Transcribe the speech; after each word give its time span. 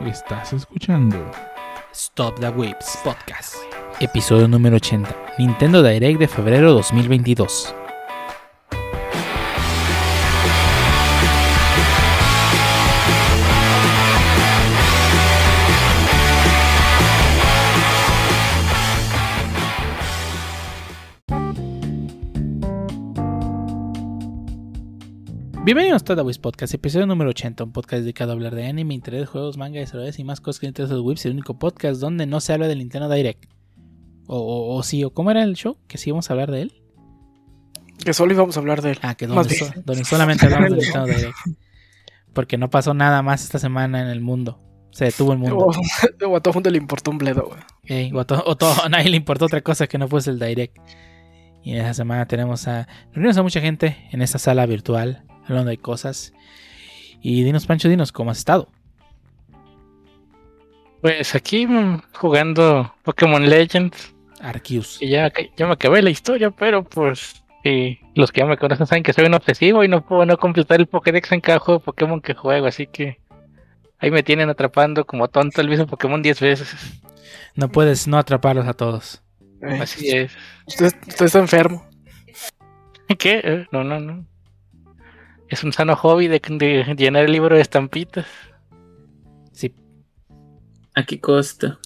Estás 0.00 0.52
escuchando 0.52 1.16
Stop 1.92 2.38
the 2.40 2.48
Whips 2.50 2.98
Podcast. 3.02 3.54
Episodio 4.00 4.48
número 4.48 4.76
80. 4.76 5.08
Nintendo 5.38 5.82
Direct 5.82 6.18
de 6.18 6.28
febrero 6.28 6.72
2022. 6.74 7.74
Bienvenidos 25.64 26.02
a 26.02 26.04
Tadawiz 26.04 26.38
Podcast, 26.38 26.74
episodio 26.74 27.06
número 27.06 27.30
80, 27.30 27.64
un 27.64 27.72
podcast 27.72 28.02
dedicado 28.02 28.32
a 28.32 28.34
hablar 28.34 28.54
de 28.54 28.66
anime, 28.66 28.92
interés, 28.94 29.28
juegos, 29.28 29.56
manga, 29.56 29.80
desarrollos 29.80 30.18
y 30.18 30.24
más 30.24 30.40
cosas 30.42 30.60
que 30.60 30.66
interesan 30.66 30.94
a 30.94 30.98
los 30.98 31.06
webs, 31.06 31.24
el 31.24 31.32
único 31.32 31.58
podcast 31.58 32.00
donde 32.00 32.26
no 32.26 32.40
se 32.40 32.52
habla 32.52 32.68
del 32.68 32.78
Nintendo 32.78 33.08
Direct. 33.08 33.44
O, 34.26 34.36
o, 34.38 34.76
o 34.76 34.82
sí, 34.82 35.04
o 35.04 35.10
cómo 35.14 35.30
era 35.30 35.42
el 35.42 35.54
show, 35.54 35.78
que 35.88 35.96
sí 35.96 36.10
íbamos 36.10 36.28
a 36.28 36.34
hablar 36.34 36.50
de 36.50 36.62
él. 36.62 36.72
Que 38.04 38.12
solo 38.12 38.32
íbamos 38.34 38.56
a 38.56 38.60
hablar 38.60 38.82
de 38.82 38.90
él. 38.92 38.98
Ah, 39.02 39.14
que 39.14 39.26
donde, 39.26 39.54
so- 39.54 39.72
donde 39.86 40.04
solamente 40.04 40.44
hablamos 40.44 40.70
del 40.70 40.78
Nintendo 40.82 41.06
Direct. 41.06 41.34
Porque 42.34 42.58
no 42.58 42.68
pasó 42.68 42.92
nada 42.92 43.22
más 43.22 43.42
esta 43.44 43.58
semana 43.58 44.02
en 44.02 44.08
el 44.08 44.20
mundo. 44.20 44.60
Se 44.90 45.06
detuvo 45.06 45.32
el 45.32 45.38
mundo. 45.38 45.56
O, 45.58 46.26
o 46.28 46.36
a 46.36 46.40
todo 46.40 46.54
mundo 46.54 46.70
le 46.70 46.78
importó 46.78 47.10
un 47.10 47.18
bledo, 47.18 47.46
güey. 47.48 47.60
Ey, 47.84 48.12
o, 48.12 48.20
a 48.20 48.26
to- 48.26 48.42
o 48.46 48.56
todo- 48.56 48.82
a 48.84 48.88
nadie 48.90 49.08
le 49.08 49.16
importó 49.16 49.46
otra 49.46 49.62
cosa 49.62 49.86
que 49.86 49.96
no 49.96 50.08
fuese 50.08 50.30
el 50.30 50.38
Direct. 50.38 50.76
Y 51.62 51.72
en 51.72 51.78
esa 51.78 51.94
semana 51.94 52.26
tenemos 52.26 52.68
a. 52.68 52.86
Reunimos 53.12 53.38
a 53.38 53.42
mucha 53.42 53.60
gente 53.62 53.96
en 54.12 54.20
esta 54.20 54.38
sala 54.38 54.66
virtual, 54.66 55.24
hablando 55.44 55.70
de 55.70 55.78
cosas. 55.78 56.32
Y 57.20 57.42
dinos, 57.44 57.66
Pancho, 57.66 57.88
dinos, 57.88 58.12
¿cómo 58.12 58.30
has 58.30 58.38
estado? 58.38 58.68
Pues 61.00 61.34
aquí 61.34 61.66
mm, 61.66 62.02
jugando 62.14 62.94
Pokémon 63.02 63.48
Legends, 63.48 64.14
Arceus. 64.40 64.98
que 64.98 65.08
ya, 65.08 65.32
ya 65.56 65.66
me 65.66 65.72
acabé 65.74 66.02
la 66.02 66.10
historia, 66.10 66.50
pero 66.50 66.82
pues 66.84 67.42
sí, 67.62 67.98
los 68.14 68.32
que 68.32 68.40
ya 68.40 68.46
me 68.46 68.56
conocen 68.56 68.86
saben 68.86 69.02
que 69.02 69.12
soy 69.12 69.26
un 69.26 69.34
obsesivo 69.34 69.84
y 69.84 69.88
no 69.88 70.04
puedo 70.04 70.24
no 70.26 70.36
completar 70.38 70.80
el 70.80 70.86
Pokédex 70.86 71.32
en 71.32 71.40
cada 71.40 71.58
juego 71.58 71.80
de 71.80 71.84
Pokémon 71.84 72.20
que 72.20 72.34
juego, 72.34 72.66
así 72.66 72.86
que 72.86 73.20
ahí 73.98 74.10
me 74.10 74.22
tienen 74.22 74.48
atrapando 74.48 75.06
como 75.06 75.28
tonto 75.28 75.60
el 75.60 75.68
mismo 75.68 75.86
Pokémon 75.86 76.22
10 76.22 76.40
veces. 76.40 76.74
No 77.54 77.68
puedes 77.70 78.06
no 78.08 78.18
atraparlos 78.18 78.66
a 78.66 78.74
todos. 78.74 79.22
Eh, 79.62 79.78
Así 79.80 80.10
es. 80.10 80.32
usted, 80.66 80.92
usted 81.06 81.26
está 81.26 81.38
enfermo. 81.38 81.86
¿Qué? 83.18 83.40
Eh, 83.44 83.66
No, 83.72 83.84
no, 83.84 84.00
no. 84.00 84.26
Es 85.54 85.62
un 85.62 85.72
sano 85.72 85.94
hobby 85.94 86.26
de, 86.26 86.40
de 86.40 86.94
llenar 86.96 87.26
el 87.26 87.30
libro 87.30 87.54
de 87.54 87.62
estampitas. 87.62 88.26
Sí, 89.52 89.72
¿A 90.96 91.04
qué 91.04 91.20
costa? 91.20 91.78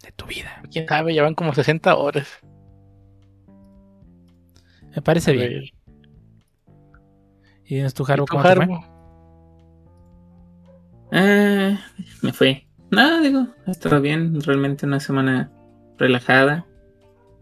de 0.00 0.12
tu 0.12 0.26
vida. 0.26 0.62
Quién 0.70 0.86
sabe, 0.86 1.12
ya 1.12 1.24
van 1.24 1.34
como 1.34 1.52
60 1.54 1.96
horas. 1.96 2.28
Me 4.94 5.02
parece 5.02 5.32
A 5.32 5.34
bien. 5.34 5.64
¿Y 7.64 7.74
dinos 7.76 7.94
tu 7.94 8.04
¿y 8.08 8.12
Harbo 8.12 8.26
cómo 8.28 8.42
te 8.44 8.54
fue? 8.54 8.62
Harbo? 8.64 8.84
Ah, 11.10 11.80
me 12.22 12.32
fue. 12.32 12.68
No, 12.92 13.20
digo, 13.22 13.48
ha 13.66 13.70
estado 13.72 14.00
bien. 14.00 14.40
Realmente 14.40 14.86
una 14.86 15.00
semana 15.00 15.50
relajada. 15.98 16.64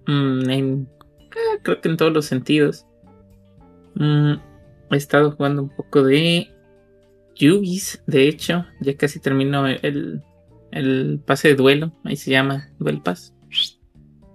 Mm, 0.06 0.48
en- 0.50 0.88
ah, 1.30 1.58
creo 1.62 1.80
que 1.82 1.88
en 1.90 1.98
todos 1.98 2.12
los 2.14 2.24
sentidos. 2.24 2.86
Mm, 3.96 4.34
he 4.90 4.98
estado 4.98 5.32
jugando 5.32 5.62
un 5.62 5.68
poco 5.70 6.02
de 6.02 6.48
Yubis, 7.36 8.02
de 8.06 8.28
hecho. 8.28 8.64
Ya 8.80 8.96
casi 8.96 9.20
terminó 9.20 9.66
el, 9.66 10.22
el 10.72 11.20
pase 11.24 11.48
de 11.48 11.54
duelo. 11.54 11.92
Ahí 12.04 12.16
se 12.16 12.30
llama 12.30 12.68
Duel 12.78 13.00
Pass. 13.02 13.34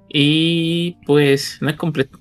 Y 0.09 0.97
pues 1.05 1.57
no 1.61 1.69
he, 1.69 1.75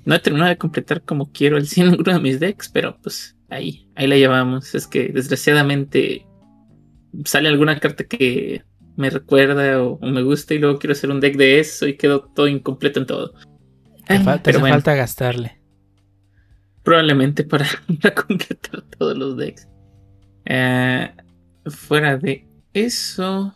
no 0.05 0.15
he 0.15 0.19
terminado 0.19 0.49
de 0.51 0.59
completar 0.59 1.03
como 1.03 1.31
quiero 1.31 1.57
el 1.57 1.67
100 1.69 1.91
ninguno 1.93 2.13
de 2.15 2.21
mis 2.21 2.41
decks, 2.41 2.69
pero 2.69 2.99
pues 3.03 3.37
ahí, 3.51 3.89
ahí 3.95 4.07
la 4.07 4.17
llevamos. 4.17 4.75
Es 4.75 4.87
que 4.87 5.09
desgraciadamente 5.09 6.27
sale 7.25 7.49
alguna 7.49 7.79
carta 7.79 8.05
que 8.05 8.63
me 8.97 9.11
recuerda 9.11 9.83
o, 9.83 9.99
o 10.01 10.07
me 10.07 10.23
gusta 10.23 10.55
y 10.55 10.59
luego 10.59 10.79
quiero 10.79 10.93
hacer 10.93 11.11
un 11.11 11.21
deck 11.21 11.37
de 11.37 11.61
eso 11.61 11.87
y 11.87 11.97
quedo 11.97 12.31
todo 12.35 12.49
incompleto 12.49 13.01
en 13.01 13.07
todo. 13.07 13.33
Te, 14.07 14.15
Ay, 14.15 14.19
fal- 14.19 14.37
te 14.39 14.43
pero 14.45 14.59
hace 14.59 14.61
bueno, 14.61 14.75
falta 14.75 14.95
gastarle. 14.95 15.61
Probablemente 16.85 17.43
para, 17.43 17.67
para 18.03 18.15
completar 18.15 18.83
todos 18.97 19.17
los 19.17 19.37
decks. 19.37 19.69
Eh, 20.45 21.11
fuera 21.67 22.17
de 22.17 22.47
eso, 22.75 23.55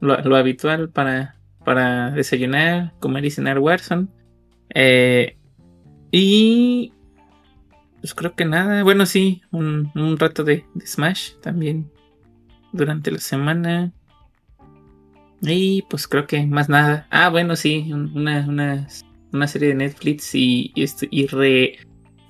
lo, 0.00 0.36
habitual 0.36 0.88
para, 0.90 1.36
para 1.64 2.10
desayunar, 2.10 2.94
comer 2.98 3.24
y 3.26 3.30
cenar 3.30 3.58
Warzone. 3.58 4.08
Eh, 4.74 5.36
y 6.10 6.92
pues 8.00 8.14
creo 8.14 8.34
que 8.34 8.44
nada. 8.44 8.82
Bueno, 8.82 9.06
sí, 9.06 9.42
un, 9.50 9.90
un 9.94 10.18
rato 10.18 10.42
de, 10.44 10.64
Smash 10.84 11.34
también 11.42 11.90
durante 12.72 13.10
la 13.10 13.18
semana. 13.18 13.92
Y 15.42 15.82
pues 15.82 16.08
creo 16.08 16.26
que 16.26 16.46
más 16.46 16.68
nada. 16.70 17.06
Ah, 17.10 17.28
bueno, 17.28 17.54
sí, 17.56 17.90
un- 17.92 18.16
una, 18.16 18.46
una, 18.48 18.86
una 19.32 19.46
serie 19.46 19.68
de 19.68 19.74
Netflix 19.74 20.34
y, 20.34 20.72
y, 20.74 20.86
y 21.10 21.26
re 21.26 21.78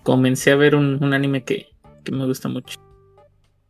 comencé 0.04 0.53
a 0.53 0.56
ver 0.56 0.76
un, 0.76 1.03
un 1.03 1.12
anime 1.12 1.42
que, 1.42 1.66
que 2.04 2.12
me 2.12 2.25
gusta 2.26 2.48
mucho. 2.48 2.78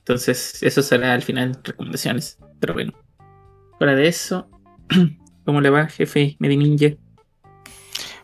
Entonces, 0.00 0.62
eso 0.62 0.82
será 0.82 1.14
al 1.14 1.22
final 1.22 1.58
recomendaciones. 1.64 2.38
Pero 2.60 2.74
bueno, 2.74 2.92
fuera 3.78 3.94
de 3.94 4.06
eso, 4.06 4.48
¿cómo 5.46 5.62
le 5.62 5.70
va, 5.70 5.86
jefe 5.86 6.36
Medininja? 6.38 6.96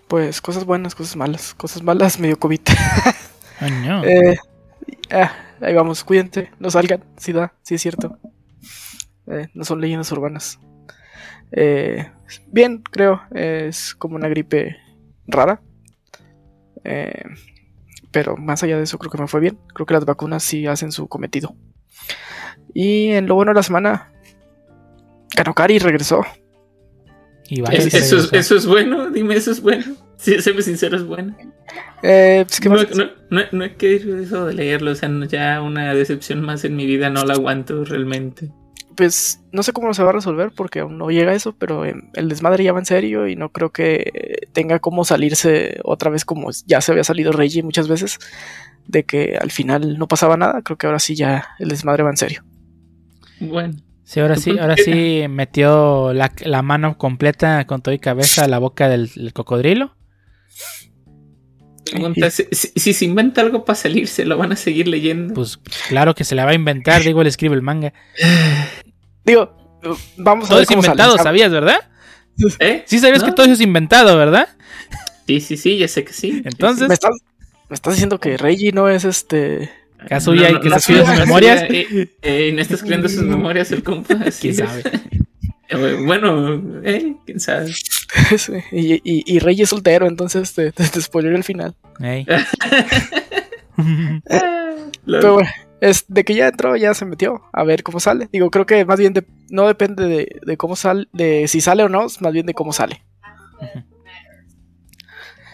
Pues 0.09 0.43
cosas 0.43 0.67
buenas, 0.67 0.95
cosas 0.95 1.17
malas. 1.17 1.55
Cosas 1.55 1.83
malas, 1.83 2.19
medio 2.19 2.39
COVID. 2.39 2.61
Ay, 3.61 3.71
no. 3.87 4.05
Eh, 4.05 4.37
ah, 5.11 5.33
ahí 5.61 5.75
vamos, 5.75 6.05
cuídense, 6.05 6.51
no 6.59 6.71
salgan. 6.71 7.05
Sí 7.17 7.33
da, 7.33 7.55
sí 7.63 7.77
es 7.77 7.83
cierto. 7.83 8.19
Eh, 9.27 9.49
no 9.55 9.65
son 9.65 9.81
leyendas 9.81 10.11
urbanas. 10.13 10.59
Eh, 11.53 12.11
bien, 12.49 12.83
creo. 12.83 13.23
Es 13.33 13.95
como 13.95 14.17
una 14.17 14.29
gripe 14.29 14.77
rara. 15.27 15.63
Eh, 16.85 17.25
pero 18.13 18.37
más 18.37 18.63
allá 18.63 18.77
de 18.77 18.85
eso, 18.85 18.99
creo 18.99 19.11
que 19.11 19.19
me 19.19 19.29
fue 19.29 19.41
bien. 19.41 19.59
Creo 19.75 19.87
que 19.87 19.95
las 19.95 20.05
vacunas 20.05 20.43
sí 20.43 20.67
hacen 20.67 20.93
su 20.93 21.09
cometido. 21.09 21.55
Y 22.75 23.09
en 23.11 23.27
lo 23.27 23.35
bueno 23.35 23.51
de 23.51 23.57
la 23.57 23.63
semana, 23.63 24.13
Kanokari 25.35 25.79
regresó. 25.79 26.25
Y 27.49 27.61
vaya 27.63 27.79
¿Es- 27.79 27.91
que 27.91 27.99
eso, 27.99 28.17
es, 28.17 28.25
regresó. 28.31 28.55
eso 28.55 28.57
es 28.57 28.67
bueno, 28.67 29.11
dime, 29.11 29.35
eso 29.35 29.51
es 29.51 29.61
bueno. 29.61 29.85
Si 30.21 30.39
séme 30.43 30.61
sincero, 30.61 30.99
es 30.99 31.05
bueno. 31.05 31.35
Eh, 32.03 32.45
pues, 32.47 32.61
¿qué 32.61 32.69
No, 32.69 32.75
más? 32.75 32.95
no, 32.95 33.05
no, 33.31 33.41
no 33.53 33.65
he 33.65 33.75
querido 33.77 34.19
eso 34.19 34.45
de 34.45 34.53
leerlo, 34.53 34.91
o 34.91 34.95
sea, 34.95 35.09
ya 35.27 35.63
una 35.63 35.95
decepción 35.95 36.43
más 36.43 36.63
en 36.67 36.77
mi 36.77 36.85
vida 36.85 37.09
no 37.09 37.25
la 37.25 37.33
aguanto 37.33 37.87
realmente. 37.87 38.51
Pues 38.97 39.41
no 39.53 39.63
sé 39.63 39.73
cómo 39.73 39.95
se 39.95 40.03
va 40.03 40.11
a 40.11 40.15
resolver 40.15 40.53
porque 40.55 40.81
aún 40.81 40.99
no 40.99 41.11
llega 41.11 41.33
a 41.33 41.35
eso, 41.35 41.55
pero 41.57 41.85
eh, 41.85 41.95
el 42.15 42.29
desmadre 42.29 42.65
ya 42.65 42.73
va 42.73 42.81
en 42.81 42.87
serio 42.87 43.29
y 43.29 43.37
no 43.37 43.51
creo 43.51 43.71
que 43.71 44.49
tenga 44.53 44.79
cómo 44.79 45.05
salirse 45.05 45.81
otra 45.85 46.11
vez 46.11 46.25
como 46.25 46.51
ya 46.67 46.81
se 46.81 46.93
había 46.93 47.05
salido 47.05 47.33
Reggie 47.33 47.63
muchas 47.63 47.89
veces, 47.89 48.19
de 48.87 49.05
que 49.05 49.39
al 49.41 49.51
final 49.51 49.99
no 49.99 50.09
pasaba 50.09 50.37
nada. 50.37 50.63
Creo 50.63 50.77
que 50.77 50.87
ahora 50.87 50.99
sí 50.99 51.15
ya 51.15 51.51
el 51.59 51.69
desmadre 51.69 52.03
va 52.03 52.11
en 52.11 52.17
serio. 52.17 52.45
Bueno, 53.41 53.75
Sí, 54.11 54.19
ahora 54.19 54.35
sí, 54.35 54.59
ahora 54.59 54.77
sí 54.77 55.27
metió 55.29 56.13
la, 56.13 56.33
la 56.45 56.63
mano 56.63 56.99
completa 56.99 57.65
con 57.69 57.81
todo 57.81 57.95
y 57.95 58.01
cabeza 58.01 58.45
a 58.45 58.49
la 58.49 58.59
boca 58.59 58.89
del, 58.89 59.09
del 59.15 59.33
cocodrilo. 59.33 59.95
Pregunta, 61.91 62.31
si, 62.31 62.45
si- 62.53 62.73
si 62.77 62.93
se 62.93 63.05
inventa 63.05 63.41
algo 63.41 63.65
para 63.65 63.77
salirse, 63.77 64.25
¿lo 64.25 64.37
van 64.39 64.53
a 64.53 64.57
seguir 64.57 64.89
leyendo? 64.89 65.35
Pues 65.35 65.59
claro 65.89 66.15
que 66.15 66.25
se 66.25 66.35
la 66.35 66.45
va 66.45 66.53
a 66.53 66.55
inventar, 66.55 67.03
digo, 67.03 67.21
él 67.23 67.27
escribe 67.29 67.55
el 67.55 67.63
manga. 67.63 67.93
Digo, 69.25 69.79
eh, 69.83 69.89
vamos 70.17 70.47
a 70.47 70.49
Todo 70.49 70.57
ver 70.59 70.63
es 70.63 70.69
cómo 70.69 70.83
sale. 70.83 70.93
inventado, 70.95 71.19
¿sabías, 71.23 71.51
verdad? 71.53 71.79
¿Eh? 72.59 72.83
Sí 72.87 72.99
sabías 72.99 73.21
¿No? 73.21 73.27
que 73.27 73.33
todo 73.33 73.45
eso 73.47 73.55
es 73.55 73.61
inventado, 73.61 74.17
¿verdad? 74.17 74.49
Sí, 75.27 75.41
sí, 75.41 75.57
sí, 75.57 75.77
ya 75.79 75.89
sé 75.89 76.05
que 76.05 76.13
sí. 76.13 76.43
Entonces- 76.45 76.89
¿Me 76.89 76.95
estás, 76.95 77.13
me 77.69 77.75
estás 77.75 77.95
diciendo 77.95 78.19
que 78.19 78.37
Reggie 78.37 78.73
no 78.73 78.89
es 78.89 79.05
este... 79.05 79.71
Kazuya, 80.09 80.51
y 80.51 80.61
que 80.61 80.71
se 80.71 80.77
escribe 80.77 81.01
escribe 81.03 81.07
sus 81.07 81.19
memorias. 81.27 81.63
Eh, 81.69 82.09
eh, 82.23 82.53
no 82.55 82.63
está 82.63 82.75
escribiendo 82.75 83.09
sus 83.11 83.23
memorias 83.25 83.71
el 83.71 83.83
compa. 83.83 84.17
¿Quién 84.41 84.55
sabe? 84.55 84.83
Bueno, 86.05 86.81
eh, 86.85 87.15
quién 87.27 87.39
sabe. 87.41 87.73
sí, 88.39 88.53
y, 88.73 88.95
y, 88.95 89.23
y 89.27 89.39
Reggie 89.39 89.63
es 89.65 89.69
soltero, 89.71 90.07
entonces 90.09 90.53
te, 90.55 90.73
te, 90.73 90.89
te 90.89 91.01
spoileré 91.01 91.37
el 91.37 91.45
final. 91.45 91.75
Pero 95.07 95.35
bueno, 95.35 95.49
es 95.81 96.05
de 96.09 96.25
que 96.25 96.35
ya 96.35 96.49
entró, 96.49 96.77
ya 96.77 96.95
se 96.95 97.05
metió. 97.05 97.43
A 97.53 97.65
ver 97.65 97.83
cómo 97.83 98.01
sale. 98.01 98.29
Digo, 98.33 98.51
creo 98.51 98.67
que 98.67 98.85
más 98.85 98.99
bien 98.99 99.13
de- 99.15 99.27
no 99.49 99.67
depende 99.67 100.07
de, 100.07 100.41
de 100.45 100.57
cómo 100.57 100.77
sale, 100.77 101.07
de 101.13 101.49
si 101.49 101.61
sale 101.61 101.83
o 101.85 101.89
no, 101.89 102.07
más 102.21 102.33
bien 102.33 102.47
de 102.47 102.55
cómo 102.55 102.73
sale. 102.73 103.03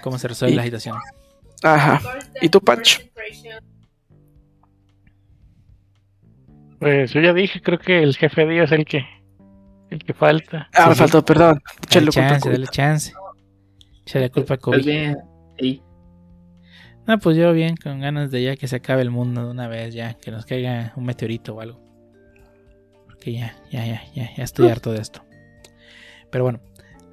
¿Cómo 0.02 0.18
se 0.18 0.28
resuelve 0.28 0.54
Y- 0.54 0.56
la 0.56 0.64
situación? 0.64 0.96
Ajá. 1.62 2.00
¿Y 2.40 2.48
tú, 2.48 2.60
Pancho? 2.60 3.00
Pues 6.78 7.12
yo 7.12 7.20
ya 7.20 7.32
dije, 7.32 7.60
creo 7.62 7.78
que 7.78 8.02
el 8.02 8.14
jefe 8.16 8.46
Dios 8.46 8.70
es 8.70 8.78
el 8.78 8.84
que 8.84 9.04
el 9.90 9.98
que 10.04 10.14
falta. 10.14 10.68
Ah, 10.74 10.82
Sí, 10.84 10.88
me 10.88 10.94
sí. 10.94 10.98
faltó, 11.00 11.24
perdón. 11.24 11.62
Dale 11.92 12.08
chance, 12.10 12.50
dale 12.50 12.66
chance. 12.68 13.12
Échale 14.04 14.30
culpa 14.30 14.54
a 14.54 14.58
Pues 14.58 14.82
COVID. 14.82 14.84
bien, 14.86 15.18
ahí. 15.60 15.82
No, 17.06 17.18
pues 17.18 17.36
yo 17.36 17.52
bien, 17.52 17.76
con 17.76 18.00
ganas 18.00 18.30
de 18.32 18.42
ya 18.42 18.56
que 18.56 18.66
se 18.66 18.76
acabe 18.76 19.02
el 19.02 19.10
mundo 19.10 19.44
de 19.44 19.50
una 19.50 19.68
vez, 19.68 19.94
ya, 19.94 20.14
que 20.14 20.30
nos 20.32 20.44
caiga 20.44 20.92
un 20.96 21.04
meteorito 21.04 21.54
o 21.54 21.60
algo. 21.60 21.80
Porque 23.06 23.32
ya, 23.32 23.56
ya, 23.70 23.86
ya, 23.86 24.02
ya, 24.14 24.34
ya 24.36 24.44
estoy 24.44 24.68
harto 24.68 24.90
de 24.92 25.00
esto. 25.00 25.22
Pero 26.30 26.44
bueno, 26.44 26.60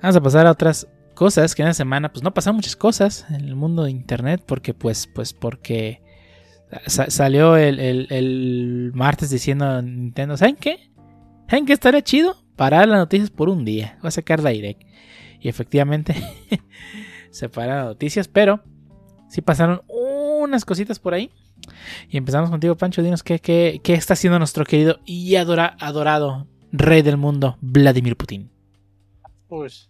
vamos 0.01 0.15
a 0.15 0.21
pasar 0.21 0.47
a 0.47 0.51
otras 0.51 0.87
cosas 1.13 1.53
que 1.53 1.61
en 1.61 1.67
la 1.67 1.73
semana, 1.75 2.11
pues 2.11 2.23
no 2.23 2.33
pasaron 2.33 2.55
muchas 2.55 2.75
cosas 2.75 3.25
en 3.29 3.41
el 3.45 3.55
mundo 3.55 3.83
de 3.83 3.91
internet, 3.91 4.43
porque 4.47 4.73
pues, 4.73 5.07
pues 5.13 5.31
porque 5.33 6.01
sa- 6.87 7.11
salió 7.11 7.55
el, 7.55 7.79
el- 7.79 8.07
el 8.09 8.91
martes 8.95 9.29
diciendo 9.29 9.79
Nintendo, 9.83 10.35
¿saben 10.37 10.55
qué? 10.55 10.89
¿Saben 11.47 11.67
qué 11.67 11.73
estaría 11.73 12.01
chido? 12.01 12.35
Parar 12.55 12.87
las 12.87 12.99
noticias 12.99 13.29
por 13.29 13.49
un 13.49 13.65
día. 13.65 13.97
Voy 14.01 14.07
a 14.09 14.11
sacar 14.11 14.41
Direct. 14.41 14.81
Y 15.39 15.49
efectivamente 15.49 16.15
se 17.31 17.49
pararon 17.49 17.77
las 17.77 17.87
noticias, 17.87 18.27
pero 18.27 18.61
sí 19.29 19.41
pasaron 19.41 19.81
unas 19.87 20.65
cositas 20.65 20.99
por 20.99 21.13
ahí. 21.13 21.31
Y 22.09 22.17
empezamos 22.17 22.49
contigo, 22.49 22.75
Pancho. 22.75 23.01
Dinos 23.01 23.23
qué, 23.23 23.39
qué, 23.39 23.79
qué 23.83 23.93
está 23.93 24.13
haciendo 24.13 24.37
nuestro 24.39 24.65
querido 24.65 24.99
y 25.05 25.35
adora- 25.35 25.75
adorado 25.79 26.47
rey 26.71 27.01
del 27.01 27.17
mundo, 27.17 27.57
Vladimir 27.61 28.15
Putin. 28.17 28.49
Pues 29.47 29.89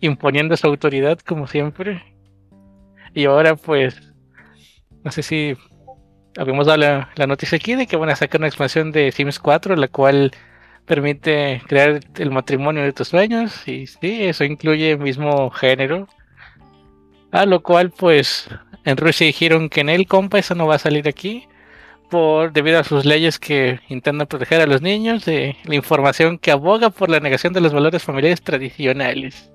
imponiendo 0.00 0.56
su 0.56 0.66
autoridad 0.66 1.18
como 1.18 1.46
siempre. 1.46 2.02
Y 3.14 3.24
ahora 3.26 3.56
pues 3.56 4.00
no 5.04 5.10
sé 5.10 5.22
si 5.22 5.56
habíamos 6.36 6.66
dado 6.66 6.78
la, 6.78 7.10
la 7.16 7.26
noticia 7.26 7.56
aquí 7.56 7.74
de 7.74 7.86
que 7.86 7.96
van 7.96 8.10
a 8.10 8.16
sacar 8.16 8.40
una 8.40 8.48
expansión 8.48 8.92
de 8.92 9.12
Sims 9.12 9.38
4, 9.38 9.76
la 9.76 9.88
cual 9.88 10.30
permite 10.86 11.62
crear 11.66 12.00
el 12.16 12.30
matrimonio 12.30 12.82
de 12.82 12.92
tus 12.92 13.08
sueños. 13.08 13.66
Y 13.66 13.86
sí, 13.86 14.24
eso 14.24 14.44
incluye 14.44 14.92
el 14.92 14.98
mismo 14.98 15.50
género. 15.50 16.06
A 17.32 17.46
lo 17.46 17.62
cual 17.62 17.90
pues 17.90 18.48
en 18.84 18.96
Rusia 18.96 19.26
dijeron 19.26 19.68
que 19.68 19.80
en 19.82 19.88
el 19.88 20.06
compa 20.06 20.38
eso 20.38 20.54
no 20.54 20.66
va 20.66 20.76
a 20.76 20.78
salir 20.78 21.08
aquí. 21.08 21.46
Por, 22.10 22.52
debido 22.52 22.80
a 22.80 22.82
sus 22.82 23.04
leyes 23.04 23.38
que 23.38 23.78
intentan 23.88 24.26
proteger 24.26 24.60
a 24.60 24.66
los 24.66 24.82
niños 24.82 25.24
de 25.24 25.56
la 25.62 25.76
información 25.76 26.38
que 26.38 26.50
aboga 26.50 26.90
por 26.90 27.08
la 27.08 27.20
negación 27.20 27.52
de 27.52 27.60
los 27.60 27.72
valores 27.72 28.02
familiares 28.02 28.42
tradicionales. 28.42 29.52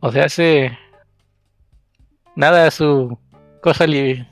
O 0.00 0.12
sea, 0.12 0.26
hace 0.26 0.76
nada 2.36 2.66
a 2.66 2.70
su 2.70 3.18
cosa 3.62 3.86
li- 3.86 4.26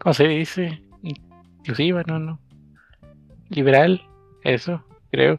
¿cómo 0.00 0.14
se 0.14 0.26
dice? 0.26 0.82
Inclusiva, 1.04 2.02
no, 2.08 2.18
no. 2.18 2.40
Liberal, 3.48 4.02
eso, 4.46 4.82
creo. 5.10 5.36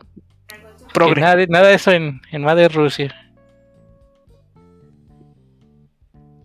Progre. 0.93 1.21
nada, 1.21 1.35
de- 1.35 1.47
nada 1.47 1.67
de 1.67 1.73
eso 1.75 1.91
en, 1.91 2.21
en 2.31 2.41
Madre 2.43 2.67
Rusia. 2.69 3.13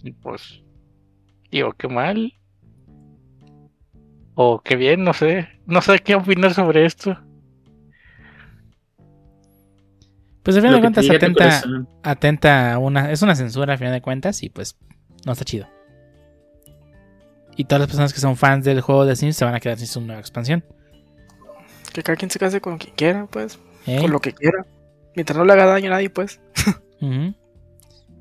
Y 0.02 0.12
pues, 0.12 0.62
digo, 1.50 1.72
qué 1.74 1.88
mal. 1.88 2.34
O 4.34 4.60
qué 4.60 4.76
bien, 4.76 5.04
no 5.04 5.12
sé. 5.12 5.48
No 5.66 5.80
sé 5.82 5.98
qué 6.00 6.14
opinar 6.14 6.54
sobre 6.54 6.84
esto. 6.86 7.18
Pues 10.42 10.56
al 10.56 10.62
final 10.62 10.72
Lo 10.72 10.76
de 10.78 10.82
cuentas 10.82 11.08
atenta, 11.08 11.62
atenta 12.02 12.72
a 12.74 12.78
una. 12.78 13.12
Es 13.12 13.22
una 13.22 13.36
censura 13.36 13.74
al 13.74 13.78
final 13.78 13.92
de 13.92 14.00
cuentas. 14.02 14.42
Y 14.42 14.48
pues 14.48 14.76
no 15.24 15.32
está 15.32 15.44
chido. 15.44 15.68
Y 17.56 17.64
todas 17.64 17.80
las 17.80 17.88
personas 17.88 18.12
que 18.12 18.20
son 18.20 18.36
fans 18.36 18.64
del 18.64 18.80
juego 18.80 19.04
de 19.04 19.14
Sims 19.14 19.36
se 19.36 19.44
van 19.44 19.54
a 19.54 19.60
quedar 19.60 19.78
sin 19.78 19.86
su 19.86 20.00
nueva 20.00 20.20
expansión. 20.20 20.64
Que 21.92 22.02
cada 22.02 22.16
quien 22.16 22.30
se 22.30 22.38
case 22.38 22.60
con 22.60 22.78
quien 22.78 22.94
quiera, 22.94 23.26
pues. 23.26 23.58
¿eh? 23.86 23.98
Con 24.00 24.10
lo 24.10 24.20
que 24.20 24.32
quiera. 24.32 24.64
Mientras 25.14 25.36
no 25.36 25.44
le 25.44 25.52
haga 25.52 25.66
daño 25.66 25.88
a 25.88 25.94
nadie, 25.94 26.10
pues. 26.10 26.40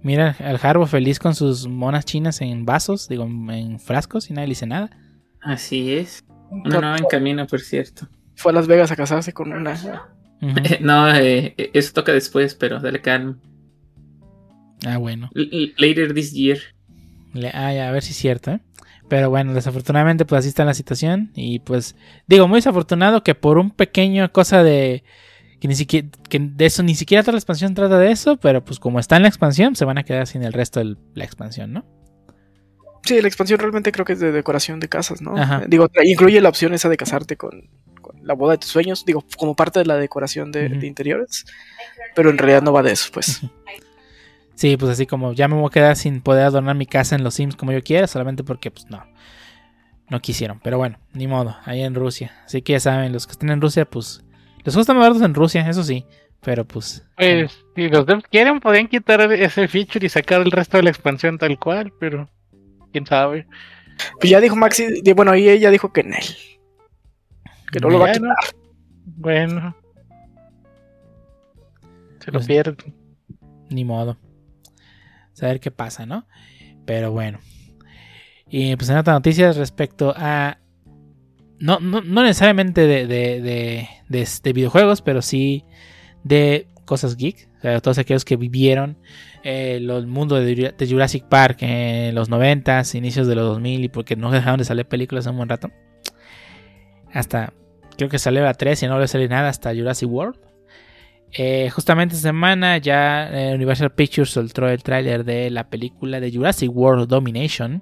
Mira 0.04 0.36
al 0.40 0.60
Harbo 0.62 0.88
feliz 0.88 1.20
con 1.20 1.36
sus 1.36 1.68
monas 1.68 2.06
chinas 2.06 2.42
en 2.42 2.66
vasos, 2.66 3.08
digo, 3.08 3.24
en 3.26 3.80
frascos 3.80 4.30
y 4.30 4.34
nadie 4.34 4.48
le 4.48 4.52
dice 4.52 4.66
nada. 4.66 4.90
Así 5.42 5.94
es. 5.94 6.24
Una 6.50 6.64
No, 6.76 6.82
nueva 6.82 6.98
en 6.98 7.06
camino, 7.06 7.46
por 7.48 7.62
cierto. 7.62 8.08
Fue 8.36 8.52
a 8.52 8.56
Las 8.56 8.68
Vegas 8.68 8.92
a 8.92 8.96
casarse 8.96 9.34
con 9.34 9.52
una. 9.54 9.80
No, 10.82 11.14
eh, 11.16 11.54
eso 11.74 11.94
toca 11.94 12.12
después, 12.14 12.56
pero 12.56 12.80
dale 12.80 13.00
calma. 13.00 13.38
Ah, 14.84 14.98
bueno. 14.98 15.30
L- 15.36 15.74
later 15.78 16.16
this 16.16 16.34
year. 16.34 16.58
Le- 17.36 17.52
ah, 17.54 17.72
ya, 17.72 17.88
a 17.88 17.92
ver 17.92 18.02
si 18.02 18.10
es 18.10 18.18
cierto, 18.18 18.50
¿eh? 18.50 18.60
Pero 19.12 19.30
bueno, 19.30 19.54
desafortunadamente, 19.54 20.24
pues 20.24 20.40
así 20.40 20.48
está 20.48 20.64
la 20.64 20.74
situación. 20.74 21.34
Y 21.36 21.60
pues, 21.60 21.98
digo, 22.28 22.48
muy 22.48 22.60
desafortunado 22.60 23.24
que 23.24 23.36
por 23.36 23.58
un 23.58 23.70
pequeño 23.70 24.32
cosa 24.32 24.64
de. 24.64 25.04
Que 25.60 25.68
ni 25.68 25.76
siquiera. 25.76 26.08
Que 26.30 26.40
de 26.40 26.66
eso 26.66 26.82
ni 26.82 26.96
siquiera 26.96 27.22
toda 27.22 27.34
la 27.34 27.40
expansión 27.40 27.74
trata 27.74 28.00
de 28.00 28.10
eso. 28.10 28.38
Pero 28.38 28.64
pues 28.64 28.80
como 28.80 29.02
está 29.02 29.18
en 29.18 29.24
la 29.24 29.28
expansión, 29.28 29.76
se 29.76 29.84
van 29.84 29.98
a 29.98 30.04
quedar 30.04 30.28
sin 30.28 30.44
el 30.44 30.54
resto 30.54 30.80
de 30.80 30.96
la 31.14 31.26
expansión, 31.26 31.74
¿no? 31.74 31.86
Sí, 33.04 33.20
la 33.20 33.28
expansión 33.28 33.60
realmente 33.60 33.92
creo 33.92 34.06
que 34.06 34.14
es 34.14 34.22
de 34.22 34.32
decoración 34.32 34.80
de 34.80 34.88
casas, 34.88 35.22
¿no? 35.22 35.36
Ajá. 35.36 35.64
Eh, 35.64 35.66
Digo, 35.68 35.90
incluye 36.06 36.40
la 36.40 36.48
opción 36.48 36.74
esa 36.74 36.88
de 36.88 36.96
casarte 36.96 37.36
con, 37.36 37.70
con 38.00 38.16
la 38.26 38.34
boda 38.34 38.54
de 38.54 38.60
tus 38.60 38.70
sueños, 38.70 39.04
digo, 39.04 39.26
como 39.38 39.58
parte 39.58 39.80
de 39.80 39.88
la 39.88 39.98
decoración 39.98 40.54
de 40.54 40.88
interiores. 40.88 41.44
Pero 42.16 42.30
en 42.30 42.38
realidad 42.38 42.62
no 42.62 42.72
va 42.72 42.82
de 42.82 42.94
eso, 42.94 43.10
pues. 43.12 43.42
Sí, 44.62 44.78
pues 44.78 44.92
así 44.92 45.08
como 45.08 45.34
ya 45.34 45.48
me 45.48 45.56
voy 45.56 45.66
a 45.66 45.70
quedar 45.72 45.96
sin 45.96 46.22
poder 46.22 46.44
adornar 46.46 46.76
mi 46.76 46.86
casa 46.86 47.16
en 47.16 47.24
los 47.24 47.34
Sims 47.34 47.56
como 47.56 47.72
yo 47.72 47.82
quiera, 47.82 48.06
solamente 48.06 48.44
porque 48.44 48.70
pues 48.70 48.88
no. 48.92 49.04
No 50.08 50.20
quisieron, 50.20 50.60
pero 50.62 50.78
bueno, 50.78 51.00
ni 51.14 51.26
modo, 51.26 51.58
ahí 51.66 51.82
en 51.82 51.96
Rusia. 51.96 52.32
Así 52.46 52.62
que 52.62 52.74
ya 52.74 52.80
saben, 52.80 53.12
los 53.12 53.26
que 53.26 53.32
estén 53.32 53.50
en 53.50 53.60
Rusia, 53.60 53.86
pues 53.86 54.24
les 54.64 54.76
gusta 54.76 54.94
más 54.94 55.02
baratos 55.02 55.24
en 55.24 55.34
Rusia, 55.34 55.68
eso 55.68 55.84
sí, 55.84 56.06
pero 56.42 56.64
pues 56.64 57.04
Pues, 57.18 57.58
si 57.76 57.90
los 57.90 58.06
devs 58.06 58.24
quieren, 58.30 58.60
podrían 58.60 58.88
quitar 58.88 59.20
ese 59.34 59.68
feature 59.68 60.06
y 60.06 60.10
sacar 60.10 60.42
el 60.42 60.52
resto 60.52 60.78
de 60.78 60.84
la 60.84 60.92
expansión 60.92 61.40
tal 61.40 61.58
cual, 61.58 61.92
pero 62.00 62.30
quién 62.92 63.08
sabe. 63.08 63.48
Pues 64.20 64.30
ya 64.30 64.40
dijo 64.42 64.56
Maxi, 64.56 65.02
bueno, 65.16 65.36
y 65.36 65.50
ella 65.50 65.72
dijo 65.72 65.92
que 65.92 66.02
en 66.02 66.14
él. 66.14 66.26
Que 67.72 67.80
no 67.80 67.90
lo 67.90 67.98
va 67.98 68.10
a 68.10 68.14
quitar. 68.14 68.30
Bueno, 69.06 69.76
se 72.20 72.28
lo 72.32 72.34
Pues- 72.34 72.46
pierden. 72.46 72.78
ni 73.72 73.84
modo. 73.86 74.18
Saber 75.42 75.60
qué 75.60 75.72
pasa, 75.72 76.06
¿no? 76.06 76.26
Pero 76.86 77.12
bueno. 77.12 77.40
Y 78.48 78.76
pues 78.78 78.90
en 78.90 78.98
otras 78.98 79.16
noticias 79.16 79.58
respecto 79.58 80.14
a. 80.16 80.60
No, 81.60 81.80
no, 81.80 82.02
no 82.02 82.24
necesariamente 82.24 82.88
de, 82.88 83.06
de, 83.08 83.42
de, 83.42 84.28
de 84.44 84.54
videojuegos, 84.54 85.02
pero 85.02 85.22
sí 85.22 85.66
de 86.24 86.68
cosas 86.86 87.18
geek. 87.18 87.50
O 87.58 87.62
sea, 87.62 87.80
todos 87.82 87.98
aquellos 87.98 88.24
que 88.26 88.36
vivieron 88.36 88.98
eh, 89.44 89.76
el 89.80 90.08
mundo 90.08 90.36
de, 90.36 90.56
Jura- 90.56 90.72
de 90.78 90.88
Jurassic 90.88 91.26
Park 91.26 91.58
en 91.62 92.16
los 92.16 92.30
90, 92.30 92.82
inicios 92.94 93.28
de 93.28 93.36
los 93.36 93.46
2000, 93.46 93.84
y 93.84 93.90
porque 93.90 94.16
no 94.16 94.32
dejaron 94.32 94.58
de 94.60 94.66
salir 94.66 94.86
películas 94.86 95.26
un 95.28 95.38
buen 95.38 95.50
rato. 95.50 95.70
Hasta, 97.14 97.54
creo 97.98 98.10
que 98.10 98.20
salió 98.20 98.44
la 98.44 98.54
3 98.54 98.84
y 98.84 98.88
no 98.88 99.00
le 99.00 99.08
salió 99.08 99.28
nada 99.30 99.50
hasta 99.50 99.74
Jurassic 99.76 100.10
World. 100.10 100.38
Eh, 101.34 101.70
justamente 101.70 102.16
esta 102.16 102.30
semana 102.30 102.78
ya 102.78 103.30
eh, 103.32 103.56
Universal 103.56 103.92
Pictures 103.94 104.30
soltó 104.32 104.68
el 104.68 104.84
tráiler 104.84 105.24
de 105.24 105.50
la 105.50 105.70
película 105.70 106.20
de 106.20 106.32
Jurassic 106.32 106.70
World 106.76 107.08
Domination. 107.08 107.82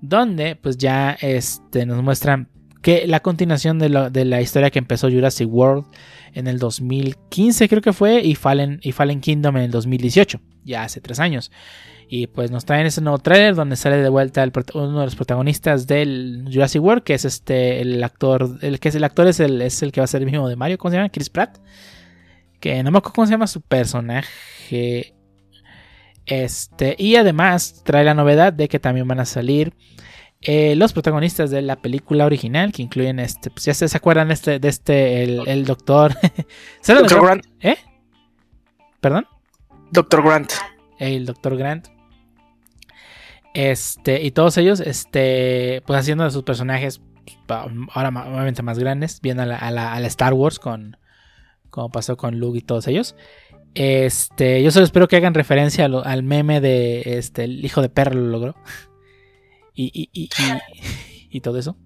Donde 0.00 0.56
pues 0.56 0.78
ya 0.78 1.16
este, 1.20 1.84
nos 1.84 2.02
muestran 2.02 2.48
que 2.82 3.06
la 3.06 3.20
continuación 3.20 3.78
de, 3.78 3.90
lo- 3.90 4.08
de 4.10 4.24
la 4.24 4.40
historia 4.40 4.70
que 4.70 4.78
empezó 4.78 5.10
Jurassic 5.10 5.48
World 5.52 5.84
en 6.32 6.46
el 6.46 6.58
2015 6.58 7.68
creo 7.68 7.82
que 7.82 7.92
fue 7.92 8.20
y 8.22 8.34
Fallen, 8.34 8.80
y 8.82 8.92
Fallen 8.92 9.20
Kingdom 9.20 9.56
en 9.58 9.64
el 9.64 9.70
2018, 9.70 10.40
ya 10.64 10.84
hace 10.84 11.00
tres 11.02 11.20
años. 11.20 11.50
Y 12.08 12.26
pues 12.28 12.50
nos 12.50 12.64
traen 12.64 12.86
ese 12.86 13.02
nuevo 13.02 13.18
tráiler 13.18 13.54
donde 13.54 13.76
sale 13.76 13.98
de 13.98 14.08
vuelta 14.08 14.42
el 14.42 14.50
uno 14.74 15.00
de 15.00 15.04
los 15.04 15.14
protagonistas 15.16 15.86
del 15.86 16.44
Jurassic 16.50 16.82
World, 16.82 17.02
que 17.04 17.14
es 17.14 17.24
este 17.26 17.80
el 17.82 18.02
actor, 18.02 18.58
el 18.62 18.80
que 18.80 18.88
es 18.88 18.94
el 18.94 19.04
actor 19.04 19.26
es 19.28 19.38
el, 19.40 19.60
es 19.62 19.82
el 19.82 19.92
que 19.92 20.00
va 20.00 20.04
a 20.04 20.08
ser 20.08 20.22
el 20.22 20.26
mismo 20.30 20.48
de 20.48 20.56
Mario, 20.56 20.78
¿cómo 20.78 20.90
se 20.90 20.96
llama? 20.96 21.10
Chris 21.10 21.28
Pratt. 21.30 21.58
Que 22.60 22.82
no 22.82 22.90
me 22.90 22.98
acuerdo 22.98 23.14
cómo 23.14 23.26
se 23.26 23.32
llama 23.32 23.46
su 23.46 23.60
personaje. 23.62 25.14
Este, 26.26 26.94
y 26.98 27.16
además 27.16 27.82
trae 27.84 28.04
la 28.04 28.14
novedad 28.14 28.52
de 28.52 28.68
que 28.68 28.78
también 28.78 29.08
van 29.08 29.18
a 29.20 29.24
salir 29.24 29.72
eh, 30.42 30.74
los 30.76 30.92
protagonistas 30.92 31.50
de 31.50 31.62
la 31.62 31.76
película 31.76 32.24
original, 32.26 32.72
que 32.72 32.82
incluyen 32.82 33.18
este, 33.18 33.50
pues 33.50 33.64
ya 33.64 33.74
se, 33.74 33.88
se 33.88 33.96
acuerdan 33.96 34.28
de 34.28 34.34
este, 34.34 34.58
de 34.58 34.68
este, 34.68 35.24
el, 35.24 35.48
el 35.48 35.64
doctor. 35.64 36.14
¿Saben 36.82 37.02
Doctor 37.02 37.24
Grant. 37.24 37.46
¿Eh? 37.60 37.76
¿Perdón? 39.00 39.26
Doctor 39.90 40.22
Grant. 40.22 40.52
el 40.98 41.26
Dr. 41.26 41.56
Grant. 41.56 41.88
Este, 43.54 44.22
y 44.22 44.30
todos 44.30 44.56
ellos, 44.58 44.78
este, 44.80 45.82
pues 45.86 45.98
haciendo 45.98 46.22
de 46.24 46.30
sus 46.30 46.44
personajes, 46.44 47.00
pues, 47.46 47.60
ahora 47.92 48.10
obviamente 48.10 48.62
más 48.62 48.78
grandes, 48.78 49.20
viendo 49.20 49.42
a 49.42 49.46
la, 49.46 49.56
a 49.56 49.70
la- 49.72 49.92
a 49.92 49.98
la 50.00 50.06
Star 50.06 50.34
Wars 50.34 50.58
con, 50.60 50.96
como 51.70 51.90
pasó 51.90 52.16
con 52.16 52.38
Luke 52.38 52.58
y 52.58 52.62
todos 52.62 52.86
ellos. 52.88 53.16
Este, 53.74 54.62
yo 54.62 54.70
solo 54.72 54.84
espero 54.84 55.06
que 55.08 55.16
hagan 55.16 55.34
referencia 55.34 55.84
al 55.86 56.22
meme 56.22 56.60
de, 56.60 57.02
este, 57.18 57.44
el 57.44 57.64
hijo 57.64 57.82
de 57.82 57.88
perro 57.88 58.14
lo 58.14 58.26
logró. 58.26 58.54
Y, 59.72 59.84
y, 59.94 60.10
y, 60.12 60.24
y- 60.24 61.28
y 61.30 61.40
todo 61.40 61.56
eso. 61.58 61.76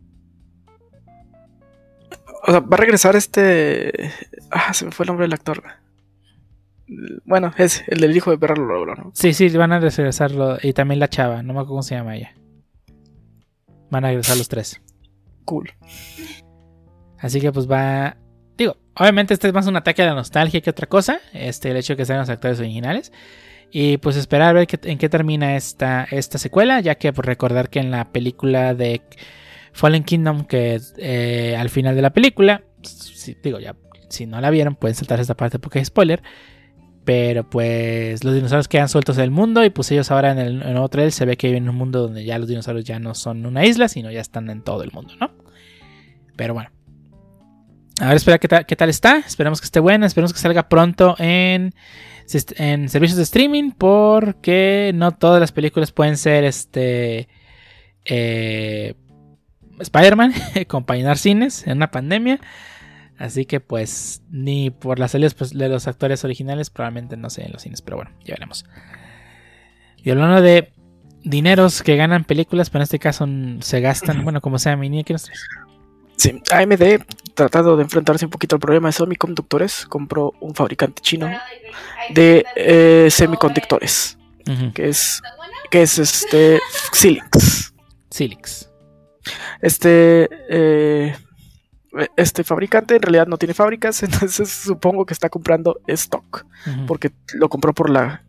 O 2.47 2.51
sea, 2.51 2.61
va 2.61 2.77
a 2.77 2.81
regresar 2.81 3.15
este. 3.15 4.11
Ah, 4.51 4.73
se 4.75 4.85
me 4.87 4.91
fue 4.91 5.05
el 5.05 5.09
nombre 5.09 5.25
del 5.25 5.33
actor. 5.35 5.63
Bueno, 7.25 7.53
es 7.57 7.85
el 7.89 8.01
del 8.01 8.17
hijo 8.17 8.31
de 8.31 8.39
Perra 8.39 8.57
lo 8.57 8.67
logró, 8.67 8.95
¿no? 8.95 9.11
Sí, 9.15 9.33
sí, 9.33 9.49
van 9.57 9.73
a 9.73 9.81
regresarlo. 9.81 10.59
Y 10.63 10.73
también 10.73 10.99
la 10.99 11.09
chava, 11.09 11.37
no 11.43 11.53
me 11.55 11.61
acuerdo 11.61 11.69
cómo 11.69 11.83
se 11.83 11.95
llama 11.95 12.17
ella. 12.17 12.35
Van 13.91 14.05
a 14.05 14.09
regresar 14.09 14.37
los 14.37 14.49
tres. 14.49 14.83
Cool. 15.45 15.71
Así 17.19 17.41
que 17.41 17.53
pues 17.53 17.71
va. 17.71 18.17
Obviamente 18.97 19.35
este 19.35 19.49
es 19.49 19.55
más 19.55 19.67
un 19.67 19.77
ataque 19.77 20.03
a 20.03 20.07
la 20.07 20.15
nostalgia 20.15 20.61
que 20.61 20.71
otra 20.71 20.87
cosa. 20.87 21.21
Este, 21.33 21.71
el 21.71 21.77
hecho 21.77 21.95
de 21.95 21.97
que 21.99 22.05
sean 22.05 22.21
los 22.21 22.29
actores 22.29 22.61
originales. 22.61 23.13
Y 23.71 23.97
pues 23.97 24.17
esperar 24.17 24.51
a 24.51 24.53
ver 24.53 24.69
en 24.85 24.99
qué 24.99 25.09
termina 25.09 25.57
esta, 25.57 26.07
esta 26.11 26.39
secuela. 26.39 26.81
Ya 26.81 26.95
que 26.95 27.13
pues, 27.13 27.27
recordar 27.27 27.71
que 27.71 27.81
en 27.81 27.91
la 27.91 28.13
película 28.13 28.75
de 28.75 29.03
Fallen 29.73 30.05
Kingdom, 30.05 30.45
que 30.45 30.81
eh, 30.99 31.57
al 31.59 31.71
final 31.71 31.97
de 31.97 32.03
la 32.03 32.11
película. 32.11 32.63
digo, 33.43 33.59
ya. 33.59 33.75
Si 34.11 34.27
no 34.27 34.41
la 34.41 34.51
vieron, 34.51 34.77
pueden 34.77 34.95
saltar 34.95 35.19
esta 35.19 35.37
parte 35.37 35.59
porque 35.59 35.81
es 35.81 35.89
spoiler. 35.89 36.23
Pero 37.05 37.51
pues 37.51 38.23
los 38.23 38.33
dinosaurios 38.33 38.69
quedan 38.69 38.89
sueltos 38.89 39.17
del 39.17 39.31
mundo 39.31 39.65
y 39.65 39.71
pues 39.71 39.91
ellos 39.91 40.11
ahora 40.11 40.31
en 40.31 40.39
el, 40.39 40.63
en 40.63 40.69
el 40.69 40.73
nuevo 40.73 40.89
trailer 40.89 41.13
se 41.13 41.27
ve 41.27 41.37
que 41.37 41.49
viven 41.49 41.65
en 41.65 41.71
un 41.71 41.77
mundo 41.77 42.01
donde 42.01 42.25
ya 42.25 42.39
los 42.39 42.49
dinosaurios 42.49 42.87
ya 42.87 42.99
no 42.99 43.15
son 43.15 43.45
una 43.45 43.67
isla, 43.67 43.89
sino 43.89 44.11
ya 44.11 44.21
están 44.21 44.49
en 44.49 44.63
todo 44.63 44.85
el 44.85 44.93
mundo, 44.93 45.15
¿no? 45.21 45.33
Pero 46.37 46.55
bueno. 46.55 46.74
A 48.01 48.09
ver, 48.09 48.17
espera 48.17 48.39
qué 48.39 48.49
tal, 48.49 48.67
qué 48.67 48.77
tal 48.77 48.91
está. 48.91 49.19
Esperemos 49.19 49.61
que 49.61 49.67
esté 49.67 49.81
buena. 49.81 50.07
Esperemos 50.07 50.33
que 50.33 50.39
salga 50.39 50.69
pronto 50.69 51.15
en, 51.19 51.75
en 52.57 52.89
servicios 52.89 53.17
de 53.17 53.23
streaming. 53.23 53.71
Porque 53.73 54.93
no 54.95 55.13
todas 55.13 55.41
las 55.41 55.53
películas 55.53 55.93
pueden 55.93 56.17
ser 56.17 56.45
este. 56.45 57.29
eh, 58.05 58.95
Spider-Man. 59.79 60.33
acompañar 60.61 61.19
cines 61.19 61.67
en 61.67 61.79
una 61.79 61.91
pandemia. 61.91 62.41
Así 63.17 63.45
que 63.45 63.61
pues 63.61 64.23
ni 64.31 64.71
por 64.71 64.99
las 64.99 65.13
salidas 65.13 65.35
pues, 65.35 65.57
de 65.57 65.69
los 65.69 65.87
actores 65.87 66.25
originales 66.25 66.71
probablemente 66.71 67.17
no 67.17 67.31
sé 67.31 67.45
en 67.45 67.53
los 67.53 67.63
cines, 67.63 67.81
pero 67.81 67.97
bueno, 67.97 68.11
ya 68.25 68.35
veremos. 68.35 68.65
Y 70.03 70.11
hablando 70.11 70.43
de 70.43 70.73
dineros 71.23 71.83
que 71.83 71.97
ganan 71.97 72.25
películas, 72.25 72.71
pero 72.71 72.81
en 72.81 72.85
este 72.85 72.99
caso 72.99 73.27
se 73.61 73.81
gastan, 73.81 74.25
bueno, 74.25 74.41
como 74.41 74.59
sea, 74.59 74.77
mini, 74.77 75.05
¿qué 75.05 75.13
nos 75.15 75.25
traes? 75.25 75.41
Sí, 76.17 76.41
AMD, 76.51 77.05
tratando 77.35 77.77
de 77.77 77.83
enfrentarse 77.83 78.25
un 78.25 78.31
poquito 78.31 78.57
al 78.57 78.61
problema 78.61 78.89
de 78.89 78.93
semiconductores, 78.93 79.87
compró 79.87 80.33
un 80.41 80.55
fabricante 80.55 81.03
chino 81.03 81.29
de 82.11 82.45
eh, 82.57 83.09
semiconductores, 83.11 84.17
que 84.75 84.89
es, 84.89 85.21
que 85.71 85.83
es 85.83 85.99
este 85.99 86.61
Xilinx. 86.93 87.75
Silix. 88.11 88.71
Este, 89.61 90.29
eh, 90.49 91.17
este 92.17 92.45
fabricante 92.45 92.97
en 92.97 93.03
realidad 93.03 93.27
no 93.27 93.39
tiene 93.39 93.55
fábricas, 93.55 94.03
entonces 94.05 94.51
supongo 94.51 95.07
que 95.07 95.15
está 95.15 95.29
comprando 95.29 95.81
stock, 95.87 96.47
porque 96.87 97.13
lo 97.35 97.49
compró 97.49 97.73
por 97.73 97.91
la 97.91 98.25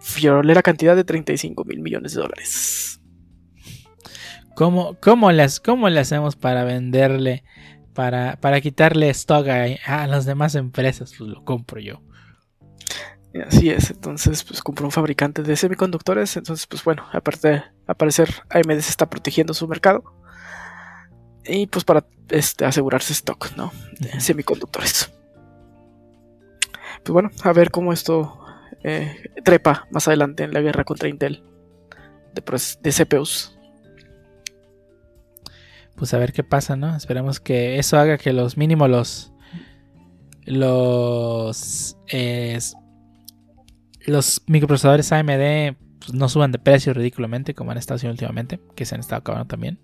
fiolera 0.00 0.62
cantidad 0.62 0.96
de 0.96 1.04
35 1.04 1.64
mil 1.64 1.80
millones 1.80 2.14
de 2.14 2.20
dólares. 2.20 3.00
¿Cómo, 4.58 4.96
cómo, 5.00 5.30
las, 5.30 5.60
¿Cómo 5.60 5.88
le 5.88 6.00
hacemos 6.00 6.34
para 6.34 6.64
venderle, 6.64 7.44
para, 7.94 8.40
para 8.40 8.60
quitarle 8.60 9.08
stock 9.10 9.46
a, 9.46 9.66
a 9.86 10.08
las 10.08 10.26
demás 10.26 10.56
empresas? 10.56 11.14
Pues 11.16 11.30
lo 11.30 11.44
compro 11.44 11.80
yo. 11.80 12.02
Así 13.46 13.70
es, 13.70 13.90
entonces 13.92 14.42
pues 14.42 14.60
compró 14.60 14.84
un 14.86 14.90
fabricante 14.90 15.44
de 15.44 15.54
semiconductores, 15.54 16.36
entonces 16.36 16.66
pues 16.66 16.82
bueno, 16.82 17.04
aparte 17.12 17.62
al 17.86 17.94
parecer 17.94 18.30
AMD 18.50 18.80
se 18.80 18.90
está 18.90 19.08
protegiendo 19.08 19.54
su 19.54 19.68
mercado 19.68 20.02
y 21.44 21.68
pues 21.68 21.84
para 21.84 22.04
este, 22.30 22.64
asegurarse 22.64 23.12
stock, 23.12 23.52
¿no? 23.56 23.70
De 24.00 24.18
semiconductores. 24.20 25.12
Pues 27.04 27.12
bueno, 27.12 27.30
a 27.44 27.52
ver 27.52 27.70
cómo 27.70 27.92
esto 27.92 28.40
eh, 28.82 29.30
trepa 29.44 29.86
más 29.92 30.08
adelante 30.08 30.42
en 30.42 30.52
la 30.52 30.60
guerra 30.60 30.82
contra 30.82 31.08
Intel 31.08 31.44
de, 32.34 32.44
proces- 32.44 32.80
de 32.80 32.90
CPUs. 32.90 33.57
Pues 35.98 36.14
a 36.14 36.18
ver 36.18 36.32
qué 36.32 36.44
pasa, 36.44 36.76
¿no? 36.76 36.96
Esperemos 36.96 37.40
que 37.40 37.78
eso 37.78 37.98
haga 37.98 38.18
que 38.18 38.32
los 38.32 38.56
mínimo 38.56 38.86
los 38.86 39.32
los 40.44 41.96
eh, 42.08 42.58
los 44.06 44.42
microprocesadores 44.46 45.12
AMD 45.12 45.76
pues, 45.98 46.14
no 46.14 46.28
suban 46.28 46.52
de 46.52 46.58
precio 46.58 46.94
ridículamente 46.94 47.54
como 47.54 47.72
han 47.72 47.78
estado 47.78 47.96
haciendo 47.96 48.12
últimamente, 48.12 48.60
que 48.74 48.84
se 48.86 48.94
han 48.94 49.00
estado 49.00 49.20
acabando 49.20 49.46
también. 49.46 49.78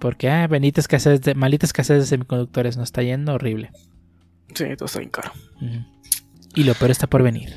Porque 0.00 0.28
ah, 0.28 0.46
bendita 0.46 0.80
escasez 0.80 1.20
de 1.20 1.34
maldita 1.34 1.66
escasez 1.66 1.98
de 1.98 2.06
semiconductores, 2.06 2.76
nos 2.76 2.88
está 2.88 3.02
yendo 3.02 3.34
horrible. 3.34 3.70
Sí, 4.54 4.64
todo 4.76 4.86
está 4.86 4.98
bien 4.98 5.10
caro. 5.10 5.32
Y 6.54 6.64
lo 6.64 6.74
peor 6.74 6.90
está 6.90 7.06
por 7.06 7.22
venir. 7.22 7.50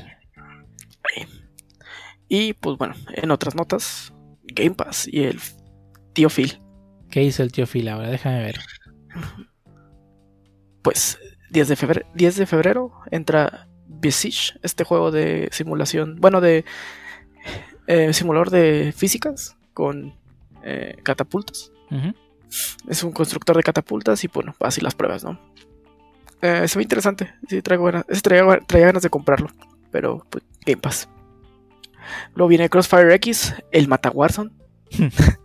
Y 2.28 2.52
pues 2.52 2.78
bueno, 2.78 2.94
en 3.14 3.30
otras 3.32 3.56
notas, 3.56 4.12
Game 4.44 4.76
Pass 4.76 5.08
y 5.10 5.24
el 5.24 5.40
tío 6.12 6.28
Phil. 6.30 6.60
¿Qué 7.10 7.22
hizo 7.22 7.42
el 7.42 7.52
tío 7.52 7.66
Phil 7.66 7.88
ahora? 7.88 8.08
Déjame 8.08 8.40
ver. 8.40 8.60
pues 10.82 11.18
10 11.50 11.68
de 11.68 11.76
febrero, 11.76 12.06
10 12.14 12.36
de 12.36 12.46
febrero 12.46 12.92
entra 13.10 13.68
Besiege, 13.86 14.58
este 14.62 14.84
juego 14.84 15.10
de 15.10 15.48
simulación, 15.50 16.16
bueno, 16.20 16.40
de 16.40 16.64
eh, 17.86 18.12
simulador 18.12 18.50
de 18.50 18.94
físicas 18.96 19.56
con 19.74 20.14
eh, 20.62 20.96
catapultas. 21.02 21.72
Es 22.88 23.02
un 23.02 23.10
constructor 23.10 23.56
de 23.56 23.64
catapultas 23.64 24.22
y 24.22 24.28
bueno, 24.28 24.54
así 24.60 24.80
las 24.80 24.94
pruebas, 24.94 25.24
¿no? 25.24 25.40
Eh, 26.40 26.68
se 26.68 26.78
ve 26.78 26.84
interesante, 26.84 27.34
sí, 27.48 27.60
traigo 27.62 27.84
ganas, 27.84 28.06
traía 28.22 28.86
ganas 28.86 29.02
de 29.02 29.10
comprarlo, 29.10 29.48
pero 29.90 30.24
pues 30.30 30.44
Game 30.64 30.80
Pass. 30.80 31.08
Luego 32.34 32.48
viene 32.48 32.70
Crossfire 32.70 33.14
X, 33.14 33.54
el 33.72 33.88
Mata 33.88 34.10
Warzone. 34.10 34.50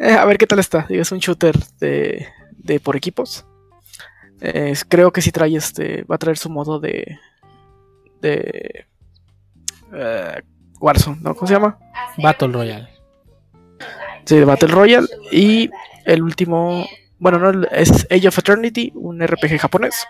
Eh, 0.00 0.12
a 0.14 0.24
ver 0.24 0.38
qué 0.38 0.46
tal 0.46 0.58
está. 0.58 0.86
Es 0.88 1.12
un 1.12 1.18
shooter 1.18 1.54
de, 1.78 2.26
de 2.56 2.80
por 2.80 2.96
equipos. 2.96 3.44
Eh, 4.40 4.74
creo 4.88 5.12
que 5.12 5.20
sí 5.20 5.30
trae 5.30 5.54
este. 5.56 6.04
Va 6.04 6.14
a 6.14 6.18
traer 6.18 6.38
su 6.38 6.48
modo 6.48 6.80
de. 6.80 7.18
de. 8.22 8.86
eh, 9.92 10.42
Warzone, 10.80 11.18
¿no? 11.20 11.34
¿Cómo 11.34 11.46
se 11.46 11.52
llama? 11.54 11.78
Battle 12.16 12.48
Royale. 12.48 12.88
Sí, 14.24 14.36
de 14.36 14.44
Battle 14.44 14.68
Royale. 14.68 15.06
Y 15.30 15.70
el 16.06 16.22
último. 16.22 16.86
Bueno, 17.18 17.38
no, 17.38 17.66
es 17.70 18.06
Age 18.10 18.28
of 18.28 18.38
Eternity, 18.38 18.92
un 18.94 19.20
RPG 19.20 19.58
japonés. 19.58 20.06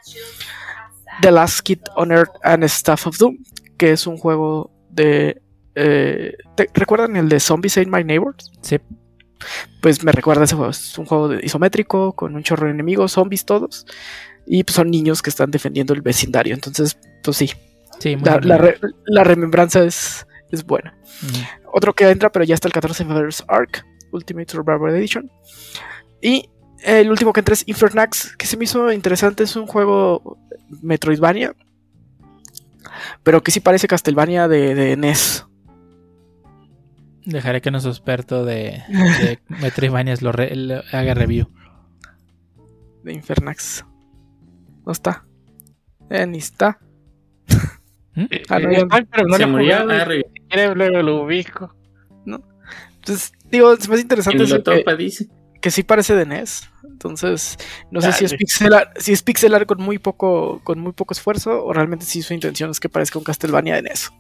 The 1.23 1.33
Last 1.33 1.61
Kid 1.63 1.81
on 1.97 2.13
Earth 2.13 2.31
and 2.45 2.63
Staff 2.65 3.09
of 3.09 3.19
Doom, 3.19 3.39
que 3.77 3.91
es 3.93 4.07
un 4.07 4.17
juego 4.17 4.71
de. 4.91 5.43
eh, 5.75 6.35
¿te- 6.55 6.69
¿Recuerdan 6.73 7.17
el 7.17 7.29
de 7.29 7.41
Zombies 7.41 7.77
Ain't 7.79 7.93
My 7.93 8.05
Neighbors? 8.05 8.53
Sí. 8.63 8.79
Pues 9.81 10.05
me 10.05 10.13
recuerda 10.13 10.43
a 10.43 10.45
ese 10.45 10.55
juego. 10.57 10.71
Es 10.71 10.97
un 10.99 11.07
juego 11.07 11.33
isométrico, 11.35 12.13
con 12.15 12.35
un 12.35 12.43
chorro 12.43 12.67
de 12.67 12.73
enemigos, 12.73 13.13
zombies 13.13 13.45
todos. 13.45 13.87
Y 14.47 14.65
pues 14.65 14.75
son 14.77 14.91
niños 14.91 15.23
que 15.23 15.31
están 15.31 15.51
defendiendo 15.51 15.95
el 15.95 16.03
vecindario. 16.03 16.55
Entonces, 16.55 16.99
pues 17.23 17.37
sí, 17.37 17.51
Sí, 17.99 18.17
muy 18.17 18.25
la, 18.25 18.37
bien. 18.39 18.49
la 18.49 18.57
re- 18.59 18.79
la 19.07 19.25
remembranza 19.25 19.85
es, 19.85 20.27
es 20.51 20.65
buena. 20.65 20.97
Otro 21.73 21.93
que 21.95 22.09
entra, 22.09 22.31
pero 22.33 22.45
ya 22.45 22.55
está 22.55 22.67
el 22.67 22.73
14 22.73 23.05
de 23.05 23.09
febrero 23.09 23.29
es 23.29 23.45
Ark, 23.47 23.85
Ultimate 24.13 24.51
Survivor 24.51 24.91
Edition. 24.91 25.31
Y 26.23 26.49
el 26.83 27.11
último 27.11 27.33
que 27.35 27.41
entra 27.41 27.53
es 27.53 27.63
Infernax, 27.67 28.35
que 28.37 28.47
se 28.47 28.57
me 28.57 28.65
hizo 28.65 28.91
interesante. 28.91 29.43
Es 29.45 29.55
un 29.55 29.67
juego 29.67 30.39
Metroidvania, 30.83 31.55
pero 33.23 33.43
que 33.43 33.51
sí 33.51 33.61
parece 33.61 33.87
Castlevania 33.87 34.49
de, 34.49 34.75
de 34.75 34.97
NES. 34.97 35.47
Dejaré 37.25 37.61
que 37.61 37.71
nuestro 37.71 37.93
experto 37.93 38.45
de, 38.45 38.83
de 38.89 39.39
Metroidvanias 39.49 40.23
lo, 40.23 40.33
re- 40.33 40.55
lo 40.57 40.83
haga 40.93 41.15
review. 41.15 41.49
De 43.05 43.13
Infernax. 43.13 43.85
No 44.87 44.93
está. 44.93 45.25
Eh, 46.11 46.27
ni 46.27 46.39
está. 46.39 46.79
Ah, 48.49 48.59
no, 48.59 48.73
ya- 48.73 48.87
Ay, 48.91 49.05
pero 49.11 49.27
no 49.29 49.37
se 49.37 49.43
lo 49.43 49.49
murió. 49.49 49.75
jugaba, 49.83 50.03
ah, 50.03 50.05
re- 50.05 50.25
ni 50.35 50.41
siquiera 50.43 50.75
luego 50.75 51.03
lo 51.03 51.23
ubico. 51.25 51.75
Entonces, 52.97 53.33
digo, 53.51 53.73
es 53.73 53.89
más 53.89 53.99
interesante 54.01 54.47
lo 54.47 54.57
que, 54.57 54.63
topa 54.63 54.95
dice. 54.95 55.27
que 55.63 55.71
sí 55.71 55.83
parece 55.83 56.15
de 56.15 56.27
NES. 56.27 56.69
Entonces, 56.85 57.57
no 57.91 58.03
sé 58.03 58.13
si 58.13 58.27
es 58.27 58.35
pixelar, 58.35 58.93
si 58.97 59.13
es 59.13 59.23
pixelar 59.23 59.65
con 59.65 59.81
muy 59.81 59.99
poco, 59.99 60.61
con 60.65 60.81
muy 60.81 60.93
poco 60.93 61.15
esfuerzo, 61.15 61.65
o 61.65 61.73
realmente 61.73 62.05
si 62.05 62.21
su 62.21 62.35
intención 62.35 62.71
es 62.71 62.79
que 62.79 62.91
parezca 62.91 63.19
un 63.19 63.25
Castlevania 63.25 63.75
de 63.77 63.83
NES. 63.83 64.11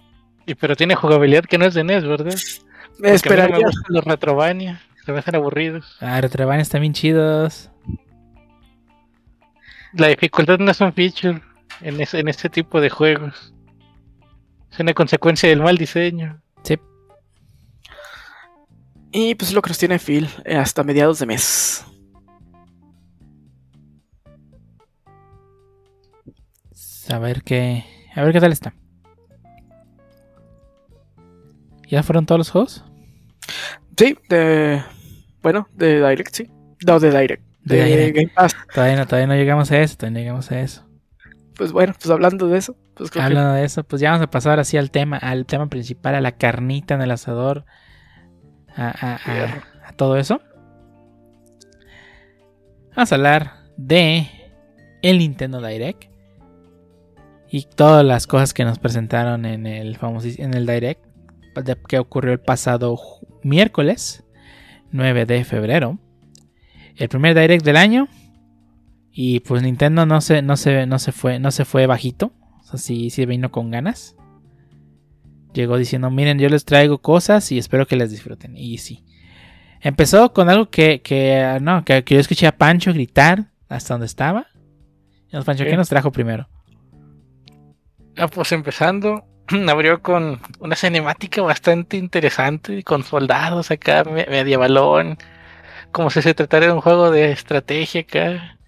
Y 0.46 0.54
pero 0.54 0.76
tiene 0.76 0.94
jugabilidad 0.94 1.44
que 1.44 1.58
no 1.58 1.66
es 1.66 1.74
de 1.74 1.84
NES, 1.84 2.04
¿verdad? 2.06 2.34
Me 3.00 3.12
Porque 3.12 3.28
a 3.30 3.46
mí 3.46 3.52
no 3.52 3.56
esperaría. 3.56 3.56
me 3.58 3.64
gustan 3.64 3.94
los 3.94 4.04
Retrovania, 4.04 4.80
se 5.04 5.12
me 5.12 5.18
hacen 5.18 5.34
aburridos. 5.36 5.96
Ah, 6.00 6.20
Retrobanias 6.20 6.68
están 6.68 6.80
bien 6.82 6.92
chidos. 6.92 7.70
La 9.94 10.08
dificultad 10.08 10.58
no 10.58 10.70
es 10.70 10.80
un 10.80 10.92
feature 10.92 11.40
en 11.80 12.00
en 12.00 12.28
este 12.28 12.48
tipo 12.48 12.80
de 12.80 12.90
juegos. 12.90 13.54
Es 14.70 14.78
una 14.78 14.94
consecuencia 14.94 15.48
del 15.48 15.60
mal 15.62 15.76
diseño. 15.76 16.40
Sí. 16.62 16.78
Y 19.12 19.34
pues 19.34 19.48
es 19.50 19.54
lo 19.54 19.62
que 19.62 19.70
nos 19.70 19.78
tiene 19.78 19.98
Phil 19.98 20.28
eh, 20.44 20.56
hasta 20.56 20.84
mediados 20.84 21.18
de 21.18 21.26
mes. 21.26 21.84
A 27.08 27.18
ver 27.18 27.42
qué. 27.42 27.84
A 28.14 28.22
ver 28.22 28.32
qué 28.32 28.40
tal 28.40 28.52
está. 28.52 28.74
¿Ya 31.88 32.04
fueron 32.04 32.24
todos 32.26 32.38
los 32.38 32.50
juegos? 32.50 32.84
Sí, 34.00 34.16
de. 34.30 34.82
Bueno, 35.42 35.68
de 35.74 35.96
Direct, 36.08 36.34
sí. 36.34 36.50
No, 36.86 36.98
de 36.98 37.10
Direct. 37.10 37.42
De 37.64 37.76
De, 37.76 37.84
Direct. 37.84 38.16
Game 38.16 38.32
Pass. 38.34 38.56
Todavía 38.74 38.96
no, 38.96 39.06
todavía 39.06 39.26
no 39.26 39.34
llegamos 39.34 39.70
a 39.70 39.78
eso, 39.78 39.96
todavía 39.98 40.14
no 40.14 40.20
llegamos 40.20 40.50
a 40.50 40.60
eso. 40.60 40.86
Pues 41.54 41.72
bueno, 41.72 41.92
pues 42.00 42.08
hablando 42.10 42.48
de 42.48 42.56
eso, 42.56 42.74
pues 42.94 43.10
creo 43.10 43.20
que- 43.20 43.26
Hablando 43.26 43.52
de 43.52 43.64
eso, 43.64 43.84
pues 43.84 44.00
ya 44.00 44.10
vamos 44.12 44.24
a 44.24 44.30
pasar 44.30 44.58
así 44.58 44.78
al 44.78 44.90
tema, 44.90 45.18
al 45.18 45.44
tema 45.44 45.68
principal, 45.68 46.14
a 46.14 46.22
la 46.22 46.32
carnita 46.32 46.94
en 46.94 47.02
el 47.02 47.10
asador, 47.10 47.66
a, 48.74 48.86
a- 48.88 49.16
a- 49.16 49.88
a 49.88 49.92
todo 49.92 50.16
eso. 50.16 50.40
Vamos 52.96 53.12
a 53.12 53.14
hablar 53.14 53.52
de 53.76 54.26
el 55.02 55.18
Nintendo 55.18 55.60
Direct 55.60 56.04
y 57.50 57.64
todas 57.66 58.04
las 58.04 58.26
cosas 58.26 58.54
que 58.54 58.64
nos 58.64 58.78
presentaron 58.78 59.44
en 59.44 59.66
el 59.66 59.98
famoso 59.98 60.28
en 60.38 60.54
el 60.54 60.64
Direct 60.66 61.04
de- 61.62 61.76
que 61.86 61.98
ocurrió 61.98 62.32
el 62.32 62.40
pasado 62.40 62.98
miércoles 63.42 64.24
9 64.92 65.26
de 65.26 65.44
febrero. 65.44 65.98
El 66.96 67.08
primer 67.08 67.38
Direct 67.38 67.64
del 67.64 67.76
año 67.76 68.08
y 69.12 69.40
pues 69.40 69.62
Nintendo 69.62 70.06
no 70.06 70.20
se, 70.20 70.42
no 70.42 70.56
se, 70.56 70.86
no 70.86 70.98
se 70.98 71.12
fue, 71.12 71.38
no 71.38 71.50
se 71.50 71.64
fue 71.64 71.86
bajito. 71.86 72.32
O 72.60 72.64
sea, 72.64 72.78
sí, 72.78 73.10
sí 73.10 73.26
vino 73.26 73.50
con 73.50 73.70
ganas. 73.70 74.16
Llegó 75.52 75.76
diciendo, 75.76 76.10
miren, 76.10 76.38
yo 76.38 76.48
les 76.48 76.64
traigo 76.64 76.98
cosas 76.98 77.50
y 77.50 77.58
espero 77.58 77.86
que 77.86 77.96
las 77.96 78.10
disfruten. 78.10 78.56
Y 78.56 78.78
sí. 78.78 79.04
Empezó 79.80 80.32
con 80.32 80.48
algo 80.48 80.70
que, 80.70 81.00
que, 81.02 81.58
no, 81.60 81.84
que, 81.84 82.04
que 82.04 82.14
yo 82.14 82.20
escuché 82.20 82.46
a 82.46 82.56
Pancho 82.56 82.92
gritar 82.92 83.50
hasta 83.68 83.94
donde 83.94 84.06
estaba. 84.06 84.46
Pancho, 85.44 85.64
¿qué 85.64 85.70
¿Qué? 85.70 85.76
nos 85.76 85.88
trajo 85.88 86.12
primero? 86.12 86.48
Ah, 88.16 88.28
pues 88.28 88.52
empezando, 88.52 89.24
abrió 89.68 90.02
con 90.02 90.40
una 90.60 90.76
cinemática 90.76 91.42
bastante 91.42 91.96
interesante, 91.96 92.82
con 92.84 93.02
soldados 93.04 93.70
acá, 93.70 94.04
me- 94.04 94.26
medievalón, 94.26 95.18
como 95.92 96.10
si 96.10 96.22
se 96.22 96.34
tratara 96.34 96.66
de 96.66 96.72
un 96.72 96.80
juego 96.80 97.10
de 97.10 97.32
estrategia 97.32 98.02
acá. 98.02 98.58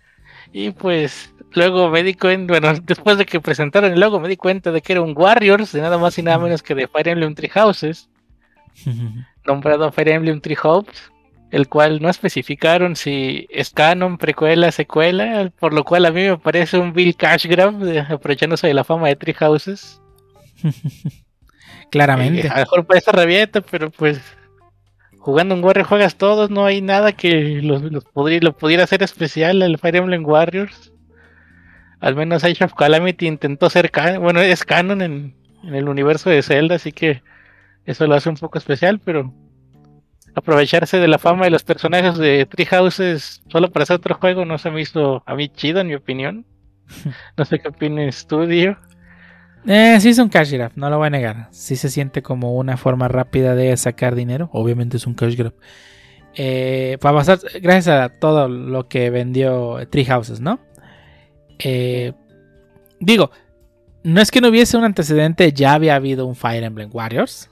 Y 0.53 0.71
pues 0.73 1.35
luego 1.55 1.89
me 1.91 2.03
di 2.03 2.15
cuenta, 2.15 2.53
bueno, 2.55 2.75
después 2.85 3.19
de 3.19 3.27
que 3.27 3.41
presentaron 3.41 3.93
el 3.93 4.01
logo, 4.01 4.21
me 4.21 4.29
di 4.29 4.37
cuenta 4.37 4.73
de 4.73 4.83
que 4.83 4.93
era 4.95 5.03
un 5.03 5.15
Warriors, 5.17 5.73
de 5.73 5.81
nada 5.83 5.99
más 5.99 6.19
y 6.19 6.23
nada 6.23 6.39
menos 6.39 6.63
que 6.63 6.75
de 6.75 6.89
Fire 6.89 7.09
Emblem 7.09 7.35
Three 7.35 7.49
Houses, 7.51 8.09
nombrado 9.47 9.93
Fire 9.93 10.09
Emblem 10.11 10.41
Three 10.41 10.57
Hopes, 10.63 11.11
el 11.51 11.69
cual 11.69 12.01
no 12.03 12.09
especificaron 12.09 12.97
si 12.97 13.47
es 13.51 13.71
canon, 13.71 14.19
precuela, 14.19 14.73
secuela, 14.73 15.51
por 15.59 15.75
lo 15.75 15.85
cual 15.85 16.07
a 16.07 16.11
mí 16.11 16.23
me 16.23 16.39
parece 16.39 16.79
un 16.79 16.93
Bill 16.95 17.17
Cash 17.17 17.47
Grab, 17.47 17.77
aprovechándose 18.11 18.67
de 18.67 18.75
la 18.75 18.85
fama 18.85 19.09
de 19.09 19.17
Three 19.17 19.35
Houses. 19.35 20.02
Claramente. 21.91 22.47
Eh, 22.47 22.51
a 22.51 22.55
lo 22.55 22.61
mejor 22.61 22.87
parece 22.87 23.13
rabieta, 23.13 23.61
pero 23.61 23.91
pues 23.91 24.21
jugando 25.19 25.55
en 25.55 25.65
Warriors 25.65 25.89
juegas 25.89 26.17
todos, 26.17 26.51
no 26.51 26.65
hay 26.65 26.81
nada 26.81 27.13
que 27.13 27.61
los, 27.63 27.83
lo 27.83 28.53
pudiera 28.57 28.85
hacer 28.85 29.03
especial 29.03 29.63
al 29.63 29.79
Fire 29.79 29.97
Emblem 29.97 30.25
Warriors. 30.25 30.93
Al 32.01 32.17
menos 32.17 32.43
Age 32.43 32.65
of 32.65 32.75
Calamity 32.75 33.29
intentó 33.29 33.71
ser 33.71 33.91
canon, 33.93 34.23
bueno, 34.23 34.41
es 34.41 34.65
canon 34.65 35.03
en, 35.03 35.37
en 35.63 35.75
el 35.75 35.89
universo 35.89 36.31
de 36.31 36.43
Zelda, 36.43 36.75
así 36.75 36.91
que 36.91 37.23
eso 37.85 38.07
lo 38.07 38.15
hace 38.17 38.29
un 38.29 38.37
poco 38.37 38.59
especial, 38.59 38.99
pero 38.99 39.33
aprovecharse 40.35 40.99
de 40.99 41.09
la 41.09 41.19
fama 41.19 41.45
de 41.45 41.51
los 41.51 41.63
personajes 41.63 42.17
de 42.19 42.47
Three 42.47 42.67
Houses 42.67 43.43
solo 43.49 43.71
para 43.71 43.83
hacer 43.83 43.97
otro 43.97 44.15
juego 44.15 44.45
no 44.45 44.59
se 44.59 44.71
me 44.71 44.81
hizo 44.81 45.23
a 45.27 45.35
mí 45.35 45.49
chido, 45.49 45.81
en 45.81 45.89
mi 45.89 45.95
opinión. 45.95 46.47
No 47.37 47.45
sé 47.45 47.59
qué 47.59 47.69
opinas 47.69 48.27
tú, 48.27 48.47
Dio. 48.47 48.77
Eh, 49.67 49.99
sí 50.01 50.09
es 50.09 50.19
un 50.19 50.29
cash 50.29 50.53
grab, 50.53 50.73
no 50.75 50.91
lo 50.91 50.99
voy 50.99 51.07
a 51.07 51.11
negar. 51.11 51.49
Sí 51.53 51.77
se 51.77 51.89
siente 51.89 52.23
como 52.23 52.57
una 52.57 52.77
forma 52.77 53.09
rápida 53.09 53.55
de 53.55 53.77
sacar 53.77 54.15
dinero. 54.15 54.51
Obviamente 54.53 54.97
es 54.97 55.07
un 55.07 55.15
cash 55.15 55.37
grab. 55.37 55.55
Eh, 56.35 56.99
para 57.01 57.19
pasar, 57.19 57.39
gracias 57.61 57.89
a 57.89 58.09
todo 58.09 58.49
lo 58.49 58.89
que 58.89 59.11
vendió 59.11 59.79
Tree 59.91 60.05
Houses, 60.07 60.41
¿no? 60.41 60.59
Eh, 61.59 62.13
digo, 62.99 63.31
no 64.03 64.21
es 64.21 64.31
que 64.33 64.41
no 64.41 64.49
hubiese 64.49 64.77
un 64.77 64.85
antecedente, 64.85 65.53
ya 65.53 65.75
había 65.75 65.95
habido 65.95 66.27
un 66.27 66.35
Fire 66.35 66.65
Emblem 66.65 66.91
Warriors. 66.93 67.49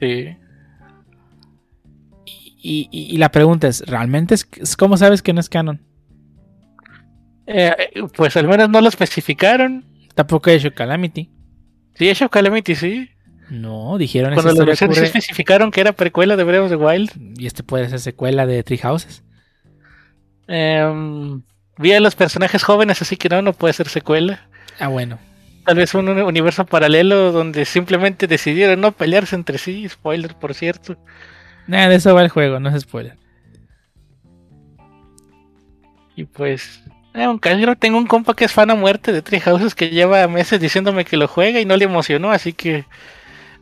Sí. 0.00 0.36
Y, 2.24 2.88
y- 2.90 3.14
y 3.14 3.16
la 3.18 3.30
pregunta 3.30 3.68
es, 3.68 3.82
¿realmente 3.86 4.34
es, 4.34 4.48
es- 4.56 4.76
cómo 4.76 4.96
sabes 4.96 5.22
que 5.22 5.32
no 5.32 5.40
es 5.40 5.48
canon? 5.48 5.80
Eh, 7.46 7.72
pues 8.16 8.36
al 8.36 8.48
menos 8.48 8.68
no 8.68 8.80
lo 8.80 8.88
especificaron. 8.88 9.84
Tampoco 10.16 10.50
hecho 10.50 10.72
Calamity. 10.74 11.30
Sí, 11.96 12.08
Age 12.10 12.24
of 12.26 12.30
Calamity 12.30 12.74
sí. 12.74 13.10
No, 13.50 13.96
dijeron 13.98 14.34
Cuando 14.34 14.52
sí 14.74 14.84
ocurre- 14.84 15.02
especificaron 15.04 15.70
que 15.70 15.80
era 15.80 15.92
precuela 15.92 16.36
de 16.36 16.44
Breath 16.44 16.62
of 16.64 16.70
the 16.70 16.76
Wild. 16.76 17.10
y 17.38 17.46
este 17.46 17.62
puede 17.62 17.88
ser 17.88 18.00
secuela 18.00 18.46
de 18.46 18.62
Tree 18.62 18.78
Houses. 18.78 19.22
Em, 20.48 21.42
vi 21.78 21.92
a 21.92 22.00
los 22.00 22.14
personajes 22.16 22.62
jóvenes, 22.64 23.00
así 23.02 23.16
que 23.16 23.28
no, 23.28 23.42
no 23.42 23.52
puede 23.52 23.72
ser 23.74 23.88
secuela. 23.88 24.48
Ah, 24.78 24.88
bueno. 24.88 25.18
Tal 25.64 25.76
vez 25.76 25.94
un 25.94 26.08
uni- 26.08 26.22
universo 26.22 26.64
paralelo 26.66 27.32
donde 27.32 27.64
simplemente 27.64 28.26
decidieron 28.26 28.80
no 28.80 28.92
pelearse 28.92 29.34
entre 29.34 29.58
sí. 29.58 29.88
Spoiler, 29.88 30.34
por 30.36 30.54
cierto. 30.54 30.96
Nada, 31.66 31.88
de 31.88 31.96
eso 31.96 32.14
va 32.14 32.22
el 32.22 32.28
juego, 32.28 32.60
no 32.60 32.68
es 32.68 32.82
spoiler. 32.82 33.16
Y 36.14 36.24
pues, 36.24 36.82
eh, 37.16 37.26
un 37.28 37.38
canguro. 37.38 37.76
Tengo 37.76 37.98
un 37.98 38.06
compa 38.06 38.34
que 38.34 38.44
es 38.44 38.52
fan 38.52 38.70
a 38.70 38.74
muerte 38.74 39.12
de 39.12 39.22
Three 39.22 39.40
Houses 39.40 39.74
que 39.74 39.90
lleva 39.90 40.26
meses 40.28 40.60
diciéndome 40.60 41.04
que 41.04 41.16
lo 41.16 41.26
juega 41.28 41.60
y 41.60 41.64
no 41.64 41.76
le 41.76 41.84
emocionó, 41.86 42.30
así 42.30 42.52
que 42.52 42.84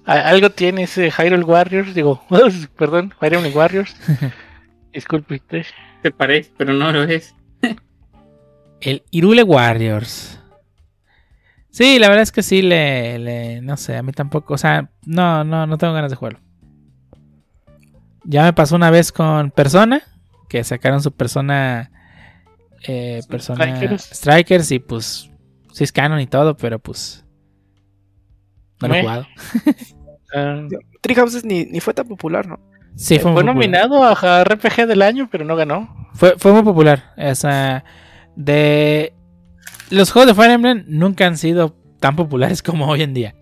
a- 0.06 0.28
algo 0.28 0.50
tiene 0.50 0.82
ese 0.84 1.10
Hyrule 1.10 1.44
Warriors. 1.44 1.94
Digo, 1.94 2.22
perdón, 2.76 3.14
Emblem 3.20 3.56
Warriors. 3.56 3.96
Disculpe. 4.92 5.40
Te 6.02 6.10
parece, 6.10 6.52
pero 6.56 6.72
no 6.72 6.92
lo 6.92 7.02
es. 7.04 7.34
El 8.80 9.02
Irule 9.10 9.42
Warriors. 9.42 10.38
Sí, 11.70 11.98
la 11.98 12.08
verdad 12.08 12.22
es 12.22 12.30
que 12.32 12.42
sí 12.44 12.62
le, 12.62 13.18
le- 13.18 13.60
No 13.62 13.76
sé, 13.76 13.96
a 13.96 14.02
mí 14.02 14.12
tampoco. 14.12 14.54
O 14.54 14.58
sea, 14.58 14.90
no, 15.06 15.42
no, 15.42 15.66
no 15.66 15.78
tengo 15.78 15.92
ganas 15.94 16.10
de 16.10 16.16
jugarlo. 16.16 16.38
Ya 18.24 18.44
me 18.44 18.52
pasó 18.52 18.76
una 18.76 18.90
vez 18.90 19.10
con 19.12 19.50
Persona. 19.50 20.02
Que 20.48 20.62
sacaron 20.62 21.02
su 21.02 21.10
persona. 21.12 21.90
Eh, 22.86 23.20
persona. 23.28 23.64
Strikers. 23.76 24.02
Strikers. 24.12 24.70
Y 24.72 24.78
pues. 24.78 25.30
Sí 25.72 25.84
es 25.84 25.92
canon 25.92 26.20
y 26.20 26.26
todo, 26.26 26.56
pero 26.56 26.78
pues. 26.78 27.24
No 28.80 28.88
lo 28.88 28.94
he 28.94 29.00
jugado. 29.02 29.26
Ah, 30.34 30.66
Tree 31.00 31.14
Houses 31.16 31.44
ni, 31.44 31.64
ni 31.66 31.80
fue 31.80 31.94
tan 31.94 32.06
popular, 32.08 32.46
¿no? 32.46 32.58
Sí, 32.96 33.18
fue, 33.18 33.32
muy 33.32 33.42
nominado 33.44 34.04
a 34.04 34.44
RPG 34.44 34.86
del 34.86 35.02
año, 35.02 35.28
pero 35.30 35.44
no 35.44 35.56
ganó. 35.56 36.08
Fue, 36.14 36.34
fue 36.38 36.52
muy 36.52 36.62
popular. 36.62 37.12
O 37.16 37.34
sea, 37.34 37.84
de. 38.36 39.12
Los 39.90 40.12
juegos 40.12 40.28
de 40.28 40.34
Fire 40.34 40.52
Emblem 40.52 40.84
nunca 40.88 41.26
han 41.26 41.36
sido 41.36 41.76
tan 42.00 42.16
populares 42.16 42.62
como 42.62 42.86
hoy 42.86 43.02
en 43.02 43.14
día. 43.14 43.34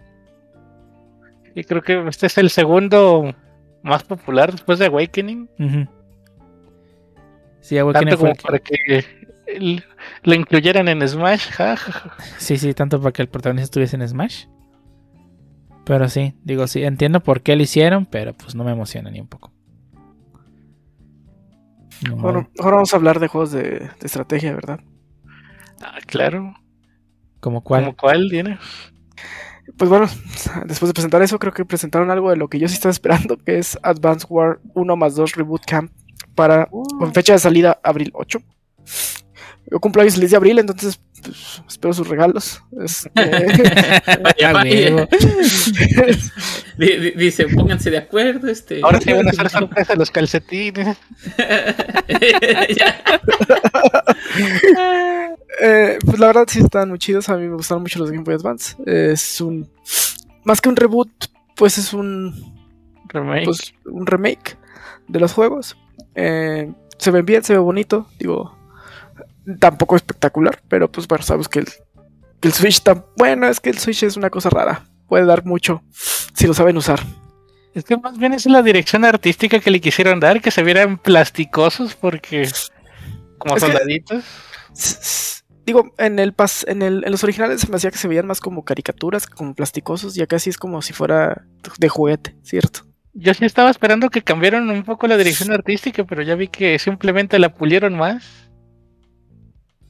Y 1.55 1.65
creo 1.65 1.83
que 1.83 2.09
este 2.09 2.27
es 2.27 2.39
el 2.39 2.49
segundo 2.49 3.35
más 3.83 4.03
popular 4.05 4.53
después 4.53 4.79
de 4.79 4.87
Awakening. 4.87 5.51
Ujú. 5.59 5.87
Sí, 7.61 7.77
Awakening 7.79 8.09
Tanto 8.09 8.19
fue 8.21 8.29
como 8.29 8.31
el 8.33 8.37
que- 8.37 8.43
para 8.43 8.59
que 8.59 8.99
el- 8.99 9.22
lo 10.23 10.35
incluyeran 10.35 10.89
en 10.89 11.07
Smash. 11.07 11.51
ja, 11.51 11.77
ja, 11.77 11.93
ja. 11.93 12.13
Sí, 12.39 12.57
sí, 12.57 12.75
tanto 12.75 13.01
para 13.01 13.13
que 13.13 13.23
el 13.23 13.29
protagonista 13.29 13.65
estuviese 13.65 13.97
en 13.97 14.09
Smash. 14.09 14.47
Pero 15.85 16.09
sí, 16.09 16.35
digo, 16.45 16.67
sí, 16.67 16.85
entiendo 16.85 17.21
por 17.21 17.43
qué 17.43 17.57
lo 17.57 17.63
hicieron, 17.63 18.07
pero 18.07 18.35
pues 18.35 18.55
no 18.55 18.65
me 18.65 18.73
emociona 18.73 19.11
ni 19.11 19.21
un 19.21 19.27
poco. 19.27 19.53
Bueno, 22.11 22.49
ahora 22.59 22.77
vamos 22.77 22.93
a 22.93 22.97
hablar 22.97 23.21
de 23.21 23.29
juegos 23.29 23.53
de, 23.53 23.63
de 23.63 23.91
estrategia, 24.03 24.55
¿verdad? 24.55 24.81
Ah, 25.81 25.99
claro. 26.07 26.55
¿Como 27.41 27.63
cuál? 27.63 27.85
¿Cómo 27.85 27.97
cuál 27.97 28.29
tiene? 28.31 28.59
Pues 29.77 29.89
bueno, 29.89 30.07
después 30.67 30.89
de 30.89 30.95
presentar 30.95 31.23
eso, 31.23 31.39
creo 31.39 31.53
que 31.53 31.65
presentaron 31.65 32.11
algo 32.11 32.31
de 32.31 32.37
lo 32.37 32.49
que 32.49 32.59
yo 32.59 32.69
sí 32.69 32.75
estaba 32.75 32.91
esperando, 32.91 33.37
que 33.37 33.59
es 33.59 33.79
Advance 33.83 34.27
War 34.29 34.61
1 34.75 34.97
más 34.97 35.15
2 35.15 35.35
Reboot 35.35 35.65
Camp 35.67 35.93
para 36.35 36.67
con 36.67 37.13
fecha 37.13 37.35
de 37.35 37.39
salida 37.39 37.81
abril 37.83 38.11
8. 38.15 38.41
Yo 39.71 39.81
cumplo 39.81 40.03
años 40.03 40.15
el 40.15 40.21
10 40.21 40.31
de 40.33 40.37
abril, 40.37 40.59
entonces 40.59 41.01
pues, 41.23 41.63
espero 41.69 41.95
sus 41.95 42.09
regalos. 42.09 42.63
Este, 42.81 43.11
Vaya, 44.23 45.09
Dice, 47.17 47.47
pónganse 47.49 47.91
de 47.91 47.99
acuerdo. 47.99 48.49
Este. 48.49 48.81
Ahora 48.83 49.01
sí 49.01 49.13
van 49.13 49.29
a 49.29 49.31
hacer 49.31 49.51
sorpresa 49.51 49.95
los 49.95 50.11
calcetines. 50.11 50.97
Eh, 55.61 55.99
pues 56.05 56.19
la 56.19 56.29
verdad 56.29 56.47
sí 56.49 56.61
están 56.61 56.89
muy 56.89 56.99
chidos, 56.99 57.29
a 57.29 57.37
mí 57.37 57.47
me 57.47 57.55
gustaron 57.55 57.83
mucho 57.83 57.99
los 57.99 58.11
Game 58.11 58.25
Boy 58.25 58.35
Advance. 58.35 58.75
Es 58.87 59.41
un... 59.41 59.71
Más 60.45 60.61
que 60.61 60.69
un 60.71 60.77
reboot, 60.77 61.11
pues 61.55 61.79
es 61.79 61.93
un... 61.93 62.35
Remake. 63.09 63.45
pues, 63.45 63.75
un 63.85 64.07
remake 64.07 64.57
de 65.07 65.21
los 65.21 65.35
juegos. 65.35 65.77
Eh, 66.15 66.73
se 66.97 67.11
ven 67.11 67.27
bien, 67.27 67.45
se 67.45 67.53
ve 67.53 67.59
bonito, 67.59 68.09
digo, 68.19 68.57
tampoco 69.59 69.97
espectacular, 69.97 70.63
pero 70.69 70.91
pues 70.91 71.07
bueno, 71.09 71.25
sabes 71.25 71.49
que 71.49 71.61
el, 71.61 71.67
Que 72.41 72.49
el 72.49 72.55
Switch 72.55 72.77
está. 72.77 73.05
Bueno, 73.17 73.49
es 73.49 73.61
que 73.61 73.71
el 73.71 73.79
Switch 73.79 74.03
es 74.03 74.17
una 74.17 74.31
cosa 74.31 74.51
rara. 74.51 74.85
Puede 75.09 75.27
dar 75.27 75.45
mucho 75.45 75.83
si 75.91 76.47
lo 76.47 76.55
saben 76.55 76.77
usar. 76.77 77.01
Es 77.75 77.85
que 77.85 77.97
más 77.97 78.19
bien 78.19 78.35
es 78.35 78.47
la 78.47 78.63
dirección 78.63 79.05
artística 79.05 79.59
que 79.61 79.71
le 79.71 79.81
quisieron 79.81 80.21
dar, 80.21 80.41
que 80.41 80.51
se 80.51 80.63
vieran 80.63 80.99
plasticosos 80.99 81.95
porque 81.95 82.49
como 83.39 83.57
Es 83.57 83.63
soldaditos. 83.63 85.45
Digo, 85.65 85.95
en 85.99 86.19
el 86.19 86.33
pas 86.33 86.67
en, 86.69 86.83
el, 86.83 87.05
en 87.05 87.13
los 87.13 87.23
originales 87.23 87.61
se 87.61 87.69
me 87.69 87.77
hacía 87.77 87.91
que 87.91 87.99
se 87.99 88.09
veían 88.09 88.27
más 88.27 88.41
como 88.41 88.65
caricaturas, 88.65 89.27
como 89.27 89.55
plasticosos, 89.55 90.17
y 90.17 90.23
acá 90.23 90.39
sí 90.39 90.51
es 90.51 90.59
como 90.59 90.83
si 90.83 90.93
fuera 90.93 91.45
de 91.79 91.89
juguete, 91.89 92.37
¿cierto? 92.43 92.81
Yo 93.15 93.33
sí 93.35 93.45
estaba 93.45 93.71
esperando 93.71 94.09
que 94.11 94.23
cambiaran 94.23 94.69
un 94.71 94.83
poco 94.85 95.07
la 95.07 95.17
dirección 95.17 95.53
artística, 95.53 96.05
pero 96.05 96.23
ya 96.23 96.35
vi 96.35 96.49
que 96.49 96.79
simplemente 96.79 97.39
la 97.39 97.55
pulieron 97.55 97.95
más. 97.95 98.42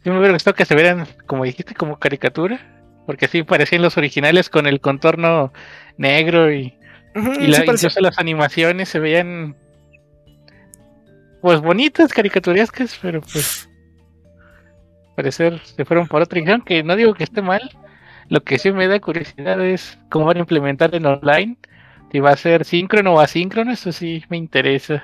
Sí 0.03 0.11
me 0.11 0.19
hubiera 0.19 0.33
gustado 0.35 0.55
que 0.55 0.65
se 0.65 0.75
vieran, 0.75 1.07
como 1.27 1.45
dijiste, 1.45 1.75
como 1.75 1.99
caricatura. 1.99 2.61
Porque 3.07 3.25
así 3.27 3.43
parecían 3.43 3.83
los 3.83 3.97
originales 3.97 4.49
con 4.49 4.67
el 4.67 4.81
contorno 4.81 5.53
negro 5.97 6.53
y, 6.53 6.79
la- 7.49 7.57
sí 7.59 7.63
incluso 7.67 8.01
las 8.01 8.19
animaciones 8.19 8.89
se 8.89 8.99
veían 9.01 9.57
pues 11.41 11.61
bonitas, 11.61 12.13
caricaturescas, 12.13 12.97
pero 13.03 13.21
pues 13.21 13.69
parecer 15.17 15.59
se 15.65 15.85
fueron 15.85 16.07
por 16.07 16.23
otra 16.23 16.37
dirección, 16.37 16.63
que 16.63 16.85
no 16.85 16.95
digo 16.95 17.15
que 17.15 17.25
esté 17.25 17.43
mal. 17.43 17.61
Lo 18.29 18.43
que 18.45 18.59
sí 18.59 18.71
me 18.71 18.87
da 18.87 19.01
curiosidad 19.01 19.61
es 19.65 19.99
cómo 20.09 20.27
van 20.27 20.37
a 20.37 20.41
implementar 20.41 20.95
en 20.95 21.05
online. 21.07 21.59
Si 22.13 22.21
va 22.21 22.31
a 22.31 22.37
ser 22.37 22.65
síncrono 22.65 23.15
o 23.15 23.21
asíncrono, 23.21 23.73
eso 23.73 23.91
sí 23.91 24.23
me 24.29 24.37
interesa. 24.37 25.03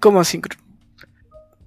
como 0.00 0.20
asíncrono. 0.20 0.62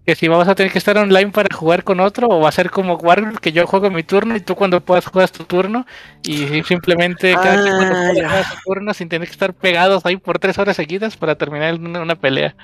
Que 0.10 0.16
si 0.16 0.28
vamos 0.28 0.48
a 0.48 0.56
tener 0.56 0.72
que 0.72 0.80
estar 0.80 0.98
online 0.98 1.30
para 1.30 1.56
jugar 1.56 1.84
con 1.84 2.00
otro, 2.00 2.26
o 2.30 2.40
va 2.40 2.50
a 2.50 2.52
ser 2.52 2.72
como 2.72 2.96
Warcraft, 2.96 3.38
que 3.38 3.52
yo 3.52 3.68
juego 3.68 3.92
mi 3.92 4.02
turno 4.02 4.36
y 4.36 4.40
tú 4.40 4.56
cuando 4.56 4.82
puedas 4.82 5.06
juegas 5.06 5.32
tu 5.32 5.44
turno, 5.44 5.86
y 6.24 6.64
simplemente 6.64 7.32
cada 7.34 7.62
quien 7.62 7.76
cuando 7.76 7.94
Ah, 7.96 8.08
pueda 8.08 8.14
ya. 8.16 8.28
juega 8.28 8.44
su 8.50 8.58
turno 8.66 8.94
sin 8.96 9.08
tener 9.08 9.28
que 9.28 9.34
estar 9.34 9.54
pegados 9.54 10.04
ahí 10.08 10.18
por 10.18 10.40
tres 10.40 10.58
horas 10.58 10.78
seguidas 10.78 11.16
para 11.16 11.36
terminar 11.36 11.76
una, 11.76 12.02
una 12.02 12.16
pelea. 12.16 12.56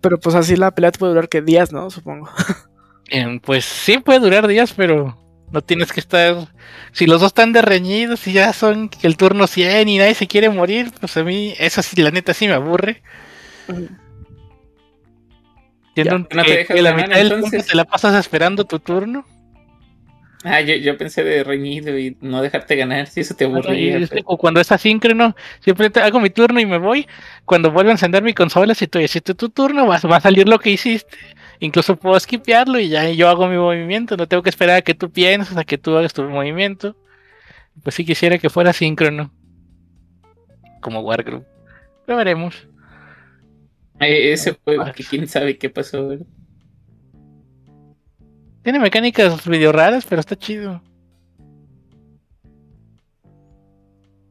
Pero 0.00 0.18
pues 0.18 0.34
así 0.34 0.56
la 0.56 0.70
pelea 0.70 0.92
te 0.92 0.98
puede 0.98 1.12
durar 1.12 1.28
que 1.28 1.42
días, 1.42 1.72
¿no? 1.72 1.90
Supongo. 1.90 2.30
Em, 3.10 3.38
pues 3.38 3.66
sí 3.66 3.98
puede 3.98 4.20
durar 4.20 4.46
días, 4.48 4.72
pero 4.74 5.14
no 5.52 5.60
tienes 5.60 5.92
que 5.92 6.00
estar. 6.00 6.36
Si 6.92 7.06
los 7.06 7.20
dos 7.20 7.28
están 7.32 7.52
de 7.52 7.60
reñidos 7.60 8.26
y 8.26 8.32
ya 8.32 8.50
son 8.54 8.88
el 9.02 9.18
turno 9.18 9.46
100 9.46 9.90
y 9.90 9.98
nadie 9.98 10.14
se 10.14 10.26
quiere 10.26 10.48
morir, 10.48 10.90
pues 10.98 11.14
a 11.18 11.22
mí 11.22 11.52
eso 11.58 11.82
sí, 11.82 12.00
la 12.00 12.10
neta 12.10 12.32
sí 12.32 12.48
me 12.48 12.54
aburre. 12.54 13.02
Siendo 15.94 16.16
un- 16.16 16.28
¿No 16.32 16.42
te 16.44 16.66
que- 16.66 16.82
la 16.82 16.90
ganar, 16.90 17.06
mitad 17.08 17.18
del 17.18 17.28
tiempo 17.28 17.46
entonces? 17.46 17.66
te 17.70 17.76
la 17.76 17.84
pasas 17.84 18.14
esperando 18.18 18.64
tu 18.64 18.78
turno. 18.78 19.24
Ah, 20.46 20.60
yo, 20.60 20.74
yo 20.74 20.98
pensé 20.98 21.24
de 21.24 21.42
reñido 21.42 21.98
y 21.98 22.18
no 22.20 22.42
dejarte 22.42 22.76
ganar, 22.76 23.06
si 23.06 23.20
eso 23.20 23.34
te 23.34 23.46
aburría. 23.46 23.98
Pero- 24.10 24.24
cu- 24.24 24.36
cuando 24.36 24.60
es 24.60 24.70
asíncrono, 24.70 25.34
siempre 25.60 25.88
te- 25.88 26.00
hago 26.00 26.20
mi 26.20 26.28
turno 26.28 26.60
y 26.60 26.66
me 26.66 26.76
voy. 26.76 27.06
Cuando 27.46 27.70
vuelvo 27.70 27.88
a 27.88 27.92
encender 27.92 28.22
mi 28.22 28.34
consola, 28.34 28.74
si 28.74 28.86
tú 28.86 28.98
hiciste 28.98 29.34
tu 29.34 29.48
turno, 29.48 29.86
va, 29.86 29.98
va 30.00 30.16
a 30.16 30.20
salir 30.20 30.46
lo 30.46 30.58
que 30.58 30.70
hiciste. 30.70 31.16
Incluso 31.60 31.96
puedo 31.96 32.20
skipearlo 32.20 32.78
y 32.78 32.88
ya 32.90 33.08
yo 33.10 33.30
hago 33.30 33.48
mi 33.48 33.56
movimiento. 33.56 34.18
No 34.18 34.26
tengo 34.28 34.42
que 34.42 34.50
esperar 34.50 34.76
a 34.76 34.82
que 34.82 34.92
tú 34.94 35.10
pienses, 35.10 35.56
a 35.56 35.64
que 35.64 35.78
tú 35.78 35.96
hagas 35.96 36.12
tu 36.12 36.24
movimiento. 36.24 36.94
Pues 37.82 37.94
sí 37.94 38.04
quisiera 38.04 38.36
que 38.36 38.50
fuera 38.50 38.74
síncrono. 38.74 39.32
Como 40.82 41.00
Wargroup. 41.00 41.44
Lo 42.06 42.16
veremos. 42.16 42.68
Ese 44.06 44.58
juego 44.64 44.84
que 44.94 45.04
quién 45.04 45.28
sabe 45.28 45.58
qué 45.58 45.70
pasó. 45.70 46.08
¿verdad? 46.08 46.26
Tiene 48.62 48.78
mecánicas 48.78 49.46
medio 49.46 49.72
raras, 49.72 50.06
pero 50.08 50.20
está 50.20 50.36
chido. 50.36 50.82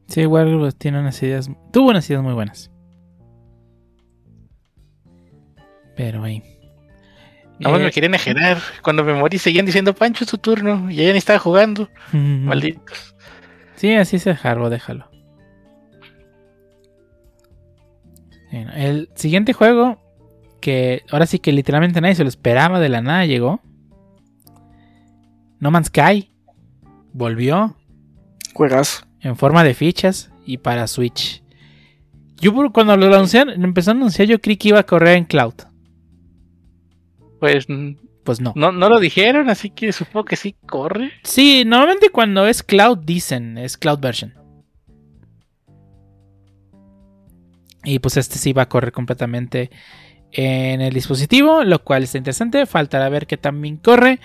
Sí, 0.08 0.26
Warcraft 0.26 0.76
tiene 0.78 1.00
unas 1.00 1.22
ideas. 1.22 1.50
Tuvo 1.72 1.90
unas 1.90 2.08
ideas 2.08 2.22
muy 2.22 2.34
buenas. 2.34 2.70
Pero 5.96 6.22
ahí. 6.24 6.42
Nada 7.58 7.72
más 7.72 7.80
Eh, 7.80 7.84
me 7.84 7.90
querían 7.92 8.14
ejerar. 8.14 8.58
Cuando 8.82 9.04
me 9.04 9.14
morí 9.14 9.38
seguían 9.38 9.66
diciendo 9.66 9.94
Pancho 9.94 10.24
es 10.24 10.30
tu 10.30 10.38
turno. 10.38 10.90
Y 10.90 11.00
ella 11.00 11.12
ni 11.12 11.18
estaba 11.18 11.38
jugando. 11.38 11.88
Malditos. 12.12 13.14
Sí, 13.76 13.94
así 13.94 14.18
se 14.18 14.30
dejarlo, 14.30 14.70
déjalo. 14.70 15.13
Bueno, 18.54 18.70
el 18.76 19.08
siguiente 19.16 19.52
juego, 19.52 20.00
que 20.60 21.02
ahora 21.10 21.26
sí 21.26 21.40
que 21.40 21.50
literalmente 21.50 22.00
nadie 22.00 22.14
se 22.14 22.22
lo 22.22 22.28
esperaba, 22.28 22.78
de 22.78 22.88
la 22.88 23.00
nada 23.00 23.26
llegó. 23.26 23.60
No 25.58 25.72
Man's 25.72 25.88
Sky. 25.88 26.30
Volvió 27.12 27.76
Juegazo. 28.54 29.06
en 29.20 29.34
forma 29.34 29.64
de 29.64 29.74
fichas 29.74 30.30
y 30.46 30.58
para 30.58 30.86
Switch. 30.86 31.42
Yo 32.36 32.54
cuando 32.72 32.96
lo 32.96 33.06
anunciaron, 33.06 33.58
lo 33.60 33.64
empezaron 33.64 33.98
a 33.98 34.00
anunciar, 34.02 34.28
yo 34.28 34.40
creí 34.40 34.56
que 34.56 34.68
iba 34.68 34.78
a 34.78 34.86
correr 34.86 35.16
en 35.16 35.24
cloud. 35.24 35.54
Pues 37.40 37.66
Pues 38.22 38.40
no. 38.40 38.52
no, 38.54 38.70
no 38.70 38.88
lo 38.88 39.00
dijeron, 39.00 39.50
así 39.50 39.70
que 39.70 39.92
supongo 39.92 40.26
que 40.26 40.36
sí 40.36 40.54
corre. 40.66 41.10
Sí, 41.24 41.64
normalmente 41.66 42.10
cuando 42.10 42.46
es 42.46 42.62
cloud 42.62 42.98
dicen, 42.98 43.58
es 43.58 43.76
cloud 43.76 43.98
version. 43.98 44.43
Y 47.84 47.98
pues 47.98 48.16
este 48.16 48.38
sí 48.38 48.52
va 48.52 48.62
a 48.62 48.68
correr 48.68 48.92
completamente 48.92 49.70
en 50.32 50.80
el 50.80 50.92
dispositivo, 50.92 51.62
lo 51.64 51.82
cual 51.84 52.02
está 52.02 52.18
interesante. 52.18 52.66
Faltará 52.66 53.08
ver 53.08 53.26
que 53.26 53.36
también 53.36 53.76
corre. 53.76 54.20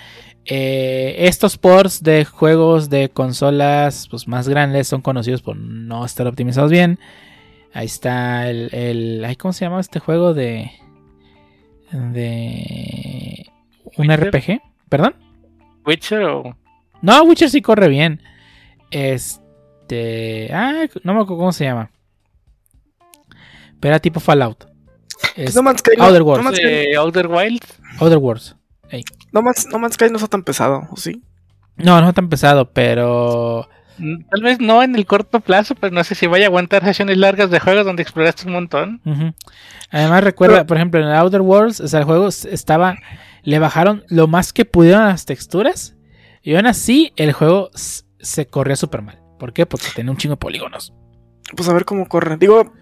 Eh, 0.46 1.16
estos 1.28 1.58
ports 1.58 2.02
de 2.02 2.26
juegos 2.26 2.90
de 2.90 3.10
consolas 3.10 4.08
pues, 4.10 4.28
más 4.28 4.50
grandes 4.50 4.88
son 4.88 5.02
conocidos 5.02 5.42
por 5.42 5.56
no 5.58 6.06
estar 6.06 6.26
optimizados 6.28 6.72
bien. 6.72 7.00
Ahí 7.74 7.86
está 7.86 8.50
el, 8.50 8.74
el 8.74 9.38
¿cómo 9.38 9.54
se 9.54 9.66
llama 9.66 9.80
este 9.80 10.00
juego 10.00 10.34
de 10.34 10.72
de 11.92 13.46
un 13.98 14.10
Witcher. 14.10 14.34
RPG? 14.34 14.62
¿Perdón? 14.90 15.16
Witcher 15.86 16.24
o 16.24 16.58
No, 17.02 17.24
Witcher 17.24 17.50
sí 17.50 17.62
corre 17.62 17.88
bien. 17.88 18.22
Este. 18.92 20.50
Ah, 20.54 20.86
no 21.04 21.14
me 21.14 21.22
acuerdo 21.22 21.38
cómo 21.38 21.52
se 21.52 21.66
llama. 21.66 21.92
Pero 23.80 23.94
era 23.94 24.00
tipo 24.00 24.20
Fallout. 24.20 24.66
Es 25.36 25.56
no 25.56 25.64
Man's 25.64 25.80
Sky 25.80 25.92
no, 25.98 26.06
Outer 26.06 26.22
Worlds. 26.22 26.44
No 26.44 26.50
Man's 26.52 26.58
Sky, 26.60 26.94
Outer 26.96 27.28
Wild. 27.28 27.64
Outer 28.00 28.18
Worlds. 28.18 28.56
no 29.32 29.42
Man's- 29.42 29.68
No 29.72 29.80
Man's 29.80 29.96
Sky 29.96 30.06
no 30.10 30.16
está 30.18 30.28
tan 30.28 30.44
pesado, 30.44 30.88
¿o 30.90 30.98
sí? 30.98 31.22
No, 31.76 32.02
no 32.02 32.14
tan 32.14 32.30
pesado, 32.30 32.72
pero. 32.72 33.68
Mm, 33.98 34.24
Tal 34.30 34.42
vez 34.44 34.60
no 34.60 34.82
en 34.84 34.96
el 34.96 35.06
corto 35.06 35.40
plazo, 35.42 35.76
pero 35.76 35.94
no 35.94 36.04
sé 36.04 36.16
si 36.16 36.28
vaya 36.28 36.46
a 36.46 36.48
aguantar 36.48 36.84
sesiones 36.84 37.18
largas 37.18 37.50
de 37.52 37.60
juegos 37.60 37.86
donde 37.86 38.02
exploraste 38.04 38.48
un 38.48 38.54
montón. 38.54 39.02
Además, 39.92 40.24
recuerda, 40.24 40.56
Pero- 40.58 40.68
por 40.68 40.78
ejemplo, 40.78 41.02
en 41.02 41.08
el 41.08 41.16
Outer 41.16 41.42
Worlds, 41.42 41.80
o 41.82 41.88
sea, 41.88 42.00
el 42.00 42.06
juego 42.06 42.28
estaba. 42.28 42.96
Le 43.44 43.60
bajaron 43.60 44.04
lo 44.10 44.28
más 44.28 44.52
que 44.54 44.66
pudieron 44.66 45.06
las 45.06 45.26
texturas. 45.26 45.96
Y 46.44 46.56
aún 46.56 46.68
así, 46.68 47.14
el 47.16 47.32
juego 47.34 47.70
se 47.74 48.48
corría 48.48 48.76
súper 48.76 49.02
mal. 49.02 49.20
¿Por 49.40 49.54
qué? 49.54 49.66
Porque 49.66 49.88
tenía 49.96 50.12
un 50.12 50.18
chingo 50.18 50.34
de 50.34 50.40
polígonos. 50.40 50.94
Pues 51.56 51.68
a 51.70 51.74
ver 51.74 51.86
cómo 51.86 52.08
corre. 52.08 52.36
Digo, 52.38 52.74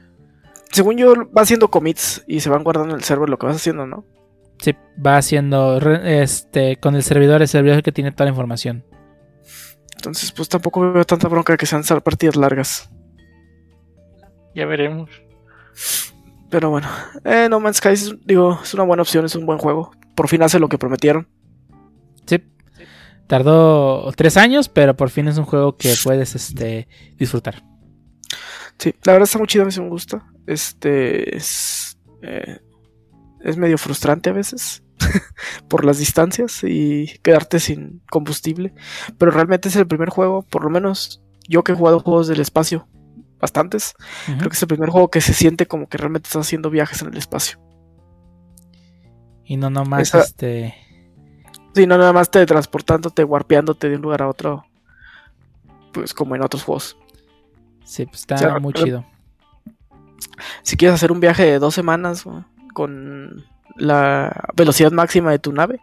según 0.71 0.97
yo, 0.97 1.13
va 1.35 1.41
haciendo 1.41 1.69
commits 1.69 2.23
y 2.27 2.39
se 2.39 2.49
van 2.49 2.63
guardando 2.63 2.93
en 2.93 2.99
el 2.99 3.03
server 3.03 3.29
lo 3.29 3.37
que 3.37 3.45
vas 3.45 3.55
haciendo, 3.55 3.85
¿no? 3.85 4.05
Sí, 4.59 4.75
va 5.05 5.17
haciendo. 5.17 5.77
Este, 5.77 6.77
con 6.77 6.95
el 6.95 7.03
servidor, 7.03 7.41
el 7.41 7.47
servidor 7.47 7.73
es 7.73 7.77
el 7.77 7.83
que 7.83 7.91
tiene 7.91 8.11
toda 8.11 8.25
la 8.25 8.31
información. 8.31 8.85
Entonces, 9.95 10.31
pues 10.31 10.49
tampoco 10.49 10.91
veo 10.91 11.05
tanta 11.05 11.27
bronca 11.27 11.53
de 11.53 11.57
que 11.57 11.65
sean 11.65 11.83
partidas 12.01 12.35
largas. 12.35 12.89
Ya 14.55 14.65
veremos. 14.65 15.09
Pero 16.49 16.69
bueno, 16.69 16.87
eh, 17.25 17.47
No 17.49 17.59
Man's 17.59 17.77
Sky 17.77 17.89
es, 17.89 18.15
digo, 18.25 18.59
es 18.63 18.73
una 18.73 18.83
buena 18.83 19.01
opción, 19.01 19.25
es 19.25 19.35
un 19.35 19.45
buen 19.45 19.59
juego. 19.59 19.91
Por 20.15 20.27
fin 20.27 20.41
hace 20.41 20.59
lo 20.59 20.69
que 20.69 20.77
prometieron. 20.77 21.27
Sí. 22.25 22.43
Tardó 23.27 24.11
tres 24.15 24.37
años, 24.37 24.69
pero 24.69 24.95
por 24.95 25.09
fin 25.09 25.27
es 25.27 25.37
un 25.37 25.45
juego 25.45 25.75
que 25.75 25.93
puedes 26.03 26.35
este, 26.35 26.87
disfrutar. 27.17 27.63
Sí, 28.79 28.93
la 29.03 29.13
verdad 29.13 29.25
está 29.27 29.37
muy 29.39 29.47
chido, 29.47 29.63
a 29.63 29.65
mí 29.65 29.71
sí 29.71 29.81
me 29.81 29.89
gusta. 29.89 30.25
Este 30.45 31.35
es, 31.35 31.97
eh, 32.21 32.59
es 33.41 33.57
medio 33.57 33.77
frustrante 33.77 34.29
a 34.29 34.33
veces 34.33 34.83
por 35.67 35.83
las 35.83 35.97
distancias 35.97 36.63
y 36.63 37.17
quedarte 37.23 37.59
sin 37.59 38.01
combustible. 38.09 38.73
Pero 39.17 39.31
realmente 39.31 39.69
es 39.69 39.75
el 39.75 39.87
primer 39.87 40.09
juego, 40.09 40.43
por 40.43 40.63
lo 40.63 40.69
menos 40.69 41.21
yo 41.49 41.63
que 41.63 41.71
he 41.71 41.75
jugado 41.75 41.99
juegos 41.99 42.27
del 42.27 42.39
espacio, 42.39 42.87
bastantes, 43.39 43.93
creo 44.25 44.49
que 44.49 44.55
es 44.55 44.61
el 44.61 44.67
primer 44.67 44.89
juego 44.89 45.09
que 45.09 45.21
se 45.21 45.33
siente 45.33 45.65
como 45.67 45.87
que 45.87 45.97
realmente 45.97 46.27
estás 46.27 46.45
haciendo 46.45 46.69
viajes 46.69 47.01
en 47.01 47.09
el 47.09 47.17
espacio. 47.17 47.59
Y 49.43 49.57
no 49.57 49.69
nomás 49.69 50.01
Esa- 50.01 50.21
este. 50.21 50.75
Sí, 51.73 51.85
no 51.87 51.97
nada 51.97 52.11
más 52.11 52.29
te 52.31 52.45
transportándote, 52.45 53.23
warpeándote 53.23 53.89
de 53.89 53.95
un 53.95 54.01
lugar 54.01 54.23
a 54.23 54.27
otro, 54.27 54.65
pues 55.93 56.13
como 56.13 56.35
en 56.35 56.41
otros 56.41 56.63
juegos. 56.63 56.97
Sí, 57.87 58.05
pues 58.05 58.19
está 58.19 58.35
O 58.35 58.37
sea, 58.37 58.59
muy 58.59 58.73
chido. 58.73 59.05
Si 60.61 60.75
quieres 60.75 60.95
hacer 60.95 61.11
un 61.11 61.19
viaje 61.19 61.43
de 61.43 61.57
dos 61.57 61.73
semanas 61.73 62.25
con 62.73 63.45
la 63.75 64.49
velocidad 64.55 64.91
máxima 64.91 65.31
de 65.31 65.39
tu 65.39 65.53
nave, 65.53 65.79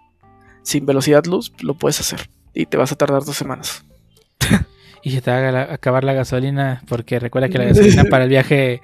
sin 0.63 0.87
velocidad 0.87 1.25
luz, 1.25 1.53
lo 1.61 1.75
puedes 1.75 1.99
hacer. 2.01 2.29
y 2.53 2.67
te 2.67 2.77
vas 2.77 2.93
a 2.93 2.97
tardar 2.97 3.25
dos 3.25 3.37
semanas. 3.37 3.85
Y 5.03 5.11
se 5.11 5.21
te 5.21 5.31
va 5.31 5.37
a 5.37 5.75
acabar 5.75 6.03
la 6.03 6.15
gasolina, 6.15 6.83
porque 6.89 7.19
recuerda 7.19 7.49
que 7.49 7.59
la 7.59 7.65
gasolina 7.69 8.05
para 8.05 8.25
el 8.25 8.31
viaje 8.31 8.81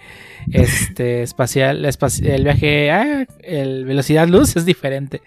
este 0.53 1.23
espacial, 1.23 1.87
el 2.23 2.45
viaje, 2.45 2.91
ah, 2.91 3.27
el 3.43 3.85
velocidad 3.85 4.29
luz 4.29 4.57
es 4.57 4.67
diferente. 4.67 5.23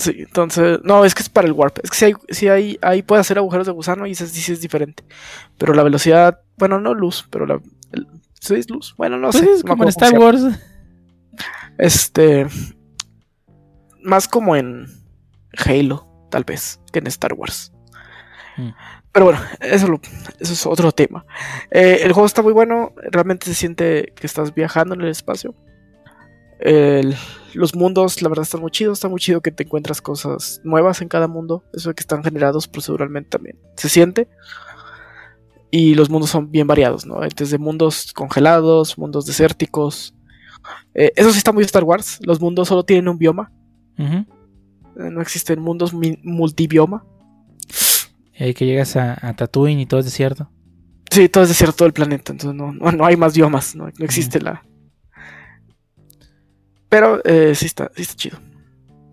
Sí, 0.00 0.14
entonces, 0.18 0.78
no, 0.82 1.04
es 1.04 1.14
que 1.14 1.22
es 1.22 1.28
para 1.28 1.46
el 1.46 1.52
warp. 1.52 1.78
Es 1.82 1.90
que 1.90 1.96
si 1.96 2.04
hay, 2.06 2.14
si 2.30 2.48
hay, 2.48 2.78
ahí 2.82 3.02
puede 3.02 3.20
hacer 3.20 3.38
agujeros 3.38 3.66
de 3.66 3.72
gusano 3.72 4.06
y 4.06 4.14
sí 4.14 4.52
es 4.52 4.60
diferente. 4.60 5.04
Pero 5.58 5.74
la 5.74 5.82
velocidad, 5.82 6.40
bueno, 6.58 6.80
no 6.80 6.94
luz, 6.94 7.26
pero 7.30 7.46
la. 7.46 7.60
el- 7.92 8.06
¿Sí 8.40 8.54
es 8.54 8.70
luz? 8.70 8.94
Bueno, 8.96 9.18
no 9.18 9.30
Pues 9.30 9.44
sé. 9.44 9.50
es 9.52 9.62
como 9.62 9.82
en 9.84 9.88
Star. 9.90 10.18
Wars. 10.18 10.42
Este. 11.78 12.46
Más 14.02 14.28
como 14.28 14.56
en 14.56 14.86
Halo, 15.66 16.06
tal 16.30 16.44
vez, 16.44 16.80
que 16.92 17.00
en 17.00 17.06
Star 17.08 17.34
Wars. 17.34 17.72
Mm. 18.56 18.70
Pero 19.12 19.26
bueno, 19.26 19.40
eso, 19.60 19.88
lo- 19.88 20.00
eso 20.38 20.52
es 20.52 20.66
otro 20.66 20.92
tema. 20.92 21.26
Eh, 21.70 22.00
el 22.02 22.12
juego 22.12 22.26
está 22.26 22.42
muy 22.42 22.52
bueno, 22.52 22.92
realmente 23.10 23.46
se 23.46 23.54
siente 23.54 24.12
que 24.16 24.26
estás 24.26 24.54
viajando 24.54 24.94
en 24.94 25.02
el 25.02 25.08
espacio. 25.08 25.54
El- 26.60 27.14
los 27.54 27.74
mundos, 27.74 28.22
la 28.22 28.28
verdad, 28.28 28.42
están 28.44 28.60
muy 28.60 28.70
chidos. 28.70 28.98
Está 28.98 29.08
muy 29.08 29.18
chido 29.20 29.40
que 29.40 29.50
te 29.50 29.64
encuentras 29.64 30.00
cosas 30.00 30.60
nuevas 30.62 31.00
en 31.02 31.08
cada 31.08 31.26
mundo. 31.26 31.64
Eso 31.72 31.88
de 31.88 31.94
que 31.94 32.00
están 32.02 32.22
generados 32.22 32.68
proceduralmente 32.68 33.30
también. 33.30 33.58
Se 33.76 33.88
siente. 33.88 34.28
Y 35.72 35.94
los 35.94 36.10
mundos 36.10 36.30
son 36.30 36.50
bien 36.50 36.66
variados, 36.66 37.06
¿no? 37.06 37.20
Desde 37.36 37.58
mundos 37.58 38.12
congelados, 38.12 38.98
mundos 38.98 39.26
desérticos. 39.26 40.14
Eh, 40.94 41.12
eso 41.16 41.30
sí 41.32 41.38
está 41.38 41.52
muy 41.52 41.64
Star 41.64 41.84
Wars. 41.84 42.18
Los 42.22 42.40
mundos 42.40 42.68
solo 42.68 42.84
tienen 42.84 43.08
un 43.08 43.18
bioma. 43.18 43.52
Eh, 43.98 45.10
No 45.10 45.20
existen 45.20 45.60
mundos 45.60 45.92
multibioma. 45.92 47.04
Y 48.38 48.44
ahí 48.44 48.54
que 48.54 48.66
llegas 48.66 48.96
a, 48.96 49.16
a 49.26 49.34
Tatooine 49.36 49.80
y 49.80 49.86
todo 49.86 50.00
es 50.00 50.06
desierto. 50.06 50.50
Sí, 51.10 51.28
todo 51.28 51.42
es 51.44 51.48
desierto 51.50 51.76
todo 51.76 51.86
el 51.86 51.92
planeta. 51.94 52.32
Entonces 52.32 52.56
no, 52.56 52.72
no, 52.72 52.90
no 52.92 53.04
hay 53.06 53.16
más 53.16 53.34
biomas. 53.34 53.74
No, 53.76 53.84
no 53.86 54.04
existe 54.04 54.40
la. 54.40 54.64
Pero 56.90 57.22
eh, 57.24 57.54
sí, 57.54 57.64
está, 57.64 57.90
sí 57.96 58.02
está 58.02 58.14
chido. 58.16 58.38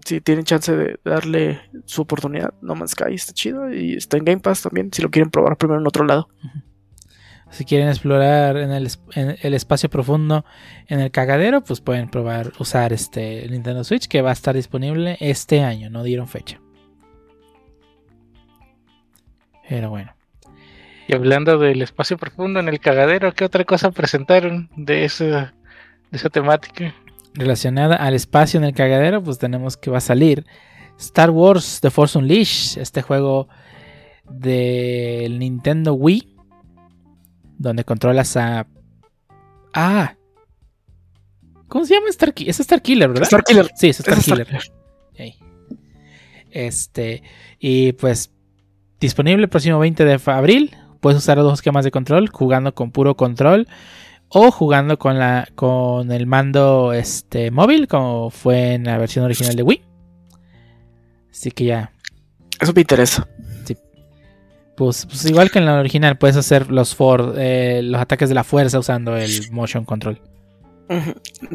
Si 0.03 0.19
tienen 0.19 0.43
chance 0.43 0.75
de 0.75 0.99
darle 1.05 1.61
su 1.85 2.01
oportunidad, 2.01 2.53
No 2.61 2.75
Man's 2.75 2.91
Sky 2.91 3.13
está 3.13 3.31
chido. 3.33 3.73
Y 3.73 3.93
está 3.93 4.17
en 4.17 4.25
Game 4.25 4.39
Pass 4.41 4.63
también. 4.63 4.91
Si 4.91 5.01
lo 5.01 5.09
quieren 5.09 5.29
probar 5.29 5.55
primero 5.57 5.79
en 5.79 5.87
otro 5.87 6.03
lado. 6.03 6.27
Si 7.49 7.63
quieren 7.63 7.87
explorar 7.87 8.57
en 8.57 8.71
el, 8.71 8.89
en 9.15 9.37
el 9.41 9.53
espacio 9.53 9.89
profundo 9.89 10.43
en 10.87 10.99
el 10.99 11.11
cagadero, 11.11 11.63
pues 11.63 11.79
pueden 11.79 12.09
probar 12.09 12.51
usar 12.59 12.91
este 12.91 13.45
el 13.45 13.51
Nintendo 13.51 13.85
Switch 13.85 14.07
que 14.07 14.21
va 14.21 14.31
a 14.31 14.33
estar 14.33 14.53
disponible 14.53 15.15
este 15.21 15.61
año, 15.61 15.89
no 15.89 16.03
dieron 16.03 16.27
fecha. 16.27 16.59
Pero 19.69 19.89
bueno, 19.89 20.13
Y 21.07 21.15
hablando 21.15 21.57
del 21.57 21.81
espacio 21.81 22.17
profundo 22.17 22.59
en 22.59 22.67
el 22.67 22.79
cagadero, 22.79 23.33
¿qué 23.33 23.45
otra 23.45 23.63
cosa 23.63 23.91
presentaron 23.91 24.69
de 24.75 25.05
esa, 25.05 25.53
de 26.11 26.17
esa 26.17 26.29
temática? 26.29 26.93
Relacionada 27.37 27.95
al 27.95 28.13
espacio 28.13 28.57
en 28.57 28.63
el 28.63 28.73
cagadero, 28.73 29.23
pues 29.23 29.37
tenemos 29.37 29.77
que 29.77 29.89
va 29.91 29.99
a 29.99 30.01
salir 30.01 30.45
Star 30.99 31.29
Wars 31.29 31.79
The 31.81 31.91
Force 31.91 32.17
Unleashed, 32.17 32.81
este 32.81 33.01
juego 33.01 33.47
del 34.29 35.39
Nintendo 35.39 35.93
Wii, 35.93 36.35
donde 37.57 37.83
controlas 37.83 38.35
a... 38.37 38.67
Ah, 39.73 40.15
¿cómo 41.67 41.85
se 41.85 41.93
llama 41.93 42.09
Star 42.09 42.33
Killer? 42.33 42.49
Es 42.49 42.59
Star 42.59 42.81
Killer, 42.81 43.09
¿verdad? 43.09 43.23
Star 43.23 43.43
Killer. 43.43 43.71
Sí, 43.75 43.89
es 43.89 43.99
Star 43.99 44.17
Es 44.17 44.27
Star 44.27 44.45
Killer. 44.45 44.61
Ey. 45.15 45.35
Este, 46.49 47.21
y 47.59 47.91
pues 47.93 48.31
disponible 48.99 49.43
el 49.43 49.49
próximo 49.49 49.77
20 49.79 50.03
de 50.03 50.19
abril. 50.25 50.75
Puedes 50.99 51.19
usar 51.19 51.37
dos 51.37 51.53
esquemas 51.53 51.85
de 51.85 51.91
control, 51.91 52.29
jugando 52.29 52.73
con 52.73 52.91
puro 52.91 53.15
control 53.15 53.67
o 54.29 54.51
jugando 54.51 54.97
con 54.99 55.17
la 55.17 55.47
con 55.55 56.11
el 56.11 56.25
mando 56.27 56.93
este 56.93 57.51
móvil, 57.51 57.87
como 57.87 58.29
fue 58.29 58.73
en 58.73 58.83
la 58.85 58.97
versión 58.97 59.25
original 59.25 59.55
de 59.55 59.63
Wii. 59.63 59.83
Así 61.31 61.51
que 61.51 61.65
ya, 61.65 61.91
Eso 62.59 62.73
me 62.73 62.81
interesa. 62.81 63.27
pues, 64.75 65.05
pues 65.05 65.25
igual 65.25 65.51
que 65.51 65.59
en 65.59 65.65
la 65.65 65.79
original, 65.79 66.17
puedes 66.17 66.35
hacer 66.35 66.71
los 66.71 66.95
for, 66.95 67.35
eh, 67.37 67.81
los 67.83 68.01
ataques 68.01 68.29
de 68.29 68.35
la 68.35 68.43
fuerza 68.43 68.79
usando 68.79 69.15
el 69.15 69.51
motion 69.51 69.85
control. 69.85 70.21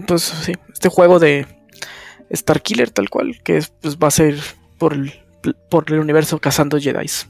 Pues 0.06 0.22
sí, 0.22 0.52
este 0.72 0.88
juego 0.88 1.18
de 1.18 1.46
Star 2.30 2.60
Killer 2.62 2.90
tal 2.90 3.10
cual, 3.10 3.42
que 3.42 3.56
es, 3.56 3.68
pues, 3.80 3.96
va 3.96 4.08
a 4.08 4.12
ser 4.12 4.36
por 4.78 4.92
el, 4.92 5.12
por 5.70 5.90
el 5.90 5.98
universo 5.98 6.38
cazando 6.38 6.78
Jedi's. 6.78 7.28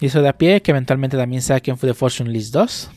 Y 0.00 0.06
eso 0.06 0.20
de 0.20 0.28
a 0.28 0.36
pie, 0.36 0.60
que 0.62 0.72
eventualmente 0.72 1.16
también 1.16 1.42
saquen 1.42 1.76
The 1.76 1.94
Fortune 1.94 2.30
List 2.30 2.52
2. 2.52 2.90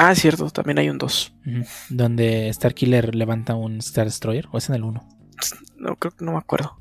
Ah, 0.00 0.14
cierto, 0.14 0.48
también 0.50 0.78
hay 0.78 0.90
un 0.90 0.98
2. 0.98 1.32
Ujú. 1.46 1.64
Donde 1.90 2.48
Star 2.50 2.72
Killer 2.74 3.14
levanta 3.14 3.54
un 3.56 3.78
Star 3.78 4.06
Destroyer. 4.06 4.46
¿O 4.52 4.58
es 4.58 4.68
en 4.68 4.76
el 4.76 4.84
1? 4.84 5.08
No, 5.76 5.96
creo 5.96 6.14
que 6.14 6.24
no 6.24 6.32
me 6.32 6.38
acuerdo. 6.38 6.80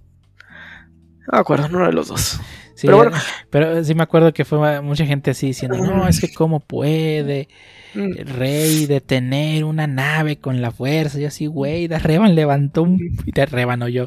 No 1.28 1.34
me 1.34 1.40
acuerdo, 1.40 1.68
uno 1.68 1.86
de 1.86 1.94
los 1.94 2.08
dos. 2.08 2.40
Sí, 2.76 2.86
Pero 2.86 2.98
bueno. 2.98 3.18
pero 3.50 3.84
sí 3.84 3.96
me 3.96 4.04
acuerdo 4.04 4.34
que 4.34 4.46
fue 4.46 4.82
mucha 4.82 5.06
gente 5.06 5.32
así 5.32 5.48
diciendo, 5.48 5.78
no, 5.78 6.08
es 6.08 6.22
que 6.22 6.32
cómo 6.32 6.60
puede 6.60 7.48
Mm, 7.94 8.14
el 8.18 8.28
Rey 8.28 8.86
detener 8.86 9.64
una 9.64 9.88
nave 9.88 10.38
con 10.38 10.62
la 10.62 10.72
fuerza. 10.72 11.18
Y 11.18 11.22
yo 11.22 11.28
así, 11.30 11.48
güey, 11.48 11.88
Revan 11.88 12.36
levantó 12.36 12.84
un... 12.84 13.00
De 13.26 13.46
Revan 13.46 13.82
o 13.82 13.88
yo. 13.88 14.06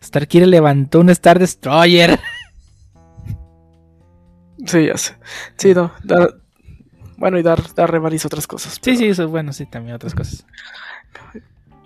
Star 0.00 0.28
Killer 0.28 0.48
levantó 0.48 1.00
un 1.00 1.10
Star 1.10 1.38
Destroyer. 1.38 2.18
Sí, 4.66 4.86
ya 4.86 4.96
sé. 4.96 5.14
Sí, 5.56 5.74
no. 5.74 5.92
Bueno, 7.22 7.38
y 7.38 7.42
dar, 7.42 7.62
dar 7.74 7.88
revalis 7.88 8.26
otras 8.26 8.48
cosas. 8.48 8.74
Sí, 8.74 8.80
pero 8.82 8.96
sí, 8.98 9.06
eso 9.06 9.22
es 9.22 9.30
bueno, 9.30 9.52
sí, 9.52 9.64
también 9.66 9.94
otras 9.94 10.12
cosas. 10.14 10.44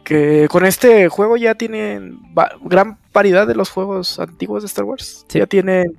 Que 0.03 0.47
con 0.51 0.65
este 0.65 1.09
juego 1.09 1.37
ya 1.37 1.55
tienen 1.57 2.19
va- 2.37 2.53
gran 2.63 2.99
variedad 3.13 3.47
de 3.47 3.55
los 3.55 3.69
juegos 3.71 4.19
antiguos 4.19 4.63
de 4.63 4.67
Star 4.69 4.85
Wars. 4.85 5.27
Sí. 5.29 5.39
Ya 5.41 5.47
tienen 5.47 5.99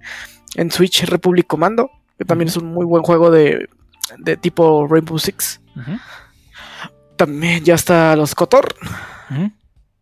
en 0.55 0.71
Switch 0.71 1.03
Republic 1.03 1.45
Commando, 1.45 1.91
que 2.17 2.25
también 2.25 2.47
es 2.47 2.57
un 2.57 2.65
muy 2.73 2.85
buen 2.85 3.03
juego 3.03 3.29
de, 3.29 3.69
de 4.17 4.37
tipo 4.37 4.87
Rainbow 4.89 5.19
Six. 5.19 5.61
También 7.15 7.63
ya 7.63 7.75
está 7.75 8.15
los 8.15 8.33
Kotor. 8.33 8.73
ujú. 9.29 9.51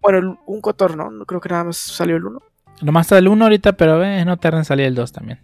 Bueno, 0.01 0.39
un 0.45 0.61
Kotor, 0.61 0.95
¿no? 0.95 1.09
No 1.11 1.25
creo 1.25 1.41
que 1.41 1.49
nada 1.49 1.63
más 1.65 1.77
salió 1.77 2.15
el 2.15 2.25
1. 2.25 2.39
Nomás 2.83 3.07
está 3.07 3.17
el 3.17 3.27
1 3.27 3.43
ahorita, 3.43 3.73
pero 3.73 4.03
eh, 4.03 4.23
no 4.23 4.37
tarda 4.37 4.59
en 4.59 4.65
salir 4.65 4.85
el 4.85 4.95
2 4.95 5.11
también. 5.11 5.41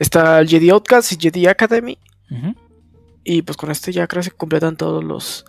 Está 0.00 0.40
el 0.40 0.48
Jedi 0.48 0.70
Outcast 0.70 1.12
y 1.12 1.16
Jedi 1.20 1.46
Academy. 1.46 1.96
Y 3.24 3.42
pues 3.42 3.56
con 3.56 3.70
este 3.70 3.92
ya 3.92 4.06
creo 4.06 4.22
que 4.22 4.30
completan 4.30 4.76
todos 4.76 5.04
los, 5.04 5.44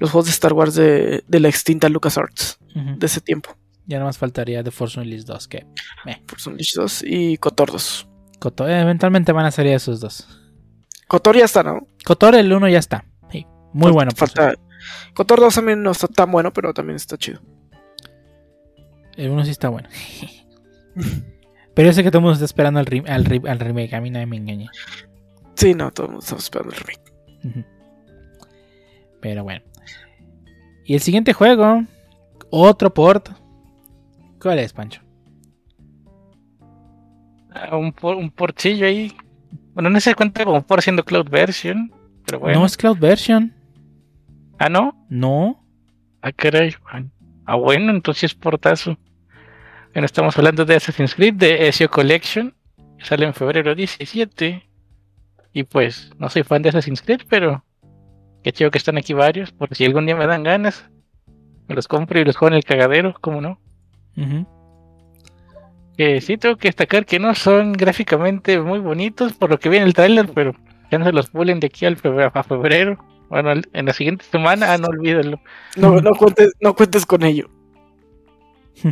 los 0.00 0.10
juegos 0.10 0.26
de 0.26 0.30
Star 0.32 0.52
Wars 0.52 0.74
de, 0.74 1.22
de 1.26 1.40
la 1.40 1.48
extinta 1.48 1.88
LucasArts 1.88 2.58
Ujú. 2.74 2.98
de 2.98 3.06
ese 3.06 3.20
tiempo. 3.20 3.56
Ya 3.86 3.98
nomás 3.98 4.16
faltaría 4.18 4.64
The 4.64 4.70
Force 4.70 4.98
Unleashed 4.98 5.26
2, 5.26 5.48
que 5.48 5.66
Force 6.26 6.48
Unleashed 6.50 6.76
2 6.80 7.04
y 7.06 7.36
Kotor 7.36 7.70
2. 7.70 8.08
Kotor- 8.40 8.68
eh, 8.70 8.80
eventualmente 8.80 9.30
van 9.32 9.46
a 9.46 9.50
salir 9.50 9.72
esos 9.72 10.00
dos. 10.00 10.26
Kotor 11.06 11.36
ya 11.36 11.44
está, 11.44 11.62
¿no? 11.62 11.86
Kotor 12.04 12.34
el 12.34 12.50
1 12.52 12.68
ya 12.68 12.78
está. 12.78 13.04
Sí, 13.30 13.46
muy 13.74 13.92
bueno. 13.92 14.10
Falta. 14.16 14.54
Kotor 15.14 15.40
2 15.40 15.54
también 15.54 15.82
no 15.82 15.90
está 15.92 16.08
tan 16.08 16.30
bueno, 16.32 16.52
pero 16.52 16.72
también 16.74 16.96
está 16.96 17.16
chido. 17.18 17.40
El 19.16 19.30
1 19.30 19.44
sí 19.44 19.50
está 19.50 19.68
bueno. 19.68 19.88
Pero 21.74 21.88
yo 21.88 21.92
sé 21.92 22.04
que 22.04 22.10
todo 22.10 22.18
el 22.18 22.22
mundo 22.22 22.34
está 22.34 22.44
esperando 22.44 22.78
al, 22.78 22.86
re- 22.86 23.02
al, 23.08 23.24
re- 23.24 23.42
al 23.48 23.58
remake. 23.58 23.94
A 23.94 24.00
mí 24.00 24.08
nadie 24.08 24.26
me 24.26 24.36
engaña. 24.36 24.70
Sí, 25.54 25.74
no, 25.74 25.90
todos 25.90 26.24
estamos 26.24 26.44
esperando 26.44 26.74
el 26.74 26.80
remake. 26.80 27.66
Pero 29.20 29.44
bueno. 29.44 29.64
Y 30.84 30.94
el 30.94 31.00
siguiente 31.00 31.32
juego. 31.32 31.84
Otro 32.50 32.92
port. 32.92 33.30
¿Cuál 34.40 34.58
es, 34.58 34.72
Pancho? 34.72 35.00
Ah, 37.50 37.76
un, 37.76 37.92
por, 37.92 38.16
un 38.16 38.30
portillo 38.30 38.86
ahí. 38.86 39.16
Bueno, 39.74 39.90
no 39.90 40.00
se 40.00 40.14
cuenta 40.14 40.44
como 40.44 40.62
por 40.62 40.82
siendo 40.82 41.04
cloud 41.04 41.28
version. 41.28 41.92
Pero 42.24 42.40
bueno. 42.40 42.60
No 42.60 42.66
es 42.66 42.76
Cloud 42.76 42.98
Version. 42.98 43.54
Ah, 44.58 44.68
no. 44.68 45.06
No. 45.08 45.64
Ah, 46.22 46.32
caray. 46.32 46.74
Ah, 47.44 47.56
bueno, 47.56 47.90
entonces 47.90 48.24
es 48.24 48.34
portazo. 48.34 48.96
Bueno, 49.92 50.06
estamos 50.06 50.36
hablando 50.38 50.64
de 50.64 50.76
Assassin's 50.76 51.14
Creed, 51.14 51.34
de 51.34 51.68
Ezio 51.68 51.90
Collection. 51.90 52.54
Sale 52.98 53.26
en 53.26 53.34
febrero 53.34 53.74
17. 53.74 54.66
Y 55.54 55.62
pues, 55.64 56.10
no 56.18 56.28
soy 56.28 56.42
fan 56.42 56.60
de 56.62 56.68
Assassin's 56.70 57.00
Creed, 57.00 57.22
pero 57.30 57.64
qué 58.42 58.52
chido 58.52 58.70
que 58.70 58.78
están 58.78 58.98
aquí 58.98 59.14
varios. 59.14 59.52
Por 59.52 59.74
si 59.74 59.84
algún 59.86 60.04
día 60.04 60.16
me 60.16 60.26
dan 60.26 60.42
ganas, 60.42 60.90
me 61.68 61.74
los 61.76 61.88
compro 61.88 62.20
y 62.20 62.24
los 62.24 62.36
juego 62.36 62.52
en 62.52 62.58
el 62.58 62.64
cagadero, 62.64 63.14
¿cómo 63.20 63.40
no? 63.40 63.58
Que 65.96 66.20
sí 66.20 66.36
tengo 66.36 66.56
que 66.56 66.68
destacar 66.68 67.06
que 67.06 67.20
no 67.20 67.34
son 67.36 67.72
gráficamente 67.72 68.60
muy 68.60 68.80
bonitos 68.80 69.32
por 69.34 69.48
lo 69.50 69.58
que 69.60 69.68
vi 69.68 69.76
en 69.76 69.84
el 69.84 69.94
trailer, 69.94 70.28
pero 70.34 70.54
ya 70.90 70.98
no 70.98 71.04
se 71.04 71.12
los 71.12 71.30
pulen 71.30 71.60
de 71.60 71.68
aquí 71.68 71.86
al 71.86 71.96
febrero, 71.96 72.32
a 72.34 72.42
febrero. 72.42 72.98
Bueno, 73.30 73.52
en 73.72 73.86
la 73.86 73.92
siguiente 73.92 74.24
semana, 74.24 74.72
ah, 74.72 74.78
no 74.78 74.88
olvídenlo. 74.88 75.40
No, 75.76 76.00
no, 76.00 76.10
cuentes, 76.14 76.52
no 76.60 76.74
cuentes 76.74 77.06
con 77.06 77.22
ello. 77.22 77.48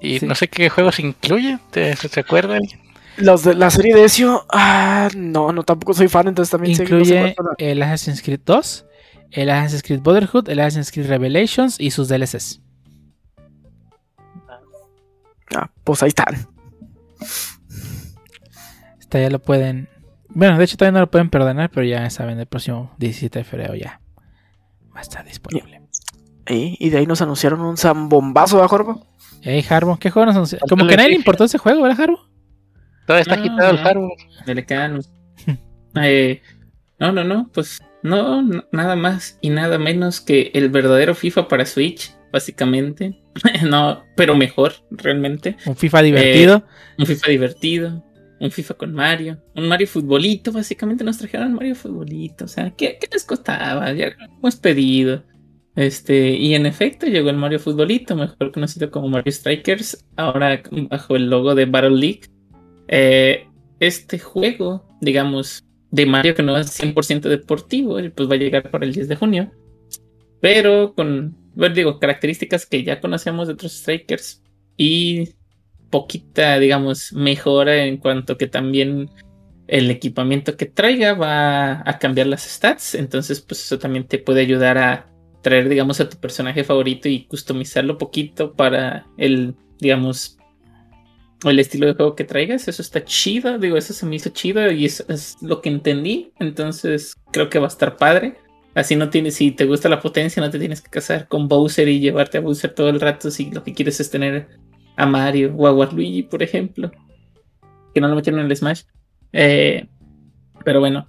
Y 0.00 0.20
Sí. 0.20 0.26
no 0.26 0.36
sé 0.36 0.46
qué 0.46 0.68
juegos 0.70 1.00
incluye, 1.00 1.58
¿te, 1.72 1.96
se 1.96 2.20
acuerdan? 2.20 2.60
Los 3.18 3.42
de 3.42 3.54
la 3.54 3.70
serie 3.70 3.94
de 3.94 4.04
Ezio, 4.04 4.46
ah, 4.50 5.08
no, 5.16 5.52
no, 5.52 5.64
tampoco 5.64 5.94
soy 5.94 6.08
fan, 6.08 6.28
entonces 6.28 6.50
también 6.50 6.76
sé 6.76 6.84
que 6.84 6.94
no 6.94 7.04
sé 7.04 7.16
Incluye 7.16 7.34
fue 7.34 7.70
el 7.70 7.82
Assassin's 7.82 8.22
Creed 8.22 8.40
2, 8.44 8.86
el 9.32 9.50
Assassin's 9.50 9.82
Creed 9.82 10.00
Brotherhood, 10.00 10.48
el 10.48 10.60
Assassin's 10.60 10.92
Creed 10.92 11.08
Revelations 11.08 11.80
y 11.80 11.90
sus 11.90 12.08
DLCs. 12.08 12.60
Ah, 15.54 15.70
pues 15.82 16.02
ahí 16.02 16.08
están. 16.08 16.46
Esta 19.00 19.20
ya 19.20 19.30
lo 19.30 19.40
pueden. 19.40 19.88
Bueno, 20.28 20.58
de 20.58 20.64
hecho 20.64 20.76
todavía 20.76 20.98
no 20.98 21.00
lo 21.00 21.10
pueden 21.10 21.30
perdonar, 21.30 21.70
pero 21.70 21.86
ya 21.86 22.08
saben, 22.10 22.38
el 22.38 22.46
próximo 22.46 22.94
17 22.98 23.38
de 23.40 23.44
febrero 23.44 23.74
ya 23.74 24.00
va 24.94 25.00
a 25.00 25.02
estar 25.02 25.24
disponible. 25.24 25.82
Y, 26.46 26.76
y 26.78 26.90
de 26.90 26.98
ahí 26.98 27.06
nos 27.06 27.20
anunciaron 27.20 27.60
un 27.60 27.76
zambombazo, 27.76 28.56
¿verdad, 28.56 28.68
Jorbo? 28.68 29.06
Hey, 29.42 29.64
Harbo, 29.68 29.96
¿qué 29.98 30.10
juego 30.10 30.26
nos 30.26 30.36
anunció? 30.36 30.58
Faltó 30.58 30.76
Como 30.76 30.86
que 30.86 30.94
a 30.94 30.96
nadie 30.96 31.10
le 31.10 31.16
importó 31.16 31.44
ese 31.44 31.58
juego, 31.58 31.82
¿verdad, 31.82 32.00
Harbo? 32.00 32.27
Todo 33.08 33.18
está 33.18 33.36
No, 33.36 33.42
quitado 33.42 33.70
el 33.70 33.76
no. 33.76 33.82
hardware. 33.82 34.18
Dele 34.46 34.64
calma. 34.64 35.00
Eh, 36.00 36.42
no, 37.00 37.10
no, 37.10 37.24
no, 37.24 37.50
pues 37.52 37.80
no, 38.02 38.42
nada 38.70 38.94
más 38.94 39.38
y 39.40 39.50
nada 39.50 39.78
menos 39.78 40.20
que 40.20 40.50
el 40.54 40.68
verdadero 40.68 41.14
FIFA 41.14 41.48
para 41.48 41.66
Switch, 41.66 42.14
básicamente. 42.30 43.20
no, 43.68 44.04
pero 44.14 44.36
mejor, 44.36 44.74
realmente. 44.90 45.56
Un 45.66 45.74
FIFA 45.74 46.02
divertido. 46.02 46.64
Un 46.98 47.06
FIFA 47.06 47.30
divertido, 47.30 48.04
un 48.38 48.50
FIFA 48.50 48.74
con 48.74 48.92
Mario, 48.92 49.42
un 49.56 49.66
Mario 49.66 49.88
futbolito, 49.88 50.52
básicamente 50.52 51.02
nos 51.02 51.18
trajeron 51.18 51.54
Mario 51.54 51.74
futbolito. 51.74 52.44
O 52.44 52.48
sea, 52.48 52.70
¿qué, 52.76 52.98
qué 53.00 53.08
les 53.10 53.24
costaba? 53.24 53.90
Ya 53.94 54.12
hemos 54.38 54.56
pedido. 54.56 55.24
Este, 55.74 56.30
y 56.30 56.54
en 56.54 56.66
efecto 56.66 57.06
llegó 57.06 57.30
el 57.30 57.36
Mario 57.36 57.58
futbolito, 57.60 58.14
mejor 58.14 58.52
conocido 58.52 58.90
como 58.90 59.08
Mario 59.08 59.32
Strikers, 59.32 60.04
ahora 60.16 60.62
bajo 60.90 61.16
el 61.16 61.30
logo 61.30 61.54
de 61.54 61.64
Battle 61.64 61.96
League. 61.96 62.20
Eh, 62.88 63.46
este 63.80 64.18
juego, 64.18 64.84
digamos, 65.00 65.64
de 65.90 66.06
Mario 66.06 66.34
que 66.34 66.42
no 66.42 66.56
es 66.56 66.70
100% 66.78 67.28
deportivo, 67.28 68.00
y 68.00 68.08
pues 68.10 68.28
va 68.28 68.34
a 68.34 68.38
llegar 68.38 68.70
para 68.70 68.84
el 68.84 68.92
10 68.92 69.08
de 69.08 69.16
junio. 69.16 69.52
Pero 70.40 70.94
con, 70.94 71.36
bueno, 71.54 71.74
digo, 71.74 71.98
características 71.98 72.66
que 72.66 72.84
ya 72.84 73.00
conocemos 73.00 73.48
de 73.48 73.54
otros 73.54 73.72
Strikers 73.72 74.42
y 74.76 75.30
poquita, 75.90 76.58
digamos, 76.58 77.12
mejora 77.12 77.84
en 77.84 77.96
cuanto 77.96 78.36
que 78.36 78.46
también 78.46 79.10
el 79.66 79.90
equipamiento 79.90 80.56
que 80.56 80.66
traiga 80.66 81.14
va 81.14 81.82
a 81.88 81.98
cambiar 81.98 82.26
las 82.26 82.42
stats. 82.42 82.94
Entonces, 82.94 83.40
pues 83.40 83.64
eso 83.64 83.78
también 83.78 84.06
te 84.06 84.18
puede 84.18 84.40
ayudar 84.40 84.78
a 84.78 85.10
traer, 85.42 85.68
digamos, 85.68 86.00
a 86.00 86.08
tu 86.08 86.18
personaje 86.18 86.64
favorito 86.64 87.08
y 87.08 87.26
customizarlo 87.26 87.98
poquito 87.98 88.54
para 88.54 89.06
el, 89.16 89.54
digamos, 89.78 90.37
el 91.44 91.58
estilo 91.58 91.86
de 91.86 91.94
juego 91.94 92.16
que 92.16 92.24
traigas. 92.24 92.68
Eso 92.68 92.82
está 92.82 93.04
chido, 93.04 93.58
digo, 93.58 93.76
eso 93.76 93.92
se 93.92 94.06
me 94.06 94.16
hizo 94.16 94.30
chido 94.30 94.70
y 94.70 94.84
eso 94.84 95.04
es 95.08 95.36
lo 95.40 95.60
que 95.60 95.68
entendí. 95.68 96.32
Entonces, 96.38 97.14
creo 97.32 97.48
que 97.48 97.58
va 97.58 97.66
a 97.66 97.68
estar 97.68 97.96
padre. 97.96 98.36
Así 98.74 98.96
no 98.96 99.10
tienes, 99.10 99.34
si 99.34 99.50
te 99.50 99.64
gusta 99.64 99.88
la 99.88 100.00
potencia, 100.00 100.42
no 100.42 100.50
te 100.50 100.58
tienes 100.58 100.80
que 100.80 100.90
casar 100.90 101.26
con 101.28 101.48
Bowser 101.48 101.88
y 101.88 102.00
llevarte 102.00 102.38
a 102.38 102.40
Bowser 102.40 102.74
todo 102.74 102.88
el 102.90 103.00
rato 103.00 103.30
si 103.30 103.50
lo 103.50 103.64
que 103.64 103.74
quieres 103.74 103.98
es 104.00 104.10
tener 104.10 104.48
a 104.96 105.06
Mario 105.06 105.54
o 105.56 105.66
a 105.66 105.72
Waluigi, 105.72 106.22
por 106.22 106.42
ejemplo. 106.42 106.90
Que 107.94 108.00
no 108.00 108.08
lo 108.08 108.16
metieron 108.16 108.40
en 108.40 108.46
el 108.46 108.56
Smash. 108.56 108.82
Eh, 109.32 109.86
pero 110.64 110.80
bueno. 110.80 111.06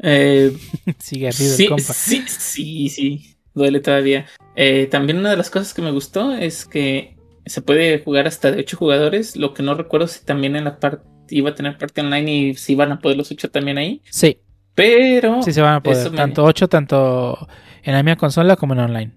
Eh, 0.00 0.56
Sigue 0.98 1.28
arriba 1.28 1.50
el 1.50 1.56
sí, 1.56 1.68
compa. 1.68 1.92
sí, 1.92 2.22
sí, 2.26 2.88
sí. 2.88 3.36
Duele 3.54 3.80
todavía. 3.80 4.26
Eh, 4.54 4.86
también 4.90 5.18
una 5.18 5.30
de 5.30 5.36
las 5.36 5.50
cosas 5.50 5.72
que 5.74 5.82
me 5.82 5.90
gustó 5.90 6.32
es 6.32 6.66
que 6.66 7.15
se 7.46 7.62
puede 7.62 8.02
jugar 8.02 8.26
hasta 8.26 8.50
de 8.50 8.60
8 8.60 8.76
jugadores. 8.76 9.36
Lo 9.36 9.54
que 9.54 9.62
no 9.62 9.74
recuerdo 9.74 10.06
si 10.06 10.24
también 10.24 10.56
en 10.56 10.64
la 10.64 10.78
parte 10.78 11.04
iba 11.30 11.50
a 11.50 11.54
tener 11.54 11.76
parte 11.78 12.00
online 12.00 12.30
y 12.32 12.54
si 12.54 12.74
van 12.74 12.92
a 12.92 12.98
poder 12.98 13.16
los 13.16 13.30
8 13.30 13.50
también 13.50 13.78
ahí. 13.78 14.02
Sí, 14.10 14.38
Pero 14.74 15.42
sí 15.42 15.52
se 15.52 15.62
van 15.62 15.74
a 15.74 15.82
poder. 15.82 15.98
Eso 15.98 16.10
me- 16.10 16.16
Tanto 16.16 16.44
8, 16.44 16.68
tanto 16.68 17.48
en 17.82 17.94
la 17.94 18.02
misma 18.02 18.16
consola 18.16 18.56
como 18.56 18.74
en 18.74 18.80
online. 18.80 19.12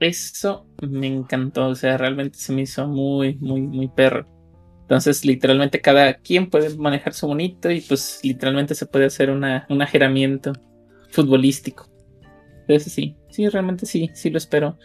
Eso 0.00 0.66
me 0.80 1.06
encantó, 1.06 1.68
o 1.68 1.74
sea, 1.76 1.96
realmente 1.96 2.36
se 2.38 2.52
me 2.52 2.62
hizo 2.62 2.88
muy, 2.88 3.36
muy, 3.36 3.60
muy 3.60 3.88
perro. 3.88 4.26
Entonces, 4.82 5.24
literalmente 5.24 5.80
cada 5.80 6.14
quien 6.14 6.50
puede 6.50 6.76
manejar 6.76 7.14
su 7.14 7.26
bonito 7.28 7.70
y 7.70 7.80
pues 7.80 8.20
literalmente 8.24 8.74
se 8.74 8.86
puede 8.86 9.06
hacer 9.06 9.30
una, 9.30 9.64
un 9.70 9.80
ajeramiento 9.80 10.52
futbolístico. 11.10 11.88
Entonces 12.62 12.92
sí, 12.92 13.16
sí, 13.30 13.48
realmente 13.48 13.86
sí, 13.86 14.10
sí 14.14 14.30
lo 14.30 14.38
espero. 14.38 14.76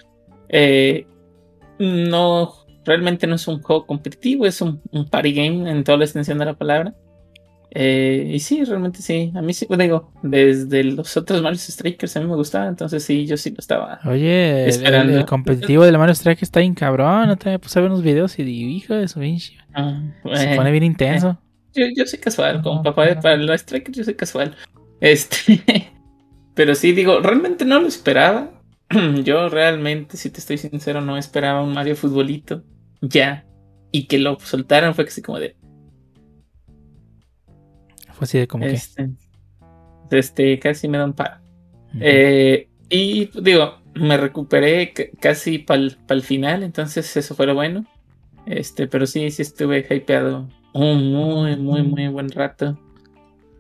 Eh, 0.50 1.08
no, 1.80 2.54
realmente 2.86 3.28
no 3.28 3.36
es 3.36 3.48
un 3.48 3.62
juego 3.62 3.86
competitivo, 3.86 4.46
es 4.46 4.62
un, 4.62 4.82
un 4.92 5.10
party 5.10 5.34
game 5.34 5.70
en 5.70 5.84
toda 5.84 5.98
la 5.98 6.06
extensión 6.06 6.38
de 6.38 6.46
la 6.46 6.54
palabra. 6.54 6.94
Eh, 7.72 8.32
y 8.34 8.40
sí, 8.40 8.64
realmente 8.64 9.02
sí. 9.02 9.32
A 9.36 9.42
mí 9.42 9.54
sí, 9.54 9.68
digo, 9.78 10.12
desde 10.24 10.84
los 10.84 11.16
otros 11.18 11.42
Mario 11.42 11.60
Strikers 11.60 12.16
a 12.16 12.22
mí 12.22 12.26
me 12.26 12.36
gustaba, 12.36 12.68
entonces 12.68 13.04
sí, 13.04 13.26
yo 13.26 13.38
sí 13.38 13.52
lo 13.52 13.58
estaba. 13.60 14.00
Oye, 14.06 14.64
el, 14.64 14.70
Esperando. 14.70 15.16
el 15.16 15.26
competitivo 15.26 15.84
de 15.84 15.92
la 15.92 15.98
Mario 15.98 16.14
Strike 16.14 16.42
está 16.42 16.62
bien 16.62 16.74
cabrón. 16.74 17.30
Otra 17.30 17.52
vez 17.52 17.60
puse 17.60 17.78
a 17.78 17.82
ver 17.82 17.92
unos 17.92 18.04
videos 18.04 18.40
y 18.40 18.44
digo, 18.44 18.70
hijo 18.70 18.94
de 18.96 19.08
su 19.08 19.20
pinche. 19.20 19.58
Ah, 19.74 20.02
Se 20.34 20.56
pone 20.56 20.72
bien 20.72 20.86
intenso. 20.86 21.38
Yo, 21.76 21.86
yo 21.96 22.06
soy 22.08 22.20
casual, 22.20 22.64
como 22.64 22.82
papá 22.82 23.06
de 23.06 23.16
para 23.18 23.38
los 23.38 23.62
strikers, 23.62 23.98
yo 23.98 24.04
soy 24.04 24.16
casual. 24.16 24.56
Este, 25.00 25.62
pero 26.56 26.74
sí 26.74 26.94
digo, 26.94 27.20
realmente 27.20 27.66
no 27.66 27.80
lo 27.80 27.88
esperaba. 27.88 28.50
Yo 29.24 29.50
realmente, 29.50 30.18
si 30.18 30.30
te 30.30 30.40
estoy 30.40 30.58
sincero, 30.58 31.02
no 31.02 31.18
esperaba 31.18 31.62
un 31.62 31.74
Mario 31.74 31.96
futbolito 31.96 32.64
ya. 33.02 33.46
Y 33.92 34.08
que 34.08 34.20
lo 34.20 34.40
soltaran 34.40 34.96
fue 34.96 35.06
así 35.06 35.22
como 35.22 35.40
de. 35.40 35.56
Fue 38.14 38.26
así 38.26 38.38
de 38.38 38.48
como 38.48 38.66
Este, 38.66 39.10
este, 40.12 40.60
casi 40.60 40.88
me 40.88 40.98
da 40.98 41.06
un 41.06 41.14
paro. 41.14 41.38
que. 41.94 42.00
Eh, 42.02 42.70
y 42.90 43.30
digo, 43.42 43.80
me 43.94 44.18
recuperé 44.18 44.94
casi 45.20 45.60
para 45.60 45.82
el 46.10 46.22
final, 46.22 46.64
entonces 46.64 47.16
eso 47.16 47.36
fue 47.36 47.48
lo 47.48 47.56
bueno. 47.56 47.86
Este, 48.46 48.88
pero 48.88 49.06
sí, 49.06 49.30
sí 49.32 49.42
estuve 49.42 49.86
hypeado 49.90 50.48
un 50.74 51.12
muy, 51.12 51.58
muy, 51.58 51.84
muy 51.84 52.08
buen 52.08 52.30
rato. 52.30 52.78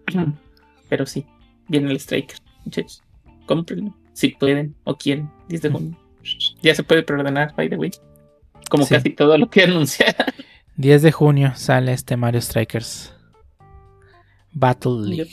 Pero 0.90 1.06
sí, 1.06 1.26
viene 1.68 1.92
el 1.92 1.98
Striker, 1.98 2.38
muchachos. 2.63 3.04
Cómprenlo, 3.46 3.94
si 4.18 4.30
pueden 4.30 4.76
o 4.84 4.98
quieren, 4.98 5.30
10 5.48 5.62
de 5.62 5.70
junio. 5.70 5.98
Ya 6.64 6.74
se 6.74 6.82
puede 6.84 7.04
preordenar, 7.04 7.54
by 7.56 7.70
the 7.70 7.76
way. 7.78 7.92
Como 8.70 8.84
Sí. 8.86 8.96
casi 8.96 9.10
todo 9.12 9.38
lo 9.38 9.50
que 9.50 9.62
anunciaron. 9.66 10.26
10 10.76 11.02
de 11.04 11.12
junio 11.12 11.52
sale 11.56 11.94
este 11.94 12.18
Mario 12.18 12.42
Strikers 12.42 13.14
Battle 14.54 15.02
League. 15.08 15.32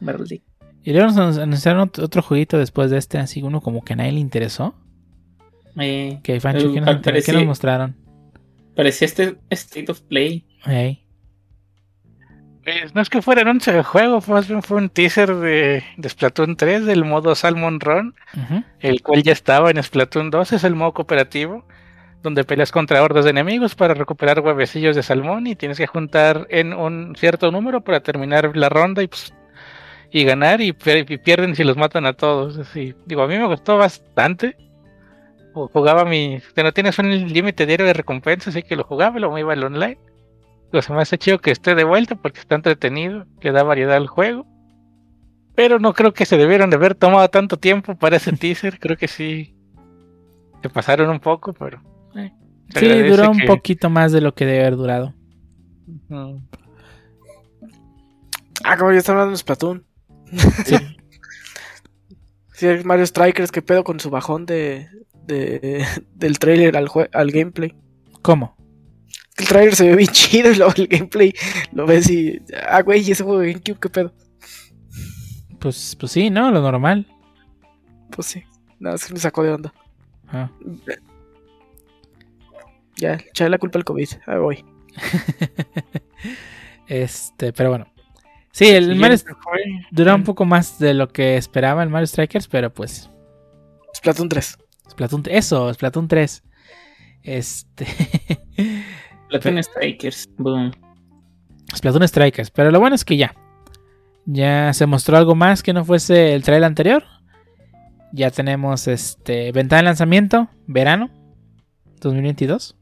Vale. 0.00 0.42
Y 0.82 0.92
luego 0.92 1.06
nos 1.12 1.38
anunciaron 1.38 1.88
ot- 1.90 2.02
otro 2.02 2.22
jueguito 2.22 2.58
después 2.58 2.90
de 2.90 2.98
este, 2.98 3.18
así 3.18 3.42
uno 3.42 3.60
como 3.60 3.82
que 3.82 3.94
a 3.94 3.96
nadie 3.96 4.12
le 4.12 4.20
interesó. 4.20 4.74
Eh, 5.76 6.20
Que 6.22 6.38
Fancho, 6.40 6.72
¿qué 6.72 6.80
nos, 6.80 7.00
qué 7.02 7.44
mostraron? 7.44 7.96
parecía 8.76 9.06
este 9.06 9.36
State 9.50 9.90
of 9.90 10.00
Play. 10.02 10.46
Pues 12.64 12.94
no 12.94 13.02
es 13.02 13.10
que 13.10 13.20
fuera 13.20 13.42
anuncio 13.42 13.72
de 13.74 13.82
juego, 13.82 14.22
más 14.26 14.48
bien 14.48 14.62
fue 14.62 14.78
un 14.78 14.88
teaser 14.88 15.34
de, 15.36 15.84
de 15.98 16.08
Splatoon 16.08 16.56
3 16.56 16.86
del 16.86 17.04
modo 17.04 17.34
Salmon 17.34 17.78
Run, 17.78 18.14
el 18.80 19.02
cual 19.02 19.22
ya 19.22 19.32
estaba 19.32 19.70
en 19.70 19.82
Splatoon 19.82 20.30
2, 20.30 20.52
es 20.54 20.64
el 20.64 20.74
modo 20.74 20.92
cooperativo, 20.94 21.66
donde 22.22 22.44
peleas 22.44 22.72
contra 22.72 23.02
hordas 23.02 23.24
de 23.24 23.32
enemigos 23.32 23.74
para 23.74 23.92
recuperar 23.92 24.40
huevecillos 24.40 24.96
de 24.96 25.02
salmón 25.02 25.46
y 25.46 25.56
tienes 25.56 25.76
que 25.76 25.86
juntar 25.86 26.46
en 26.48 26.72
un 26.72 27.14
cierto 27.16 27.50
número 27.50 27.82
para 27.82 28.00
terminar 28.02 28.56
la 28.56 28.70
ronda 28.70 29.02
y 29.02 29.08
pues 29.08 29.34
y 30.10 30.24
ganar 30.24 30.60
y, 30.60 30.72
pier- 30.72 31.10
y 31.10 31.18
pierden 31.18 31.54
si 31.56 31.64
los 31.64 31.76
matan 31.76 32.06
a 32.06 32.12
todos. 32.14 32.56
Así, 32.56 32.94
digo, 33.04 33.22
a 33.22 33.26
mí 33.26 33.36
me 33.36 33.46
gustó 33.46 33.76
bastante. 33.76 34.56
Ju- 35.52 35.68
Jugaba 35.72 36.04
mi. 36.04 36.38
No 36.56 36.72
tienes 36.72 36.98
un 37.00 37.10
límite 37.32 37.66
diario 37.66 37.84
de 37.86 37.92
recompensa, 37.94 38.50
así 38.50 38.62
que 38.62 38.76
lo 38.76 38.84
jugaba 38.84 39.16
y 39.16 39.20
luego 39.20 39.34
me 39.34 39.40
iba 39.40 39.52
al 39.52 39.64
online. 39.64 39.98
Se 40.82 40.92
me 40.92 41.02
hace 41.02 41.18
chido 41.18 41.38
que 41.38 41.50
esté 41.50 41.74
de 41.74 41.84
vuelta 41.84 42.14
porque 42.16 42.40
está 42.40 42.54
entretenido, 42.54 43.26
le 43.40 43.52
da 43.52 43.62
variedad 43.62 43.96
al 43.96 44.06
juego. 44.06 44.46
Pero 45.54 45.78
no 45.78 45.92
creo 45.94 46.12
que 46.12 46.26
se 46.26 46.36
debieron 46.36 46.70
de 46.70 46.76
haber 46.76 46.94
tomado 46.94 47.28
tanto 47.28 47.56
tiempo 47.58 47.94
para 47.96 48.16
ese 48.16 48.32
teaser. 48.36 48.78
Creo 48.80 48.96
que 48.96 49.08
sí. 49.08 49.54
Se 50.62 50.68
pasaron 50.70 51.10
un 51.10 51.20
poco, 51.20 51.52
pero. 51.52 51.82
eh, 52.16 52.32
Sí, 52.74 53.02
duró 53.02 53.30
un 53.30 53.38
que- 53.38 53.46
poquito 53.46 53.90
más 53.90 54.10
de 54.12 54.20
lo 54.22 54.34
que 54.34 54.46
debe 54.46 54.60
haber 54.60 54.76
durado. 54.76 55.14
Ah, 58.64 58.76
como 58.78 58.92
ya 58.92 58.98
está 58.98 59.12
hablando 59.12 59.32
de 59.32 59.36
Splatoon. 59.38 59.84
Sí. 60.64 60.76
Sí, 62.56 62.68
Mario 62.84 63.04
Strikers, 63.04 63.50
qué 63.50 63.62
pedo 63.62 63.82
con 63.82 63.98
su 63.98 64.10
bajón 64.10 64.46
de, 64.46 64.86
de 65.26 65.84
del 66.14 66.38
trailer 66.38 66.76
al, 66.76 66.88
al 67.12 67.30
gameplay. 67.32 67.74
¿Cómo? 68.22 68.56
El 69.36 69.48
trailer 69.48 69.74
se 69.74 69.88
ve 69.88 69.96
bien 69.96 70.08
chido 70.12 70.50
y 70.50 70.54
luego 70.56 70.72
el 70.76 70.86
gameplay 70.86 71.34
lo 71.72 71.86
ves 71.86 72.08
y. 72.10 72.40
Ah, 72.68 72.82
güey, 72.82 73.02
¿y 73.06 73.10
ese 73.12 73.24
juego 73.24 73.40
de 73.40 73.52
GameCube 73.52 73.80
qué 73.80 73.88
pedo? 73.90 74.14
Pues, 75.58 75.96
pues 75.98 76.12
sí, 76.12 76.30
¿no? 76.30 76.50
Lo 76.50 76.60
normal. 76.60 77.06
Pues 78.10 78.26
sí. 78.28 78.42
No, 78.78 78.94
es 78.94 79.04
que 79.06 79.14
me 79.14 79.18
sacó 79.20 79.42
de 79.42 79.52
onda. 79.52 79.72
Ah. 80.28 80.50
Ya, 82.96 83.14
echarle 83.14 83.50
la 83.50 83.58
culpa 83.58 83.76
al 83.78 83.84
COVID. 83.84 84.08
Ahí 84.26 84.38
voy. 84.38 84.64
este, 86.86 87.52
pero 87.52 87.70
bueno. 87.70 87.88
Sí, 88.52 88.68
el 88.68 88.94
Mario 88.94 89.18
fue- 89.18 89.84
dura 89.90 90.14
un 90.14 90.22
poco 90.22 90.44
más 90.44 90.78
de 90.78 90.94
lo 90.94 91.08
que 91.08 91.36
esperaba 91.36 91.82
el 91.82 91.88
Mario 91.88 92.06
Strikers, 92.06 92.46
pero 92.46 92.72
pues. 92.72 93.10
Splatoon 93.96 94.28
3. 94.28 94.58
Splatoon, 94.90 95.24
eso, 95.28 95.74
Splatoon 95.74 96.06
3. 96.06 96.44
Este. 97.24 97.86
Platoon 99.40 99.62
Strikers. 99.62 100.28
Boom. 100.38 100.72
Splatoon 101.74 102.06
Strikers. 102.06 102.50
Pero 102.50 102.70
lo 102.70 102.78
bueno 102.80 102.94
es 102.94 103.04
que 103.04 103.16
ya. 103.16 103.34
Ya 104.26 104.72
se 104.72 104.86
mostró 104.86 105.16
algo 105.16 105.34
más 105.34 105.62
que 105.62 105.72
no 105.72 105.84
fuese 105.84 106.34
el 106.34 106.42
trailer 106.42 106.64
anterior. 106.64 107.04
Ya 108.12 108.30
tenemos 108.30 108.86
este 108.86 109.50
ventana 109.50 109.82
de 109.82 109.84
lanzamiento, 109.86 110.48
verano 110.66 111.10
2022. 112.00 112.76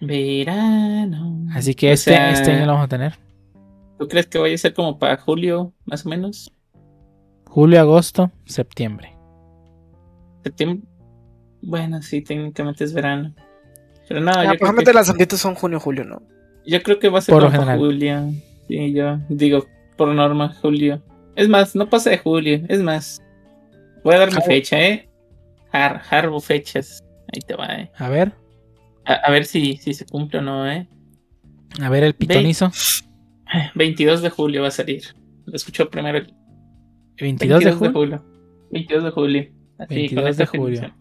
Verano. 0.00 1.46
Así 1.52 1.74
que 1.74 1.90
O 1.90 1.92
este, 1.92 2.12
sea, 2.12 2.30
este 2.30 2.52
año 2.52 2.66
lo 2.66 2.72
vamos 2.72 2.84
a 2.84 2.88
tener. 2.88 3.18
¿Tú 3.98 4.06
crees 4.06 4.26
que 4.26 4.38
vaya 4.38 4.54
a 4.54 4.58
ser 4.58 4.74
como 4.74 4.98
para 4.98 5.16
julio, 5.16 5.72
más 5.86 6.06
o 6.06 6.08
menos? 6.08 6.52
Julio, 7.46 7.80
agosto, 7.80 8.30
septiembre. 8.44 9.16
Septiembre. 10.44 10.86
Bueno, 11.62 12.00
sí, 12.02 12.20
técnicamente 12.20 12.84
es 12.84 12.92
verano. 12.92 13.34
Pero 14.08 14.20
no, 14.20 14.30
Ah, 14.30 14.44
yo, 14.44 14.48
creo 14.50 14.58
probablemente 14.58 14.90
que, 14.90 14.94
los 14.94 15.06
lanzamientos 15.06 15.40
son 15.40 15.54
junio-julio, 15.54 16.04
¿no? 16.04 16.22
yo 16.66 16.82
creo 16.82 16.98
que 16.98 17.08
va 17.08 17.18
a 17.18 17.22
ser 17.22 17.34
Por 17.34 17.50
para 17.50 17.76
julio. 17.76 18.32
Sí, 18.68 18.92
yo 18.92 19.18
digo, 19.28 19.66
por 19.96 20.08
norma, 20.08 20.54
julio. 20.60 21.02
Es 21.36 21.48
más, 21.48 21.74
no 21.74 21.88
pasa 21.88 22.10
de 22.10 22.18
julio. 22.18 22.62
Es 22.68 22.80
más, 22.80 23.22
voy 24.02 24.14
a 24.14 24.18
dar 24.18 24.34
mi 24.34 24.40
fecha, 24.40 24.80
¿eh? 24.80 25.08
Har, 25.72 26.02
Harbo 26.10 26.40
fechas. 26.40 27.02
Ahí 27.32 27.40
te 27.40 27.54
va, 27.54 27.66
¿eh? 27.74 27.90
A 27.96 28.08
ver, 28.08 28.32
A, 29.04 29.14
a 29.14 29.30
ver 29.30 29.44
si, 29.44 29.76
si 29.76 29.92
se 29.92 30.06
cumple 30.06 30.38
o 30.38 30.42
no, 30.42 30.70
¿eh? 30.70 30.88
a 31.80 31.88
ver 31.88 32.04
el 32.04 32.14
pitonizo. 32.14 32.70
22 33.74 34.22
de 34.22 34.30
julio 34.30 34.62
va 34.62 34.68
a 34.68 34.70
salir. 34.70 35.02
Lo 35.46 35.54
escucho 35.54 35.90
primero. 35.90 36.18
el 36.18 36.32
22 37.18 37.64
de 37.64 37.72
julio. 37.72 38.24
22 38.70 39.04
de 39.04 39.10
julio. 39.10 39.48
Así, 39.78 39.94
22 39.94 40.22
con 40.22 40.30
esta 40.30 40.42
de 40.44 40.58
julio. 40.58 40.94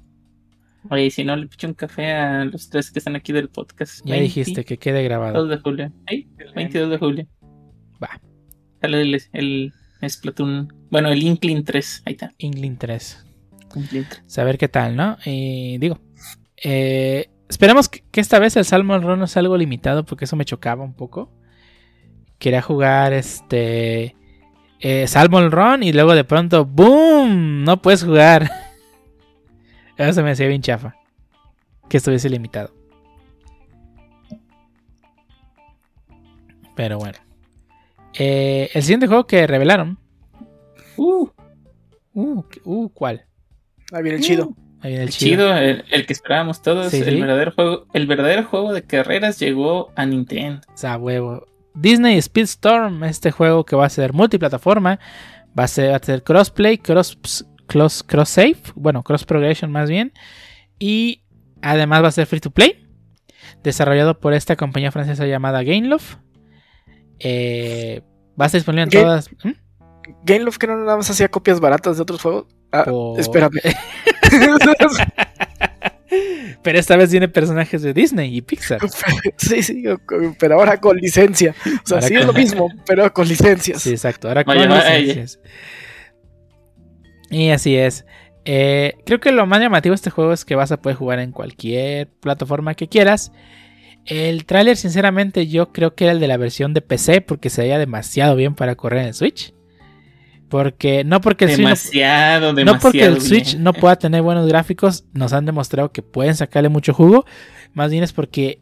Oye, 0.90 1.06
y 1.06 1.12
si 1.12 1.24
no, 1.24 1.36
le 1.36 1.48
picho 1.48 1.68
un 1.68 1.74
café 1.74 2.12
a 2.12 2.46
los 2.46 2.70
tres 2.70 2.92
que 2.92 3.00
están 3.00 3.16
aquí 3.16 3.32
del 3.32 3.50
podcast. 3.50 4.06
Ya 4.06 4.16
dijiste 4.16 4.66
que 4.66 4.78
quede 4.78 5.04
grabado. 5.04 5.34
22 5.34 5.50
de 5.50 5.62
julio. 5.62 5.92
¿Sí? 6.10 6.28
22 6.56 6.90
de 6.90 6.98
julio. 6.98 7.28
Va. 8.04 8.20
Sale 8.82 9.02
el, 9.02 9.22
el 9.32 9.74
Splatoon. 10.10 10.74
Bueno, 10.90 11.10
el 11.10 11.24
Inkling 11.24 11.64
3. 11.64 12.04
Ahí 12.06 12.14
está. 12.14 12.34
Inkling 12.38 12.78
3. 12.78 13.26
Inkling 13.76 14.06
3. 14.10 14.24
Saber 14.28 14.58
qué 14.58 14.68
tal, 14.68 14.96
¿no? 14.96 15.18
Y 15.26 15.78
digo, 15.78 16.00
eh, 16.62 17.30
esperemos 17.50 17.88
que, 17.88 18.04
que 18.12 18.22
esta 18.22 18.40
vez 18.40 18.56
el 18.58 18.66
Salmon 18.66 19.02
Run 19.02 19.20
no 19.20 19.28
sea 19.28 19.40
algo 19.40 19.58
limitado 19.58 20.06
porque 20.06 20.26
eso 20.26 20.36
me 20.36 20.46
chocaba 20.46 20.84
un 20.84 20.94
poco. 20.94 21.32
Quería 22.40 22.62
jugar 22.62 23.14
este 23.14 24.16
eh, 24.80 25.08
Salmon 25.08 25.50
Run 25.50 25.82
y 25.82 25.94
luego 25.94 26.14
de 26.14 26.26
pronto, 26.26 26.66
¡boom! 26.66 27.64
No 27.64 27.82
puedes 27.82 28.04
jugar. 28.04 28.52
Eso 29.98 30.14
se 30.14 30.24
me 30.24 30.32
hacía 30.32 30.48
bien 30.48 30.62
chafa. 30.62 30.96
Que 31.90 31.98
estuviese 31.98 32.30
limitado. 32.30 32.74
Pero 36.76 36.98
bueno. 36.98 37.20
Eh, 38.14 38.70
el 38.74 38.82
siguiente 38.82 39.08
juego 39.08 39.26
que 39.26 39.46
revelaron. 39.48 40.00
Uh, 40.98 41.28
Uh, 42.14 42.44
uh, 42.64 42.90
¿cuál? 42.90 43.26
Ahí 43.92 44.04
viene 44.04 44.18
el 44.20 44.24
chido. 44.24 44.56
Ahí 44.82 44.92
viene 44.92 45.04
el 45.04 45.10
el 45.10 45.14
chido, 45.14 45.56
el, 45.56 45.84
el 45.90 46.06
que 46.06 46.14
esperábamos 46.14 46.62
todos. 46.62 46.92
Sí, 46.92 46.98
el 46.98 47.06
sí. 47.06 47.22
verdadero 47.22 47.52
juego. 47.52 47.88
El 47.94 48.08
verdadero 48.08 48.44
juego 48.44 48.74
de 48.74 48.84
carreras 48.84 49.40
llegó 49.40 49.92
a 49.96 50.06
Nintendo. 50.06 50.62
O 50.72 50.78
sea, 50.78 50.98
huevo. 50.98 51.46
Disney 51.74 52.22
Speedstorm, 52.22 53.04
este 53.04 53.32
juego 53.32 53.66
que 53.66 53.76
va 53.76 53.88
a 53.88 53.90
ser 53.90 54.14
multiplataforma, 54.14 55.00
va 55.58 55.64
a 55.64 55.68
ser, 55.68 55.92
va 55.92 55.96
a 55.96 56.04
ser 56.04 56.24
crossplay, 56.24 56.78
cross, 56.78 57.48
cross, 57.74 58.04
cross 58.04 58.30
save, 58.30 58.58
bueno, 58.76 59.04
cross 59.04 59.26
progression 59.26 59.72
más 59.72 59.90
bien, 59.90 60.14
y 60.80 61.24
además 61.62 62.04
va 62.04 62.08
a 62.10 62.12
ser 62.12 62.28
free 62.28 62.40
to 62.40 62.52
play, 62.52 62.88
desarrollado 63.64 64.20
por 64.20 64.34
esta 64.34 64.56
compañía 64.56 64.92
francesa 64.92 65.26
llamada 65.26 65.64
Gameloft. 65.64 66.18
Eh, 67.20 68.02
va 68.40 68.46
a 68.46 68.48
estar 68.48 68.60
disponible 68.60 68.84
en 68.84 68.90
todas. 68.90 69.30
¿Mm? 69.44 69.52
Gameloft 70.24 70.58
que 70.58 70.68
no 70.68 70.78
nada 70.78 70.98
más 70.98 71.10
hacía 71.10 71.30
copias 71.30 71.60
baratas 71.60 71.98
de 71.98 72.04
otros 72.04 72.22
juegos. 72.22 72.46
Ah, 72.72 72.84
Por- 72.86 73.20
espérame. 73.20 73.60
Pero 76.64 76.80
esta 76.80 76.96
vez 76.96 77.10
tiene 77.10 77.28
personajes 77.28 77.82
de 77.82 77.94
Disney 77.94 78.36
y 78.38 78.42
Pixar. 78.42 78.80
sí, 79.38 79.64
sí, 79.64 79.84
pero 80.40 80.56
ahora 80.56 80.80
con 80.80 80.96
licencia. 80.98 81.54
O 81.84 81.88
sea, 81.88 81.98
Ahora 81.98 82.08
sí 82.08 82.14
con- 82.14 82.22
es 82.22 82.28
lo 82.28 82.34
mismo, 82.34 82.70
pero 82.86 83.14
con 83.14 83.28
licencias. 83.28 83.82
Sí, 83.82 83.92
exacto. 83.92 84.28
Ahora 84.30 84.44
con 84.44 84.58
licencias. 84.58 85.40
Y 87.34 87.50
así 87.50 87.76
es. 87.76 88.06
Eh, 88.46 88.96
creo 89.06 89.20
que 89.20 89.32
lo 89.32 89.46
más 89.46 89.60
llamativo 89.62 89.94
de 89.94 89.96
este 89.96 90.10
juego 90.10 90.34
es 90.34 90.46
que 90.46 90.56
vas 90.56 90.72
a 90.72 90.82
poder 90.82 90.98
jugar 90.98 91.20
en 91.20 91.32
cualquier 91.32 92.10
plataforma 92.10 92.76
que 92.76 92.88
quieras. 92.88 93.32
El 94.06 94.46
tráiler, 94.46 94.76
sinceramente, 94.76 95.48
yo 95.48 95.72
creo 95.72 95.96
que 95.96 96.04
era 96.04 96.14
el 96.14 96.20
de 96.20 96.28
la 96.28 96.36
versión 96.38 96.74
de 96.74 96.82
PC 96.82 97.22
porque 97.22 97.50
se 97.50 97.62
veía 97.62 97.80
demasiado 97.80 98.36
bien 98.36 98.54
para 98.54 98.76
correr 98.76 99.02
en 99.02 99.08
el 99.08 99.14
Switch. 99.14 99.54
Porque 100.50 101.04
no 101.04 101.22
porque 101.22 101.46
el 101.46 101.52
Switch 101.52 101.60
no- 101.64 101.70
Demasiado, 101.70 102.54
no, 102.54 102.80
porque 102.80 103.06
el 103.06 103.22
Switch 103.22 103.52
bien. 103.54 103.64
no 103.64 103.74
pueda 103.74 103.96
tener 103.96 104.22
buenos 104.22 104.48
gráficos, 104.48 105.06
nos 105.14 105.32
han 105.34 105.46
demostrado 105.46 105.92
que 105.92 106.02
pueden 106.04 106.36
sacarle 106.36 106.70
mucho 106.70 106.94
jugo. 106.94 107.26
Más 107.74 107.90
bien 107.92 108.04
es 108.04 108.12
porque 108.14 108.60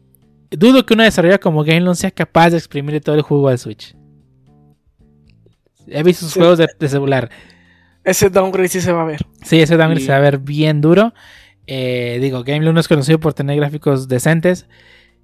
dudo 0.50 0.86
que 0.86 0.94
una 0.94 1.04
desarrolladora 1.04 1.40
como 1.42 1.64
Gameloft 1.64 1.98
sea 1.98 2.10
capaz 2.12 2.50
de 2.50 2.56
exprimirle 2.58 3.00
todo 3.00 3.16
el 3.16 3.22
jugo 3.22 3.48
al 3.48 3.58
Switch. 3.58 3.94
He 5.88 6.02
visto 6.02 6.24
sus 6.24 6.34
Sí. 6.34 6.38
juegos 6.40 6.58
de, 6.58 6.68
de 6.78 6.88
celular. 6.88 7.30
Ese 8.04 8.30
downgrade 8.30 8.68
sí 8.68 8.80
se 8.80 8.92
va 8.92 9.02
a 9.02 9.04
ver. 9.06 9.20
Sí, 9.42 9.60
ese 9.60 9.76
downgrade 9.76 10.00
Sí. 10.00 10.06
se 10.06 10.12
va 10.12 10.18
a 10.18 10.22
ver 10.22 10.38
bien 10.38 10.80
duro. 10.80 11.14
Eh, 11.66 12.18
digo, 12.20 12.42
Gameloft 12.42 12.74
no 12.74 12.80
es 12.80 12.88
conocido 12.88 13.20
por 13.20 13.34
tener 13.34 13.56
gráficos 13.56 14.08
decentes. 14.08 14.66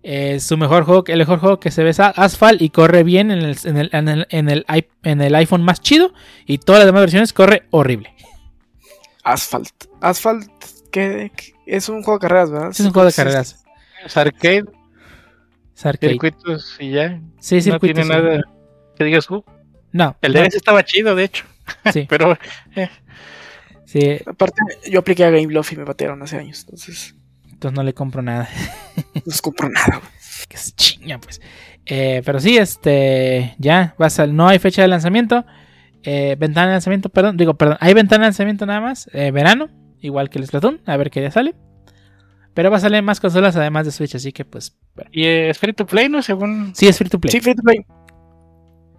Eh, 0.04 0.38
su 0.38 0.56
mejor 0.56 0.84
juego, 0.84 1.02
el 1.08 1.18
mejor 1.18 1.40
juego 1.40 1.58
que 1.58 1.72
se 1.72 1.82
ve 1.82 1.90
es 1.90 1.98
Asphalt 1.98 2.62
y 2.62 2.70
corre 2.70 3.02
bien 3.02 3.32
en 3.32 3.40
el, 3.40 3.56
en 3.64 3.76
el- 3.78 3.90
en 3.92 4.08
el- 4.08 4.26
en 4.30 4.48
el 4.48 4.64
i- 4.72 4.86
en 5.02 5.20
el 5.20 5.34
iPhone 5.34 5.62
más 5.64 5.80
chido. 5.80 6.12
Y 6.46 6.58
todas 6.58 6.78
las 6.80 6.86
demás 6.86 7.02
versiones 7.02 7.32
corre 7.32 7.64
horrible. 7.70 8.14
Asphalt. 9.24 9.68
Asphalt, 10.00 10.48
que 10.92 11.32
es 11.66 11.88
un 11.88 12.02
juego 12.02 12.18
de 12.18 12.22
carreras, 12.22 12.50
¿verdad? 12.50 12.72
Sí, 12.72 12.82
es 12.82 12.86
un 12.86 12.92
juego 12.92 13.08
de 13.08 13.12
carreras. 13.14 13.64
Es 14.06 14.16
arcade, 14.16 14.64
Es 15.76 15.84
arcade. 15.86 16.12
circuitos 16.12 16.76
y 16.78 16.92
ya. 16.92 17.20
Sí, 17.40 17.56
no 17.56 17.62
circuitos, 17.62 17.80
tiene 17.96 18.02
sí. 18.04 18.08
nada 18.08 18.42
que 18.96 19.04
digas, 19.04 19.28
uh, 19.30 19.44
No, 19.92 20.16
el 20.22 20.32
no, 20.32 20.40
DS 20.42 20.56
estaba 20.56 20.84
chido, 20.84 21.14
de 21.16 21.24
hecho. 21.24 21.44
Sí, 21.92 22.06
Pero 22.08 22.36
sí, 23.86 24.18
Aparte, 24.26 24.60
yo 24.90 25.00
apliqué 25.00 25.24
a 25.24 25.30
Gameloft 25.30 25.72
y 25.72 25.76
me 25.76 25.84
batearon 25.84 26.22
hace 26.22 26.36
años. 26.38 26.60
Entonces, 26.64 27.14
entonces 27.50 27.76
no 27.76 27.82
le 27.82 27.94
compro 27.94 28.22
nada. 28.22 28.48
no 29.14 29.22
les 29.26 29.42
compro 29.42 29.68
nada. 29.68 29.98
güey. 29.98 30.10
que 30.48 30.56
es 30.56 30.74
chinga, 30.76 31.18
pues. 31.18 31.40
Eh, 31.86 32.22
pero 32.24 32.38
sí, 32.40 32.56
este, 32.58 33.54
ya, 33.58 33.94
va 34.00 34.06
a 34.06 34.10
sal- 34.10 34.36
no 34.36 34.46
hay 34.48 34.58
fecha 34.58 34.82
de 34.82 34.88
lanzamiento. 34.88 35.46
Eh, 36.02 36.36
ventana 36.38 36.68
de 36.68 36.72
lanzamiento, 36.74 37.08
perdón, 37.08 37.36
digo, 37.36 37.54
perdón, 37.54 37.76
hay 37.80 37.92
ventana 37.94 38.24
de 38.24 38.28
lanzamiento 38.28 38.66
nada 38.66 38.80
más, 38.80 39.10
eh, 39.12 39.30
verano, 39.32 39.68
igual 40.00 40.30
que 40.30 40.38
el 40.38 40.46
Splatoon, 40.46 40.80
a 40.86 40.96
ver 40.96 41.10
qué 41.10 41.20
día 41.20 41.30
sale. 41.30 41.54
Pero 42.54 42.70
va 42.70 42.76
a 42.76 42.80
salir 42.80 43.02
más 43.02 43.20
consolas 43.20 43.56
además 43.56 43.84
de 43.86 43.92
Switch, 43.92 44.14
así 44.14 44.32
que 44.32 44.44
pues, 44.44 44.76
bueno. 44.94 45.10
y 45.12 45.24
es 45.24 45.58
free 45.58 45.72
to 45.72 45.86
play, 45.86 46.08
¿no? 46.08 46.22
Según. 46.22 46.72
Sí, 46.74 46.86
es 46.88 46.96
free 46.98 47.08
to 47.08 47.18
play. 47.18 47.32
Sí, 47.32 47.40
free 47.40 47.54
to 47.54 47.62
play. 47.62 47.84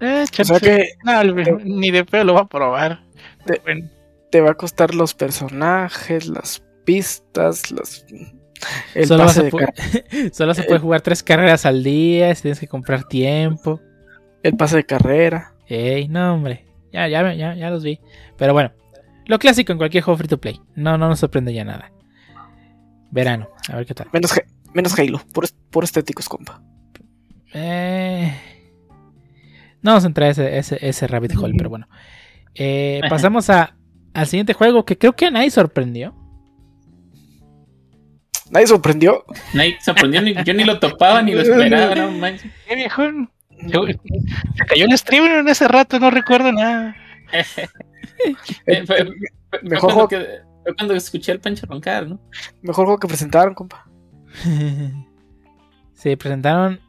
Eh, 0.01 0.25
O 0.39 0.43
sea 0.43 0.59
que 0.59 0.93
No, 1.03 1.21
el- 1.21 1.35
ni 1.65 1.91
de 1.91 2.05
pedo 2.05 2.23
lo 2.23 2.33
va 2.35 2.41
a 2.41 2.47
probar. 2.47 3.03
Te- 3.45 3.59
Bueno, 3.63 3.89
te 4.31 4.41
va 4.41 4.51
a 4.51 4.55
costar 4.55 4.93
los 4.95 5.13
personajes, 5.13 6.27
las 6.27 6.63
pistas, 6.85 7.71
las. 7.71 8.05
El 8.93 9.07
Solo, 9.07 9.25
pase 9.25 9.43
de 9.43 9.51
solo 10.33 10.53
se 10.53 10.63
puede 10.63 10.79
jugar 10.79 11.01
tres 11.01 11.23
carreras 11.23 11.65
al 11.65 11.81
día, 11.83 12.33
si 12.35 12.41
tienes 12.43 12.59
que 12.59 12.67
comprar 12.67 13.05
tiempo. 13.05 13.79
el 14.43 14.55
pase 14.57 14.77
de 14.77 14.85
carrera. 14.85 15.53
Ey, 15.67 16.07
no, 16.07 16.33
hombre. 16.33 16.65
Ya, 16.91 17.07
ya, 17.07 17.33
ya, 17.33 17.55
ya 17.55 17.69
los 17.69 17.83
vi. 17.83 17.99
Pero 18.37 18.53
bueno, 18.53 18.71
lo 19.27 19.37
clásico 19.39 19.71
en 19.71 19.77
cualquier 19.77 20.03
juego 20.03 20.17
free 20.17 20.27
to 20.27 20.39
play. 20.39 20.59
No, 20.75 20.97
no 20.97 21.07
nos 21.07 21.19
sorprende 21.19 21.53
ya 21.53 21.63
nada. 21.63 21.91
Verano, 23.11 23.49
a 23.69 23.75
ver 23.77 23.85
qué 23.85 23.93
tal. 23.93 24.07
Menos, 24.13 24.33
menos 24.73 24.97
Halo, 24.99 25.21
por, 25.33 25.45
por 25.71 25.83
estéticos, 25.83 26.27
compa. 26.29 26.61
Eh, 27.53 28.33
no 29.81 29.91
vamos 29.91 30.03
a 30.03 30.07
entrar 30.07 30.27
a 30.27 30.31
ese, 30.31 30.57
ese, 30.57 30.77
ese 30.81 31.07
rabbit 31.07 31.35
hole, 31.37 31.53
pero 31.57 31.69
bueno. 31.71 31.87
Eh, 32.55 33.01
pasamos 33.09 33.49
a, 33.49 33.75
al 34.13 34.27
siguiente 34.27 34.53
juego 34.53 34.83
que 34.85 34.97
creo 34.97 35.13
que 35.15 35.27
a 35.27 35.31
nadie 35.31 35.51
sorprendió. 35.51 36.15
Nadie 38.51 38.67
sorprendió. 38.67 39.23
Nadie 39.53 39.75
se 39.79 39.85
sorprendió, 39.85 40.21
ni- 40.21 40.33
yo 40.43 40.53
ni 40.53 40.63
lo 40.63 40.79
topaba 40.79 41.21
ni 41.21 41.33
lo 41.33 41.41
esperaba, 41.41 41.93
no 41.95 42.11
manches. 42.11 42.51
qué 42.67 42.75
viejo. 42.75 43.03
Se 43.59 43.67
se 44.57 44.65
cayó 44.65 44.85
el 44.85 44.97
streamer 44.97 45.31
en 45.39 45.47
ese 45.49 45.67
rato, 45.67 45.99
no 45.99 46.09
recuerdo 46.09 46.51
nada. 46.51 46.95
Eh, 47.31 48.85
fue- 48.85 48.85
fue- 48.85 49.05
fue 49.05 49.59
Mejor 49.63 49.93
cuando 49.93 49.93
juego. 49.93 50.07
que- 50.07 50.39
Fue 50.63 50.75
cuando 50.75 50.93
escuché 50.95 51.31
al 51.31 51.39
Pancho 51.39 51.65
roncar, 51.67 52.07
¿no? 52.07 52.19
Mejor 52.61 52.85
juego 52.85 52.99
que 52.99 53.07
presentaron, 53.07 53.53
compa. 53.53 53.87
Se 55.93 56.15
presentaron 56.17 56.79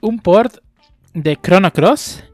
un 0.00 0.18
port 0.18 0.56
de 1.14 1.36
Chrono 1.36 1.72
Cross 1.72 2.24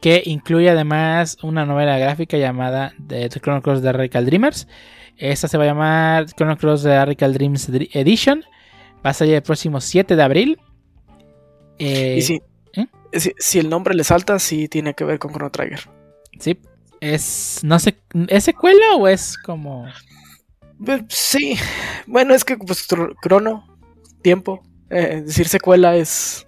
que 0.00 0.22
incluye 0.24 0.70
además 0.70 1.36
una 1.42 1.66
novela 1.66 1.98
gráfica 1.98 2.36
llamada 2.38 2.94
The 3.06 3.28
Chrono 3.28 3.62
Cross 3.62 3.82
de 3.82 3.92
Radical 3.92 4.26
Dreamers. 4.26 4.66
Esta 5.16 5.48
se 5.48 5.58
va 5.58 5.64
a 5.64 5.66
llamar 5.66 6.26
Chrono 6.26 6.56
Cross 6.56 6.82
de 6.82 6.96
Radical 6.96 7.34
Dreams 7.34 7.68
Edition. 7.68 8.42
Va 9.04 9.10
a 9.10 9.14
salir 9.14 9.34
el 9.34 9.42
próximo 9.42 9.80
7 9.80 10.16
de 10.16 10.22
abril. 10.22 10.58
Eh, 11.78 12.16
y 12.18 12.22
si, 12.22 12.42
¿eh? 12.74 12.86
si, 13.12 13.32
si 13.38 13.58
el 13.58 13.68
nombre 13.68 13.94
le 13.94 14.04
salta, 14.04 14.38
sí 14.38 14.68
tiene 14.68 14.94
que 14.94 15.04
ver 15.04 15.18
con 15.18 15.32
Chrono 15.32 15.50
Trigger. 15.50 15.80
Sí, 16.38 16.58
es. 17.00 17.60
No 17.62 17.78
sé. 17.78 17.98
¿Es 18.28 18.44
secuela 18.44 18.94
o 18.96 19.08
es 19.08 19.36
como.? 19.36 19.86
Sí, 21.08 21.58
bueno, 22.06 22.34
es 22.34 22.42
que 22.42 22.56
pues 22.56 22.86
crono, 23.20 23.78
tiempo, 24.22 24.62
eh, 24.88 25.22
decir 25.26 25.46
secuela 25.46 25.94
es 25.94 26.46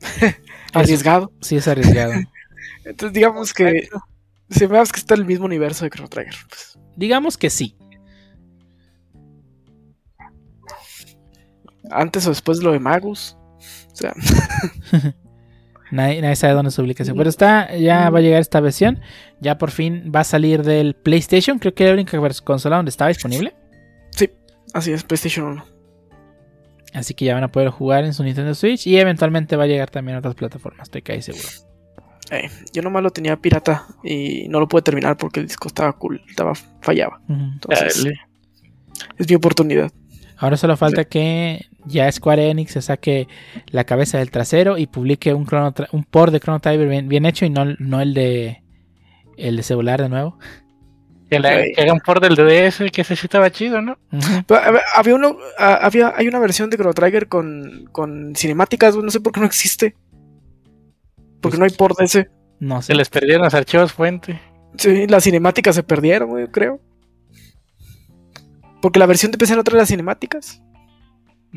arriesgado. 0.74 1.30
Sí, 1.40 1.56
es 1.56 1.68
arriesgado. 1.68 2.14
Entonces 2.88 3.12
digamos 3.12 3.52
que 3.52 3.88
se 4.50 4.66
me 4.66 4.78
hace 4.78 4.92
que 4.92 5.00
está 5.00 5.14
en 5.14 5.20
el 5.20 5.26
mismo 5.26 5.44
universo 5.44 5.84
de 5.84 5.90
Chrono 5.90 6.08
Trigger. 6.08 6.34
pues. 6.48 6.78
Digamos 6.96 7.36
que 7.36 7.50
sí. 7.50 7.76
Antes 11.90 12.26
o 12.26 12.30
después 12.30 12.58
de 12.58 12.64
lo 12.64 12.72
de 12.72 12.80
Magus. 12.80 13.36
O 13.92 13.96
sea, 13.96 14.14
Nadie, 15.90 16.20
nadie 16.20 16.36
sabe 16.36 16.52
dónde 16.52 16.68
es 16.68 16.74
su 16.74 16.82
ubicación. 16.82 17.16
Pero 17.16 17.30
está, 17.30 17.74
ya 17.76 18.10
va 18.10 18.18
a 18.18 18.22
llegar 18.22 18.40
esta 18.40 18.60
versión. 18.60 19.00
Ya 19.40 19.56
por 19.58 19.70
fin 19.70 20.12
va 20.14 20.20
a 20.20 20.24
salir 20.24 20.62
del 20.62 20.94
PlayStation. 20.94 21.58
Creo 21.58 21.74
que 21.74 21.84
era 21.84 21.94
la 21.94 22.02
única 22.02 22.18
consola 22.44 22.76
donde 22.76 22.90
estaba 22.90 23.08
disponible. 23.08 23.54
así 24.74 24.92
es, 24.92 25.02
PlayStation 25.04 25.46
1. 25.46 25.64
Así 26.94 27.14
que 27.14 27.24
ya 27.24 27.34
van 27.34 27.44
a 27.44 27.52
poder 27.52 27.70
jugar 27.70 28.04
en 28.04 28.12
su 28.12 28.22
Nintendo 28.22 28.54
Switch. 28.54 28.86
Y 28.86 28.98
eventualmente 28.98 29.56
va 29.56 29.64
a 29.64 29.66
llegar 29.66 29.90
también 29.90 30.16
a 30.16 30.18
otras 30.18 30.34
plataformas. 30.34 30.88
Estoy 30.88 31.02
casi 31.02 31.22
seguro. 31.22 31.67
Eh, 32.30 32.50
yo 32.72 32.82
nomás 32.82 33.02
lo 33.02 33.10
tenía 33.10 33.36
pirata 33.36 33.86
y 34.04 34.48
no 34.48 34.60
lo 34.60 34.68
pude 34.68 34.82
terminar 34.82 35.16
porque 35.16 35.40
el 35.40 35.46
disco 35.46 35.68
estaba 35.68 35.92
cool, 35.94 36.20
estaba 36.28 36.52
fallaba. 36.82 37.20
Entonces, 37.28 38.04
Dale. 38.04 38.20
es 39.16 39.28
mi 39.28 39.34
oportunidad. 39.36 39.90
Ahora 40.36 40.56
solo 40.56 40.76
falta 40.76 41.04
que 41.04 41.66
ya 41.86 42.10
Square 42.12 42.50
Enix 42.50 42.72
se 42.72 42.82
saque 42.82 43.26
la 43.70 43.84
cabeza 43.84 44.18
del 44.18 44.30
trasero 44.30 44.78
y 44.78 44.86
publique 44.86 45.34
un, 45.34 45.46
Chrono 45.46 45.74
un 45.92 46.04
port 46.04 46.32
de 46.32 46.38
Chrono 46.40 46.60
Trigger 46.60 46.88
bien, 46.88 47.08
bien 47.08 47.26
hecho 47.26 47.44
y 47.44 47.50
no, 47.50 47.64
no 47.78 48.00
el 48.00 48.14
de 48.14 48.62
el 49.36 49.56
de 49.56 49.62
celular 49.62 50.00
de 50.02 50.08
nuevo. 50.08 50.38
Que, 51.30 51.38
la- 51.40 51.62
Sí. 51.62 51.72
que 51.74 51.82
hagan 51.82 51.98
por 52.04 52.20
del 52.20 52.34
DS, 52.36 52.90
que 52.90 53.02
ese 53.02 53.14
sí 53.16 53.26
estaba 53.26 53.50
chido, 53.50 53.80
¿no? 53.82 53.98
Ujú. 54.12 54.42
Pero, 54.46 54.60
a 54.60 54.70
ver, 54.70 54.82
había 54.94 55.14
uno, 55.14 55.36
a- 55.58 55.74
había, 55.74 56.12
hay 56.16 56.26
una 56.28 56.38
versión 56.38 56.70
de 56.70 56.76
Chrono 56.76 56.94
Trigger 56.94 57.28
con, 57.28 57.88
con 57.92 58.34
cinemáticas, 58.34 58.96
no 58.96 59.10
sé 59.10 59.20
por 59.20 59.32
qué 59.32 59.40
no 59.40 59.46
existe. 59.46 59.94
Porque 61.40 61.56
Pues 61.56 61.58
no 61.58 61.64
hay 61.64 61.70
port 61.70 61.98
de 61.98 62.04
ese. 62.04 62.30
No 62.60 62.82
sé. 62.82 62.88
Se 62.88 62.94
les 62.94 63.08
perdieron 63.08 63.44
los 63.44 63.54
archivos 63.54 63.92
fuente. 63.92 64.40
Sí, 64.76 65.06
las 65.06 65.24
cinemáticas 65.24 65.74
se 65.74 65.82
perdieron, 65.82 66.30
güey, 66.30 66.48
creo. 66.48 66.80
Porque 68.80 68.98
la 68.98 69.06
versión 69.06 69.32
de 69.32 69.38
PC 69.38 69.56
no 69.56 69.64
trae 69.64 69.78
las 69.78 69.88
cinemáticas. 69.88 70.62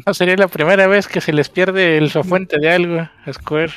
No 0.05 0.13
sería 0.13 0.35
la 0.37 0.47
primera 0.47 0.87
vez 0.87 1.07
que 1.07 1.21
se 1.21 1.33
les 1.33 1.49
pierde 1.49 1.97
el 1.97 2.09
su 2.09 2.23
fuente 2.23 2.57
de 2.59 2.71
algo 2.71 2.99
a 2.99 3.33
Square. 3.33 3.73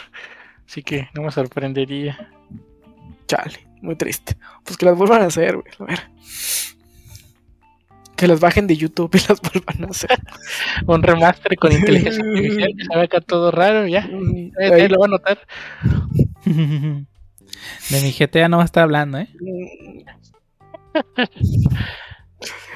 Así 0.67 0.83
que 0.83 1.09
no 1.15 1.23
me 1.23 1.31
sorprendería. 1.31 2.31
Chale, 3.27 3.67
muy 3.83 3.97
triste. 3.97 4.37
Pues 4.65 4.77
que 4.77 4.87
las 4.87 4.97
vuelvan 4.97 5.23
a 5.23 5.27
hacer, 5.27 5.57
güey. 5.57 5.73
A 5.79 5.85
ver. 5.85 6.01
Que 8.17 8.29
las 8.29 8.39
bajen 8.41 8.67
de 8.67 8.77
YouTube 8.77 9.11
y 9.15 9.19
las 9.29 9.41
vuelvan 9.53 9.85
a 9.85 9.91
hacer. 9.91 10.19
Un 10.87 11.03
remaster 11.03 11.57
con 11.57 11.73
inteligencia 11.73 12.23
artificial 12.25 12.69
que 12.77 12.85
se 12.85 12.97
ve 12.97 13.03
acá 13.05 13.21
todo 13.21 13.51
raro, 13.51 13.87
ya. 13.87 14.03
Mm, 14.07 14.53
ahí. 14.61 14.71
ahí 14.83 14.89
lo 14.89 14.99
va 15.01 15.07
a 15.07 15.09
notar. 15.09 15.39
De 17.91 18.01
mi 18.03 18.13
GTA 18.13 18.49
no 18.49 18.59
va 18.59 18.63
a 18.65 18.67
estar 18.67 18.83
hablando, 18.83 19.19
¿eh? 19.19 19.29
Mm, 19.41 20.01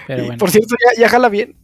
Pero 0.06 0.24
bueno. 0.24 0.38
Por 0.38 0.50
cierto, 0.50 0.74
ya, 0.96 1.02
ya 1.02 1.08
jala 1.08 1.28
bien. 1.28 1.56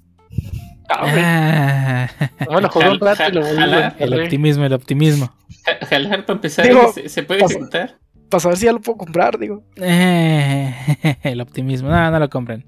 Ah, 0.90 2.08
Como 2.46 2.60
lo 2.60 2.68
jugué 2.68 2.90
un 2.90 3.00
rato 3.00 3.22
y 3.28 3.32
lo 3.32 3.40
volví 3.40 3.56
Jala, 3.56 3.88
a 3.88 4.04
el 4.04 4.20
optimismo, 4.22 4.64
el 4.66 4.72
optimismo. 4.74 5.32
Ja- 5.64 5.86
Jalar 5.86 6.26
para 6.26 6.36
empezar, 6.36 6.66
Digo, 6.68 6.92
¿se, 6.92 7.08
se 7.08 7.22
puede 7.22 7.42
ejecutar? 7.42 7.98
Para 8.28 8.40
saber 8.40 8.58
si 8.58 8.66
ya 8.66 8.72
lo 8.72 8.80
puedo 8.80 8.98
comprar, 8.98 9.38
digo. 9.38 9.64
Eh, 9.76 10.74
el 11.22 11.40
optimismo. 11.40 11.88
No, 11.88 12.10
no 12.10 12.18
lo 12.18 12.28
compren. 12.28 12.66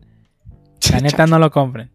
La 0.92 1.00
neta 1.00 1.26
no 1.26 1.38
lo 1.38 1.50
compren. 1.50 1.90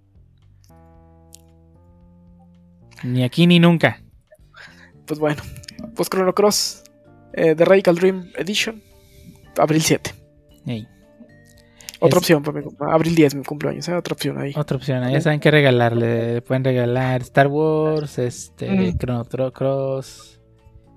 Ni 3.03 3.23
aquí 3.23 3.47
ni 3.47 3.59
nunca. 3.59 4.01
Pues 5.05 5.19
bueno. 5.19 5.41
Pues 5.95 6.09
Chrono 6.09 6.33
Cross. 6.33 6.83
eh, 7.33 7.55
The 7.55 7.65
Radical 7.65 7.95
Dream 7.95 8.29
Edition. 8.37 8.81
Abril 9.57 9.81
7. 9.81 10.13
Ey, 10.67 10.87
Otra 11.99 12.17
Es- 12.17 12.23
opción 12.23 12.41
para 12.43 12.57
mi 12.59 12.63
cum- 12.65 12.75
Abril 12.89 13.13
10, 13.15 13.35
mi 13.35 13.43
cumpleaños. 13.43 13.87
¿eh? 13.87 13.93
Otra 13.95 14.13
opción 14.13 14.37
ahí. 14.39 14.53
Otra 14.55 14.77
opción. 14.77 15.07
Ya 15.11 15.21
saben 15.21 15.39
qué 15.39 15.51
regalarle. 15.51 16.41
Pueden 16.41 16.63
regalar 16.63 17.21
Star 17.21 17.47
Wars, 17.47 18.17
este, 18.19 18.69
Mm. 18.69 18.97
Chrono 18.97 19.25
Cross 19.53 20.39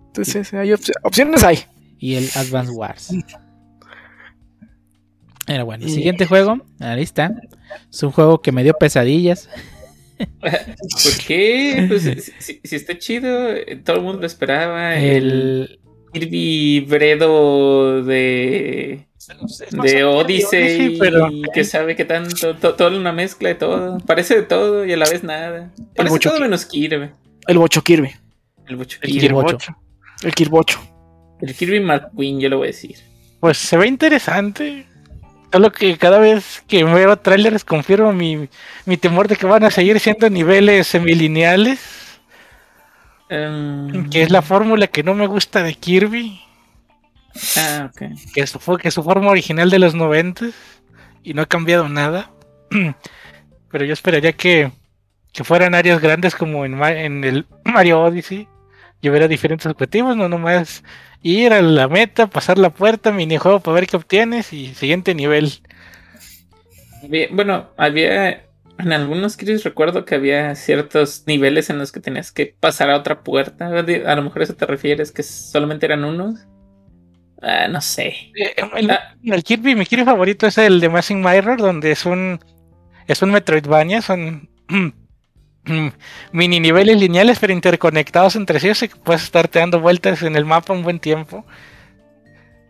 Entonces, 0.07 0.53
hay 0.55 0.69
opci- 0.71 0.93
opciones 1.03 1.43
hay. 1.45 1.59
y 1.99 2.15
el 2.15 2.29
Advance 2.37 2.71
Wars. 2.73 3.11
Pero 5.47 5.67
bueno, 5.67 5.85
el 5.85 5.91
siguiente 5.91 6.27
juego, 6.27 6.59
ahí 6.81 7.03
está. 7.03 7.35
Es 7.91 8.03
un 8.03 8.13
juego 8.13 8.41
que 8.41 8.53
me 8.53 8.63
dio 8.63 8.75
pesadillas. 8.75 9.49
¿Por 10.41 11.17
qué? 11.27 11.87
Pues 11.89 12.33
si, 12.39 12.61
está 12.77 12.97
chido, 12.99 13.49
todo 13.85 13.97
el 13.97 14.03
mundo 14.03 14.21
lo 14.21 14.27
esperaba. 14.27 14.97
El, 14.97 15.81
Kirby 16.15 16.81
Bredo 16.81 18.05
de, 18.05 19.07
de 19.83 20.05
Odyssey, 20.05 20.97
pero 20.99 21.29
que 21.53 21.65
sabe 21.65 21.97
que 21.97 22.05
tanto, 22.05 22.55
to- 22.55 22.75
todo 22.75 22.97
una 22.97 23.13
mezcla 23.13 23.49
de 23.49 23.57
todo. 23.57 23.99
Parece 23.99 24.37
de 24.37 24.43
todo 24.43 24.87
y 24.87 24.93
a 24.93 24.97
la 24.97 25.11
vez 25.11 25.25
nada. 25.25 25.73
Parece 25.97 26.19
todo 26.21 26.39
menos 26.41 26.65
Kirby. 26.67 27.11
El 27.49 27.59
Bocho 27.59 27.83
Kirby. 27.83 28.11
El, 28.69 28.79
el 28.81 28.87
Kirby. 28.87 29.19
Kirbocho. 29.19 29.77
El 30.23 30.33
Kirbocho. 30.33 30.81
El 31.41 31.55
Kirby 31.55 31.81
Mark 31.81 32.13
Queen, 32.17 32.39
yo 32.39 32.49
lo 32.49 32.59
voy 32.59 32.69
a 32.69 32.71
decir. 32.71 32.97
Pues 33.41 33.59
se 33.59 33.77
ve 33.77 33.89
interesante. 33.89 34.87
Solo 35.55 35.71
que 35.71 35.97
cada 35.99 36.19
vez 36.19 36.65
que 36.67 36.83
veo 36.83 37.17
trailers 37.17 37.63
confirmo 37.63 38.13
mi, 38.13 38.49
mi 38.87 38.97
temor 38.97 39.29
de 39.29 39.37
que 39.37 39.47
van 39.47 39.63
a 39.63 39.71
seguir 39.71 40.01
siendo 40.01 40.29
niveles 40.29 40.89
semilineales. 40.89 41.79
Em, 43.29 44.11
Que 44.11 44.23
es 44.23 44.33
la 44.33 44.43
fórmula 44.43 44.89
que 44.89 45.05
no 45.05 45.15
me 45.15 45.29
gusta 45.29 45.63
de 45.63 45.77
Kirby. 45.77 46.41
Ah, 47.57 47.89
ok. 47.89 48.03
Que 48.35 48.45
su, 48.49 48.59
que 48.79 48.91
su 48.91 49.05
forma 49.05 49.31
original 49.31 49.71
de 49.71 49.79
los 49.79 49.95
90 49.95 50.47
y 51.23 51.35
no 51.35 51.43
ha 51.43 51.47
cambiado 51.47 51.89
nada. 51.89 52.33
Pero 53.71 53.85
yo 53.85 53.93
esperaría 53.93 54.33
que, 54.33 54.73
que 55.33 55.45
fueran 55.45 55.77
áreas 55.77 56.01
grandes 56.01 56.35
como 56.35 56.65
en 56.65 57.23
el 57.23 57.47
Mario 57.65 58.03
Odyssey 58.03 58.49
y 59.05 59.11
hubiera 59.11 59.29
diferentes 59.29 59.67
objetivos, 59.67 60.17
no 60.17 60.31
nomás 60.31 60.83
ir 61.21 61.53
a 61.53 61.61
la 61.61 61.89
meta, 61.89 62.27
pasar 62.27 62.57
la 62.57 62.71
puerta, 62.71 63.13
minijuego 63.13 63.61
para 63.61 63.75
ver 63.75 63.87
qué 63.87 63.99
obtienes 63.99 64.53
y 64.55 64.75
siguiente 64.75 65.15
nivel. 65.15 65.53
Bueno, 67.33 67.69
había. 67.77 68.47
En 68.79 68.93
algunos 68.93 69.37
Kirby 69.37 69.63
recuerdo 69.63 70.07
que 70.07 70.15
había 70.15 70.55
ciertos 70.55 71.25
niveles 71.27 71.69
en 71.69 71.79
los 71.79 71.93
que 71.93 72.01
tenías 72.01 72.33
que 72.33 72.57
pasar 72.59 72.91
a 72.91 72.97
otra 72.97 73.23
puerta. 73.23 73.67
A 73.69 74.15
lo 74.17 74.23
mejor 74.23 74.41
a 74.41 74.45
eso 74.45 74.55
te 74.55 74.65
refieres, 74.67 75.13
que 75.13 75.23
solamente 75.23 75.85
eran 75.85 76.05
unos. 76.05 76.47
Ah, 77.43 77.69
no 77.69 77.83
sé. 77.83 78.09
Eh, 78.35 78.55
el, 78.75 78.91
Ah. 78.91 79.15
el 79.23 79.45
Kirby, 79.45 79.75
mi 79.75 79.85
Kirby 79.85 80.05
favorito 80.05 80.47
es 80.47 80.57
el 80.57 80.81
de 80.81 80.89
Massing 80.89 81.23
Mirror, 81.23 81.59
donde 81.59 81.93
es 81.93 82.07
un 82.07 82.41
es 83.07 83.21
un 83.21 83.33
Metroidvania, 83.33 84.01
son 84.01 84.49
mini 86.33 86.61
niveles 86.61 86.99
lineales 87.01 87.39
pero 87.39 87.53
interconectados 87.53 88.37
entre 88.37 88.61
sí, 88.61 88.69
así 88.69 88.89
que 88.89 88.97
puedes 88.97 89.23
estarte 89.25 89.59
dando 89.59 89.81
vueltas 89.81 90.23
en 90.23 90.37
el 90.37 90.45
mapa 90.45 90.73
un 90.73 90.83
buen 90.83 91.01
tiempo 91.01 91.45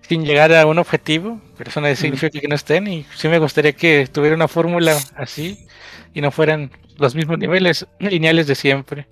sin 0.03 0.25
llegar 0.25 0.53
a 0.53 0.67
un 0.67 0.79
objetivo, 0.79 1.41
pero 1.57 1.71
eso 1.71 1.81
no 1.81 1.95
significa 1.97 2.39
que 2.39 2.47
no 2.49 2.55
estén 2.55 2.87
y 2.89 3.07
sí 3.17 3.29
me 3.29 3.39
gustaría 3.39 3.73
que 3.73 4.07
tuviera 4.13 4.37
una 4.37 4.49
fórmula 4.49 4.97
así 5.17 5.67
y 6.13 6.21
no 6.21 6.31
fueran 6.31 6.71
los 6.99 7.15
mismos 7.15 7.39
niveles 7.39 7.87
lineales 8.01 8.47
de 8.47 8.55
siempre. 8.55 9.07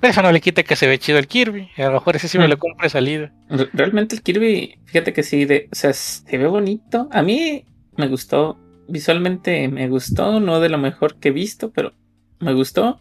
Pero 0.00 0.10
eso 0.10 0.22
no 0.22 0.32
le 0.32 0.40
quita 0.40 0.64
que 0.64 0.76
se 0.76 0.86
ve 0.88 0.98
chido 0.98 1.18
el 1.18 1.28
Kirby, 1.28 1.70
a 1.78 1.82
lo 1.84 1.92
mejor 1.92 2.16
ese 2.16 2.28
sí 2.28 2.36
me 2.36 2.46
Mm. 2.46 2.50
lo 2.50 2.58
compro 2.58 2.84
de 2.84 2.90
salida. 2.90 3.32
Re- 3.48 3.70
Realmente 3.72 4.16
el 4.16 4.22
Kirby, 4.22 4.80
fíjate 4.86 5.12
que 5.12 5.22
sí, 5.22 5.44
de, 5.44 5.68
o 5.72 5.74
sea, 5.74 5.92
se 5.92 6.36
ve 6.36 6.46
bonito. 6.48 7.08
A 7.12 7.22
mí 7.22 7.64
me 7.96 8.08
gustó, 8.08 8.58
visualmente 8.88 9.68
me 9.68 9.88
gustó, 9.88 10.40
no 10.40 10.58
de 10.60 10.68
lo 10.68 10.78
mejor 10.78 11.18
que 11.20 11.28
he 11.28 11.32
visto, 11.32 11.70
pero 11.72 11.94
me 12.40 12.52
gustó. 12.52 13.00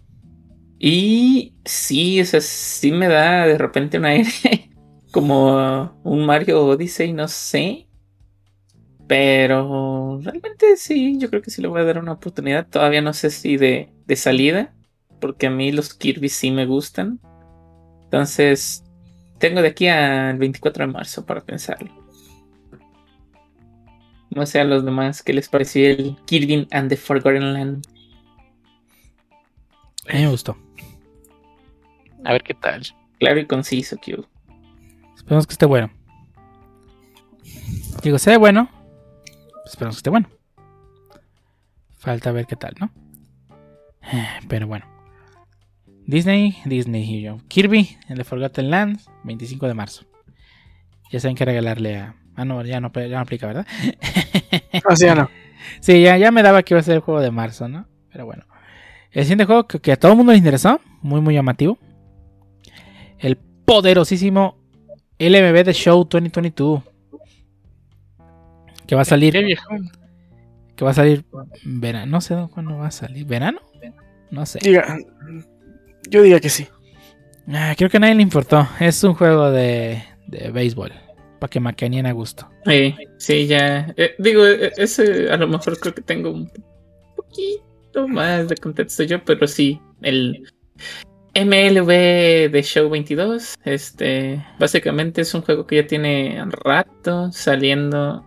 Y 0.86 1.54
sí, 1.64 2.20
o 2.20 2.26
sea, 2.26 2.42
sí 2.42 2.92
me 2.92 3.08
da 3.08 3.48
de 3.48 3.58
repente 3.58 3.98
un 3.98 4.04
aire 4.04 4.30
como 5.14 5.98
un 6.04 6.26
Mario 6.26 6.66
Odyssey, 6.66 7.14
no 7.14 7.30
sé. 7.30 7.88
Pero 9.08 10.20
realmente 10.22 10.76
sí, 10.76 11.18
yo 11.18 11.30
creo 11.30 11.42
que 11.42 11.52
sí 11.52 11.62
le 11.62 11.70
voy 11.70 11.80
a 11.80 11.86
dar 11.86 12.00
una 12.00 12.12
oportunidad. 12.12 12.68
Todavía 12.68 13.02
no 13.02 13.14
sé 13.14 13.30
si 13.30 13.56
de, 13.56 13.94
de 14.06 14.16
salida, 14.18 14.74
porque 15.22 15.48
a 15.48 15.52
mí 15.52 15.72
los 15.72 15.94
Kirby 15.94 16.28
sí 16.28 16.52
me 16.52 16.66
gustan. 16.66 17.22
Entonces, 18.04 18.84
tengo 19.38 19.62
de 19.62 19.70
aquí 19.70 19.88
al 19.88 20.38
24 20.38 20.86
de 20.86 20.92
marzo 20.92 21.26
para 21.26 21.40
pensarlo. 21.40 21.94
No 24.32 24.46
sé 24.46 24.60
a 24.60 24.66
los 24.66 24.84
demás 24.84 25.24
qué 25.24 25.32
les 25.32 25.48
pareció 25.48 25.92
el 25.92 26.18
Kirby 26.26 26.68
and 26.72 26.90
the 26.90 26.98
Forgotten 26.98 27.54
Land. 27.54 27.88
A 30.10 30.16
mí 30.16 30.24
me 30.24 30.28
gustó. 30.28 30.58
A 32.26 32.32
ver 32.32 32.44
qué 32.44 32.54
tal. 32.54 32.84
Claro 33.20 33.40
y 33.40 33.46
conciso, 33.46 33.98
Q. 33.98 34.26
Esperemos 35.16 35.48
que 35.48 35.54
esté 35.54 35.66
bueno. 35.66 35.92
Digo, 38.02 38.20
sea 38.20 38.38
bueno. 38.38 38.70
pues 39.64 39.72
esperemos 39.74 39.96
que 39.96 40.00
esté 40.00 40.10
bueno. 40.10 40.30
Falta 41.98 42.32
ver 42.32 42.46
qué 42.46 42.56
tal, 42.56 42.76
¿no? 42.80 42.92
Pero 44.48 44.68
bueno. 44.68 44.86
Disney, 46.06 46.58
Disney 46.66 47.04
y 47.04 47.22
yo. 47.22 47.38
Kirby, 47.48 47.98
el 48.10 48.18
de 48.18 48.24
Forgotten 48.26 48.70
Land, 48.70 49.00
25 49.24 49.68
de 49.68 49.74
marzo. 49.74 50.06
Ya 51.12 51.20
saben 51.20 51.36
qué 51.36 51.46
regalarle 51.46 51.98
a. 51.98 52.16
Ah, 52.36 52.46
no, 52.46 52.62
ya 52.64 52.82
no, 52.82 52.92
ya 52.92 53.08
no 53.08 53.20
aplica, 53.20 53.48
¿verdad? 53.48 53.68
Así 54.90 55.06
ya 55.06 55.16
no. 55.16 55.30
Sí, 55.80 56.02
ya, 56.02 56.18
ya 56.18 56.32
me 56.32 56.44
daba 56.44 56.64
que 56.64 56.74
iba 56.74 56.82
a 56.82 56.84
ser 56.84 56.96
el 56.96 57.00
juego 57.02 57.22
de 57.22 57.32
marzo, 57.32 57.70
¿no? 57.70 57.88
Pero 58.12 58.26
bueno. 58.26 58.46
El 59.12 59.24
siguiente 59.24 59.46
juego 59.46 59.68
que, 59.68 59.80
que 59.80 59.92
a 59.92 59.96
todo 59.98 60.12
el 60.12 60.18
mundo 60.18 60.32
le 60.32 60.40
interesó, 60.40 60.82
muy, 61.02 61.22
muy 61.22 61.36
llamativo. 61.36 61.78
El 63.24 63.38
poderosísimo 63.38 64.58
LMB 65.18 65.64
The 65.64 65.74
Show 65.74 66.04
2022. 66.04 66.84
Que 68.86 68.96
va 68.96 69.02
a 69.02 69.06
salir. 69.06 69.34
Qué. 69.34 69.56
Que 70.76 70.86
va 70.86 70.92
a 70.92 70.94
salir 70.94 71.24
verano. 71.64 72.12
No 72.12 72.22
sé 72.22 72.36
cuándo 72.54 72.78
va 72.78 72.88
a 72.88 72.92
salir. 72.92 73.26
¿Verano? 73.26 73.62
No 74.30 74.46
sé. 74.46 74.60
Diga, 74.62 74.98
yo 76.10 76.22
diría 76.22 76.40
que 76.42 76.50
sí. 76.50 76.68
Ah, 77.48 77.74
creo 77.78 77.90
que 77.90 77.98
a 77.98 78.00
nadie 78.02 78.16
le 78.16 78.24
importó. 78.24 78.68
Es 78.80 79.02
un 79.04 79.14
juego 79.14 79.52
de, 79.52 80.04
de 80.28 80.52
béisbol. 80.52 80.92
Para 81.40 81.50
que 81.50 81.60
macanien 81.62 82.06
a 82.06 82.12
gusto. 82.12 82.50
Sí, 82.66 82.96
sí, 83.18 83.48
ya. 83.48 83.94
eh, 83.96 84.16
digo, 84.20 84.46
eh, 84.46 84.72
ese 84.78 85.32
a 85.32 85.38
lo 85.38 85.48
mejor 85.48 85.80
creo 85.80 85.94
que 85.94 86.02
tengo 86.02 86.30
un 86.30 86.52
poquito 87.16 88.08
más 88.08 88.50
de 88.50 88.56
contexto 88.58 89.04
yo, 89.04 89.24
pero 89.24 89.48
sí, 89.48 89.80
el 90.02 90.46
MLB 91.36 92.52
de 92.52 92.62
Show 92.64 92.90
22, 92.90 93.56
este, 93.66 94.46
básicamente 94.60 95.22
es 95.22 95.34
un 95.34 95.42
juego 95.42 95.66
que 95.66 95.78
ya 95.78 95.88
tiene 95.88 96.44
rato 96.64 97.32
saliendo 97.32 98.24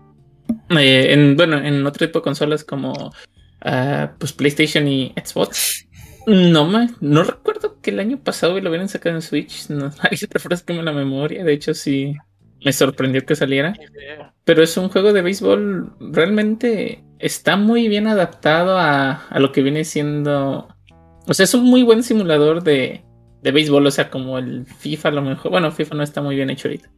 eh, 0.71 1.13
en, 1.13 1.37
bueno, 1.37 1.59
en 1.59 1.87
otro 1.87 2.07
tipo 2.07 2.19
de 2.19 2.25
consolas 2.25 2.65
como 2.65 3.13
ah, 3.61 4.13
pues 4.19 4.33
PlayStation 4.33 4.89
y 4.89 5.13
Xbox. 5.17 5.87
No 6.27 6.67
me, 6.67 6.89
no 7.01 7.23
recuerdo 7.23 7.81
que 7.81 7.91
el 7.91 8.01
año 8.01 8.19
pasado 8.19 8.59
lo 8.61 8.69
hubieran 8.69 8.89
sacado 8.89 9.15
en 9.15 9.23
Switch. 9.23 9.71
No, 9.71 9.93
ahí 10.01 10.17
se 10.17 10.27
refresca 10.29 10.75
la 10.75 10.93
memoria. 10.93 11.45
De 11.45 11.53
hecho, 11.53 11.73
sí 11.75 12.17
me 12.65 12.73
sorprendió 12.73 13.25
que 13.25 13.37
saliera. 13.37 13.75
Pero 14.45 14.63
es 14.63 14.77
un 14.77 14.89
juego 14.89 15.13
de 15.13 15.23
béisbol. 15.23 15.93
Realmente 16.01 17.05
está 17.21 17.57
muy 17.57 17.89
bien 17.89 18.09
adaptado 18.09 18.79
a, 18.79 19.27
a 19.29 19.39
lo 19.39 19.53
que 19.53 19.63
viene 19.63 19.85
siendo. 19.85 20.69
O 21.27 21.35
sea, 21.35 21.45
es 21.45 21.55
un 21.55 21.65
muy 21.65 21.83
buen 21.83 22.03
simulador 22.03 22.63
de, 22.63 23.03
de 23.43 23.51
béisbol. 23.51 23.87
O 23.87 23.91
sea, 23.91 24.11
como 24.11 24.39
el 24.39 24.67
FIFA 24.67 25.09
a 25.09 25.13
lo 25.13 25.23
mejor. 25.23 25.51
Bueno, 25.51 25.71
FIFA 25.71 25.97
no 25.97 26.03
está 26.03 26.23
muy 26.23 26.37
bien 26.37 26.51
hecho 26.51 26.69
ahorita. 26.69 26.91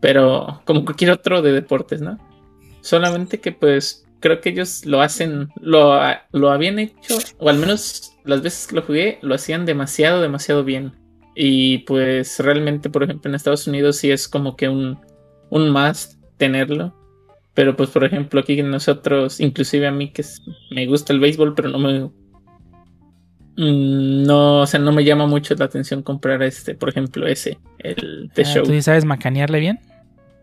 Pero 0.00 0.62
como 0.64 0.84
cualquier 0.84 1.10
otro 1.10 1.42
de 1.42 1.52
deportes, 1.52 2.00
¿no? 2.00 2.18
Solamente 2.80 3.40
que 3.40 3.52
pues 3.52 4.06
creo 4.20 4.40
que 4.40 4.50
ellos 4.50 4.84
lo 4.84 5.00
hacen, 5.00 5.48
lo, 5.60 5.98
lo 6.32 6.50
habían 6.50 6.78
hecho, 6.78 7.18
o 7.38 7.48
al 7.48 7.58
menos 7.58 8.12
las 8.24 8.42
veces 8.42 8.66
que 8.66 8.76
lo 8.76 8.82
jugué, 8.82 9.18
lo 9.22 9.34
hacían 9.34 9.66
demasiado, 9.66 10.20
demasiado 10.20 10.64
bien. 10.64 10.92
Y 11.34 11.78
pues 11.78 12.38
realmente, 12.40 12.90
por 12.90 13.04
ejemplo, 13.04 13.28
en 13.28 13.34
Estados 13.34 13.66
Unidos 13.66 13.96
sí 13.96 14.10
es 14.10 14.28
como 14.28 14.56
que 14.56 14.68
un, 14.68 14.98
un 15.50 15.70
must 15.70 16.14
tenerlo. 16.36 16.94
Pero 17.54 17.76
pues, 17.76 17.90
por 17.90 18.04
ejemplo, 18.04 18.40
aquí 18.40 18.62
nosotros, 18.62 19.40
inclusive 19.40 19.86
a 19.86 19.92
mí 19.92 20.12
que 20.12 20.24
me 20.70 20.86
gusta 20.86 21.12
el 21.12 21.20
béisbol, 21.20 21.54
pero 21.54 21.68
no 21.68 21.78
me... 21.78 22.10
mm, 23.58 24.24
No, 24.24 24.60
o 24.62 24.66
sea, 24.66 24.80
no 24.80 24.92
me 24.92 25.04
llama 25.04 25.26
mucho 25.26 25.54
la 25.54 25.66
atención 25.66 26.02
comprar 26.02 26.42
este, 26.42 26.74
por 26.74 26.88
ejemplo, 26.88 27.26
ese, 27.26 27.58
el 27.78 28.30
The 28.34 28.42
Ah, 28.42 28.44
Show. 28.44 28.64
¿Tú 28.64 28.80
sabes 28.82 29.04
macanearle 29.04 29.60
bien? 29.60 29.80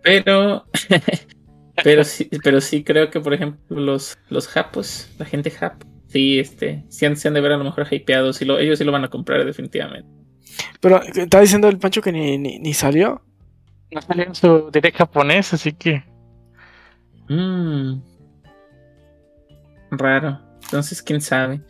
Pero, 0.03 0.65
pero 1.83 2.03
sí, 2.03 2.29
pero 2.43 2.61
sí 2.61 2.83
creo 2.83 3.09
que, 3.09 3.19
por 3.19 3.33
ejemplo, 3.33 3.79
los, 3.79 4.17
los 4.29 4.47
japos, 4.47 5.09
la 5.17 5.25
gente 5.25 5.49
jap, 5.49 5.81
sí, 6.07 6.39
este, 6.39 6.83
sí 6.89 7.05
han, 7.07 7.17
se 7.17 7.27
han 7.27 7.33
de 7.33 7.41
ver 7.41 7.53
a 7.53 7.57
lo 7.57 7.63
mejor 7.63 7.87
hypeados 7.91 8.41
y 8.41 8.45
lo, 8.45 8.59
ellos 8.59 8.77
sí 8.77 8.85
lo 8.85 8.91
van 8.91 9.03
a 9.03 9.09
comprar 9.09 9.43
definitivamente. 9.45 10.07
Pero 10.79 11.01
estaba 11.01 11.41
diciendo 11.41 11.67
el 11.67 11.79
Pancho 11.79 12.01
que 12.01 12.11
ni, 12.11 12.37
ni, 12.37 12.59
ni 12.59 12.73
salió. 12.73 13.21
No 13.91 14.01
salió 14.01 14.25
en 14.25 14.35
su 14.35 14.69
direct 14.71 14.97
japonés, 14.97 15.53
así 15.53 15.73
que. 15.73 16.03
Mm. 17.29 17.99
Raro. 19.91 20.39
Entonces, 20.63 21.01
quién 21.01 21.21
sabe. 21.21 21.61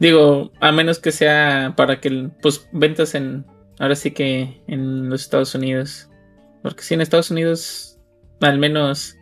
Digo, 0.00 0.50
a 0.60 0.72
menos 0.72 0.98
que 0.98 1.12
sea 1.12 1.74
para 1.76 2.00
que, 2.00 2.30
pues, 2.42 2.68
ventas 2.72 3.14
en, 3.14 3.44
ahora 3.78 3.94
sí 3.94 4.10
que 4.10 4.62
en 4.66 5.08
los 5.08 5.22
Estados 5.22 5.54
Unidos. 5.54 6.08
Porque 6.62 6.82
sí, 6.82 6.94
en 6.94 7.02
Estados 7.02 7.30
Unidos, 7.30 7.98
al 8.40 8.58
menos 8.58 9.16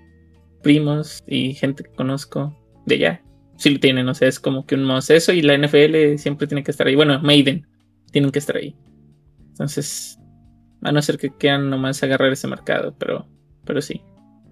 primos 0.62 1.22
y 1.26 1.54
gente 1.54 1.82
que 1.84 1.90
conozco 1.90 2.56
de 2.86 2.94
allá, 2.94 3.22
sí 3.56 3.70
lo 3.70 3.80
tienen. 3.80 4.08
O 4.08 4.14
sea, 4.14 4.28
es 4.28 4.40
como 4.40 4.66
que 4.66 4.76
un 4.76 4.84
más 4.84 5.10
eso 5.10 5.32
y 5.32 5.42
la 5.42 5.56
NFL 5.58 6.16
siempre 6.16 6.46
tiene 6.46 6.62
que 6.62 6.70
estar 6.70 6.86
ahí. 6.86 6.94
Bueno, 6.94 7.20
Maiden 7.20 7.66
tienen 8.12 8.30
que 8.30 8.38
estar 8.38 8.56
ahí. 8.56 8.76
Entonces, 9.50 10.18
a 10.82 10.92
no 10.92 11.02
ser 11.02 11.18
que 11.18 11.30
quieran 11.30 11.70
nomás 11.70 12.02
agarrar 12.02 12.32
ese 12.32 12.46
mercado, 12.46 12.94
pero, 12.98 13.26
pero 13.64 13.82
sí. 13.82 14.02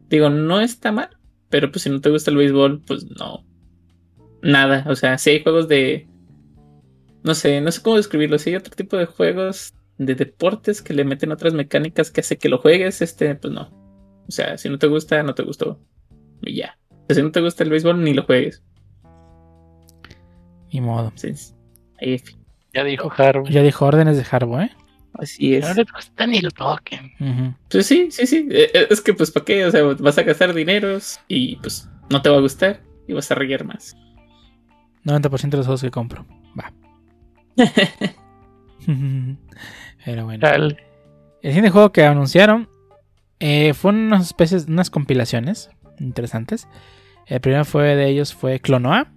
Digo, 0.09 0.29
no 0.31 0.61
está 0.61 0.93
mal, 0.93 1.11
pero 1.49 1.71
pues 1.71 1.83
si 1.83 1.91
no 1.91 2.01
te 2.01 2.11
gusta 2.11 2.31
el 2.31 2.37
béisbol, 2.37 2.83
pues 2.87 3.07
no. 3.19 3.45
Nada, 4.43 4.85
o 4.89 4.97
sea, 4.97 5.19
si 5.19 5.31
hay 5.31 5.43
juegos 5.43 5.69
de... 5.69 6.09
No 7.27 7.35
sé, 7.35 7.61
no 7.61 7.73
sé 7.73 7.83
cómo 7.83 7.97
describirlo. 7.97 8.39
Si 8.39 8.51
hay 8.51 8.57
otro 8.57 8.73
tipo 8.77 8.97
de 8.97 9.07
juegos 9.07 9.75
de 9.99 10.15
deportes 10.15 10.81
que 10.81 10.95
le 10.95 11.05
meten 11.05 11.33
otras 11.33 11.55
mecánicas 11.55 12.13
que 12.13 12.21
hace 12.21 12.39
que 12.39 12.49
lo 12.49 12.59
juegues, 12.59 13.03
este, 13.03 13.35
pues 13.35 13.53
no. 13.53 13.63
O 14.29 14.31
sea, 14.31 14.57
si 14.57 14.69
no 14.69 14.79
te 14.79 14.87
gusta, 14.87 15.21
no 15.25 15.35
te 15.35 15.43
gustó. 15.43 15.81
Y 16.43 16.55
ya. 16.55 16.79
O 16.89 17.07
sea, 17.09 17.17
si 17.17 17.23
no 17.23 17.33
te 17.33 17.41
gusta 17.41 17.65
el 17.65 17.71
béisbol, 17.71 18.01
ni 18.05 18.15
lo 18.15 18.23
juegues. 18.23 18.63
Ni 20.73 20.81
modo. 20.81 21.13
Sí, 21.17 21.33
ahí, 22.01 22.23
Ya 22.73 22.85
dijo 22.85 23.11
Harvey. 23.17 23.53
Ya 23.53 23.63
dijo 23.63 23.85
órdenes 23.85 24.17
de 24.17 24.25
Harbo, 24.31 24.61
¿eh? 24.61 24.71
así 25.15 25.57
es. 25.57 25.67
No 25.67 25.75
les 25.75 25.91
gusta 25.91 26.29
ni 26.29 26.41
lo 26.41 26.53
toquen. 26.53 27.57
Pues 27.69 27.87
sí, 27.87 28.09
sí, 28.13 28.29
sí. 28.29 28.47
Eh, 28.53 28.71
eh, 28.73 28.87
Es 28.89 29.01
que 29.01 29.15
pues 29.15 29.33
para 29.33 29.45
qué, 29.45 29.65
o 29.65 29.71
sea, 29.73 29.83
vas 29.83 30.17
a 30.17 30.23
gastar 30.23 30.55
dineros 30.55 31.19
y 31.27 31.57
pues 31.57 31.89
no 32.09 32.23
te 32.23 32.29
va 32.31 32.37
a 32.37 32.41
gustar 32.41 32.83
y 33.09 33.15
vas 33.15 33.29
a 33.33 33.35
reír 33.35 33.65
más. 33.65 33.97
90% 35.05 35.51
de 35.51 35.57
los 35.57 35.67
juegos 35.67 35.83
que 35.83 35.91
compro. 35.91 36.25
Pero 40.05 40.25
bueno. 40.25 40.41
Tal. 40.41 40.77
El 41.43 41.51
siguiente 41.51 41.71
juego 41.71 41.93
que 41.93 42.05
anunciaron 42.05 42.69
eh, 43.41 43.75
fue 43.75 43.93
unas 43.93 44.27
especies, 44.27 44.67
unas 44.67 44.91
compilaciones 44.91 45.71
interesantes. 45.99 46.69
El 47.27 47.41
primero 47.41 47.65
fue 47.65 47.97
de 47.97 48.09
ellos 48.09 48.35
fue 48.35 48.61
Clonoa 48.61 49.13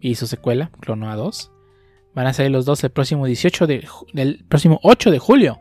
y 0.00 0.14
su 0.16 0.26
secuela, 0.26 0.70
Clonoa 0.80 1.14
2. 1.16 1.52
Van 2.14 2.26
a 2.26 2.32
salir 2.32 2.50
los 2.50 2.64
dos 2.64 2.82
el 2.84 2.90
próximo 2.90 3.26
18 3.26 3.66
de 3.66 3.86
el 4.14 4.44
próximo 4.48 4.80
8 4.82 5.10
de 5.10 5.18
julio. 5.18 5.58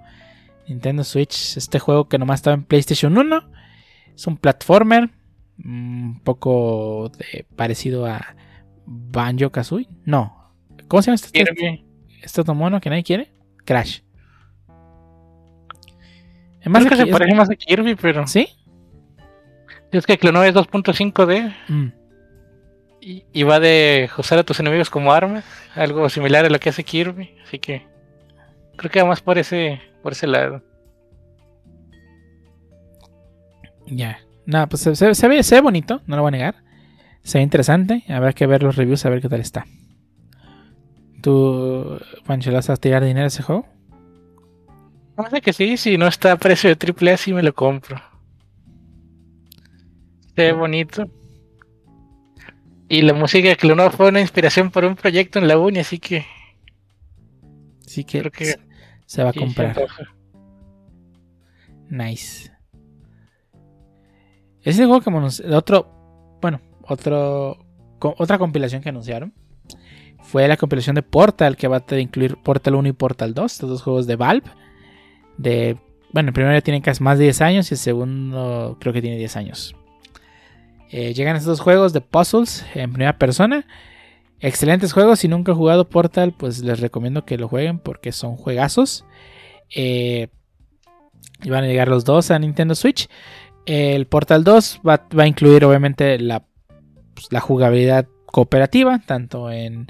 Nintendo 0.67 1.03
Switch, 1.03 1.57
este 1.57 1.79
juego 1.79 2.07
que 2.09 2.17
nomás 2.17 2.39
estaba 2.39 2.55
en 2.55 2.63
PlayStation 2.63 3.17
1. 3.17 3.49
Es 4.15 4.27
un 4.27 4.37
platformer 4.37 5.09
un 5.63 6.21
poco 6.23 7.11
de- 7.17 7.45
parecido 7.55 8.05
a 8.05 8.35
Banjo 8.85 9.51
Kazooie. 9.51 9.87
No. 10.05 10.53
¿Cómo 10.87 11.01
se 11.01 11.07
llama 11.07 11.15
este, 11.15 11.43
Kirby. 11.43 11.84
Este 12.25 12.41
otro 12.41 12.53
mono 12.55 12.81
que 12.81 12.89
nadie 12.89 13.03
quiere? 13.03 13.31
Crash. 13.65 13.99
Es 16.61 16.67
más 16.67 16.83
Creo 16.85 16.97
que 16.97 17.05
se 17.05 17.11
parece 17.11 17.35
más 17.35 17.49
a 17.49 17.55
Kirby, 17.55 17.95
pero. 17.95 18.25
¿Sí? 18.27 18.49
Es 19.91 20.05
que 20.05 20.17
Clonoa 20.17 20.47
es 20.47 20.55
2.5D 20.55 21.55
Mm. 21.69 21.87
y, 23.01 23.25
y 23.31 23.43
va 23.43 23.59
de 23.59 24.09
usar 24.17 24.39
a 24.39 24.43
tus 24.43 24.59
enemigos 24.59 24.89
como 24.89 25.13
armas. 25.13 25.45
Algo 25.75 26.09
similar 26.09 26.43
a 26.45 26.49
lo 26.49 26.59
que 26.59 26.69
hace 26.69 26.83
Kirby. 26.83 27.35
Así 27.43 27.59
que. 27.59 27.85
Creo 28.77 28.91
que 28.91 29.01
va 29.01 29.07
más 29.07 29.21
por 29.21 29.37
ese, 29.37 29.79
por 30.03 30.11
ese 30.11 30.27
lado. 30.27 30.61
Ya. 33.87 34.19
Nada, 34.45 34.67
pues 34.67 34.81
se, 34.81 34.95
se- 34.95 35.15
se 35.15 35.27
ve, 35.27 35.43
se 35.43 35.55
ve 35.55 35.61
bonito, 35.61 36.01
no 36.07 36.15
lo 36.15 36.21
voy 36.23 36.29
a 36.29 36.31
negar. 36.31 36.55
Se 37.23 37.37
ve 37.37 37.43
interesante. 37.43 38.03
Habrá 38.09 38.33
que 38.33 38.45
ver 38.47 38.63
los 38.63 38.75
reviews 38.75 39.05
a 39.05 39.09
ver 39.09 39.21
qué 39.21 39.29
tal 39.29 39.39
está. 39.41 39.65
¿Tú, 41.25 41.97
Pancho, 42.27 42.51
le 42.51 42.57
vas 42.57 42.69
a 42.69 42.77
tirar 42.77 43.03
dinero 43.03 43.23
a 43.23 43.27
ese 43.29 43.41
juego? 43.41 43.65
Sé 45.31 45.41
que 45.41 45.53
sí, 45.53 45.75
si 45.75 45.97
no 45.97 46.05
está 46.05 46.33
a 46.33 46.37
precio 46.37 46.69
de 46.69 46.75
AAA, 46.75 47.17
sí 47.17 47.33
me 47.33 47.41
lo 47.41 47.51
compro. 47.55 47.99
Se 50.35 50.43
ve 50.43 50.51
bonito. 50.53 51.09
Y 52.87 53.01
la 53.01 53.13
música 53.15 53.49
de 53.49 53.57
Clonó 53.57 53.89
fue 53.89 54.09
una 54.09 54.21
inspiración 54.21 54.69
para 54.69 54.87
un 54.87 54.95
proyecto 54.95 55.39
en 55.39 55.47
la 55.47 55.57
uni, 55.57 55.79
así 55.79 55.97
que 55.97 56.27
Así 57.87 58.03
que, 58.03 58.19
Creo 58.19 58.31
que- 58.31 58.55
se- 59.07 59.23
va 59.23 59.29
a 59.29 59.33
sí, 59.33 59.39
comprar. 59.39 59.75
Nice. 61.89 62.51
Ese 64.61 64.85
juego 64.85 65.01
que 65.01 65.09
otro, 65.55 66.37
bueno, 66.39 66.61
otro, 66.83 67.65
co- 67.97 68.13
otra 68.19 68.37
compilación 68.37 68.83
que 68.83 68.89
anunciaron 68.89 69.33
fue 70.25 70.47
la 70.47 70.57
compilación 70.57 70.95
de 70.95 71.03
Portal 71.03 71.55
que 71.55 71.67
va 71.67 71.83
a 71.87 71.95
incluir 71.99 72.37
Portal 72.37 72.75
1 72.75 72.89
y 72.89 72.93
Portal 72.93 73.33
2, 73.33 73.51
estos 73.51 73.69
dos 73.69 73.81
juegos 73.81 74.07
de 74.07 74.15
Valve. 74.15 74.49
De, 75.37 75.77
bueno, 76.11 76.29
el 76.29 76.33
primero 76.33 76.61
tiene 76.61 76.81
casi 76.81 77.03
más 77.03 77.17
de 77.17 77.25
10 77.25 77.41
años 77.41 77.71
y 77.71 77.75
el 77.75 77.79
segundo 77.79 78.77
creo 78.79 78.93
que 78.93 79.01
tiene 79.01 79.17
10 79.17 79.35
años. 79.37 79.75
Eh, 80.91 81.13
llegan 81.13 81.35
estos 81.35 81.57
dos 81.57 81.59
juegos 81.61 81.93
de 81.93 82.01
puzzles 82.01 82.65
en 82.73 82.91
primera 82.91 83.17
persona. 83.17 83.65
Excelentes 84.39 84.93
juegos. 84.93 85.19
Si 85.19 85.27
nunca 85.27 85.51
han 85.51 85.57
jugado 85.57 85.89
Portal, 85.89 86.33
pues 86.37 86.59
les 86.63 86.79
recomiendo 86.79 87.25
que 87.25 87.37
lo 87.37 87.47
jueguen 87.47 87.79
porque 87.79 88.11
son 88.11 88.35
juegazos. 88.35 89.05
Eh, 89.75 90.29
y 91.43 91.49
van 91.49 91.63
a 91.63 91.67
llegar 91.67 91.87
los 91.87 92.05
dos 92.05 92.31
a 92.31 92.39
Nintendo 92.39 92.75
Switch. 92.75 93.09
El 93.65 94.07
Portal 94.07 94.43
2 94.43 94.81
va, 94.87 95.05
a 95.17 95.27
incluir 95.27 95.65
obviamente 95.65 96.19
la, 96.19 96.45
pues, 97.13 97.27
la 97.31 97.39
jugabilidad 97.39 98.07
cooperativa, 98.35 98.99
tanto 99.05 99.49
en 99.49 99.87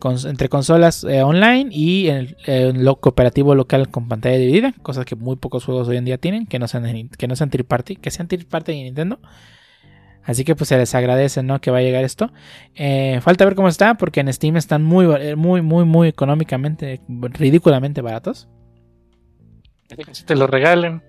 cons- 0.00 0.28
entre 0.28 0.48
consolas 0.48 1.04
eh, 1.04 1.22
online 1.22 1.68
y 1.70 2.08
en, 2.08 2.16
el- 2.16 2.36
en 2.46 2.84
lo 2.84 2.96
cooperativo 2.96 3.54
local 3.54 3.88
con 3.88 4.08
pantalla 4.08 4.36
dividida, 4.36 4.72
cosas 4.82 5.04
que 5.06 5.14
muy 5.14 5.36
pocos 5.36 5.64
juegos 5.64 5.86
hoy 5.88 5.96
en 5.98 6.04
día 6.04 6.18
tienen, 6.18 6.46
que 6.46 6.58
no 6.58 6.66
sean, 6.66 7.08
que 7.16 7.28
no 7.28 7.36
sean 7.36 7.50
third 7.50 7.66
party, 7.66 7.94
que 7.96 8.10
sean 8.10 8.26
third 8.26 8.46
party 8.48 8.72
de 8.72 8.82
Nintendo. 8.82 9.20
Así 10.24 10.42
que 10.44 10.56
pues 10.56 10.68
se 10.70 10.76
les 10.76 10.92
agradece, 10.94 11.42
¿no? 11.44 11.60
Que 11.60 11.70
va 11.70 11.78
a 11.78 11.82
llegar 11.82 12.02
esto. 12.02 12.32
Eh, 12.74 13.20
falta 13.22 13.44
ver 13.44 13.54
cómo 13.54 13.68
está, 13.68 13.94
porque 13.94 14.20
en 14.20 14.32
Steam 14.32 14.56
están 14.56 14.82
muy, 14.82 15.06
eh, 15.20 15.36
muy, 15.36 15.62
muy, 15.62 15.84
muy 15.84 16.08
económicamente, 16.08 17.00
ridículamente 17.08 18.00
baratos. 18.00 18.48
Si 20.12 20.24
te 20.24 20.34
lo 20.34 20.48
regalen. 20.48 21.02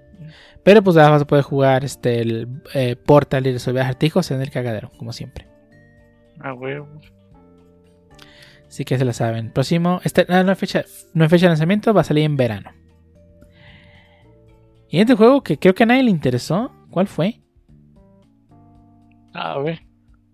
Pero 0.64 0.84
pues 0.84 0.96
ya 0.98 1.10
vas 1.10 1.24
a 1.24 1.28
poder 1.28 1.44
jugar 1.46 1.84
este, 1.84 2.22
el 2.22 2.62
eh, 2.76 2.96
Portal 2.96 3.48
y 3.48 3.54
resolver 3.54 3.84
acertijos 3.84 4.30
en 4.32 4.42
el 4.42 4.52
cagadero, 4.52 4.92
como 5.00 5.14
siempre. 5.14 5.55
Ah, 6.40 6.54
huevo. 6.54 6.88
Así 8.68 8.84
que 8.84 8.98
se 8.98 9.06
la 9.06 9.14
saben. 9.14 9.52
Próximo, 9.52 10.02
este, 10.04 10.26
no, 10.28 10.44
no 10.44 10.50
hay 10.50 10.56
fecha, 10.56 10.84
no 11.14 11.24
hay 11.24 11.30
fecha 11.30 11.46
de 11.46 11.50
lanzamiento, 11.50 11.94
va 11.94 12.02
a 12.02 12.06
salir 12.06 12.24
en 12.24 12.36
verano. 12.36 12.72
Y 14.90 15.00
este 15.00 15.16
juego 15.16 15.44
que 15.44 15.58
creo 15.58 15.74
que 15.74 15.84
a 15.84 15.86
nadie 15.86 16.04
le 16.04 16.12
interesó, 16.12 16.72
¿cuál 16.90 17.08
fue? 17.08 17.42
A 19.34 19.60
ver. 19.60 19.82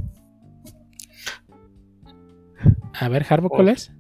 A 3.00 3.10
ver, 3.10 3.26
Harbo, 3.30 3.50
¿cuál 3.50 3.70
es? 3.70 3.92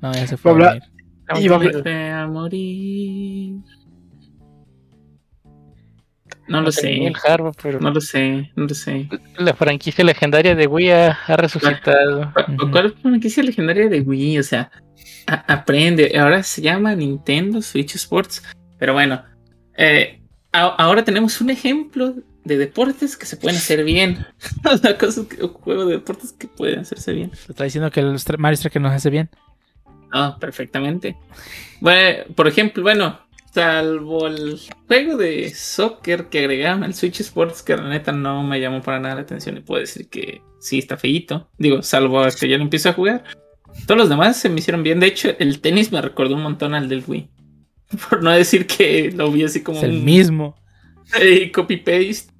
No, 0.00 0.12
ya 0.12 0.26
se 0.26 0.36
fue. 0.36 0.52
A 0.64 0.80
a. 1.28 1.40
Iba 1.40 1.56
a 1.56 2.22
a 2.22 2.26
morir. 2.26 3.62
No 6.52 6.60
lo 6.62 6.72
sé. 6.72 7.06
el 7.06 7.14
Harbo, 7.26 7.52
pero 7.62 7.80
No 7.80 7.90
lo 7.90 8.00
sé, 8.00 8.50
no 8.56 8.64
lo 8.66 8.74
sé. 8.74 9.08
la 9.38 9.54
franquicia 9.54 10.04
legendaria 10.04 10.54
de 10.54 10.66
Wii 10.66 10.90
ha, 10.90 11.18
ha 11.26 11.36
resucitado. 11.36 12.32
Ujú. 12.48 12.70
¿Cuál 12.70 12.94
franquicia 13.00 13.42
legendaria 13.42 13.88
de 13.88 14.00
Wii? 14.00 14.38
O 14.38 14.42
sea, 14.42 14.70
a- 15.26 15.52
aprende. 15.54 16.16
Ahora 16.18 16.42
se 16.42 16.62
llama 16.62 16.94
Nintendo 16.94 17.60
Switch 17.62 17.94
Sports. 17.96 18.42
Pero 18.78 18.92
bueno, 18.92 19.22
eh, 19.76 20.20
a- 20.52 20.76
ahora 20.76 21.04
tenemos 21.04 21.40
un 21.40 21.50
ejemplo 21.50 22.14
de 22.44 22.56
deportes 22.58 23.16
que 23.16 23.24
se 23.26 23.36
pueden 23.36 23.56
hacer 23.56 23.84
bien. 23.84 24.26
Una 24.82 24.98
cosa 24.98 25.22
que, 25.28 25.42
un 25.44 25.52
juego 25.52 25.86
de 25.86 25.92
deportes 25.94 26.32
que 26.32 26.48
pueden 26.48 26.80
hacerse 26.80 27.12
bien. 27.12 27.30
Te 27.30 27.52
está 27.52 27.64
diciendo 27.64 27.90
que 27.90 28.00
el 28.00 28.16
Mario 28.38 28.56
Strike 28.56 28.80
nos 28.80 28.92
hace 28.92 29.10
bien. 29.10 29.30
Ah, 30.12 30.36
perfectamente. 30.40 31.16
Bueno, 31.80 32.24
por 32.34 32.46
ejemplo, 32.48 32.82
bueno, 32.82 33.18
salvo 33.52 34.26
el 34.26 34.58
juego 34.86 35.16
de 35.16 35.50
soccer 35.54 36.28
que 36.28 36.40
agregaron 36.40 36.84
al 36.84 36.94
Switch 36.94 37.20
Sports, 37.20 37.62
que 37.62 37.76
la 37.76 37.88
neta 37.88 38.12
no 38.12 38.42
me 38.42 38.60
llamó 38.60 38.80
para 38.80 38.98
nada 38.98 39.16
la 39.16 39.20
atención 39.22 39.56
y 39.56 39.60
puedo 39.60 39.80
decir 39.80 40.08
que 40.08 40.42
sí 40.58 40.78
está 40.78 40.96
feíto. 40.96 41.50
Digo, 41.58 41.82
salvo 41.82 42.20
a 42.20 42.30
que 42.30 42.48
ya 42.48 42.56
lo 42.56 42.64
empiezo 42.64 42.88
a 42.88 42.94
jugar. 42.94 43.24
Todos 43.86 43.98
los 43.98 44.08
demás 44.08 44.38
se 44.38 44.48
me 44.48 44.60
hicieron 44.60 44.82
bien. 44.82 45.00
De 45.00 45.06
hecho, 45.06 45.34
el 45.38 45.60
tenis 45.60 45.92
me 45.92 46.00
recordó 46.00 46.34
un 46.34 46.42
montón 46.42 46.74
al 46.74 46.88
del 46.88 47.04
Wii. 47.06 47.28
Por 48.10 48.22
no 48.22 48.30
decir 48.30 48.66
que 48.66 49.12
lo 49.12 49.30
vi 49.30 49.44
así 49.44 49.62
como 49.62 49.78
Es 49.78 49.84
el 49.84 49.96
un 49.96 50.04
mismo. 50.04 50.56
eh, 51.20 51.50
copy-paste. 51.52 52.32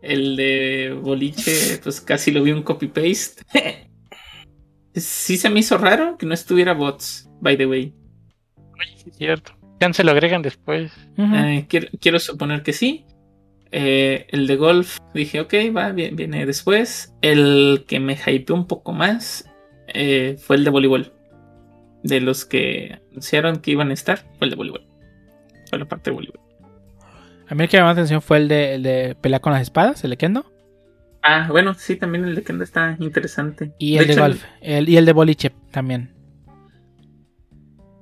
El 0.00 0.36
de 0.36 0.98
boliche, 1.00 1.80
pues 1.82 2.00
casi 2.02 2.30
lo 2.30 2.42
vi 2.42 2.52
un 2.52 2.62
copy-paste. 2.62 3.42
sí 4.94 5.38
se 5.38 5.48
me 5.48 5.60
hizo 5.60 5.78
raro 5.78 6.18
que 6.18 6.26
no 6.26 6.34
estuviera 6.34 6.74
bots, 6.74 7.28
by 7.40 7.56
the 7.56 7.66
way. 7.66 7.94
Sí, 8.96 9.10
es 9.10 9.16
cierto. 9.16 9.53
Ya 9.80 9.92
se 9.92 10.04
lo 10.04 10.12
agregan 10.12 10.42
después. 10.42 10.92
Eh, 11.18 11.66
quiero, 11.68 11.88
quiero 12.00 12.18
suponer 12.18 12.62
que 12.62 12.72
sí. 12.72 13.04
Eh, 13.72 14.26
el 14.30 14.46
de 14.46 14.56
golf, 14.56 14.98
dije, 15.14 15.40
ok, 15.40 15.52
va, 15.76 15.90
bien, 15.90 16.14
viene 16.16 16.46
después. 16.46 17.12
El 17.22 17.84
que 17.88 17.98
me 18.00 18.16
hypeó 18.26 18.54
un 18.54 18.66
poco 18.66 18.92
más 18.92 19.50
eh, 19.88 20.36
fue 20.38 20.56
el 20.56 20.64
de 20.64 20.70
voleibol. 20.70 21.12
De 22.04 22.20
los 22.20 22.44
que 22.44 23.00
anunciaron 23.10 23.56
que 23.60 23.72
iban 23.72 23.90
a 23.90 23.94
estar, 23.94 24.18
fue 24.38 24.46
el 24.46 24.50
de 24.50 24.56
voleibol. 24.56 24.86
Fue 25.70 25.78
la 25.78 25.86
parte 25.86 26.10
de 26.10 26.14
voleibol. 26.14 26.40
A 27.48 27.54
mí 27.54 27.64
el 27.64 27.68
que 27.68 27.76
me 27.76 27.80
llamó 27.80 27.88
la 27.88 27.92
atención 27.92 28.22
fue 28.22 28.36
el 28.38 28.48
de, 28.48 28.74
el 28.76 28.82
de 28.82 29.16
pelear 29.20 29.40
con 29.40 29.52
las 29.52 29.62
espadas, 29.62 30.02
el 30.04 30.10
de 30.10 30.16
Kendo. 30.16 30.46
Ah, 31.22 31.48
bueno, 31.50 31.74
sí, 31.74 31.96
también 31.96 32.24
el 32.24 32.34
de 32.34 32.42
Kendo 32.42 32.62
está 32.64 32.96
interesante. 33.00 33.72
Y 33.78 33.96
el 33.96 34.06
de, 34.06 34.12
hecho, 34.12 34.22
golf. 34.22 34.44
el- 34.60 34.88
y 34.88 34.96
el 34.98 35.04
de 35.04 35.12
boliche 35.12 35.52
también. 35.72 36.13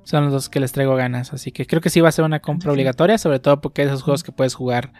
Son 0.03 0.25
los 0.25 0.33
dos 0.33 0.49
que 0.49 0.59
les 0.59 0.71
traigo 0.71 0.95
ganas. 0.95 1.33
Así 1.33 1.51
que 1.51 1.65
creo 1.65 1.81
que 1.81 1.89
sí 1.89 2.01
va 2.01 2.09
a 2.09 2.11
ser 2.11 2.25
una 2.25 2.39
compra 2.39 2.71
obligatoria. 2.71 3.17
Sobre 3.17 3.39
todo 3.39 3.61
porque 3.61 3.83
esos 3.83 4.03
juegos 4.03 4.23
que 4.23 4.31
puedes 4.31 4.53
jugar 4.53 4.93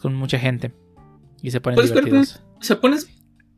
con 0.00 0.14
mucha 0.14 0.38
gente. 0.38 0.72
Y 1.42 1.50
se 1.50 1.60
ponen 1.60 1.76
jugar 1.76 2.04
divertidos. 2.04 2.42
O 2.58 2.62
sea, 2.62 2.80
pones. 2.80 3.08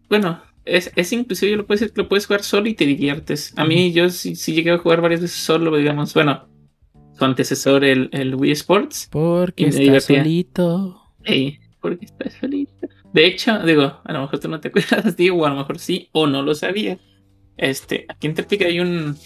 Bueno, 0.09 0.43
es, 0.65 0.93
es 0.97 1.13
inclusive 1.13 1.53
yo 1.53 1.57
lo 1.57 1.67
puedes 1.67 1.93
lo 1.97 2.09
puedes 2.09 2.27
jugar 2.27 2.43
solo 2.43 2.69
y 2.69 2.75
te 2.75 2.87
diviertes. 2.87 3.53
A 3.57 3.65
mí, 3.65 3.93
yo 3.93 4.11
sí, 4.11 4.37
sí 4.37 4.53
llegué 4.53 4.71
a 4.71 4.79
jugar 4.79 5.01
varias 5.01 5.21
veces 5.21 5.39
solo, 5.39 5.77
digamos, 5.77 6.15
bueno, 6.15 6.49
su 7.19 7.25
antecesor, 7.25 7.85
el, 7.85 8.09
el 8.13 8.35
Wii 8.35 8.53
Sports. 8.53 9.09
Porque 9.11 9.67
está 9.67 9.81
divertía. 9.81 10.23
solito. 10.23 11.03
Ey, 11.25 11.59
porque 11.81 12.05
estás 12.05 12.37
feliz. 12.37 12.69
De 13.13 13.27
hecho, 13.27 13.59
digo, 13.61 14.01
a 14.05 14.13
lo 14.13 14.23
mejor 14.23 14.39
tú 14.39 14.49
no 14.49 14.61
te 14.61 14.69
acuerdas, 14.69 15.17
digo, 15.17 15.39
o 15.39 15.47
a 15.47 15.51
lo 15.51 15.57
mejor 15.57 15.79
sí, 15.79 16.09
o 16.13 16.27
no 16.27 16.43
lo 16.43 16.55
sabía. 16.55 16.99
Este, 17.57 18.07
aquí 18.09 18.27
en 18.27 18.35
Tepic 18.35 18.63
hay 18.63 18.81
un. 18.81 19.17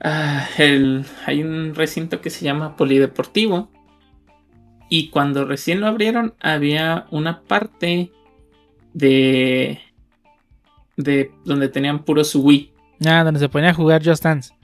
Ah, 0.00 0.46
el, 0.58 1.04
hay 1.26 1.42
un 1.42 1.74
recinto 1.74 2.20
que 2.20 2.30
se 2.30 2.44
llama 2.44 2.76
Polideportivo. 2.76 3.70
Y 4.88 5.10
cuando 5.10 5.44
recién 5.44 5.80
lo 5.80 5.86
abrieron, 5.86 6.34
había 6.40 7.06
una 7.10 7.42
parte 7.42 8.10
de. 8.94 9.80
de 10.96 11.30
donde 11.44 11.68
tenían 11.68 12.04
puros 12.04 12.34
Wii. 12.34 12.72
Ah, 13.06 13.22
donde 13.22 13.38
se 13.40 13.48
ponía 13.48 13.70
a 13.70 13.74
jugar 13.74 14.02
Just 14.04 14.24
Dance. 14.24 14.54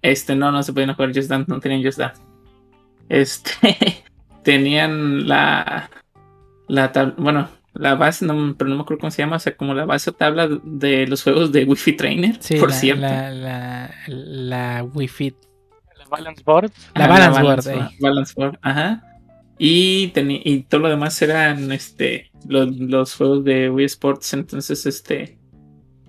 Este, 0.00 0.34
no, 0.34 0.50
no 0.50 0.62
se 0.62 0.72
podían 0.72 0.94
jugar 0.94 1.14
Just 1.14 1.28
Dance, 1.28 1.50
no 1.50 1.60
tenían 1.60 1.82
Just 1.84 1.98
Dance. 1.98 2.22
Este, 3.08 4.02
tenían 4.42 5.28
la, 5.28 5.90
la 6.66 6.92
tab- 6.92 7.14
bueno, 7.18 7.48
la 7.74 7.94
base, 7.94 8.24
no, 8.26 8.54
pero 8.56 8.68
no 8.70 8.76
me 8.76 8.82
acuerdo 8.82 9.00
cómo 9.00 9.10
se 9.10 9.22
llama, 9.22 9.36
o 9.36 9.38
sea, 9.40 9.56
como 9.56 9.74
la 9.74 9.84
base 9.84 10.10
o 10.10 10.12
tabla 10.12 10.48
de 10.62 11.06
los 11.06 11.22
juegos 11.22 11.52
de 11.52 11.64
Wi-Fi 11.64 11.92
Trainer, 11.94 12.36
Sí, 12.40 12.56
por 12.56 12.70
la, 12.70 12.74
cierto. 12.76 13.02
La, 13.02 13.30
la, 13.30 13.94
la 14.06 14.84
Wi-Fi. 14.92 15.34
La 15.98 16.04
Balance 16.10 16.42
Board. 16.44 16.70
la 16.94 17.04
Ah, 17.04 17.08
Balance 17.08 17.42
Board, 17.42 17.64
Board, 17.64 17.68
ey. 17.68 17.96
Balance 18.00 18.34
Board, 18.36 18.58
ajá. 18.62 19.02
Y, 19.58 20.12
y 20.16 20.62
todo 20.64 20.80
lo 20.80 20.88
demás 20.88 21.20
eran 21.22 21.70
este 21.70 22.32
los, 22.48 22.76
los 22.76 23.14
juegos 23.14 23.44
de 23.44 23.70
Wii 23.70 23.86
Sports. 23.86 24.32
Entonces, 24.34 24.86
este. 24.86 25.38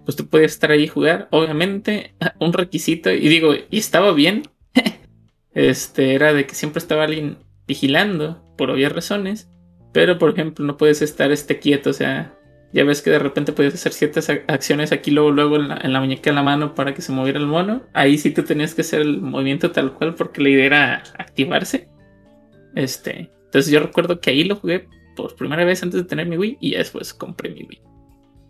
Pues 0.05 0.18
tú 0.18 0.28
podías 0.28 0.53
estar 0.53 0.72
ahí 0.72 0.84
y 0.84 0.88
jugar. 0.88 1.28
Obviamente, 1.32 2.16
un 2.39 2.51
requisito. 2.51 3.11
Y 3.11 3.28
digo, 3.30 3.53
y 3.70 3.78
estaba 3.78 4.11
bien. 4.14 4.43
este 5.53 6.16
era 6.16 6.34
de 6.34 6.47
que 6.47 6.55
siempre 6.55 6.80
estaba 6.80 7.03
alguien 7.03 7.38
vigilando. 7.68 8.43
Por 8.57 8.72
obvias 8.72 8.91
razones. 8.91 9.49
Pero, 9.93 10.17
por 10.17 10.31
ejemplo, 10.31 10.65
no 10.65 10.75
puedes 10.75 11.01
estar 11.01 11.31
este 11.31 11.59
quieto. 11.59 11.91
O 11.91 11.93
sea. 11.93 12.37
Ya 12.75 12.83
ves 12.83 13.03
que 13.03 13.11
de 13.11 13.19
repente 13.19 13.53
puedes 13.53 13.75
hacer 13.75 13.93
ciertas 13.93 14.29
ac- 14.31 14.45
acciones 14.47 14.91
aquí, 14.91 15.11
luego, 15.11 15.29
luego 15.29 15.57
en 15.57 15.67
la, 15.67 15.77
en 15.77 15.93
la 15.93 15.99
muñeca 15.99 16.31
de 16.31 16.35
la 16.35 16.41
mano 16.41 16.73
para 16.73 16.95
que 16.95 17.03
se 17.03 17.11
moviera 17.11 17.37
el 17.37 17.45
mono. 17.45 17.83
Ahí 17.93 18.17
sí 18.17 18.31
tú 18.31 18.41
tenías 18.41 18.73
que 18.73 18.81
hacer 18.81 19.01
el 19.01 19.21
movimiento 19.21 19.71
tal 19.71 19.93
cual 19.93 20.15
porque 20.15 20.41
la 20.41 20.49
idea 20.49 20.65
era 20.65 21.03
activarse. 21.19 21.87
Este, 22.73 23.31
entonces 23.45 23.71
yo 23.71 23.79
recuerdo 23.79 24.19
que 24.19 24.31
ahí 24.31 24.43
lo 24.43 24.55
jugué 24.55 24.87
por 25.15 25.35
primera 25.35 25.63
vez 25.65 25.83
antes 25.83 26.01
de 26.01 26.07
tener 26.07 26.25
mi 26.25 26.35
Wii 26.35 26.57
y 26.61 26.71
ya 26.71 26.79
después 26.79 27.13
compré 27.13 27.51
mi 27.51 27.61
Wii. 27.61 27.81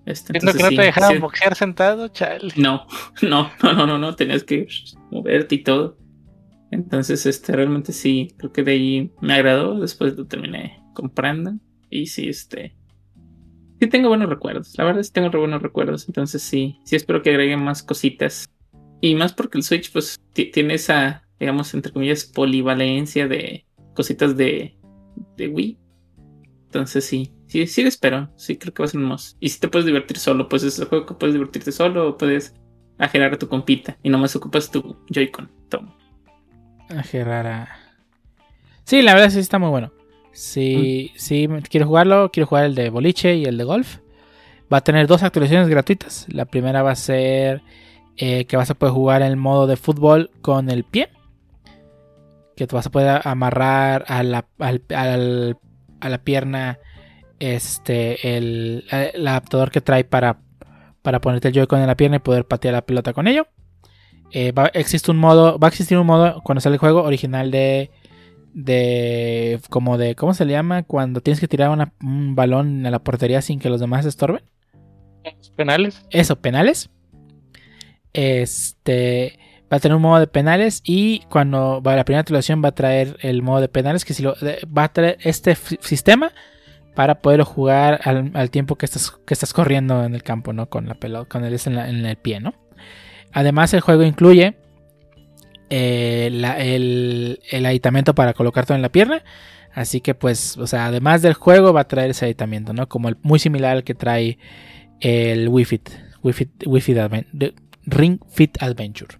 Este, 0.05 0.31
que 0.31 0.45
no 0.45 0.53
sí, 0.53 0.73
te 0.73 0.81
dejaban 0.81 1.15
sí. 1.15 1.17
boxear 1.19 1.55
sentado, 1.55 2.07
chale. 2.07 2.53
No, 2.55 2.87
no, 3.21 3.51
no, 3.61 3.73
no, 3.73 3.85
no, 3.85 3.97
no, 3.97 4.15
tenías 4.15 4.45
que 4.45 4.67
moverte 5.11 5.55
y 5.55 5.63
todo. 5.63 5.97
Entonces, 6.71 7.25
este, 7.25 7.51
realmente 7.51 7.91
sí, 7.91 8.33
creo 8.37 8.53
que 8.53 8.63
de 8.63 8.71
ahí 8.71 9.11
me 9.19 9.33
agradó. 9.33 9.81
Después 9.81 10.15
lo 10.15 10.25
terminé 10.27 10.81
comprando. 10.93 11.53
Y 11.89 12.07
sí, 12.07 12.29
este. 12.29 12.75
Sí 13.79 13.87
tengo 13.87 14.09
buenos 14.09 14.29
recuerdos. 14.29 14.73
La 14.77 14.85
verdad 14.85 15.01
que 15.01 15.09
tengo 15.09 15.29
buenos 15.29 15.61
recuerdos. 15.61 16.07
Entonces 16.07 16.41
sí, 16.41 16.79
sí 16.85 16.95
espero 16.95 17.21
que 17.21 17.31
agreguen 17.31 17.63
más 17.63 17.83
cositas. 17.83 18.49
Y 19.01 19.15
más 19.15 19.33
porque 19.33 19.57
el 19.57 19.63
Switch, 19.63 19.91
pues, 19.91 20.21
tiene 20.33 20.75
esa, 20.75 21.27
digamos, 21.39 21.73
entre 21.73 21.91
comillas, 21.91 22.23
polivalencia 22.23 23.27
de 23.27 23.65
cositas 23.93 24.37
de, 24.37 24.77
de 25.35 25.47
Wii. 25.49 25.77
Entonces 26.65 27.05
sí, 27.05 27.33
sí, 27.47 27.67
sí 27.67 27.81
espero. 27.81 28.31
Sí 28.37 28.57
creo 28.57 28.73
que 28.73 28.81
va 28.81 28.85
a 28.85 28.89
ser 28.89 29.01
hermoso. 29.01 29.35
Y 29.39 29.49
si 29.49 29.59
te 29.59 29.67
puedes 29.67 29.85
divertir 29.85 30.17
solo, 30.17 30.47
pues 30.47 30.63
es 30.63 30.79
el 30.79 30.85
juego 30.85 31.05
que 31.05 31.15
puedes 31.15 31.33
divertirte 31.33 31.71
solo 31.71 32.09
o 32.09 32.17
puedes 32.17 32.55
ajerar 32.97 33.33
a 33.33 33.37
tu 33.37 33.47
compita 33.47 33.97
y 34.03 34.09
nomás 34.09 34.35
ocupas 34.35 34.71
tu 34.71 34.95
Joy-Con. 35.09 35.51
Toma. 35.69 35.95
Ajerar 36.89 37.47
a... 37.47 37.69
Sí, 38.85 39.01
la 39.01 39.13
verdad 39.13 39.29
sí 39.29 39.39
está 39.39 39.59
muy 39.59 39.69
bueno. 39.69 39.91
Si, 40.33 41.11
mm. 41.13 41.17
si 41.17 41.47
quiero 41.69 41.87
jugarlo, 41.87 42.31
quiero 42.31 42.47
jugar 42.47 42.65
el 42.65 42.75
de 42.75 42.89
boliche 42.89 43.35
y 43.35 43.45
el 43.45 43.57
de 43.57 43.63
golf. 43.63 43.99
Va 44.71 44.77
a 44.77 44.83
tener 44.83 45.07
dos 45.07 45.23
actualizaciones 45.23 45.69
gratuitas. 45.69 46.25
La 46.29 46.45
primera 46.45 46.81
va 46.81 46.91
a 46.91 46.95
ser 46.95 47.61
eh, 48.17 48.45
que 48.45 48.57
vas 48.57 48.69
a 48.69 48.73
poder 48.73 48.93
jugar 48.93 49.21
el 49.21 49.37
modo 49.37 49.67
de 49.67 49.77
fútbol 49.77 50.31
con 50.41 50.69
el 50.69 50.83
pie. 50.83 51.09
Que 52.55 52.67
te 52.67 52.75
vas 52.75 52.87
a 52.87 52.91
poder 52.91 53.21
amarrar 53.23 54.05
a 54.07 54.23
la, 54.23 54.45
a 54.59 56.09
la 56.09 56.17
pierna 56.23 56.79
este, 57.39 58.37
el, 58.37 58.85
el, 58.89 59.27
adaptador 59.27 59.69
que 59.69 59.81
trae 59.81 60.03
para, 60.03 60.39
para 61.01 61.19
ponerte 61.19 61.49
el 61.49 61.53
Joy-Con 61.53 61.81
en 61.81 61.87
la 61.87 61.97
pierna 61.97 62.17
y 62.17 62.19
poder 62.19 62.45
patear 62.45 62.73
la 62.73 62.85
pelota 62.85 63.13
con 63.13 63.27
ello. 63.27 63.47
Eh, 64.31 64.51
va, 64.51 64.67
existe 64.73 65.11
un 65.11 65.17
modo, 65.17 65.59
va 65.59 65.67
a 65.67 65.69
existir 65.69 65.97
un 65.97 66.07
modo 66.07 66.41
cuando 66.43 66.61
sale 66.61 66.75
el 66.75 66.79
juego 66.79 67.03
original 67.03 67.51
de 67.51 67.91
de 68.53 69.59
como 69.69 69.97
de 69.97 70.15
cómo 70.15 70.33
se 70.33 70.45
le 70.45 70.53
llama 70.53 70.83
cuando 70.83 71.21
tienes 71.21 71.39
que 71.39 71.47
tirar 71.47 71.69
un 72.01 72.35
balón 72.35 72.85
a 72.85 72.91
la 72.91 72.99
portería 72.99 73.41
sin 73.41 73.59
que 73.59 73.69
los 73.69 73.79
demás 73.79 74.05
estorben. 74.05 74.43
Penales. 75.55 76.05
Eso, 76.09 76.39
penales. 76.41 76.89
Este 78.13 79.39
va 79.71 79.77
a 79.77 79.79
tener 79.79 79.95
un 79.95 80.03
modo 80.03 80.19
de 80.19 80.27
penales 80.27 80.81
y 80.83 81.21
cuando 81.29 81.81
va 81.81 81.95
la 81.95 82.05
primera 82.05 82.21
actualización 82.21 82.63
va 82.63 82.69
a 82.69 82.75
traer 82.75 83.17
el 83.21 83.41
modo 83.41 83.61
de 83.61 83.69
penales 83.69 84.05
que 84.05 84.13
si 84.13 84.21
lo 84.21 84.35
va 84.77 84.83
a 84.83 84.93
traer 84.93 85.17
este 85.21 85.55
sistema 85.55 86.31
para 86.93 87.21
poder 87.21 87.41
jugar 87.41 87.99
al, 88.03 88.51
tiempo 88.51 88.75
que 88.75 88.85
estás, 88.85 89.11
que 89.25 89.33
estás 89.33 89.51
corriendo 89.51 90.03
en 90.03 90.13
el 90.13 90.21
campo, 90.21 90.53
¿no? 90.53 90.69
Con 90.69 90.87
la 90.87 90.93
pelota, 90.93 91.27
con 91.27 91.43
el 91.43 91.59
en, 91.65 91.77
en 91.79 92.05
el 92.05 92.17
pie, 92.17 92.39
¿no? 92.39 92.53
Además 93.31 93.73
el 93.73 93.81
juego 93.81 94.03
incluye 94.03 94.55
eh, 95.75 96.27
el, 96.27 97.39
el, 97.49 97.65
aditamento 97.65 98.13
para 98.13 98.35
colocarte 98.35 98.75
en 98.75 98.83
la 98.83 98.89
pierna. 98.89 99.23
Así 99.73 100.01
que 100.01 100.13
pues, 100.13 100.55
o 100.57 100.67
sea, 100.67 100.85
además 100.85 101.23
del 101.23 101.33
juego 101.33 101.73
va 101.73 101.81
a 101.81 101.87
traer 101.87 102.11
ese 102.11 102.25
aditamento, 102.25 102.73
¿no? 102.73 102.87
Como 102.87 103.09
el, 103.09 103.17
muy 103.23 103.39
similar 103.39 103.77
al 103.77 103.83
que 103.83 103.95
trae 103.95 104.37
el 104.99 105.49
Wii 105.49 105.65
Fit, 105.65 105.89
Ring 107.87 108.19
Fit 108.29 108.61
Adventure. 108.61 109.17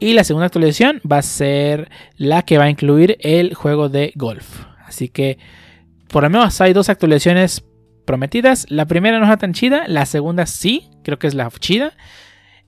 Y 0.00 0.14
la 0.14 0.24
segunda 0.24 0.46
actualización 0.46 1.02
va 1.10 1.18
a 1.18 1.22
ser 1.22 1.90
la 2.16 2.42
que 2.42 2.56
va 2.56 2.64
a 2.64 2.70
incluir 2.70 3.18
el 3.20 3.52
juego 3.52 3.90
de 3.90 4.12
golf. 4.16 4.64
Así 4.86 5.10
que 5.10 5.36
por 6.08 6.22
lo 6.22 6.30
menos 6.30 6.62
hay 6.62 6.72
dos 6.72 6.88
actualizaciones 6.88 7.62
prometidas. 8.06 8.64
La 8.70 8.86
primera 8.86 9.20
no 9.20 9.30
es 9.30 9.38
tan 9.38 9.52
chida, 9.52 9.84
la 9.86 10.06
segunda 10.06 10.46
sí, 10.46 10.88
creo 11.02 11.18
que 11.18 11.26
es 11.26 11.34
la 11.34 11.50
chida. 11.60 11.92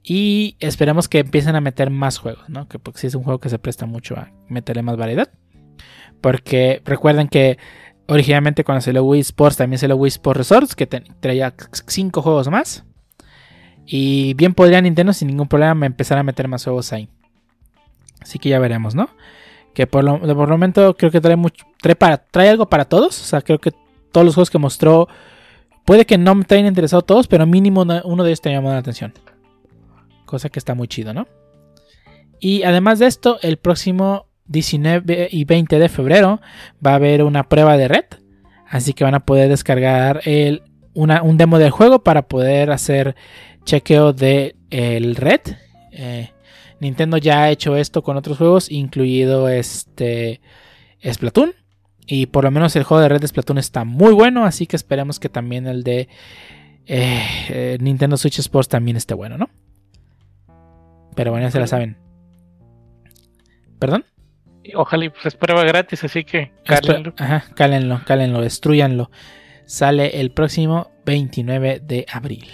Y 0.08 0.56
esperemos 0.60 1.08
que 1.08 1.18
empiecen 1.18 1.56
a 1.56 1.60
meter 1.60 1.90
más 1.90 2.18
juegos, 2.18 2.48
¿no? 2.48 2.68
Que 2.68 2.78
porque 2.78 3.00
sí 3.00 3.08
es 3.08 3.16
un 3.16 3.24
juego 3.24 3.40
que 3.40 3.48
se 3.48 3.58
presta 3.58 3.86
mucho 3.86 4.14
a 4.14 4.30
meterle 4.48 4.82
más 4.82 4.96
variedad. 4.96 5.28
Porque 6.20 6.80
recuerden 6.84 7.26
que 7.26 7.58
originalmente 8.06 8.62
cuando 8.62 8.82
salió 8.82 9.02
Wii 9.02 9.20
Sports 9.20 9.56
también 9.56 9.80
salió 9.80 9.96
Wii 9.96 10.08
Sports 10.08 10.38
Resorts, 10.38 10.76
que 10.76 10.86
traía 10.86 11.52
5 11.72 12.22
juegos 12.22 12.48
más. 12.48 12.84
Y 13.84 14.34
bien 14.34 14.54
podría 14.54 14.80
Nintendo 14.80 15.12
sin 15.12 15.26
ningún 15.26 15.48
problema 15.48 15.86
empezar 15.86 16.18
a 16.18 16.22
meter 16.22 16.46
más 16.46 16.62
juegos 16.62 16.92
ahí. 16.92 17.08
Así 18.20 18.38
que 18.38 18.48
ya 18.48 18.60
veremos, 18.60 18.94
¿no? 18.94 19.10
Que 19.74 19.88
por 19.88 20.04
lo, 20.04 20.20
por 20.20 20.48
momento 20.48 20.96
creo 20.96 21.10
que 21.10 21.20
trae, 21.20 21.34
mucho, 21.34 21.66
trae, 21.82 21.96
para, 21.96 22.18
trae 22.18 22.48
algo 22.48 22.68
para 22.68 22.84
todos. 22.84 23.20
O 23.20 23.24
sea, 23.24 23.42
creo 23.42 23.58
que 23.58 23.72
todos 24.12 24.24
los 24.24 24.36
juegos 24.36 24.50
que 24.50 24.58
mostró, 24.58 25.08
puede 25.84 26.06
que 26.06 26.16
no 26.16 26.36
me 26.36 26.44
hayan 26.48 26.66
interesado 26.66 27.02
todos, 27.02 27.26
pero 27.26 27.44
mínimo 27.44 27.84
uno 28.04 28.22
de 28.22 28.30
ellos 28.30 28.40
te 28.40 28.52
llamó 28.52 28.70
la 28.70 28.78
atención. 28.78 29.12
Cosa 30.26 30.50
que 30.50 30.58
está 30.58 30.74
muy 30.74 30.88
chido, 30.88 31.14
¿no? 31.14 31.26
Y 32.38 32.64
además 32.64 32.98
de 32.98 33.06
esto, 33.06 33.38
el 33.42 33.56
próximo 33.56 34.26
19 34.46 35.28
y 35.30 35.44
20 35.44 35.78
de 35.78 35.88
febrero 35.88 36.40
va 36.84 36.92
a 36.92 36.96
haber 36.96 37.22
una 37.22 37.48
prueba 37.48 37.76
de 37.76 37.88
red. 37.88 38.04
Así 38.68 38.92
que 38.92 39.04
van 39.04 39.14
a 39.14 39.24
poder 39.24 39.48
descargar 39.48 40.20
el, 40.24 40.62
un 40.94 41.36
demo 41.36 41.58
del 41.58 41.70
juego 41.70 42.02
para 42.02 42.28
poder 42.28 42.70
hacer 42.70 43.14
chequeo 43.64 44.12
de 44.12 44.56
el 44.70 45.16
red. 45.16 45.40
Eh, 45.92 46.30
Nintendo 46.80 47.16
ya 47.16 47.44
ha 47.44 47.50
hecho 47.50 47.76
esto 47.76 48.02
con 48.02 48.16
otros 48.16 48.38
juegos, 48.38 48.70
incluido 48.70 49.48
este 49.48 50.40
Splatoon. 51.04 51.54
Y 52.06 52.26
por 52.26 52.44
lo 52.44 52.50
menos 52.50 52.76
el 52.76 52.84
juego 52.84 53.02
de 53.02 53.08
red 53.08 53.20
de 53.20 53.28
Splatoon 53.28 53.58
está 53.58 53.84
muy 53.84 54.12
bueno, 54.12 54.44
así 54.44 54.66
que 54.66 54.76
esperemos 54.76 55.18
que 55.18 55.28
también 55.28 55.66
el 55.66 55.82
de 55.82 56.08
eh, 56.86 57.22
eh, 57.48 57.78
Nintendo 57.80 58.16
Switch 58.16 58.38
Sports 58.38 58.68
también 58.68 58.96
esté 58.96 59.14
bueno, 59.14 59.36
¿no? 59.36 59.50
Pero 61.16 61.32
bueno, 61.32 61.46
ya 61.46 61.50
se 61.50 61.58
la 61.58 61.66
saben. 61.66 61.96
¿Perdón? 63.80 64.04
Ojalá 64.74 65.10
pues 65.10 65.26
es 65.26 65.34
prueba 65.34 65.64
gratis, 65.64 66.04
así 66.04 66.24
que 66.24 66.52
cálenlo. 66.64 67.14
Ajá, 67.18 67.44
cálenlo, 67.54 68.00
cálenlo, 68.04 68.40
destruyanlo. 68.40 69.10
Sale 69.64 70.20
el 70.20 70.30
próximo 70.30 70.90
29 71.04 71.80
de 71.84 72.06
abril. 72.12 72.46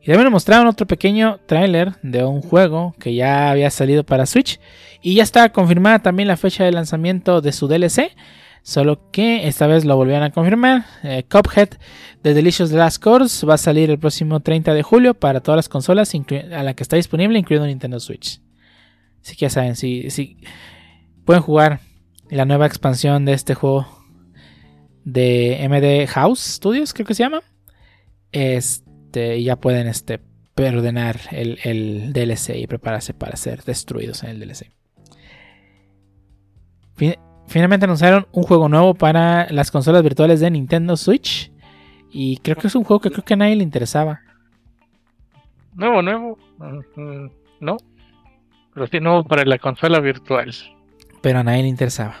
Y 0.00 0.06
también 0.06 0.24
nos 0.24 0.32
mostraron 0.32 0.66
otro 0.66 0.86
pequeño 0.86 1.40
tráiler 1.46 1.92
de 2.02 2.24
un 2.24 2.40
juego 2.40 2.94
que 2.98 3.14
ya 3.14 3.50
había 3.50 3.70
salido 3.70 4.04
para 4.04 4.26
Switch. 4.26 4.58
Y 5.02 5.16
ya 5.16 5.22
está 5.22 5.50
confirmada 5.52 5.98
también 5.98 6.28
la 6.28 6.36
fecha 6.36 6.64
de 6.64 6.72
lanzamiento 6.72 7.40
de 7.40 7.52
su 7.52 7.68
DLC. 7.68 8.12
Solo 8.62 9.10
que 9.10 9.48
esta 9.48 9.66
vez 9.66 9.84
lo 9.84 9.96
volvieron 9.96 10.22
a 10.22 10.30
confirmar. 10.30 10.84
Eh, 11.02 11.24
Cuphead 11.28 11.70
The 12.22 12.34
Delicious 12.34 12.70
Last 12.72 13.02
Course 13.02 13.46
va 13.46 13.54
a 13.54 13.58
salir 13.58 13.90
el 13.90 13.98
próximo 13.98 14.40
30 14.40 14.74
de 14.74 14.82
julio 14.82 15.14
para 15.14 15.40
todas 15.40 15.56
las 15.56 15.68
consolas 15.68 16.12
a 16.14 16.62
la 16.62 16.74
que 16.74 16.82
está 16.82 16.96
disponible, 16.96 17.38
incluido 17.38 17.66
Nintendo 17.66 17.98
Switch. 18.00 18.40
Así 19.22 19.36
que 19.36 19.46
ya 19.46 19.50
saben, 19.50 19.76
si, 19.76 20.38
pueden 21.24 21.42
jugar 21.42 21.80
la 22.30 22.44
nueva 22.44 22.66
expansión 22.66 23.24
de 23.24 23.32
este 23.32 23.54
juego 23.54 23.86
de 25.04 25.66
MD 25.68 26.06
House 26.12 26.40
Studios, 26.40 26.92
creo 26.92 27.06
que 27.06 27.14
se 27.14 27.22
llama. 27.22 27.42
Este, 28.32 29.42
ya 29.42 29.56
pueden 29.56 29.88
este, 29.88 30.20
perdonar 30.54 31.20
el, 31.32 31.58
el 31.64 32.12
DLC 32.12 32.56
y 32.56 32.66
prepararse 32.66 33.14
para 33.14 33.36
ser 33.36 33.64
destruidos 33.64 34.22
en 34.22 34.30
el 34.30 34.40
DLC. 34.40 34.70
Finalmente 37.50 37.84
anunciaron 37.84 38.28
un 38.30 38.44
juego 38.44 38.68
nuevo 38.68 38.94
para 38.94 39.50
las 39.50 39.72
consolas 39.72 40.04
virtuales 40.04 40.38
de 40.38 40.52
Nintendo 40.52 40.96
Switch. 40.96 41.50
Y 42.12 42.36
creo 42.36 42.54
que 42.54 42.68
es 42.68 42.76
un 42.76 42.84
juego 42.84 43.00
que 43.00 43.10
creo 43.10 43.24
que 43.24 43.34
a 43.34 43.38
nadie 43.38 43.56
le 43.56 43.64
interesaba. 43.64 44.20
Nuevo, 45.74 46.00
nuevo. 46.00 46.38
No. 47.58 47.76
Pero 48.72 48.86
sí 48.86 49.00
nuevo 49.00 49.24
para 49.24 49.44
la 49.44 49.58
consola 49.58 49.98
virtual. 49.98 50.54
Pero 51.22 51.40
a 51.40 51.42
nadie 51.42 51.62
le 51.62 51.68
interesaba. 51.68 52.14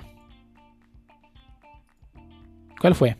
¿Cuál 2.80 2.96
fue? 2.96 3.16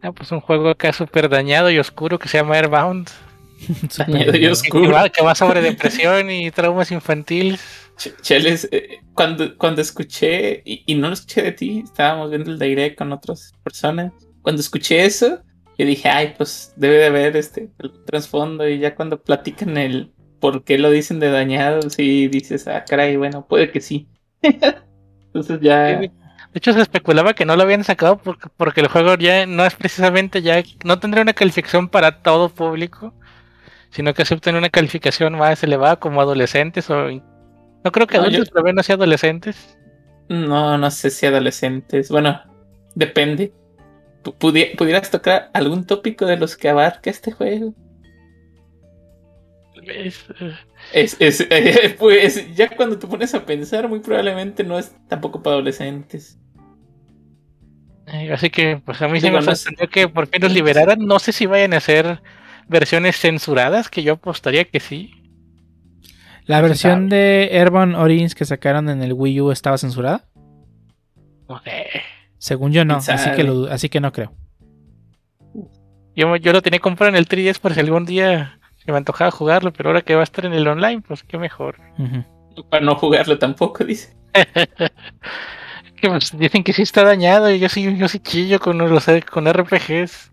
Ah, 0.00 0.12
pues 0.12 0.32
un 0.32 0.40
juego 0.40 0.70
acá 0.70 0.94
súper 0.94 1.28
dañado 1.28 1.70
y 1.70 1.78
oscuro 1.78 2.18
que 2.18 2.28
se 2.28 2.38
llama 2.38 2.56
Airbound. 2.56 3.10
dañado 3.98 4.34
y 4.38 4.46
oscuro. 4.46 4.96
Que 5.12 5.22
va, 5.22 5.34
sobre 5.34 5.60
depresión 5.60 6.30
y 6.30 6.50
traumas 6.50 6.90
infantiles. 6.90 7.83
Cheles, 7.96 8.68
eh, 8.72 9.00
cuando, 9.14 9.56
cuando 9.56 9.80
escuché, 9.80 10.62
y, 10.64 10.94
no 10.96 11.08
lo 11.08 11.14
escuché 11.14 11.42
de 11.42 11.52
ti, 11.52 11.82
estábamos 11.84 12.30
viendo 12.30 12.50
el 12.50 12.58
direct 12.58 12.98
con 12.98 13.12
otras 13.12 13.52
personas. 13.62 14.12
Cuando 14.42 14.60
escuché 14.60 15.04
eso, 15.04 15.42
yo 15.78 15.86
dije, 15.86 16.08
ay, 16.08 16.34
pues 16.36 16.72
debe 16.76 16.96
de 16.96 17.06
haber 17.06 17.36
este 17.36 17.70
el 17.78 18.04
trasfondo. 18.04 18.68
Y 18.68 18.78
ya 18.78 18.94
cuando 18.94 19.22
platican 19.22 19.76
el 19.76 20.12
por 20.40 20.64
qué 20.64 20.78
lo 20.78 20.90
dicen 20.90 21.20
de 21.20 21.30
dañado, 21.30 21.88
sí 21.88 22.28
dices, 22.28 22.66
ah, 22.68 22.84
caray, 22.84 23.16
bueno, 23.16 23.46
puede 23.46 23.70
que 23.70 23.80
sí. 23.80 24.08
Entonces 24.42 25.60
ya. 25.60 25.98
De 25.98 26.10
hecho, 26.52 26.72
se 26.72 26.82
especulaba 26.82 27.34
que 27.34 27.44
no 27.44 27.56
lo 27.56 27.62
habían 27.62 27.82
sacado 27.82 28.18
porque, 28.18 28.48
porque 28.56 28.80
el 28.80 28.88
juego 28.88 29.16
ya 29.16 29.46
no 29.46 29.64
es 29.64 29.74
precisamente 29.74 30.42
ya. 30.42 30.62
No 30.84 30.98
tendría 30.98 31.22
una 31.22 31.32
calificación 31.32 31.88
para 31.88 32.22
todo 32.22 32.48
público, 32.48 33.14
sino 33.90 34.14
que 34.14 34.22
acepten 34.22 34.56
una 34.56 34.68
calificación 34.68 35.36
más 35.36 35.62
elevada 35.62 35.96
como 35.96 36.20
adolescentes 36.20 36.90
o 36.90 37.08
no 37.84 37.92
creo 37.92 38.06
que 38.06 38.16
adultos, 38.16 38.48
no 38.74 38.82
sea 38.82 38.96
adolescentes. 38.96 39.78
No, 40.28 40.78
no 40.78 40.90
sé 40.90 41.10
si 41.10 41.26
adolescentes. 41.26 42.08
Bueno, 42.10 42.40
depende. 42.94 43.52
¿Pudieras 44.38 45.10
tocar 45.10 45.50
algún 45.52 45.84
tópico 45.86 46.24
de 46.24 46.38
los 46.38 46.56
que 46.56 46.70
abarca 46.70 47.10
este 47.10 47.30
juego? 47.32 47.74
Es, 50.92 51.16
es, 51.20 51.46
eh, 51.50 51.94
pues 51.98 52.54
ya 52.54 52.74
cuando 52.74 52.98
te 52.98 53.06
pones 53.06 53.34
a 53.34 53.44
pensar, 53.44 53.88
muy 53.88 54.00
probablemente 54.00 54.64
no 54.64 54.78
es 54.78 54.94
tampoco 55.08 55.42
para 55.42 55.54
adolescentes. 55.56 56.38
Eh, 58.06 58.32
Así 58.32 58.50
que, 58.50 58.80
pues 58.84 59.00
a 59.02 59.08
mí 59.08 59.20
se 59.20 59.26
Digo, 59.26 59.40
me 59.40 59.44
no 59.46 59.52
es- 59.52 59.60
sorprendió 59.60 59.88
que 59.90 60.08
por 60.08 60.26
fin 60.26 60.40
los 60.42 60.52
liberaran. 60.52 61.00
No 61.00 61.18
sé 61.18 61.32
si 61.32 61.46
vayan 61.46 61.74
a 61.74 61.80
ser 61.80 62.22
versiones 62.68 63.18
censuradas, 63.18 63.88
que 63.90 64.02
yo 64.02 64.14
apostaría 64.14 64.64
que 64.64 64.80
sí. 64.80 65.10
La 66.46 66.56
se 66.58 66.62
versión 66.62 67.08
de 67.08 67.48
Airborne 67.52 67.96
Origins 67.96 68.34
que 68.34 68.44
sacaron 68.44 68.88
en 68.88 69.02
el 69.02 69.12
Wii 69.12 69.40
U 69.40 69.50
estaba 69.50 69.78
censurada. 69.78 70.24
No 71.48 71.60
sé. 71.62 71.86
Según 72.38 72.72
yo 72.72 72.84
no, 72.84 72.98
¿Quién 73.00 73.16
así 73.16 73.30
que, 73.32 73.44
lo- 73.44 73.70
así 73.70 73.88
que 73.88 74.00
no 74.00 74.12
creo. 74.12 74.32
Yo, 76.16 76.36
yo 76.36 76.52
lo 76.52 76.62
tenía 76.62 76.80
comprado 76.80 77.08
en 77.10 77.16
el 77.16 77.26
3DS 77.26 77.58
por 77.58 77.74
si 77.74 77.80
algún 77.80 78.04
día 78.04 78.58
se 78.84 78.92
me 78.92 78.98
antojaba 78.98 79.30
jugarlo, 79.30 79.72
pero 79.72 79.88
ahora 79.88 80.02
que 80.02 80.14
va 80.14 80.20
a 80.20 80.24
estar 80.24 80.44
en 80.46 80.52
el 80.52 80.66
online, 80.68 81.00
pues 81.00 81.22
qué 81.24 81.38
mejor. 81.38 81.76
Para 82.70 82.84
no 82.84 82.94
jugarlo 82.96 83.38
tampoco, 83.38 83.84
dice. 83.84 84.14
Que 85.96 86.10
pues, 86.10 86.36
dicen 86.36 86.62
que 86.64 86.74
sí 86.74 86.82
está 86.82 87.02
dañado 87.02 87.50
y 87.50 87.58
yo 87.58 87.68
sí, 87.70 87.96
yo 87.96 88.08
sí 88.08 88.18
chillo 88.18 88.60
con, 88.60 88.76
los, 88.76 89.06
con 89.30 89.50
RPGs. 89.50 90.32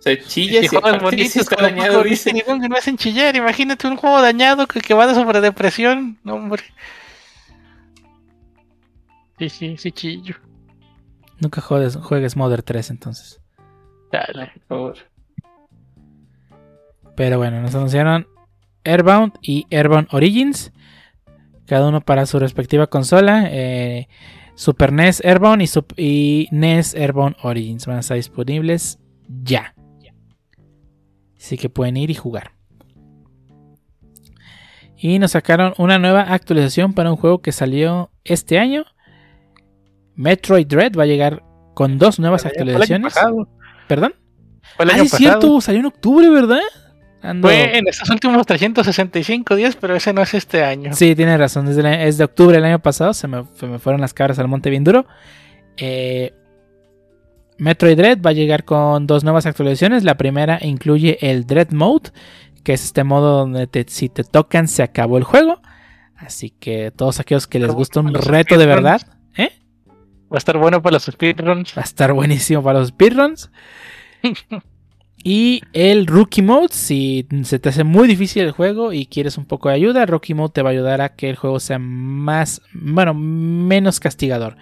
Sea, 0.00 0.18
chillas 0.24 0.64
Y 0.64 0.68
juegos 0.68 1.02
bonitos, 1.02 1.36
está 1.36 1.56
dañado, 1.62 2.02
dice. 2.02 2.32
que 2.32 2.42
no 2.46 2.58
me 2.58 2.78
hacen 2.78 2.96
chillar. 2.96 3.36
Imagínate 3.36 3.86
un 3.86 3.96
juego 3.96 4.20
dañado 4.22 4.66
que, 4.66 4.80
que 4.80 4.94
va 4.94 5.06
de 5.06 5.14
sobre 5.14 5.40
depresión. 5.40 6.18
No, 6.24 6.34
hombre. 6.34 6.62
Sí, 9.38 9.48
sí, 9.48 9.76
sí 9.78 9.92
chillo. 9.92 10.36
Nunca 11.38 11.60
juegues, 11.60 11.96
juegues 11.96 12.36
Mother 12.36 12.62
3 12.62 12.90
entonces. 12.90 13.40
Dale. 14.12 14.52
Por 14.68 14.78
favor. 14.94 14.96
Pero 17.16 17.38
bueno, 17.38 17.60
nos 17.60 17.74
anunciaron 17.74 18.26
Airbound 18.84 19.34
y 19.42 19.66
Airbound 19.70 20.08
Origins. 20.12 20.72
Cada 21.66 21.88
uno 21.88 22.00
para 22.00 22.26
su 22.26 22.38
respectiva 22.38 22.86
consola. 22.88 23.44
eh, 23.50 24.08
Super 24.54 24.92
NES 24.92 25.22
Airbound 25.24 25.62
y, 25.62 25.66
Sup- 25.66 25.94
y 25.96 26.48
NES 26.50 26.94
Airbound 26.94 27.36
Origins 27.42 27.86
van 27.86 27.96
a 27.98 28.00
estar 28.00 28.16
disponibles 28.16 28.98
ya. 29.42 29.74
Así 31.40 31.56
que 31.56 31.70
pueden 31.70 31.96
ir 31.96 32.10
y 32.10 32.14
jugar. 32.14 32.52
Y 34.96 35.18
nos 35.18 35.30
sacaron 35.30 35.72
una 35.78 35.98
nueva 35.98 36.22
actualización 36.22 36.92
para 36.92 37.10
un 37.10 37.16
juego 37.16 37.40
que 37.40 37.52
salió 37.52 38.10
este 38.24 38.58
año. 38.58 38.84
Metroid 40.14 40.66
Dread 40.66 40.92
va 40.98 41.04
a 41.04 41.06
llegar 41.06 41.42
con 41.74 41.98
dos 41.98 42.18
nuevas 42.20 42.44
actualizaciones. 42.44 43.14
¿Perdón? 43.88 44.14
Ah, 44.78 44.82
es 44.84 45.10
pasado. 45.10 45.16
cierto, 45.18 45.60
salió 45.62 45.80
en 45.80 45.86
octubre, 45.86 46.28
¿verdad? 46.28 46.60
Ando- 47.22 47.48
Fue 47.48 47.76
en 47.78 47.88
estos 47.88 48.08
últimos 48.10 48.46
365 48.46 49.56
días, 49.56 49.76
pero 49.76 49.94
ese 49.96 50.12
no 50.12 50.22
es 50.22 50.34
este 50.34 50.62
año. 50.62 50.92
Sí, 50.92 51.14
tiene 51.16 51.36
razón. 51.38 51.66
Desde 51.66 52.06
es 52.06 52.18
de 52.18 52.24
octubre 52.24 52.56
del 52.56 52.64
año 52.64 52.78
pasado. 52.80 53.14
Se 53.14 53.26
me, 53.28 53.44
se 53.54 53.66
me 53.66 53.78
fueron 53.78 54.00
las 54.02 54.12
cabras 54.14 54.38
al 54.38 54.48
monte 54.48 54.68
bien 54.70 54.84
duro. 54.84 55.06
Eh, 55.78 56.34
Metroid 57.60 57.96
Dread 57.96 58.20
va 58.20 58.30
a 58.30 58.34
llegar 58.34 58.64
con 58.64 59.06
dos 59.06 59.22
nuevas 59.22 59.46
actualizaciones. 59.46 60.02
La 60.04 60.16
primera 60.16 60.58
incluye 60.62 61.18
el 61.20 61.46
Dread 61.46 61.70
Mode, 61.72 62.10
que 62.64 62.72
es 62.72 62.84
este 62.84 63.04
modo 63.04 63.38
donde 63.38 63.66
te- 63.66 63.84
si 63.88 64.08
te 64.08 64.24
tocan 64.24 64.66
se 64.68 64.82
acabó 64.82 65.18
el 65.18 65.24
juego. 65.24 65.60
Así 66.16 66.50
que 66.50 66.90
todos 66.90 67.20
aquellos 67.20 67.46
que 67.46 67.58
les 67.58 67.70
gusta 67.70 68.00
un 68.00 68.12
reto 68.14 68.58
de 68.58 68.66
verdad, 68.66 69.00
¿eh? 69.36 69.52
Va 70.32 70.36
a 70.36 70.38
estar 70.38 70.58
bueno 70.58 70.82
para 70.82 70.94
los 70.94 71.04
speedruns. 71.04 71.72
va 71.76 71.82
a 71.82 71.84
estar 71.84 72.12
buenísimo 72.12 72.62
para 72.62 72.80
los 72.80 72.88
speedruns. 72.88 73.50
Y 75.22 75.60
el 75.74 76.06
Rookie 76.06 76.40
Mode, 76.40 76.68
si 76.70 77.26
se 77.42 77.58
te 77.58 77.68
hace 77.68 77.84
muy 77.84 78.08
difícil 78.08 78.42
el 78.42 78.52
juego 78.52 78.94
y 78.94 79.04
quieres 79.04 79.36
un 79.36 79.44
poco 79.44 79.68
de 79.68 79.74
ayuda, 79.74 80.06
Rookie 80.06 80.32
Mode 80.32 80.52
te 80.54 80.62
va 80.62 80.70
a 80.70 80.72
ayudar 80.72 81.02
a 81.02 81.10
que 81.14 81.28
el 81.28 81.36
juego 81.36 81.60
sea 81.60 81.78
más, 81.78 82.62
bueno, 82.72 83.12
menos 83.12 84.00
castigador. 84.00 84.56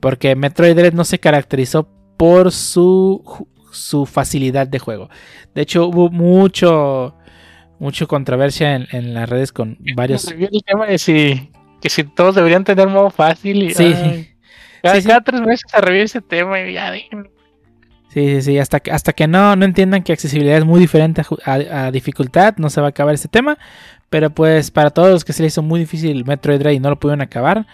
Porque 0.00 0.36
Metroid 0.36 0.76
Dread 0.76 0.92
no 0.92 1.04
se 1.04 1.18
caracterizó 1.20 1.88
por 2.16 2.52
su, 2.52 3.46
su 3.72 4.06
facilidad 4.06 4.66
de 4.66 4.78
juego. 4.78 5.08
De 5.54 5.62
hecho, 5.62 5.86
hubo 5.88 6.10
mucho, 6.10 7.14
mucho 7.78 8.06
controversia 8.08 8.76
en, 8.76 8.86
en 8.92 9.14
las 9.14 9.28
redes 9.28 9.52
con 9.52 9.78
varios... 9.94 10.28
El 10.30 10.62
tema 10.64 10.86
de 10.86 10.98
si, 10.98 11.50
que 11.80 11.88
si 11.90 12.04
todos 12.04 12.34
deberían 12.34 12.64
tener 12.64 12.88
modo 12.88 13.10
fácil. 13.10 13.62
Y, 13.62 13.74
Sí. 13.74 13.92
ay, 13.94 14.28
cada, 14.82 14.94
Sí, 14.96 15.02
sí. 15.02 15.08
cada 15.08 15.20
tres 15.22 15.40
meses 15.40 15.62
se 15.70 15.80
revive 15.80 16.02
ese 16.04 16.20
tema 16.20 16.60
y 16.60 16.72
ya 16.74 16.90
déjenlo. 16.90 17.30
Sí, 18.08 18.28
sí, 18.36 18.42
sí, 18.42 18.58
hasta 18.58 18.78
que, 18.78 18.92
hasta 18.92 19.12
que 19.12 19.26
no, 19.26 19.56
no 19.56 19.64
entiendan 19.64 20.04
que 20.04 20.12
accesibilidad 20.12 20.58
es 20.58 20.64
muy 20.64 20.78
diferente 20.78 21.22
a, 21.22 21.24
ju- 21.24 21.40
a- 21.44 21.86
a 21.86 21.90
dificultad, 21.90 22.54
no 22.58 22.70
se 22.70 22.80
va 22.80 22.86
a 22.86 22.90
acabar 22.90 23.12
este 23.14 23.26
tema. 23.28 23.58
Pero 24.08 24.30
pues 24.30 24.70
para 24.70 24.90
todos 24.90 25.10
los 25.10 25.24
que 25.24 25.32
se 25.32 25.42
les 25.42 25.52
hizo 25.54 25.62
muy 25.62 25.80
difícil 25.80 26.24
Metroid 26.24 26.60
Dread 26.60 26.74
y 26.74 26.78
no 26.78 26.90
lo 26.90 27.00
pudieron 27.00 27.22
acabar, 27.22 27.66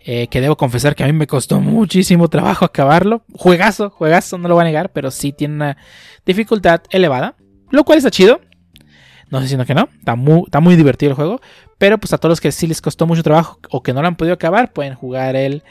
eh, 0.00 0.28
que 0.28 0.40
debo 0.40 0.56
confesar 0.56 0.94
que 0.94 1.02
a 1.04 1.06
mí 1.06 1.12
me 1.12 1.26
costó 1.26 1.60
muchísimo 1.60 2.28
trabajo 2.28 2.64
acabarlo. 2.64 3.22
Juegazo, 3.34 3.90
juegazo, 3.90 4.38
no 4.38 4.48
lo 4.48 4.54
voy 4.54 4.62
a 4.62 4.64
negar, 4.66 4.92
pero 4.92 5.10
sí 5.10 5.32
tiene 5.32 5.54
una 5.54 5.76
dificultad 6.24 6.82
elevada, 6.90 7.36
lo 7.70 7.84
cual 7.84 7.98
está 7.98 8.10
chido. 8.10 8.40
No 9.30 9.38
sé 9.38 9.42
diciendo 9.44 9.66
que 9.66 9.74
no, 9.74 9.88
está 9.98 10.14
muy, 10.16 10.42
está 10.46 10.60
muy 10.60 10.74
divertido 10.76 11.10
el 11.10 11.16
juego. 11.16 11.40
Pero 11.76 11.98
pues 11.98 12.12
a 12.12 12.18
todos 12.18 12.30
los 12.30 12.40
que 12.40 12.50
sí 12.52 12.66
les 12.66 12.80
costó 12.80 13.06
mucho 13.06 13.22
trabajo 13.22 13.58
o 13.70 13.82
que 13.82 13.92
no 13.92 14.00
lo 14.00 14.08
han 14.08 14.16
podido 14.16 14.34
acabar, 14.34 14.72
pueden 14.72 14.94
jugar 14.94 15.36
el, 15.36 15.62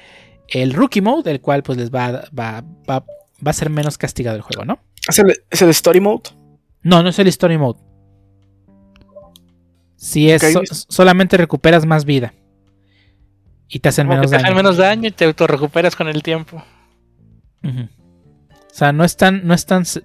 el 0.50 0.74
Rookie 0.74 1.02
Mode, 1.02 1.32
el 1.32 1.42
cual 1.42 1.64
pues 1.64 1.78
les 1.78 1.90
va, 1.92 2.06
a- 2.06 2.12
va, 2.38 2.64
va, 2.90 3.06
va 3.46 3.50
a 3.50 3.54
ser 3.54 3.70
menos 3.72 3.98
castigado 3.98 4.36
el 4.38 4.44
juego, 4.44 4.64
¿no? 4.64 4.80
¿Es 5.08 5.18
el, 5.20 5.34
es 5.50 5.62
el 5.62 5.70
Story 5.70 6.00
Mode? 6.00 6.30
No, 6.84 7.02
no 7.02 7.10
es 7.10 7.18
el 7.20 7.28
Story 7.28 7.58
Mode. 7.58 7.80
Si 9.96 10.30
es 10.30 10.42
so- 10.54 10.62
solamente 10.90 11.38
recuperas 11.38 11.86
más 11.86 12.06
vida. 12.06 12.34
Y 13.70 13.80
te 13.80 13.90
hacen 13.90 14.08
Como 14.08 14.16
que 14.16 14.18
menos 14.20 14.32
te 14.32 14.36
hacen 14.38 14.46
daño. 14.46 14.56
menos 14.56 14.78
daño 14.78 15.08
y 15.08 15.12
te 15.12 15.26
autorrecuperas 15.26 15.96
con 15.96 16.08
el 16.08 16.24
tiempo. 16.24 16.64
O 17.64 18.74
sea, 18.80 18.92
no 18.94 19.04
es 19.04 19.18
tan, 19.18 19.46
no 19.46 19.54
es 19.54 19.66
tan, 19.66 19.82
s- 19.82 20.04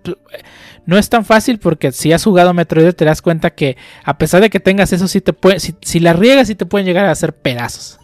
no 0.87 0.99
es 0.99 1.09
tan 1.11 1.25
fácil 1.25 1.59
porque 1.59 1.93
si 1.93 2.13
has 2.13 2.25
jugado 2.25 2.55
Metroid 2.55 2.93
te 2.95 3.05
das 3.05 3.21
cuenta 3.23 3.51
que 3.51 3.77
a 4.05 4.17
pesar 4.19 4.41
de 4.41 4.51
que 4.51 4.61
tengas 4.61 4.93
eso, 4.93 5.07
sí 5.09 5.21
te 5.21 5.33
puede, 5.33 5.61
si, 5.61 5.75
si 5.83 6.01
la 6.01 6.13
riegas 6.15 6.49
sí 6.49 6.55
te 6.55 6.67
pueden 6.67 6.87
llegar 6.87 7.05
a 7.07 7.11
hacer 7.11 7.35
pedazos. 7.37 7.99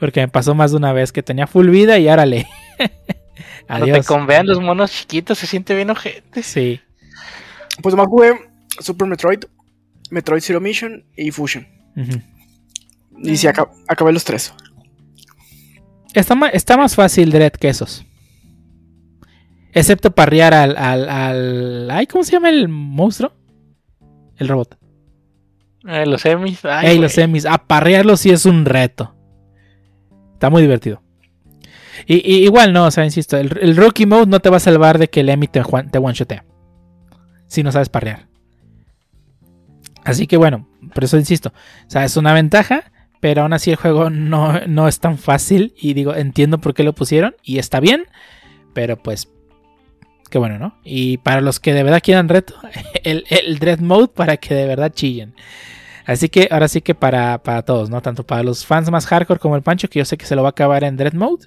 Porque 0.00 0.20
me 0.20 0.28
pasó 0.28 0.54
más 0.54 0.72
de 0.72 0.76
una 0.78 0.92
vez 0.92 1.12
que 1.12 1.22
tenía 1.22 1.46
full 1.46 1.68
vida 1.70 1.98
y 1.98 2.08
ahora 2.08 2.26
le. 2.26 2.46
Cuando 3.68 3.86
te 3.86 4.02
convean 4.02 4.46
los 4.46 4.60
monos 4.60 4.90
chiquitos 4.90 5.38
se 5.38 5.46
siente 5.46 5.74
bien 5.76 5.88
ojete. 5.90 6.42
Sí. 6.42 6.80
Pues 7.80 7.94
nomás 7.94 8.08
jugué 8.10 8.32
Super 8.80 9.06
Metroid, 9.06 9.44
Metroid 10.10 10.42
Zero 10.42 10.60
Mission 10.60 11.04
y 11.16 11.30
Fusion. 11.30 11.66
Ujú. 11.96 12.20
Y 13.18 13.36
sí, 13.36 13.46
aca- 13.46 13.70
acabé 13.88 14.12
los 14.12 14.24
tres. 14.24 14.52
Está, 16.14 16.34
está 16.52 16.76
más 16.76 16.94
fácil 16.94 17.30
Dread 17.30 17.52
que 17.52 17.68
esos. 17.68 18.04
Excepto 19.72 20.10
parrear 20.14 20.52
al, 20.52 20.76
al, 20.76 21.08
al- 21.08 21.90
Ay, 21.90 22.06
¿cómo 22.06 22.24
se 22.24 22.32
llama 22.32 22.50
el 22.50 22.68
monstruo? 22.68 23.32
El 24.36 24.48
robot. 24.48 24.76
Eh, 25.86 26.06
los 26.06 26.20
semis. 26.20 26.64
Ay, 26.64 26.88
Ey, 26.90 26.98
los 26.98 27.12
semis. 27.12 27.46
A 27.46 27.58
parrearlos 27.66 28.20
sí 28.20 28.30
es 28.30 28.44
un 28.44 28.64
reto. 28.64 29.14
Está 30.34 30.50
muy 30.50 30.62
divertido. 30.62 31.02
Y, 32.06 32.16
y 32.16 32.44
igual 32.44 32.72
no, 32.72 32.86
o 32.86 32.90
sea, 32.90 33.04
insisto, 33.04 33.36
el, 33.36 33.56
el 33.60 33.76
Rookie 33.76 34.06
Mode 34.06 34.26
no 34.26 34.40
te 34.40 34.50
va 34.50 34.56
a 34.56 34.60
salvar 34.60 34.98
de 34.98 35.08
que 35.08 35.20
el 35.20 35.28
Emi 35.28 35.46
te 35.48 35.60
one-shotea. 35.60 36.44
Si 37.46 37.62
no 37.62 37.70
sabes 37.72 37.88
parrear. 37.88 38.26
Así 40.04 40.26
que 40.26 40.36
bueno, 40.36 40.68
por 40.94 41.04
eso 41.04 41.16
insisto. 41.16 41.50
O 41.86 41.90
sea, 41.90 42.04
es 42.04 42.16
una 42.16 42.32
ventaja, 42.34 42.91
pero 43.22 43.42
aún 43.42 43.52
así 43.52 43.70
el 43.70 43.76
juego 43.76 44.10
no, 44.10 44.60
no 44.66 44.88
es 44.88 44.98
tan 44.98 45.16
fácil. 45.16 45.74
Y 45.78 45.94
digo, 45.94 46.12
entiendo 46.16 46.58
por 46.58 46.74
qué 46.74 46.82
lo 46.82 46.92
pusieron. 46.92 47.36
Y 47.44 47.58
está 47.58 47.78
bien, 47.78 48.06
pero 48.74 48.96
pues. 48.96 49.28
Qué 50.28 50.38
bueno, 50.38 50.58
¿no? 50.58 50.74
Y 50.82 51.18
para 51.18 51.40
los 51.40 51.60
que 51.60 51.72
de 51.72 51.84
verdad 51.84 52.00
quieran 52.02 52.28
reto, 52.28 52.54
el, 53.04 53.24
el 53.30 53.60
Dread 53.60 53.78
Mode 53.78 54.08
para 54.08 54.38
que 54.38 54.54
de 54.54 54.66
verdad 54.66 54.90
chillen. 54.92 55.34
Así 56.04 56.28
que 56.28 56.48
ahora 56.50 56.66
sí 56.66 56.80
que 56.80 56.96
para, 56.96 57.38
para 57.44 57.62
todos, 57.62 57.90
¿no? 57.90 58.02
Tanto 58.02 58.26
para 58.26 58.42
los 58.42 58.66
fans 58.66 58.90
más 58.90 59.06
hardcore 59.06 59.38
como 59.38 59.54
el 59.54 59.62
Pancho, 59.62 59.86
que 59.88 60.00
yo 60.00 60.04
sé 60.04 60.16
que 60.16 60.26
se 60.26 60.34
lo 60.34 60.42
va 60.42 60.48
a 60.48 60.50
acabar 60.50 60.82
en 60.82 60.96
Dread 60.96 61.12
Mode. 61.12 61.46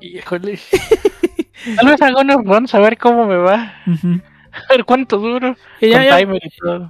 Híjole. 0.00 0.60
Tal 1.76 1.86
vez 1.88 2.00
haga 2.02 2.20
unos 2.20 2.44
runs 2.44 2.72
a 2.74 2.78
ver 2.78 2.96
cómo 2.98 3.26
me 3.26 3.36
va. 3.36 3.74
A 4.54 4.72
ver 4.72 4.84
cuánto 4.84 5.18
duro. 5.18 5.56
Ya, 5.80 6.04
ya- 6.04 6.10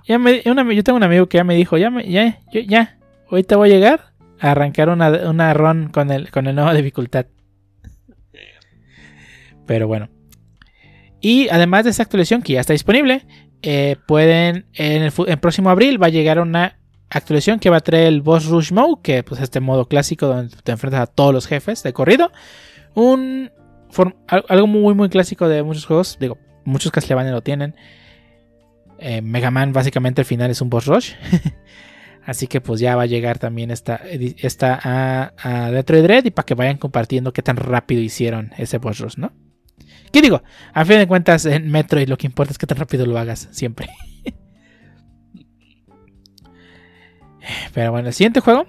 ya 0.07 0.19
me- 0.19 0.43
una- 0.45 0.71
yo 0.75 0.85
tengo 0.85 0.99
un 0.99 1.03
amigo 1.03 1.27
que 1.31 1.39
ya 1.39 1.45
me 1.45 1.55
dijo, 1.55 1.79
ya, 1.79 1.89
me- 1.89 2.07
ya, 2.07 2.39
yo- 2.53 2.61
ya, 2.61 2.99
ahorita 3.31 3.57
voy 3.57 3.71
a 3.71 3.75
llegar 3.75 4.15
a 4.41 4.51
arrancar 4.53 4.89
una, 4.89 5.09
una 5.29 5.55
run 5.55 5.89
con 5.89 6.11
el, 6.11 6.31
con 6.31 6.47
el 6.47 6.55
nueva 6.55 6.75
dificultad. 6.75 7.27
Pero 9.67 9.87
bueno. 9.87 10.09
Y 11.21 11.49
además 11.49 11.85
de 11.85 11.91
esta 11.91 12.03
actualización 12.03 12.43
que 12.43 12.53
ya 12.53 12.61
está 12.61 12.75
disponible, 12.75 13.25
eh, 13.63 13.97
pueden, 14.07 14.67
en 14.75 15.03
el, 15.03 15.39
próximo 15.39 15.71
abril 15.71 16.01
va 16.03 16.09
a 16.09 16.11
llegar 16.11 16.39
una 16.39 16.79
actualización 17.09 17.61
que 17.61 17.71
va 17.71 17.79
a 17.79 17.81
traer 17.81 18.09
el 18.09 18.21
Boss 18.21 18.45
Rush 18.45 18.73
Mode, 18.73 19.01
que 19.03 19.23
pues 19.23 19.41
este 19.41 19.61
modo 19.61 19.89
clásico 19.89 20.27
donde 20.27 20.55
te 20.63 20.73
enfrentas 20.73 21.01
a 21.01 21.07
todos 21.07 21.33
los 21.33 21.47
jefes 21.47 21.83
de 21.83 21.95
corrido. 21.95 22.31
Un 22.93 23.51
algo 24.27 24.67
muy 24.67 24.95
muy 24.95 25.09
clásico 25.09 25.49
de 25.49 25.63
muchos 25.63 25.87
juegos, 25.87 26.19
digo, 26.21 26.37
muchos 26.65 26.93
Castlevania 26.93 27.33
lo 27.33 27.43
tienen. 27.43 27.75
Eh, 28.99 29.23
Mega 29.23 29.51
Man 29.51 29.73
básicamente 29.73 30.21
al 30.21 30.27
final 30.27 30.51
es 30.51 30.61
un 30.61 30.69
boss 30.69 30.85
rush. 30.85 31.13
Así 32.27 32.47
que 32.47 32.61
pues 32.61 32.81
ya 32.81 32.97
va 32.97 33.03
a 33.03 33.07
llegar 33.07 33.39
también 33.39 33.71
esta, 33.71 33.97
esta 33.97 34.81
a, 34.83 35.33
a 35.37 35.71
Detroit 35.71 36.03
Dread 36.05 36.25
y 36.25 36.31
para 36.31 36.47
que 36.47 36.55
vayan 36.55 36.79
compartiendo 36.79 37.33
qué 37.33 37.43
tan 37.43 37.57
rápido 37.57 38.01
hicieron 38.01 38.53
ese 38.57 38.79
boss 38.79 38.99
rush, 38.99 39.19
¿no? 39.19 39.33
¿Qué 40.15 40.23
digo? 40.23 40.43
A 40.73 40.85
fin 40.85 40.99
de 40.99 41.09
cuentas 41.09 41.45
en 41.45 41.71
Metroid 41.71 42.09
lo 42.09 42.17
que 42.17 42.29
importa 42.29 42.53
es 42.53 42.59
que 42.59 42.67
tan 42.67 42.79
rápido 42.79 43.05
lo 43.05 43.19
hagas 43.19 43.49
siempre. 43.51 43.91
Pero 47.75 47.91
bueno, 47.91 48.09
el 48.09 48.15
siguiente 48.15 48.41
juego. 48.41 48.67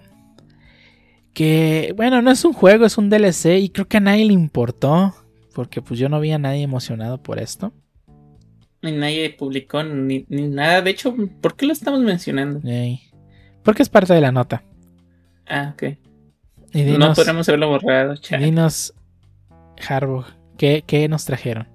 Que 1.34 1.93
bueno, 1.95 2.22
no 2.22 2.32
es 2.32 2.43
un 2.45 2.53
juego, 2.53 2.86
es 2.86 2.97
un 2.97 3.10
DLC 3.10 3.60
y 3.60 3.70
creo 3.70 3.88
que 3.88 3.97
a 3.97 4.01
nadie 4.01 4.26
le 4.26 4.34
importó. 4.34 5.14
Porque 5.53 5.82
pues 5.82 5.99
yo 5.99 6.10
no 6.10 6.20
vi 6.20 6.32
a 6.32 6.39
nadie 6.39 6.64
emocionado 6.64 7.22
por 7.22 7.39
esto. 7.39 7.72
Ni 8.82 8.91
nadie 8.91 9.30
publicó 9.30 9.84
ni, 9.84 10.26
ni 10.28 10.47
nada. 10.47 10.82
De 10.82 10.89
hecho, 10.89 11.16
¿por 11.41 11.56
qué 11.56 11.68
lo 11.68 11.74
estamos 11.74 12.01
mencionando? 12.01 12.68
Ey. 12.68 13.01
Porque 13.66 13.84
es 13.84 13.89
parte 13.89 14.13
de 14.13 14.22
la 14.22 14.32
nota. 14.32 14.63
Ah, 15.47 15.74
ok. 15.74 15.84
Y 16.74 16.84
No 16.84 16.91
dinos, 16.91 17.18
podremos 17.18 17.49
haberlo 17.49 17.70
borrado, 17.70 18.16
chat. 18.16 18.39
dinos 18.39 18.93
Harbo, 19.89 20.26
¿qué, 20.57 20.84
¿qué 20.86 21.09
nos 21.09 21.26
trajeron? 21.26 21.68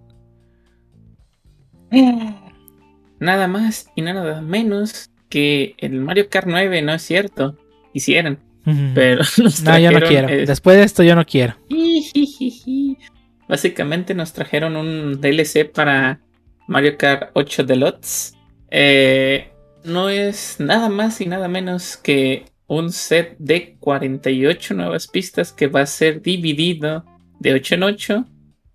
Nada 3.18 3.48
más 3.48 3.90
y 3.96 4.02
nada 4.02 4.40
menos 4.40 5.10
que 5.28 5.74
el 5.78 6.00
Mario 6.00 6.28
Kart 6.30 6.46
9, 6.48 6.82
no 6.82 6.94
es 6.94 7.02
cierto. 7.02 7.56
Hicieron, 7.92 8.38
pero 8.94 9.22
nos 9.42 9.62
no, 9.62 9.78
yo 9.78 9.90
no 9.90 10.00
quiero. 10.00 10.28
Después 10.28 10.76
de 10.76 10.84
esto 10.84 11.02
yo 11.02 11.16
no 11.16 11.26
quiero. 11.26 11.56
Básicamente 13.48 14.14
nos 14.14 14.32
trajeron 14.32 14.76
un 14.76 15.20
DLC 15.20 15.70
para 15.72 16.20
Mario 16.68 16.96
Kart 16.96 17.30
8 17.34 17.64
Deluxe. 17.64 18.34
Eh, 18.70 19.50
no 19.84 20.08
es 20.08 20.56
nada 20.58 20.88
más 20.88 21.20
y 21.20 21.26
nada 21.26 21.48
menos 21.48 21.96
que 21.96 22.46
un 22.66 22.92
set 22.92 23.36
de 23.38 23.76
48 23.80 24.74
nuevas 24.74 25.08
pistas 25.08 25.52
que 25.52 25.66
va 25.66 25.80
a 25.80 25.86
ser 25.86 26.22
dividido 26.22 27.04
de 27.40 27.54
8 27.54 27.74
en 27.74 27.82
8 27.82 28.26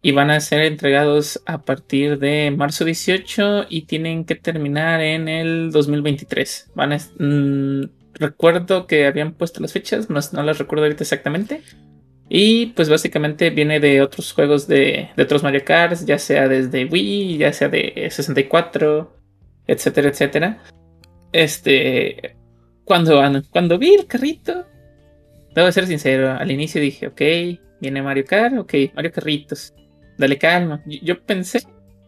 y 0.02 0.12
van 0.12 0.30
a 0.30 0.40
ser 0.40 0.62
entregados 0.64 1.42
a 1.46 1.64
partir 1.64 2.20
de 2.20 2.54
marzo 2.56 2.86
18 2.86 3.66
y 3.70 3.84
tienen 3.84 4.26
que 4.26 4.36
terminar 4.36 5.02
en 5.02 5.28
el 5.28 5.72
2023. 5.72 6.72
Van 6.76 6.94
a, 6.94 6.98
mm, 6.98 7.90
recuerdo 8.14 8.86
que 8.86 9.08
habían 9.08 9.34
puesto 9.34 9.62
las 9.62 9.74
fechas, 9.74 10.10
no, 10.10 10.44
las 10.44 10.58
recuerdo 10.60 10.84
ahorita 10.86 11.04
exactamente. 11.04 11.62
Y 12.30 12.68
pues 12.68 12.90
básicamente 12.90 13.50
viene 13.50 13.80
de 13.80 14.02
otros 14.02 14.34
juegos 14.34 14.68
de, 14.68 15.10
de 15.16 15.24
otros 15.24 15.42
Mario 15.42 15.64
Kart, 15.64 15.98
ya 16.06 16.20
sea 16.20 16.48
desde 16.48 16.86
Wii, 16.86 17.38
ya 17.38 17.54
sea 17.54 17.70
de 17.70 18.08
64, 18.12 19.12
etcétera, 19.68 20.10
etcétera. 20.10 20.62
Este, 21.36 22.38
cuando, 22.86 23.22
cuando 23.50 23.78
vi 23.78 23.94
el 23.94 24.08
carrito, 24.08 24.66
debo 25.54 25.70
ser 25.74 25.86
sincero, 25.86 26.32
al 26.32 26.50
inicio 26.50 26.80
dije, 26.80 27.08
ok, 27.08 27.22
viene 27.82 28.02
Mario 28.02 28.24
Kart, 28.26 28.58
ok, 28.58 28.74
Mario 28.96 29.12
Carritos, 29.12 29.74
dale 30.18 30.38
calma. 30.38 30.82
Yo, 30.86 31.22
pensé, 31.26 31.60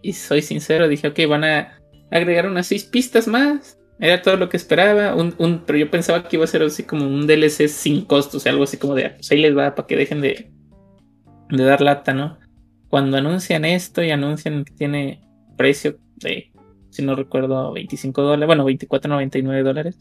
y 0.01 0.13
soy 0.13 0.41
sincero, 0.41 0.87
dije, 0.87 1.09
ok, 1.09 1.19
van 1.27 1.43
a 1.43 1.77
agregar 2.09 2.47
unas 2.47 2.67
seis 2.67 2.85
pistas 2.85 3.27
más. 3.27 3.77
Era 3.99 4.21
todo 4.21 4.37
lo 4.37 4.47
que 4.47 4.55
esperaba, 4.55 5.13
un, 5.13 5.35
un- 5.39 5.65
pero 5.65 5.77
yo 5.77 5.91
pensaba 5.91 6.23
que 6.29 6.37
iba 6.37 6.45
a 6.45 6.47
ser 6.47 6.63
así 6.63 6.83
como 6.83 7.05
un 7.05 7.27
DLC 7.27 7.67
sin 7.67 8.05
costo, 8.05 8.37
o 8.37 8.39
sea, 8.39 8.53
algo 8.53 8.63
así 8.63 8.77
como 8.77 8.95
de, 8.95 9.09
pues 9.09 9.29
ahí 9.31 9.41
les 9.41 9.57
va 9.57 9.75
para 9.75 9.87
que 9.87 9.97
dejen 9.97 10.21
de, 10.21 10.51
de 11.49 11.63
dar 11.65 11.81
lata, 11.81 12.13
¿no? 12.13 12.39
Cuando 12.87 13.17
anuncian 13.17 13.65
esto 13.65 14.01
y 14.03 14.11
anuncian 14.11 14.63
que 14.63 14.73
tiene 14.73 15.21
precio 15.57 15.97
de, 16.15 16.51
si 16.89 17.03
no 17.03 17.15
recuerdo, 17.15 17.73
25 17.73 18.21
dólares, 18.21 18.47
bueno, 18.47 18.65
24.99 18.65 19.63
dólares. 19.63 19.97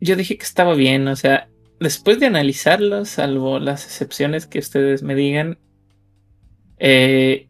yo 0.00 0.16
dije 0.16 0.36
que 0.36 0.44
estaba 0.44 0.74
bien, 0.74 1.08
o 1.08 1.16
sea, 1.16 1.48
después 1.80 2.20
de 2.20 2.26
analizarlo, 2.26 3.04
salvo 3.04 3.58
las 3.58 3.84
excepciones 3.84 4.46
que 4.46 4.58
ustedes 4.58 5.02
me 5.02 5.14
digan, 5.14 5.58
eh, 6.78 7.46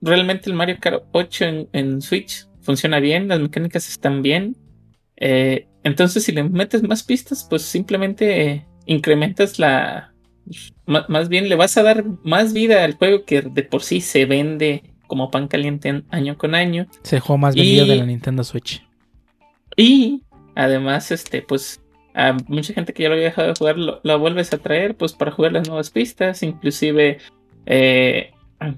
realmente 0.00 0.50
el 0.50 0.56
Mario 0.56 0.76
Kart 0.80 1.04
8 1.12 1.44
en, 1.44 1.68
en 1.72 2.02
Switch 2.02 2.46
funciona 2.60 3.00
bien, 3.00 3.28
las 3.28 3.40
mecánicas 3.40 3.88
están 3.88 4.22
bien. 4.22 4.56
eh, 5.16 5.68
entonces, 5.84 6.24
si 6.24 6.32
le 6.32 6.42
metes 6.42 6.82
más 6.82 7.02
pistas, 7.02 7.46
pues 7.48 7.62
simplemente 7.62 8.46
eh, 8.46 8.66
incrementas 8.86 9.58
la. 9.58 10.14
Más 10.86 11.28
bien 11.28 11.48
le 11.48 11.56
vas 11.56 11.76
a 11.76 11.82
dar 11.82 12.04
más 12.22 12.52
vida 12.52 12.84
al 12.84 12.94
juego 12.94 13.24
que 13.24 13.42
de 13.42 13.62
por 13.62 13.82
sí 13.82 14.00
se 14.00 14.26
vende 14.26 14.93
como 15.06 15.30
pan 15.30 15.48
caliente 15.48 15.88
en- 15.88 16.04
año 16.10 16.36
con 16.38 16.54
año. 16.54 16.86
Es 17.04 17.12
el 17.12 17.20
juego 17.20 17.38
más 17.38 17.54
vendido 17.54 17.84
Y- 17.86 17.88
de 17.88 17.96
la 17.96 18.06
Nintendo 18.06 18.44
Switch. 18.44 18.82
Y 19.76 20.22
además, 20.54 21.10
este, 21.10 21.42
pues, 21.42 21.80
a 22.14 22.36
mucha 22.46 22.72
gente 22.74 22.92
que 22.92 23.02
ya 23.02 23.08
lo 23.08 23.14
había 23.16 23.26
dejado 23.26 23.48
de 23.48 23.54
jugar, 23.58 23.76
lo, 23.78 24.00
lo 24.04 24.18
vuelves 24.18 24.52
a 24.52 24.58
traer, 24.58 24.96
pues, 24.96 25.12
para 25.12 25.30
jugar 25.32 25.52
las 25.52 25.66
nuevas 25.68 25.90
pistas, 25.90 26.42
inclusive 26.42 27.18
eh, 27.66 28.30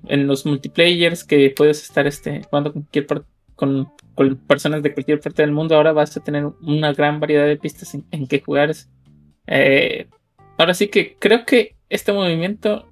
en 0.09 0.27
los 0.27 0.47
multiplayers 0.47 1.23
que 1.25 1.51
puedes 1.55 1.83
estar 1.83 2.07
este, 2.07 2.43
jugando 2.49 2.73
con 2.73 2.83
cualquier 2.83 3.07
con, 3.55 3.89
con 4.15 4.37
personas 4.37 4.83
de 4.83 4.93
cualquier 4.93 5.21
parte 5.21 5.43
del 5.43 5.53
mundo, 5.53 5.77
ahora 5.77 5.93
vas 5.93 6.15
a 6.17 6.23
tener 6.23 6.45
una 6.63 6.93
gran 6.93 7.21
variedad 7.21 7.47
de 7.47 7.57
pistas 7.57 7.95
en, 7.95 8.05
en 8.11 8.27
que 8.27 8.41
jugar. 8.41 8.73
Eh, 9.47 10.09
ahora 10.59 10.75
sí 10.75 10.89
que 10.89 11.17
creo 11.19 11.45
que 11.47 11.77
este 11.89 12.13
movimiento, 12.13 12.87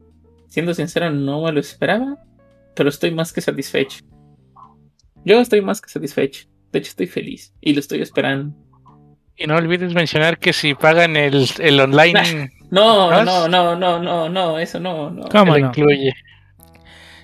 siendo 0.49 0.73
sincero, 0.75 1.11
no 1.11 1.43
me 1.43 1.53
lo 1.53 1.61
esperaba, 1.61 2.17
pero 2.75 2.89
estoy 2.89 3.11
más 3.13 3.33
que 3.33 3.41
satisfecho. 3.41 4.05
Yo 5.25 5.41
estoy 5.41 5.61
más 5.63 5.81
que 5.81 5.89
satisfecho. 5.89 6.47
De 6.73 6.81
hecho, 6.81 6.89
estoy 6.91 7.07
feliz 7.07 7.55
y 7.61 7.73
lo 7.73 7.81
estoy 7.81 8.03
esperando. 8.03 8.55
Y 9.37 9.47
no 9.47 9.57
olvides 9.57 9.95
mencionar 9.95 10.39
que 10.39 10.53
si 10.53 10.75
pagan 10.75 11.17
el, 11.17 11.49
el 11.59 11.81
online, 11.81 12.51
No, 12.71 13.11
¿Ah? 13.11 13.25
no, 13.25 13.49
no, 13.49 13.77
no, 13.77 13.99
no, 14.01 14.29
no, 14.29 14.59
eso 14.59 14.79
no, 14.81 15.11
no. 15.11 15.29
¿Cómo 15.29 15.55
lo 15.55 15.59
no? 15.61 15.67
incluye. 15.69 16.13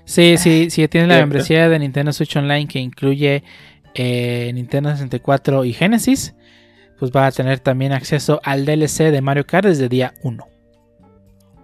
Sí, 0.05 0.37
sí, 0.39 0.71
sí, 0.71 0.89
tiene 0.89 1.07
la 1.07 1.19
membresía 1.19 1.69
de 1.69 1.79
Nintendo 1.79 2.13
Switch 2.13 2.37
Online 2.37 2.67
que 2.67 2.81
incluye 2.81 3.45
eh, 3.95 4.51
Nintendo 4.55 4.91
64 4.91 5.65
y 5.65 5.73
Genesis. 5.73 6.35
Pues 6.99 7.13
va 7.13 7.27
a 7.27 7.33
tener 7.33 7.61
también 7.61 7.93
acceso 7.93 8.41
al 8.45 8.65
DLC 8.67 9.11
de 9.11 9.21
Mario 9.21 9.47
Kart 9.47 9.67
desde 9.67 9.89
día 9.89 10.15
1. 10.23 10.47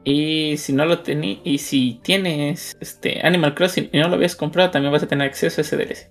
Y 0.09 0.57
si 0.59 0.73
no 0.73 0.85
lo 0.87 1.01
tenías, 1.01 1.41
y 1.43 1.59
si 1.59 2.01
tienes 2.05 2.77
este 2.81 3.27
Animal 3.27 3.55
Crossing 3.57 3.91
y 3.93 3.99
no 3.99 4.07
lo 4.09 4.15
habías 4.15 4.37
comprado, 4.37 4.71
también 4.71 4.93
vas 4.93 5.03
a 5.03 5.09
tener 5.09 5.27
acceso 5.27 5.61
a 5.61 5.62
ese 5.62 5.77
DLC. 5.77 6.11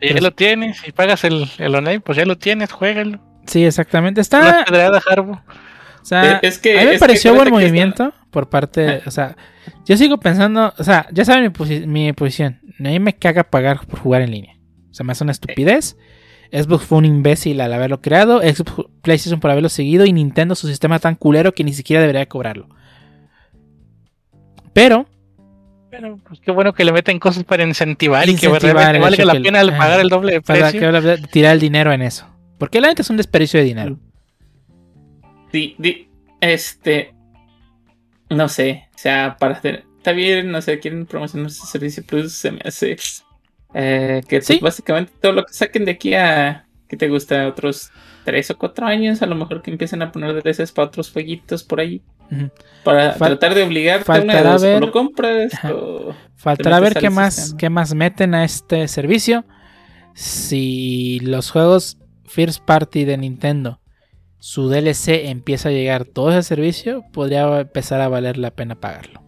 Ya 0.00 0.20
lo 0.20 0.30
tienes, 0.32 0.78
si 0.78 0.92
pagas 0.92 1.24
el, 1.24 1.46
el 1.58 1.74
online, 1.74 2.00
pues 2.00 2.16
ya 2.16 2.24
lo 2.24 2.38
tienes, 2.38 2.70
juégalo. 2.72 3.20
Sí, 3.46 3.64
exactamente. 3.64 4.20
Está. 4.20 4.64
pedrada, 4.64 5.02
Harbo. 5.06 5.32
O 6.00 6.04
sea, 6.04 6.36
Eh, 6.36 6.38
es 6.42 6.58
que- 6.58 6.78
a 6.78 6.80
mí 6.80 6.86
me 6.86 6.92
es 6.92 6.96
que 6.96 7.00
pareció 7.00 7.34
buen 7.34 7.50
movimiento 7.50 8.14
por 8.30 8.48
parte. 8.48 9.02
O 9.06 9.10
sea, 9.10 9.36
yo 9.84 9.96
sigo 9.96 10.18
pensando. 10.18 10.72
O 10.78 10.84
sea, 10.84 11.08
ya 11.12 11.24
saben 11.24 11.42
mi, 11.42 11.48
posi- 11.50 11.86
mi 11.86 12.12
posición. 12.12 12.60
A 12.78 12.82
mí 12.84 13.00
me 13.00 13.16
caga 13.16 13.44
pagar 13.44 13.84
por 13.86 13.98
jugar 13.98 14.22
en 14.22 14.30
línea. 14.30 14.54
O 14.90 14.94
sea, 14.94 15.04
me 15.04 15.12
hace 15.12 15.24
una 15.24 15.32
estupidez. 15.32 15.96
Xbox 16.52 16.84
fue 16.84 16.98
un 16.98 17.04
imbécil 17.04 17.60
al 17.60 17.72
haberlo 17.72 18.00
creado. 18.00 18.40
Xbox, 18.40 18.90
PlayStation 19.02 19.40
por 19.40 19.50
haberlo 19.50 19.68
seguido. 19.68 20.04
Y 20.06 20.12
Nintendo 20.12 20.54
su 20.54 20.66
sistema 20.68 20.98
tan 20.98 21.14
culero 21.14 21.52
que 21.52 21.64
ni 21.64 21.72
siquiera 21.72 22.00
debería 22.00 22.26
cobrarlo. 22.26 22.68
Pero. 24.72 25.06
Pero 25.90 26.18
pues 26.26 26.40
qué 26.40 26.50
bueno 26.50 26.74
que 26.74 26.84
le 26.84 26.92
meten 26.92 27.18
cosas 27.18 27.44
para 27.44 27.64
incentivar, 27.64 28.28
y 28.28 28.36
que 28.36 28.46
realmente 28.48 28.98
valga 28.98 29.24
la 29.24 29.32
pena 29.40 29.60
el 29.62 29.70
pagar 29.70 30.00
el 30.00 30.08
doble 30.10 30.32
de 30.32 30.42
Para 30.42 30.70
precio. 30.70 30.92
que 30.92 31.28
tirar 31.28 31.54
el 31.54 31.60
dinero 31.60 31.92
en 31.92 32.02
eso. 32.02 32.26
Porque 32.58 32.80
la 32.80 32.88
neta 32.88 33.00
es 33.02 33.08
un 33.10 33.16
desperdicio 33.16 33.58
de 33.58 33.64
dinero. 33.66 33.98
Di- 35.52 35.74
di- 35.78 36.08
este. 36.40 37.14
No 38.28 38.48
sé. 38.48 38.88
O 38.94 38.98
sea, 38.98 39.36
para 39.40 39.54
hacer. 39.54 39.84
Está 39.96 40.12
bien, 40.12 40.50
no 40.50 40.60
sé, 40.60 40.78
quieren 40.78 41.06
promocionar 41.06 41.50
su 41.50 41.66
servicio 41.66 42.04
plus, 42.04 42.32
se 42.32 42.52
me 42.52 42.60
hace. 42.64 42.96
Eh, 43.74 44.22
que 44.28 44.36
pues, 44.38 44.46
Sí. 44.46 44.58
básicamente 44.60 45.12
todo 45.20 45.32
lo 45.32 45.44
que 45.44 45.52
saquen 45.52 45.84
de 45.84 45.92
aquí 45.92 46.14
a. 46.14 46.66
¿Qué 46.88 46.96
te 46.96 47.08
gusta? 47.08 47.46
Otros 47.48 47.90
tres 48.24 48.50
o 48.50 48.56
cuatro 48.58 48.86
años, 48.86 49.20
a 49.22 49.26
lo 49.26 49.34
mejor 49.34 49.60
que 49.62 49.70
empiecen 49.70 50.00
a 50.02 50.10
poner 50.12 50.34
DLCs 50.42 50.72
para 50.72 50.88
otros 50.88 51.10
jueguitos 51.12 51.62
por 51.64 51.80
ahí. 51.80 52.02
Para 52.84 53.14
Fal- 53.16 53.28
tratar 53.38 53.54
de 53.54 53.62
obligarte 53.62 54.10
a 54.12 54.20
una 54.20 54.42
dos, 54.42 54.62
o 54.62 54.66
ver- 54.66 54.80
lo 54.80 54.90
compras 54.92 55.52
o. 55.64 56.14
Faltará 56.36 56.78
ver 56.80 56.94
qué 56.94 57.10
más, 57.10 57.34
sistema. 57.34 57.58
qué 57.58 57.70
más 57.70 57.94
meten 57.94 58.34
a 58.34 58.44
este 58.44 58.86
servicio. 58.88 59.44
Si 60.14 61.20
los 61.20 61.50
juegos 61.50 61.98
First 62.26 62.64
Party 62.64 63.04
de 63.04 63.16
Nintendo, 63.18 63.80
su 64.38 64.68
DLC 64.68 65.28
empieza 65.30 65.68
a 65.68 65.72
llegar 65.72 66.04
todo 66.04 66.30
ese 66.30 66.42
servicio, 66.42 67.04
podría 67.12 67.60
empezar 67.60 68.00
a 68.00 68.08
valer 68.08 68.36
la 68.36 68.50
pena 68.50 68.74
pagarlo. 68.80 69.22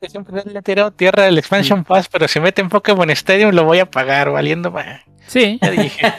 Que 0.00 0.10
Siempre 0.10 0.42
le 0.44 0.58
he 0.58 0.62
tirado 0.62 0.90
tierra 0.92 1.22
del 1.24 1.38
Expansion 1.38 1.82
Pass, 1.84 2.08
pero 2.08 2.28
si 2.28 2.38
meten 2.38 2.68
Pokémon 2.68 3.08
Stadium 3.10 3.52
lo 3.54 3.64
voy 3.64 3.78
a 3.78 3.90
pagar, 3.90 4.30
valiendo 4.30 4.70
más. 4.70 5.00
Sí, 5.26 5.58
Ya 5.62 5.70
dije. 5.70 6.12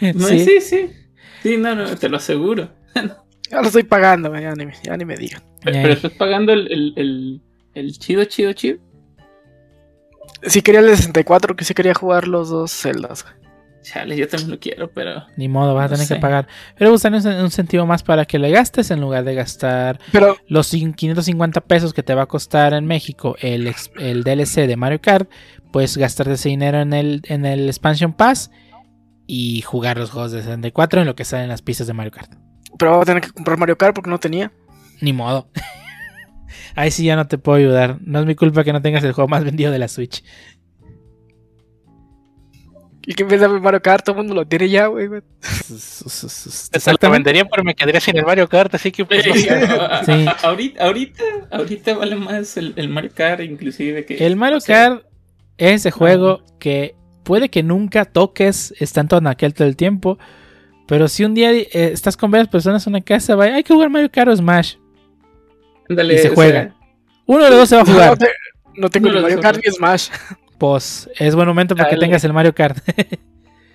No, 0.14 0.26
sí. 0.26 0.40
sí, 0.44 0.60
sí. 0.60 0.90
Sí, 1.42 1.56
no, 1.58 1.74
no, 1.74 1.96
te 1.96 2.08
lo 2.08 2.16
aseguro. 2.16 2.70
Ya 3.50 3.60
lo 3.60 3.66
estoy 3.66 3.82
pagando, 3.82 4.32
ya 4.38 4.54
ni, 4.54 4.64
me- 4.66 4.74
ya 4.84 4.96
ni 4.96 5.04
me 5.04 5.16
digan. 5.16 5.42
Pero, 5.64 5.92
estás 5.92 6.12
pagando 6.12 6.52
el, 6.52 6.70
el, 6.70 6.92
el, 6.94 7.40
el 7.74 7.98
chido, 7.98 8.24
chido, 8.24 8.52
chido. 8.52 8.78
Sí 10.44 10.62
quería 10.62 10.78
el 10.80 10.86
de 10.86 10.96
64, 10.96 11.56
que 11.56 11.64
sí 11.64 11.74
quería 11.74 11.92
jugar 11.94 12.28
los 12.28 12.48
dos 12.48 12.70
celdas. 12.70 13.24
güey. 13.24 13.34
Chale, 13.82 14.16
yo 14.16 14.28
también 14.28 14.50
lo 14.50 14.58
quiero, 14.58 14.90
pero. 14.92 15.24
Ni 15.36 15.48
modo, 15.48 15.74
vas 15.74 15.90
a 15.90 15.94
tener 15.94 16.06
que 16.06 16.16
pagar. 16.16 16.46
Pero 16.76 16.90
buscan 16.90 17.14
un, 17.14 17.26
un 17.26 17.50
sentido 17.50 17.86
más 17.86 18.02
para 18.02 18.26
que 18.26 18.38
le 18.38 18.50
gastes 18.50 18.90
en 18.90 19.00
lugar 19.00 19.24
de 19.24 19.34
gastar 19.34 19.98
Pero, 20.12 20.36
los 20.48 20.72
cin- 20.72 20.94
550 20.94 21.62
pesos 21.62 21.94
que 21.94 22.02
te 22.02 22.14
va 22.14 22.22
a 22.22 22.26
costar 22.26 22.74
en 22.74 22.84
México 22.84 23.36
el, 23.40 23.72
el 23.98 24.22
DLC 24.22 24.66
de 24.66 24.76
Mario 24.76 25.00
Kart. 25.00 25.30
Puedes 25.72 25.96
gastarte 25.96 26.34
ese 26.34 26.50
dinero 26.50 26.80
en 26.80 26.92
el, 26.92 27.22
en 27.24 27.46
el 27.46 27.68
Expansion 27.68 28.12
Pass 28.12 28.50
y 29.26 29.62
jugar 29.62 29.96
los 29.96 30.10
juegos 30.10 30.32
de 30.32 30.42
64 30.42 31.00
en 31.00 31.06
lo 31.06 31.14
que 31.16 31.24
salen 31.24 31.48
las 31.48 31.62
pistas 31.62 31.86
de 31.86 31.92
Mario 31.94 32.12
Kart. 32.12 32.32
pero 32.78 32.92
voy 32.94 33.02
a 33.02 33.04
tener 33.06 33.22
que 33.22 33.30
comprar 33.30 33.56
Mario 33.58 33.78
Kart 33.78 33.94
porque 33.94 34.10
no 34.10 34.18
tenía. 34.18 34.52
Ni 35.00 35.12
modo. 35.14 35.48
Ahí 36.76 36.90
sí 36.90 37.04
ya 37.04 37.16
no 37.16 37.26
te 37.26 37.38
puedo 37.38 37.56
ayudar. 37.58 37.98
No 38.02 38.20
es 38.20 38.26
mi 38.26 38.34
culpa 38.34 38.64
que 38.64 38.72
no 38.72 38.82
tengas 38.82 39.02
el 39.04 39.12
juego 39.12 39.28
más 39.28 39.44
vendido 39.44 39.72
de 39.72 39.78
la 39.78 39.88
Switch. 39.88 40.22
Y 43.10 43.14
que 43.14 43.24
en 43.24 43.28
vez 43.28 43.40
de 43.40 43.48
Mario 43.48 43.82
Kart, 43.82 44.04
todo 44.04 44.12
el 44.14 44.18
mundo 44.18 44.34
lo 44.36 44.46
tiene 44.46 44.68
ya, 44.68 44.86
güey. 44.86 45.08
güey. 45.08 45.20
Te 45.20 45.26
lo 45.68 45.76
Exactamente. 46.06 47.08
vendería, 47.08 47.44
pero 47.44 47.64
me 47.64 47.74
quedaría 47.74 48.00
sin 48.00 48.16
el 48.16 48.24
Mario 48.24 48.48
Kart, 48.48 48.72
así 48.72 48.92
que 48.92 49.04
pues. 49.04 49.24
Sí. 49.24 49.48
ahorita, 50.44 50.84
ahorita, 50.84 51.24
ahorita 51.50 51.94
vale 51.94 52.14
más 52.14 52.56
el, 52.56 52.72
el 52.76 52.88
Mario 52.88 53.10
Kart, 53.12 53.40
inclusive 53.40 54.04
que. 54.04 54.24
El 54.24 54.36
Mario 54.36 54.58
o 54.58 54.60
sea, 54.60 54.90
Kart 54.90 55.04
es 55.58 55.72
ese 55.80 55.90
juego 55.90 56.44
que 56.60 56.94
puede 57.24 57.48
que 57.48 57.64
nunca 57.64 58.04
toques, 58.04 58.72
está 58.78 59.00
en 59.00 59.08
todo 59.08 59.28
aquel 59.28 59.54
todo 59.54 59.66
el 59.66 59.74
tiempo. 59.74 60.16
Pero 60.86 61.08
si 61.08 61.24
un 61.24 61.34
día 61.34 61.50
eh, 61.52 61.68
estás 61.72 62.16
con 62.16 62.30
varias 62.30 62.48
personas 62.48 62.86
en 62.86 62.92
una 62.92 63.00
casa, 63.00 63.34
vaya, 63.34 63.56
hay 63.56 63.64
que 63.64 63.74
jugar 63.74 63.90
Mario 63.90 64.10
Kart 64.12 64.30
o 64.30 64.36
Smash. 64.36 64.74
ándale, 65.88 66.14
y 66.14 66.18
se 66.18 66.30
o 66.30 66.34
juega. 66.36 66.62
sea, 66.62 66.74
Uno 67.26 67.42
de 67.44 67.50
los 67.50 67.58
dos 67.58 67.68
se 67.70 67.74
va 67.74 67.82
a 67.82 67.84
No, 67.84 67.92
jugar. 67.92 68.18
te- 68.18 68.28
no 68.76 68.88
tengo 68.88 69.08
No 69.08 69.14
ni 69.14 69.20
lo 69.20 69.22
Mario. 69.26 69.40
Kart 69.40 69.60
ni 69.66 69.72
Smash. 69.72 70.10
Pues 70.60 71.08
es 71.18 71.34
buen 71.34 71.48
momento 71.48 71.74
para 71.74 71.88
que 71.88 71.96
tengas 71.96 72.22
el 72.22 72.32
Mario 72.34 72.54
Kart. 72.54 72.78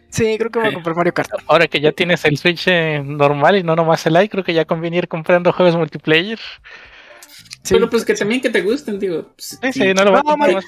Sí, 0.10 0.38
creo 0.38 0.50
que 0.52 0.60
voy 0.60 0.70
a 0.70 0.74
comprar 0.74 0.96
Mario 0.96 1.14
Kart. 1.14 1.30
Ahora 1.48 1.68
que 1.68 1.82
ya 1.82 1.92
tienes 1.92 2.24
el 2.24 2.38
Switch 2.38 2.64
eh, 2.68 3.02
normal 3.04 3.58
y 3.58 3.64
no 3.64 3.76
nomás 3.76 4.06
el 4.06 4.14
Lite, 4.14 4.30
creo 4.30 4.44
que 4.46 4.54
ya 4.54 4.64
conviene 4.64 4.98
ir 4.98 5.08
comprando 5.10 5.52
juegos 5.52 5.76
multiplayer. 5.76 6.40
Sí. 7.64 7.74
Pero 7.74 7.90
pues 7.90 8.06
que 8.06 8.14
también 8.14 8.40
que 8.40 8.52
te 8.52 8.62
gusten, 8.62 9.00
digo. 9.00 9.34
pues, 9.36 9.60
Sí, 9.74 9.94
no 9.96 10.04
lo 10.06 10.12
voy 10.12 10.20
a 10.20 10.24
No, 10.24 10.30
comprar 10.30 10.38
Mario- 10.38 10.60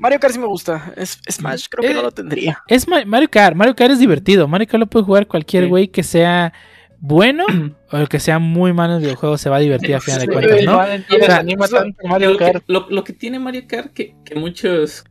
Mario 0.00 0.18
Kart 0.18 0.32
sí 0.32 0.40
me 0.40 0.46
gusta. 0.46 0.92
Es, 0.96 1.20
Smash 1.30 1.66
creo 1.68 1.82
que 1.82 1.90
Eh, 1.90 1.94
no 1.94 2.02
lo 2.02 2.10
tendría. 2.10 2.62
es 2.66 2.88
Ma- 2.88 3.04
Mario 3.04 3.28
Kart. 3.30 3.54
Mario 3.54 3.76
Kart 3.76 3.92
es 3.92 3.98
divertido. 3.98 4.48
Mario 4.48 4.66
Kart 4.66 4.80
lo 4.80 4.86
puede 4.86 5.04
jugar 5.04 5.26
cualquier 5.26 5.64
Sí. 5.64 5.68
güey 5.68 5.88
que 5.88 6.02
sea 6.02 6.54
bueno 6.98 7.44
o 7.92 7.96
el 7.98 8.08
que 8.08 8.18
sea 8.18 8.38
muy 8.38 8.72
malo 8.72 8.94
en 8.94 8.96
el 9.00 9.02
videojuego. 9.04 9.36
Se 9.36 9.50
va 9.50 9.56
a 9.56 9.60
divertir 9.60 9.94
a 9.94 10.00
final 10.00 10.20
de 10.20 10.26
cuentas, 10.28 10.62
¿no? 10.64 10.80
Lo, 12.18 12.38
que, 12.38 12.44
Kart. 12.44 12.64
lo, 12.66 12.86
lo 12.88 13.04
que 13.04 13.12
tiene 13.12 13.38
Mario 13.38 13.64
Kart 13.68 13.92
que, 13.92 14.16
que 14.24 14.34
muchos 14.34 15.04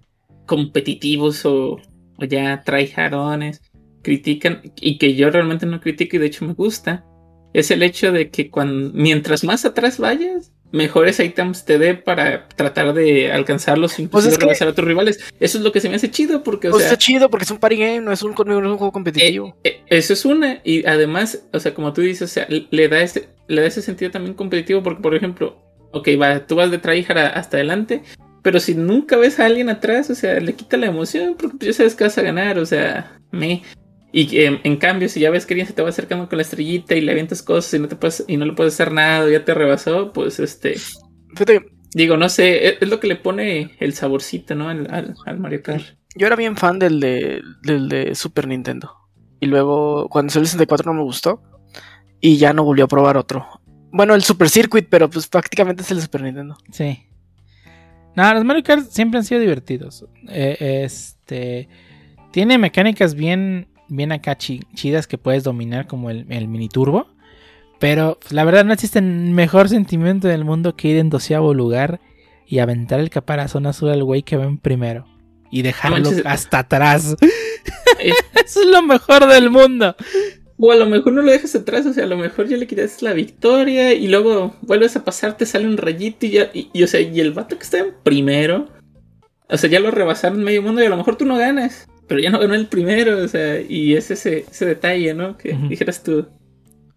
competitivos 0.45 1.45
o, 1.45 1.79
o 2.17 2.25
ya 2.25 2.61
tryhardones 2.63 3.61
critican 4.01 4.61
y 4.79 4.97
que 4.97 5.15
yo 5.15 5.29
realmente 5.29 5.65
no 5.65 5.79
critico 5.81 6.15
y 6.15 6.19
de 6.19 6.27
hecho 6.27 6.45
me 6.45 6.53
gusta 6.53 7.03
es 7.53 7.71
el 7.71 7.81
hecho 7.83 8.11
de 8.11 8.29
que 8.29 8.49
cuando 8.51 8.91
mientras 8.93 9.43
más 9.43 9.65
atrás 9.65 9.97
vayas 9.99 10.51
mejores 10.71 11.19
items 11.19 11.63
te 11.65 11.77
dé 11.79 11.95
para 11.95 12.47
tratar 12.49 12.93
de 12.93 13.31
alcanzarlos 13.31 13.97
inclusive 13.97 14.09
Pues 14.11 14.25
es 14.33 14.37
que- 14.37 14.45
rebasar 14.45 14.67
a 14.67 14.73
tus 14.73 14.83
rivales 14.85 15.19
eso 15.39 15.57
es 15.57 15.63
lo 15.63 15.71
que 15.71 15.79
se 15.79 15.89
me 15.89 15.95
hace 15.95 16.11
chido 16.11 16.43
porque 16.43 16.67
o 16.67 16.71
Pues 16.71 16.83
sea 16.83 16.93
está 16.93 16.99
chido 17.03 17.29
porque 17.29 17.45
es 17.45 17.51
un 17.51 17.57
party 17.59 17.77
game, 17.77 18.01
no 18.01 18.11
es 18.11 18.21
un, 18.23 18.33
no 18.35 18.59
es 18.59 18.65
un 18.65 18.77
juego 18.77 18.91
competitivo. 18.91 19.55
eh, 19.63 19.81
eso 19.87 20.13
es 20.13 20.25
una. 20.25 20.59
Y 20.63 20.85
además, 20.85 21.47
o 21.53 21.59
sea, 21.59 21.73
como 21.73 21.93
tú 21.93 22.01
dices, 22.01 22.23
o 22.23 22.33
sea, 22.33 22.47
le 22.49 22.87
da 22.89 23.01
ese, 23.01 23.29
le 23.47 23.61
da 23.61 23.67
ese 23.67 23.81
sentido 23.83 24.09
también 24.11 24.33
competitivo. 24.33 24.81
Porque, 24.81 25.01
por 25.01 25.13
ejemplo, 25.15 25.57
ok, 25.93 26.09
va, 26.19 26.45
tú 26.47 26.55
vas 26.55 26.71
de 26.71 26.79
tryhard 26.79 27.17
hasta 27.37 27.57
adelante. 27.57 28.01
Pero 28.45 28.59
si 28.59 28.75
nunca 28.75 29.17
ves 29.17 29.39
a 29.39 29.47
alguien 29.47 29.69
atrás, 29.69 30.11
o 30.11 30.13
sea, 30.13 30.39
le 30.39 30.53
quita 30.53 30.77
la 30.77 30.85
emoción. 30.85 31.33
Porque 31.35 31.57
pues, 31.57 31.67
ya 31.69 31.73
sabes 31.73 31.95
que 31.95 32.03
vas 32.03 32.15
a 32.19 32.21
ganar, 32.21 32.59
o 32.59 32.65
sea, 32.67 33.17
me. 33.31 33.63
Y 34.11 34.27
que, 34.27 34.61
en, 34.63 34.77
cambio, 34.77 35.09
si 35.09 35.19
ya 35.19 35.31
ves 35.31 35.47
que 35.47 35.55
alguien 35.55 35.65
se 35.65 35.73
te 35.73 35.81
va 35.81 35.89
acercando 35.89 36.29
con 36.29 36.37
la 36.37 36.43
estrellita 36.43 36.93
y 36.93 37.01
le 37.01 37.11
avientas 37.11 37.41
cosas 37.41 37.73
y 37.73 37.79
no 37.79 37.87
te 37.87 37.95
puedes, 37.95 38.23
y 38.27 38.37
no 38.37 38.45
le 38.45 38.53
puedes 38.53 38.75
hacer 38.75 38.91
nada, 38.91 39.25
o 39.25 39.29
ya 39.29 39.43
te 39.43 39.55
rebasó, 39.55 40.13
pues 40.13 40.39
este. 40.39 40.75
Fíjate, 41.31 41.65
Digo, 41.95 42.17
no 42.17 42.29
sé, 42.29 42.67
es, 42.67 42.75
es 42.81 42.87
lo 42.87 42.99
que 42.99 43.07
le 43.07 43.15
pone 43.15 43.71
el 43.79 43.93
saborcito, 43.93 44.53
¿no? 44.53 44.69
Al, 44.69 44.93
al, 44.93 45.15
al 45.25 45.39
Mario 45.39 45.63
Kart. 45.63 45.83
yo 46.15 46.27
era 46.27 46.35
bien 46.35 46.55
fan 46.55 46.77
del 46.77 46.99
de, 46.99 47.41
del 47.63 47.89
de 47.89 48.13
Super 48.13 48.47
Nintendo. 48.47 48.91
Y 49.39 49.47
luego, 49.47 50.07
cuando 50.07 50.31
salió 50.31 50.43
el 50.43 50.49
64 50.49 50.93
no 50.93 50.99
me 50.99 51.03
gustó. 51.03 51.41
Y 52.21 52.37
ya 52.37 52.53
no 52.53 52.63
volví 52.63 52.83
a 52.83 52.87
probar 52.87 53.17
otro. 53.17 53.47
Bueno, 53.91 54.13
el 54.13 54.21
Super 54.21 54.51
Circuit, 54.51 54.85
pero 54.87 55.09
pues 55.09 55.27
prácticamente 55.27 55.81
es 55.81 55.89
el 55.89 55.97
de 55.97 56.03
Super 56.03 56.21
Nintendo. 56.21 56.55
Sí. 56.71 57.07
No, 58.15 58.33
los 58.33 58.45
Mario 58.45 58.63
Kart 58.63 58.89
siempre 58.89 59.19
han 59.19 59.25
sido 59.25 59.41
divertidos. 59.41 60.05
Eh, 60.29 60.83
este. 60.85 61.67
Tiene 62.31 62.57
mecánicas 62.57 63.15
bien. 63.15 63.67
Bien 63.87 64.11
acá 64.11 64.35
chi- 64.37 64.63
chidas 64.73 65.05
que 65.05 65.17
puedes 65.19 65.43
dominar, 65.43 65.85
como 65.85 66.09
el, 66.09 66.25
el 66.29 66.47
mini 66.47 66.69
turbo. 66.69 67.07
Pero 67.79 68.17
pues, 68.19 68.31
la 68.33 68.43
verdad 68.43 68.65
no 68.65 68.73
existe 68.73 69.01
mejor 69.01 69.69
sentimiento 69.69 70.27
del 70.27 70.43
mundo 70.45 70.75
que 70.75 70.87
ir 70.87 70.97
en 70.97 71.09
doceavo 71.09 71.53
lugar 71.53 71.99
y 72.47 72.59
aventar 72.59 72.99
el 72.99 73.09
caparazón 73.09 73.67
azul 73.67 73.89
al 73.89 74.03
güey 74.03 74.23
que 74.23 74.37
va 74.37 74.45
en 74.45 74.57
primero. 74.57 75.05
Y 75.51 75.61
dejarlo 75.61 75.97
manches. 76.09 76.25
hasta 76.25 76.59
atrás. 76.59 77.15
Eso 77.99 78.61
es 78.61 78.67
lo 78.67 78.81
mejor 78.81 79.27
del 79.27 79.51
mundo. 79.51 79.95
O 80.57 80.71
a 80.71 80.75
lo 80.75 80.85
mejor 80.85 81.13
no 81.13 81.21
lo 81.21 81.31
dejas 81.31 81.55
atrás, 81.55 81.85
o 81.85 81.93
sea, 81.93 82.05
a 82.05 82.07
lo 82.07 82.17
mejor 82.17 82.47
ya 82.47 82.57
le 82.57 82.67
quitas 82.67 83.01
la 83.01 83.13
victoria 83.13 83.93
y 83.93 84.07
luego 84.07 84.55
vuelves 84.61 84.95
a 84.95 85.03
pasar, 85.03 85.35
te 85.35 85.45
sale 85.45 85.67
un 85.67 85.77
rayito 85.77 86.25
y 86.25 86.31
ya, 86.31 86.49
y, 86.53 86.69
y, 86.73 86.83
o 86.83 86.87
sea, 86.87 87.01
y 87.01 87.19
el 87.19 87.33
vato 87.33 87.57
que 87.57 87.63
está 87.63 87.79
en 87.79 87.93
primero, 88.03 88.69
o 89.49 89.57
sea, 89.57 89.69
ya 89.69 89.79
lo 89.79 89.91
rebasaron 89.91 90.43
medio 90.43 90.61
mundo 90.61 90.81
y 90.81 90.85
a 90.85 90.89
lo 90.89 90.97
mejor 90.97 91.17
tú 91.17 91.25
no 91.25 91.37
ganas, 91.37 91.87
pero 92.07 92.21
ya 92.21 92.29
no 92.29 92.39
ganó 92.39 92.53
el 92.53 92.67
primero, 92.67 93.17
o 93.17 93.27
sea, 93.27 93.59
y 93.59 93.95
es 93.95 94.11
ese, 94.11 94.45
ese 94.49 94.65
detalle, 94.65 95.13
¿no? 95.13 95.37
Que 95.37 95.53
dijeras 95.69 96.03
tú. 96.03 96.27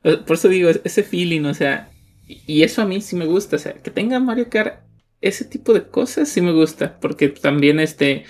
Por 0.03 0.37
eso 0.37 0.49
digo, 0.49 0.71
ese 0.71 1.03
feeling, 1.03 1.45
o 1.45 1.55
sea, 1.55 1.91
y, 2.29 2.41
y 2.47 2.63
eso 2.63 2.81
a 2.81 2.87
mí 2.87 3.01
sí 3.01 3.17
me 3.17 3.27
gusta, 3.27 3.57
o 3.57 3.59
sea, 3.59 3.73
que 3.75 3.91
tenga 3.91 4.21
Mario 4.21 4.49
Kart 4.49 4.89
ese 5.21 5.45
tipo 5.45 5.73
de 5.73 5.87
cosas 5.89 6.29
sí 6.29 6.41
me 6.41 6.53
gusta, 6.53 6.99
porque 7.01 7.29
también 7.29 7.81
este 7.81 8.25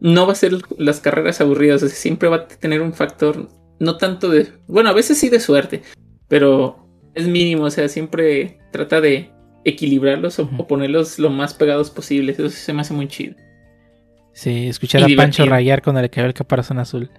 no 0.00 0.26
va 0.26 0.32
a 0.32 0.36
ser 0.36 0.52
las 0.78 1.00
carreras 1.00 1.40
aburridas, 1.40 1.82
o 1.82 1.88
sea, 1.88 1.96
siempre 1.96 2.28
va 2.28 2.36
a 2.36 2.48
tener 2.48 2.82
un 2.82 2.92
factor 2.92 3.48
no 3.78 3.96
tanto 3.96 4.28
de, 4.30 4.48
bueno, 4.66 4.90
a 4.90 4.92
veces 4.92 5.18
sí 5.18 5.28
de 5.28 5.40
suerte, 5.40 5.82
pero 6.28 6.86
es 7.14 7.26
mínimo, 7.26 7.64
o 7.64 7.70
sea, 7.70 7.88
siempre 7.88 8.58
trata 8.72 9.00
de 9.00 9.30
equilibrarlos 9.64 10.38
o, 10.38 10.48
ponerlos 10.66 11.18
lo 11.18 11.30
más 11.30 11.54
pegados 11.54 11.90
posibles, 11.90 12.38
eso 12.38 12.50
sí 12.50 12.56
se 12.56 12.72
me 12.72 12.80
hace 12.80 12.94
muy 12.94 13.08
chido. 13.08 13.34
Sí, 14.32 14.68
escuchar 14.68 15.08
Y 15.08 15.12
a 15.12 15.16
Pancho 15.16 15.44
rayar 15.44 15.82
cuando 15.82 16.00
le 16.00 16.08
cayó 16.08 16.26
el 16.26 16.34
caparazón 16.34 16.78
azul. 16.78 17.10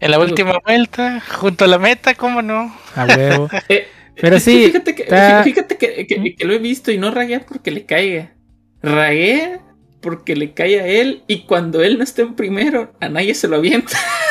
En 0.00 0.10
la 0.10 0.18
última 0.18 0.58
vuelta, 0.64 1.20
junto 1.20 1.64
a 1.64 1.68
la 1.68 1.78
meta, 1.78 2.14
¿cómo 2.14 2.42
no? 2.42 2.74
A 2.94 3.06
huevo. 3.06 3.48
Eh, 3.68 3.86
Pero 4.20 4.38
sí, 4.38 4.66
fíjate 4.66 4.94
que, 4.94 5.02
está- 5.02 5.42
fíjate 5.42 5.76
que, 5.76 6.06
que- 6.06 6.36
que 6.36 6.44
lo 6.44 6.52
he 6.52 6.58
visto 6.58 6.92
y 6.92 6.98
no 6.98 7.10
raguea 7.10 7.44
porque 7.44 7.72
le 7.72 7.84
caiga, 7.84 8.32
raguea 8.80 9.60
porque 10.00 10.36
le 10.36 10.52
cae 10.52 10.80
a 10.80 10.86
él 10.86 11.24
y 11.26 11.40
cuando 11.46 11.82
él 11.82 11.98
no 11.98 12.04
está 12.04 12.22
en 12.22 12.34
primero, 12.36 12.92
a 13.00 13.08
nadie 13.08 13.34
se 13.34 13.48
lo 13.48 13.56
avienta. 13.56 13.96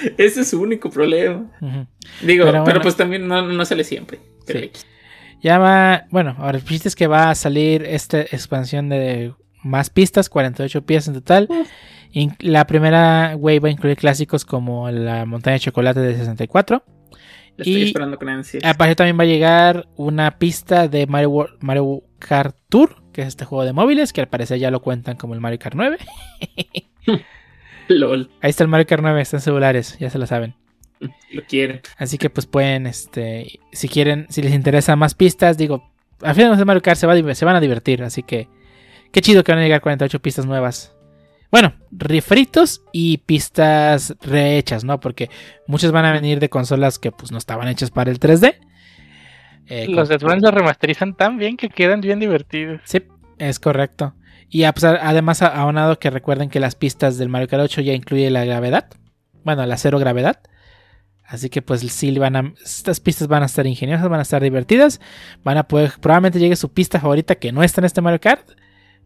Ese 0.18 0.40
es 0.42 0.48
su 0.50 0.60
único 0.60 0.90
problema. 0.90 1.46
Digo, 1.60 2.44
Pero 2.44 2.52
pero, 2.52 2.64
bueno. 2.64 2.80
pues 2.82 2.96
también 2.96 3.26
no, 3.28 3.42
no 3.42 3.64
sale 3.64 3.84
siempre. 3.84 4.18
Sí. 4.46 4.70
Ya 5.42 5.58
va, 5.58 6.04
bueno, 6.10 6.34
ahora 6.38 6.58
el 6.58 6.64
chiste 6.64 6.88
es 6.88 6.96
que 6.96 7.06
va 7.06 7.30
a 7.30 7.34
salir 7.34 7.82
esta 7.84 8.20
expansión 8.20 8.88
de 8.88 9.32
más 9.62 9.90
pistas, 9.90 10.28
48 10.28 10.84
piezas 10.86 11.08
en 11.08 11.14
total. 11.14 11.48
In- 12.12 12.36
la 12.40 12.66
primera 12.66 13.34
wave 13.36 13.60
va 13.60 13.68
a 13.68 13.72
incluir 13.72 13.96
clásicos 13.96 14.44
como 14.44 14.90
la 14.90 15.26
montaña 15.26 15.54
de 15.54 15.60
chocolate 15.60 16.00
de 16.00 16.14
64. 16.16 16.82
La 17.56 17.62
estoy 17.64 17.82
Y- 17.82 17.86
esperando 17.86 18.18
con 18.18 18.28
ansias. 18.28 18.64
Aparte 18.64 18.94
también 18.96 19.18
va 19.18 19.22
a 19.24 19.26
llegar 19.26 19.88
una 19.96 20.38
pista 20.38 20.88
de 20.88 21.06
Mario, 21.06 21.48
Mario 21.60 22.02
Kart 22.18 22.56
Tour, 22.68 23.02
que 23.12 23.22
es 23.22 23.28
este 23.28 23.44
juego 23.44 23.64
de 23.64 23.72
móviles, 23.72 24.12
que 24.12 24.20
al 24.20 24.28
parecer 24.28 24.58
ya 24.58 24.70
lo 24.70 24.80
cuentan 24.82 25.16
como 25.16 25.34
el 25.34 25.40
Mario 25.40 25.58
Kart 25.58 25.74
9. 25.74 25.98
LOL, 27.88 28.30
Ahí 28.40 28.50
está 28.50 28.64
el 28.64 28.68
Mario 28.68 28.86
Kart 28.86 29.02
9, 29.02 29.20
está 29.20 29.36
en 29.36 29.40
celulares, 29.42 29.96
ya 29.98 30.10
se 30.10 30.18
lo 30.18 30.26
saben. 30.26 30.54
lo 31.32 31.42
quieren. 31.44 31.80
Así 31.98 32.18
que 32.18 32.30
pues 32.30 32.46
pueden, 32.46 32.86
este, 32.86 33.60
si 33.72 33.88
quieren, 33.88 34.26
si 34.30 34.42
les 34.42 34.54
interesa 34.54 34.96
más 34.96 35.14
pistas, 35.14 35.56
digo, 35.58 35.90
al 36.22 36.34
final 36.34 36.56
de 36.56 36.64
Mario 36.64 36.82
Kart 36.82 36.98
se, 36.98 37.06
va 37.06 37.12
a 37.12 37.16
div- 37.16 37.34
se 37.34 37.44
van 37.44 37.56
a 37.56 37.60
divertir, 37.60 38.02
así 38.02 38.22
que 38.22 38.48
qué 39.12 39.20
chido 39.20 39.44
que 39.44 39.52
van 39.52 39.60
a 39.60 39.62
llegar 39.64 39.80
48 39.82 40.20
pistas 40.20 40.46
nuevas. 40.46 40.92
Bueno, 41.52 41.74
refritos 41.92 42.82
y 42.92 43.18
pistas 43.18 44.16
rehechas, 44.20 44.82
¿no? 44.84 44.98
Porque 44.98 45.30
muchas 45.68 45.92
van 45.92 46.04
a 46.04 46.12
venir 46.12 46.40
de 46.40 46.48
consolas 46.48 46.98
que 46.98 47.12
pues 47.12 47.30
no 47.30 47.38
estaban 47.38 47.68
hechas 47.68 47.90
para 47.90 48.10
el 48.10 48.18
3D. 48.18 48.56
Eh, 49.68 49.86
Los 49.88 49.96
con- 49.96 50.08
de 50.08 50.14
Advance 50.14 50.40
los 50.46 50.54
remasterizan 50.54 51.14
tan 51.14 51.38
bien 51.38 51.56
que 51.56 51.68
quedan 51.68 52.00
bien 52.00 52.18
divertidos. 52.20 52.80
Sí, 52.84 53.02
es 53.38 53.58
correcto. 53.60 54.14
Y 54.48 54.62
a 54.64 54.72
pesar- 54.72 55.00
además 55.02 55.42
a- 55.42 55.48
aunado 55.48 55.98
que 55.98 56.10
recuerden 56.10 56.48
que 56.50 56.60
las 56.60 56.74
pistas 56.74 57.18
del 57.18 57.28
Mario 57.28 57.48
Kart 57.48 57.62
8 57.64 57.80
ya 57.80 57.92
incluye 57.94 58.30
la 58.30 58.44
gravedad. 58.44 58.86
Bueno, 59.44 59.64
la 59.66 59.76
cero 59.76 59.98
gravedad. 59.98 60.40
Así 61.24 61.50
que 61.50 61.60
pues 61.62 61.80
sí 61.80 62.16
van 62.18 62.36
a. 62.36 62.54
Estas 62.64 63.00
pistas 63.00 63.26
van 63.26 63.42
a 63.42 63.46
estar 63.46 63.66
ingeniosas, 63.66 64.08
van 64.08 64.20
a 64.20 64.22
estar 64.22 64.42
divertidas. 64.42 65.00
Van 65.42 65.56
a 65.58 65.64
poder. 65.66 65.92
Probablemente 66.00 66.38
llegue 66.38 66.54
su 66.56 66.72
pista 66.72 67.00
favorita 67.00 67.34
que 67.34 67.50
no 67.50 67.62
está 67.64 67.80
en 67.80 67.86
este 67.86 68.00
Mario 68.00 68.20
Kart. 68.20 68.48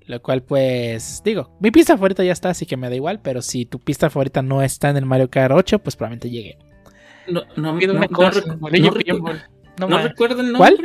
Lo 0.07 0.21
cual, 0.21 0.43
pues, 0.43 1.23
digo, 1.25 1.57
mi 1.61 1.71
pista 1.71 1.95
favorita 1.95 2.25
ya 2.25 2.33
está, 2.33 2.51
así 2.51 2.67
que 2.67 2.77
me 2.77 2.89
da 2.91 2.95
igual. 2.97 3.21
Pero 3.23 3.41
si 3.43 3.65
tu 3.65 3.79
pista 3.79 4.11
favorita 4.11 4.43
no 4.43 4.61
está 4.63 4.91
en 4.91 4.97
el 4.99 5.07
Mario 5.07 5.31
Kart 5.31 5.55
8, 5.55 5.79
pues 5.79 5.97
probablemente 5.97 6.29
llegue. 6.31 6.59
No, 7.29 7.43
no, 7.57 7.73
no, 7.75 7.79
no 9.79 9.89
no 9.89 9.99
recuerdo 10.03 10.41
el 10.43 10.53
¿Cuál? 10.57 10.77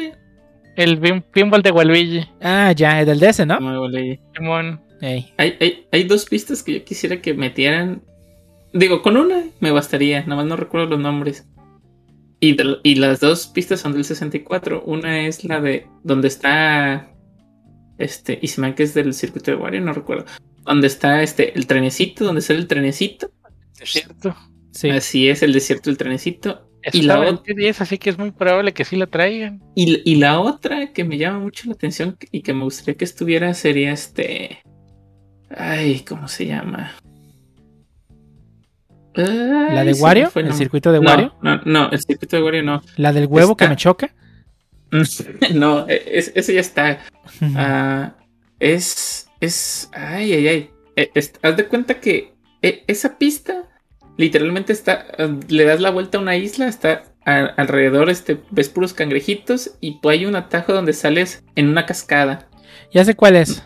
El 0.75 0.99
pin- 0.99 1.23
pinball 1.31 1.61
de 1.61 1.71
Waluigi. 1.71 2.25
Ah, 2.41 2.71
ya, 2.73 2.99
el 3.01 3.05
del 3.05 3.19
DS, 3.19 3.45
¿no? 3.45 3.57
Waluigi. 3.81 4.19
Hay, 5.37 5.55
hay, 5.59 5.87
hay 5.91 6.03
dos 6.03 6.25
pistas 6.25 6.63
que 6.63 6.73
yo 6.79 6.83
quisiera 6.85 7.21
que 7.21 7.33
metieran. 7.33 8.01
Digo, 8.73 9.01
con 9.01 9.15
una 9.17 9.43
me 9.59 9.71
bastaría, 9.71 10.21
nada 10.23 10.35
más 10.37 10.45
no 10.45 10.55
recuerdo 10.57 10.87
los 10.87 10.99
nombres. 10.99 11.47
Y, 12.41 12.53
de- 12.55 12.77
y 12.83 12.95
las 12.95 13.19
dos 13.21 13.47
pistas 13.47 13.79
son 13.79 13.93
del 13.93 14.03
64. 14.03 14.83
Una 14.85 15.25
es 15.27 15.43
la 15.45 15.61
de 15.61 15.87
donde 16.03 16.27
está. 16.27 17.11
Este, 17.97 18.37
y 18.41 18.47
se 18.47 18.59
me 18.59 18.67
hace 18.67 18.75
que 18.75 18.83
es 18.83 18.93
del 18.93 19.13
circuito 19.13 19.51
de 19.51 19.57
Wario, 19.57 19.79
no 19.81 19.93
recuerdo. 19.93 20.25
Donde 20.65 20.87
está 20.87 21.21
este, 21.23 21.57
el 21.57 21.67
trenecito, 21.67 22.25
donde 22.25 22.41
sale 22.41 22.59
el 22.59 22.67
trenecito. 22.67 23.31
Es 23.79 23.91
cierto. 23.91 24.35
Sí. 24.71 24.89
Así 24.89 25.29
es, 25.29 25.41
el 25.43 25.53
desierto 25.53 25.89
del 25.89 25.97
trenecito. 25.97 26.69
Y 26.93 27.01
la 27.03 27.19
otra- 27.19 27.53
10, 27.55 27.81
así 27.81 27.97
que 27.97 28.09
es 28.11 28.17
muy 28.17 28.31
probable 28.31 28.73
que 28.73 28.85
sí 28.85 28.95
la 28.95 29.07
traigan. 29.07 29.61
Y, 29.75 30.01
y 30.09 30.15
la 30.15 30.39
otra 30.39 30.93
que 30.93 31.03
me 31.03 31.17
llama 31.17 31.39
mucho 31.39 31.67
la 31.67 31.73
atención 31.73 32.17
y 32.31 32.41
que 32.41 32.53
me 32.53 32.63
gustaría 32.63 32.95
que 32.95 33.05
estuviera 33.05 33.53
sería 33.53 33.91
este. 33.91 34.59
Ay, 35.49 36.01
¿cómo 36.07 36.27
se 36.27 36.45
llama? 36.47 36.91
¿La 39.15 39.83
de 39.85 39.93
Wario? 39.93 40.29
fue 40.29 40.41
¿El 40.41 40.49
nombre. 40.49 40.63
circuito 40.65 40.91
de 40.91 40.99
No, 40.99 41.09
Wario? 41.09 41.35
No, 41.41 41.61
no, 41.65 41.89
el 41.89 41.99
circuito 42.01 42.35
de 42.35 42.43
Wario 42.43 42.63
no. 42.63 42.81
¿La 42.97 43.13
del 43.13 43.27
huevo 43.27 43.55
que 43.55 43.67
me 43.67 43.75
choca? 43.77 44.13
no, 45.53 45.87
e- 45.87 46.03
es- 46.17 46.31
ese 46.35 46.53
ya 46.53 46.59
está. 46.61 46.99
Ah, 47.55 48.15
es. 48.59 49.29
Es. 49.39 49.89
Ay, 49.93 50.33
ay, 50.33 50.47
ay. 50.47 50.69
Es- 51.13 51.33
haz 51.41 51.55
de 51.57 51.65
cuenta 51.67 51.99
que 51.99 52.33
eh, 52.61 52.83
esa 52.87 53.17
pista 53.17 53.63
literalmente 54.17 54.73
está. 54.73 55.05
Le 55.47 55.63
das 55.65 55.81
la 55.81 55.91
vuelta 55.91 56.17
a 56.17 56.21
una 56.21 56.35
isla, 56.37 56.67
está 56.67 57.03
a- 57.25 57.45
alrededor, 57.57 58.09
este, 58.09 58.39
ves 58.51 58.69
puros 58.69 58.93
cangrejitos 58.93 59.71
y 59.81 59.99
pues 59.99 60.17
hay 60.19 60.25
un 60.25 60.35
atajo 60.35 60.73
donde 60.73 60.93
sales 60.93 61.43
en 61.55 61.69
una 61.69 61.85
cascada. 61.85 62.47
ya 62.93 63.03
sé 63.05 63.15
cuál 63.15 63.35
es. 63.35 63.63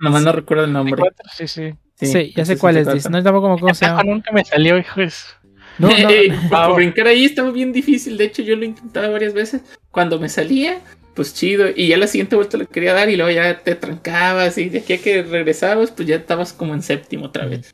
Nomás 0.00 0.22
no 0.22 0.32
recuerdo 0.32 0.64
el 0.64 0.72
nombre. 0.72 1.00
Sí, 1.36 1.46
sí. 1.46 1.74
Sí, 1.94 2.32
ya 2.34 2.44
sé 2.44 2.58
cuál 2.58 2.76
es. 2.78 2.92
dice, 2.92 3.08
No 3.10 3.22
tampoco 3.22 3.56
cómo 3.58 3.74
se 3.74 3.86
llama. 3.86 4.02
nunca 4.02 4.32
me 4.32 4.44
salió, 4.44 4.76
hijo 4.78 5.00
No, 5.78 5.88
no, 5.88 6.10
Eh, 6.10 6.32
Wow. 6.50 6.74
brincar 6.74 7.06
ahí 7.06 7.24
estaba 7.24 7.50
bien 7.50 7.72
difícil. 7.72 8.16
De 8.18 8.24
hecho, 8.24 8.42
yo 8.42 8.56
lo 8.56 8.64
intentaba 8.64 9.08
varias 9.08 9.32
veces. 9.34 9.62
Cuando 9.90 10.18
me 10.18 10.28
salía, 10.28 10.80
pues 11.14 11.32
chido. 11.34 11.66
Y 11.74 11.88
ya 11.88 11.96
la 11.96 12.06
siguiente 12.08 12.34
vuelta 12.36 12.56
le 12.58 12.66
quería 12.66 12.92
dar 12.92 13.08
y 13.08 13.16
luego 13.16 13.30
ya 13.30 13.58
te 13.60 13.74
trancabas. 13.76 14.58
Y 14.58 14.68
de 14.68 14.80
aquí 14.80 14.94
a 14.94 14.98
que 14.98 15.22
regresabas, 15.22 15.90
pues 15.92 16.08
ya 16.08 16.16
estabas 16.16 16.52
como 16.52 16.74
en 16.74 16.82
séptimo 16.82 17.26
otra 17.26 17.46
vez. 17.46 17.72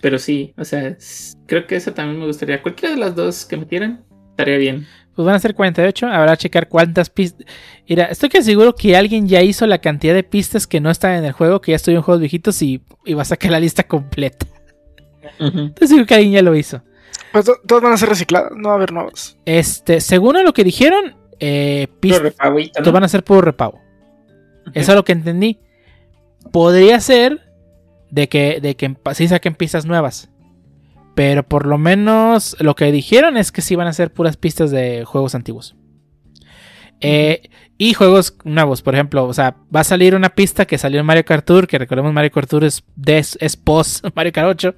Pero 0.00 0.18
sí, 0.18 0.54
o 0.56 0.64
sea, 0.64 0.96
creo 1.46 1.66
que 1.66 1.76
esa 1.76 1.92
también 1.94 2.18
me 2.20 2.26
gustaría. 2.26 2.62
Cualquiera 2.62 2.94
de 2.94 3.00
las 3.00 3.14
dos 3.14 3.44
que 3.44 3.56
metieran, 3.56 4.04
estaría 4.30 4.56
bien. 4.56 4.86
Pues 5.14 5.26
van 5.26 5.34
a 5.34 5.38
ser 5.40 5.54
48. 5.54 6.06
Habrá 6.06 6.32
que 6.36 6.42
checar 6.42 6.68
cuántas 6.68 7.10
pistas. 7.10 7.46
Mira, 7.88 8.04
estoy 8.06 8.28
que 8.30 8.42
seguro 8.42 8.74
que 8.74 8.96
alguien 8.96 9.28
ya 9.28 9.42
hizo 9.42 9.66
la 9.66 9.78
cantidad 9.78 10.14
de 10.14 10.22
pistas 10.22 10.66
que 10.66 10.80
no 10.80 10.90
están 10.90 11.16
en 11.16 11.24
el 11.24 11.32
juego, 11.32 11.60
que 11.60 11.72
ya 11.72 11.76
estoy 11.76 11.94
en 11.96 12.02
juegos 12.02 12.20
viejitos 12.20 12.62
y, 12.62 12.80
y 13.04 13.14
va 13.14 13.22
a 13.22 13.26
sacar 13.26 13.50
la 13.50 13.60
lista 13.60 13.82
completa. 13.82 14.46
Estoy 15.38 15.88
seguro 15.88 16.06
que 16.06 16.14
alguien 16.14 16.32
ya 16.32 16.42
lo 16.42 16.54
hizo. 16.56 16.82
Pues 17.32 17.44
to- 17.44 17.58
todas 17.66 17.82
van 17.84 17.92
a 17.92 17.96
ser 17.98 18.08
recicladas, 18.08 18.52
no 18.56 18.68
va 18.70 18.74
a 18.74 18.76
haber 18.78 18.92
nuevas. 18.92 19.36
Este, 19.44 20.00
según 20.00 20.36
a 20.36 20.42
lo 20.42 20.52
que 20.54 20.64
dijeron, 20.64 21.14
eh, 21.38 21.88
pistas 22.00 22.34
¿no? 22.84 22.92
van 22.92 23.04
a 23.04 23.08
ser 23.08 23.22
puro 23.22 23.42
repago. 23.42 23.80
Eso 24.72 24.92
es 24.92 24.96
lo 24.96 25.04
que 25.04 25.12
entendí. 25.12 25.58
Podría 26.52 27.00
ser 27.00 27.49
de 28.10 28.28
que, 28.28 28.60
de 28.60 28.76
que 28.76 28.96
sí 29.14 29.28
saquen 29.28 29.54
pistas 29.54 29.86
nuevas. 29.86 30.30
Pero 31.14 31.42
por 31.46 31.66
lo 31.66 31.76
menos 31.78 32.56
lo 32.60 32.74
que 32.74 32.90
dijeron 32.92 33.36
es 33.36 33.52
que 33.52 33.62
sí 33.62 33.76
van 33.76 33.86
a 33.88 33.92
ser 33.92 34.12
puras 34.12 34.36
pistas 34.36 34.70
de 34.70 35.04
juegos 35.04 35.34
antiguos. 35.34 35.74
Eh, 37.00 37.48
y 37.78 37.94
juegos 37.94 38.36
nuevos, 38.44 38.82
por 38.82 38.94
ejemplo, 38.94 39.24
o 39.24 39.32
sea, 39.32 39.56
va 39.74 39.80
a 39.80 39.84
salir 39.84 40.14
una 40.14 40.28
pista 40.30 40.66
que 40.66 40.76
salió 40.78 41.00
en 41.00 41.06
Mario 41.06 41.24
Kart 41.24 41.44
Tour, 41.46 41.66
que 41.66 41.78
recordemos 41.78 42.12
Mario 42.12 42.30
Kart 42.30 42.48
Tour 42.48 42.64
es, 42.64 42.84
des- 42.94 43.38
es 43.40 43.56
post 43.56 44.04
Mario 44.14 44.32
Kart 44.32 44.48
8. 44.48 44.74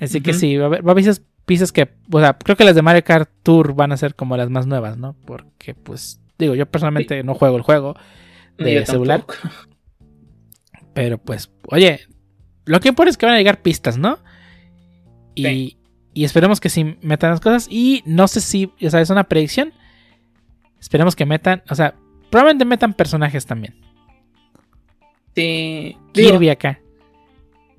Así 0.00 0.20
que 0.20 0.32
sí, 0.32 0.56
va 0.56 0.64
a 0.64 0.66
haber, 0.66 0.86
va 0.86 0.90
a 0.90 0.92
haber 0.92 1.04
pistas, 1.44 1.70
que, 1.70 1.88
o 2.10 2.18
sea, 2.20 2.32
creo 2.38 2.56
que 2.56 2.64
las 2.64 2.74
de 2.74 2.82
Mario 2.82 3.04
Kart 3.04 3.30
Tour 3.42 3.74
van 3.74 3.92
a 3.92 3.96
ser 3.96 4.14
como 4.14 4.36
las 4.36 4.50
más 4.50 4.66
nuevas, 4.66 4.96
¿no? 4.96 5.14
Porque, 5.26 5.74
pues, 5.74 6.20
digo, 6.38 6.54
yo 6.54 6.66
personalmente 6.66 7.22
no 7.22 7.34
juego 7.34 7.56
el 7.56 7.62
juego, 7.62 7.94
de 8.58 8.84
celular. 8.86 9.24
tampoco. 9.26 9.38
pero 10.94 11.18
pues, 11.18 11.50
oye, 11.68 12.00
lo 12.64 12.80
que 12.80 12.88
importa 12.88 13.10
es 13.10 13.16
que 13.16 13.26
van 13.26 13.34
a 13.34 13.38
llegar 13.38 13.62
pistas, 13.62 13.98
¿no? 13.98 14.18
Y, 15.34 15.44
Sí. 15.46 15.78
y 16.14 16.24
esperemos 16.24 16.60
que 16.60 16.68
sí 16.68 16.96
metan 17.00 17.30
las 17.30 17.40
cosas. 17.40 17.66
Y 17.70 18.02
no 18.06 18.28
sé 18.28 18.40
si, 18.40 18.70
o 18.80 18.90
sea, 18.90 19.00
es 19.00 19.10
una 19.10 19.24
predicción. 19.24 19.72
Esperemos 20.80 21.16
que 21.16 21.26
metan, 21.26 21.62
o 21.70 21.74
sea, 21.74 21.94
probablemente 22.30 22.64
metan 22.64 22.94
personajes 22.94 23.46
también. 23.46 23.74
Sí. 25.34 25.96
digo, 26.14 26.30
Kirby 26.32 26.50
acá. 26.50 26.80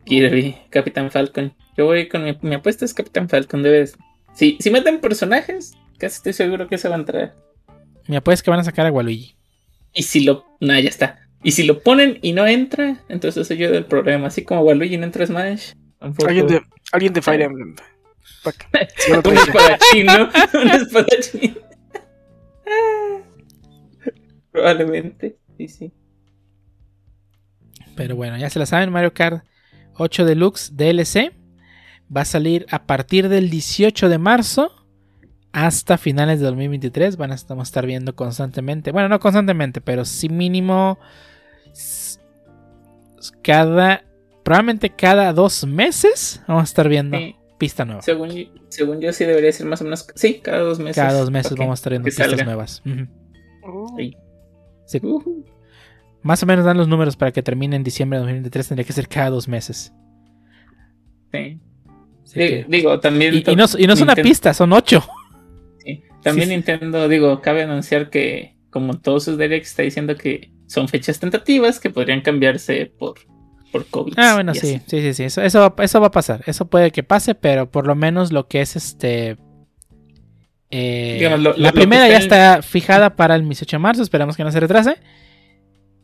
Kirby, 0.06 0.56
Capitán 0.70 1.12
Falcon. 1.12 1.54
Yo 1.78 1.86
voy 1.86 2.08
con 2.08 2.24
mi, 2.24 2.38
mi 2.42 2.56
apuesta 2.56 2.86
es 2.86 2.94
Capitán 2.94 3.30
Falcon. 3.30 3.64
Debes. 3.64 3.98
Si, 4.34 4.58
si 4.60 4.70
meten 4.72 5.00
personajes, 5.00 5.76
casi 5.98 6.16
estoy 6.18 6.34
seguro 6.34 6.68
que 6.68 6.78
se 6.78 6.90
va 6.90 6.96
a 6.96 7.00
entrar. 7.00 7.36
Me 8.08 8.18
apuesto 8.18 8.44
que 8.44 8.52
van 8.52 8.60
a 8.60 8.64
sacar 8.64 8.86
a 8.86 8.92
Waluigi. 8.92 9.36
Y 9.94 10.04
si 10.04 10.22
lo. 10.22 10.46
No, 10.60 10.78
ya 10.80 10.90
está. 10.90 11.23
Y 11.44 11.52
si 11.52 11.64
lo 11.64 11.82
ponen 11.82 12.20
y 12.22 12.34
no 12.34 12.48
entra, 12.48 13.04
entonces 13.10 13.48
soy 13.48 13.58
yo 13.58 13.72
del 13.72 13.86
problema. 13.86 14.28
Así 14.28 14.44
como 14.44 14.62
Waluigi 14.62 14.98
no 14.98 15.04
entra 15.04 15.26
a 15.26 15.28
Smash. 15.28 15.74
Alguien 16.00 16.48
de, 16.48 16.62
alguien 16.92 17.14
de 17.14 17.22
Fire 17.22 17.42
Emblem. 17.42 17.76
No 19.10 19.22
Un 19.30 19.38
espadachín, 19.38 20.06
¿no? 20.06 20.30
Un 20.62 20.70
espadachín. 20.70 21.58
Probablemente. 24.52 25.38
Sí, 25.58 25.68
sí. 25.70 25.94
Pero 27.96 28.16
bueno, 28.16 28.38
ya 28.38 28.50
se 28.50 28.60
la 28.60 28.66
saben, 28.66 28.92
Mario 28.92 29.14
Kart 29.14 29.46
8 29.96 30.26
Deluxe 30.26 30.76
DLC 30.76 31.34
va 32.16 32.22
a 32.22 32.26
salir 32.26 32.66
a 32.70 32.86
partir 32.86 33.30
del 33.30 33.50
18 33.50 34.10
de 34.10 34.18
marzo 34.18 34.72
hasta 35.52 35.98
finales 35.98 36.40
de 36.40 36.46
2023. 36.48 37.18
Van 37.18 37.32
a 37.32 37.36
estar 37.36 37.86
viendo 37.86 38.16
constantemente, 38.16 38.92
bueno, 38.92 39.10
no 39.10 39.20
constantemente, 39.20 39.82
pero 39.82 40.06
sí 40.06 40.30
mínimo 40.30 41.00
cada, 43.32 44.04
probablemente 44.44 44.90
cada 44.90 45.32
dos 45.34 45.66
meses 45.66 46.42
vamos 46.48 46.62
a 46.62 46.66
estar 46.66 46.90
viendo 46.90 47.18
Sí. 47.18 47.36
pista 47.58 47.86
nueva. 47.86 48.02
Según, 48.02 48.30
yo- 48.32 48.50
según 48.70 49.00
yo, 49.00 49.14
sí 49.14 49.24
debería 49.26 49.52
ser 49.52 49.66
más 49.68 49.82
o 49.82 49.84
menos. 49.86 50.08
Sí, 50.16 50.40
cada 50.44 50.60
dos 50.60 50.80
meses. 50.80 50.96
Cada 50.96 51.20
dos 51.20 51.32
meses 51.32 51.54
vamos 51.56 51.72
a 51.72 51.76
estar 51.76 51.92
viendo 51.92 52.06
que 52.06 52.10
pistas 52.12 52.28
salga. 52.30 52.44
nuevas. 52.44 52.82
Sí. 53.98 54.16
Más 56.22 56.42
o 56.42 56.46
menos 56.46 56.66
dan 56.66 56.78
los 56.78 56.88
números 56.88 57.16
para 57.18 57.32
que 57.32 57.44
termine 57.44 57.76
en 57.76 57.84
diciembre 57.84 58.18
de 58.18 58.22
2023. 58.22 58.68
Tendría 58.70 58.86
que 58.86 58.94
ser 58.94 59.08
cada 59.08 59.30
dos 59.30 59.48
meses. 59.48 59.94
Sí. 61.32 61.60
Que- 62.34 62.66
Digo, 62.68 63.00
también. 63.00 63.34
y, 63.36 63.38
y 63.50 63.56
no, 63.56 63.66
y 63.78 63.88
no 63.88 63.94
es 63.94 64.02
una 64.02 64.16
pista, 64.16 64.54
son 64.54 64.72
ocho. 64.74 65.04
Sí. 65.84 66.04
También 66.22 66.48
Sí, 66.48 66.52
sí. 66.52 66.56
Nintendo, 66.56 67.08
digo, 67.10 67.42
cabe 67.42 67.64
anunciar 67.64 68.10
que, 68.10 68.56
como 68.70 69.00
todos 69.00 69.26
sus 69.26 69.38
directs, 69.38 69.70
está 69.72 69.84
diciendo 69.84 70.16
que 70.16 70.53
son 70.68 70.88
fechas 70.88 71.20
tentativas 71.20 71.80
que 71.80 71.90
podrían 71.90 72.22
cambiarse 72.22 72.92
por, 72.98 73.16
por 73.72 73.86
COVID. 73.88 74.14
Ah, 74.18 74.34
bueno, 74.36 74.54
sí, 74.54 74.82
sí, 74.88 75.02
sí, 75.02 75.14
sí. 75.14 75.24
Eso, 75.24 75.42
eso, 75.42 75.60
va, 75.76 75.84
eso 75.84 76.00
va 76.02 76.08
a 76.08 76.12
pasar. 76.12 76.44
Eso 76.48 76.66
puede 76.68 76.92
que 76.92 77.04
pase, 77.04 77.36
pero 77.36 77.70
por 77.70 77.86
lo 77.88 77.96
menos 77.96 78.32
lo 78.32 78.48
que 78.48 78.62
es 78.62 78.76
este. 78.76 79.38
eh, 80.72 81.16
Digamos, 81.18 81.40
lo- 81.42 81.52
lo- 81.52 81.58
la 81.58 81.70
lo 81.70 81.74
primera 81.76 82.08
ya 82.08 82.18
está 82.18 82.56
está 82.56 82.62
fijada 82.64 83.16
para 83.16 83.36
el 83.36 83.44
18 83.48 83.76
de 83.78 83.80
marzo. 83.80 84.02
Esperamos 84.02 84.36
que 84.38 84.44
no 84.44 84.52
se 84.52 84.60
retrase. 84.60 84.98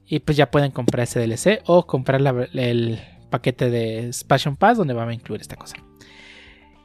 Y 0.06 0.19
pues 0.19 0.38
ya 0.38 0.49
pueden 0.49 0.72
comprar 0.72 1.03
ese 1.03 1.19
DLC 1.19 1.61
o 1.65 1.86
comprar 1.86 2.19
la- 2.22 2.48
el 2.53 2.99
paquete 3.30 3.69
de 3.69 4.10
Passion 4.27 4.56
Pass 4.57 4.77
donde 4.77 4.94
va 4.95 5.07
a 5.07 5.14
incluir 5.14 5.40
esta 5.41 5.56
cosa. 5.56 5.76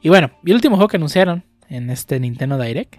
Y 0.01 0.09
bueno, 0.09 0.31
y 0.45 0.51
el 0.51 0.55
último 0.55 0.75
juego 0.75 0.87
que 0.87 0.97
anunciaron 0.97 1.43
en 1.67 1.89
este 1.89 2.19
Nintendo 2.19 2.59
Direct 2.59 2.97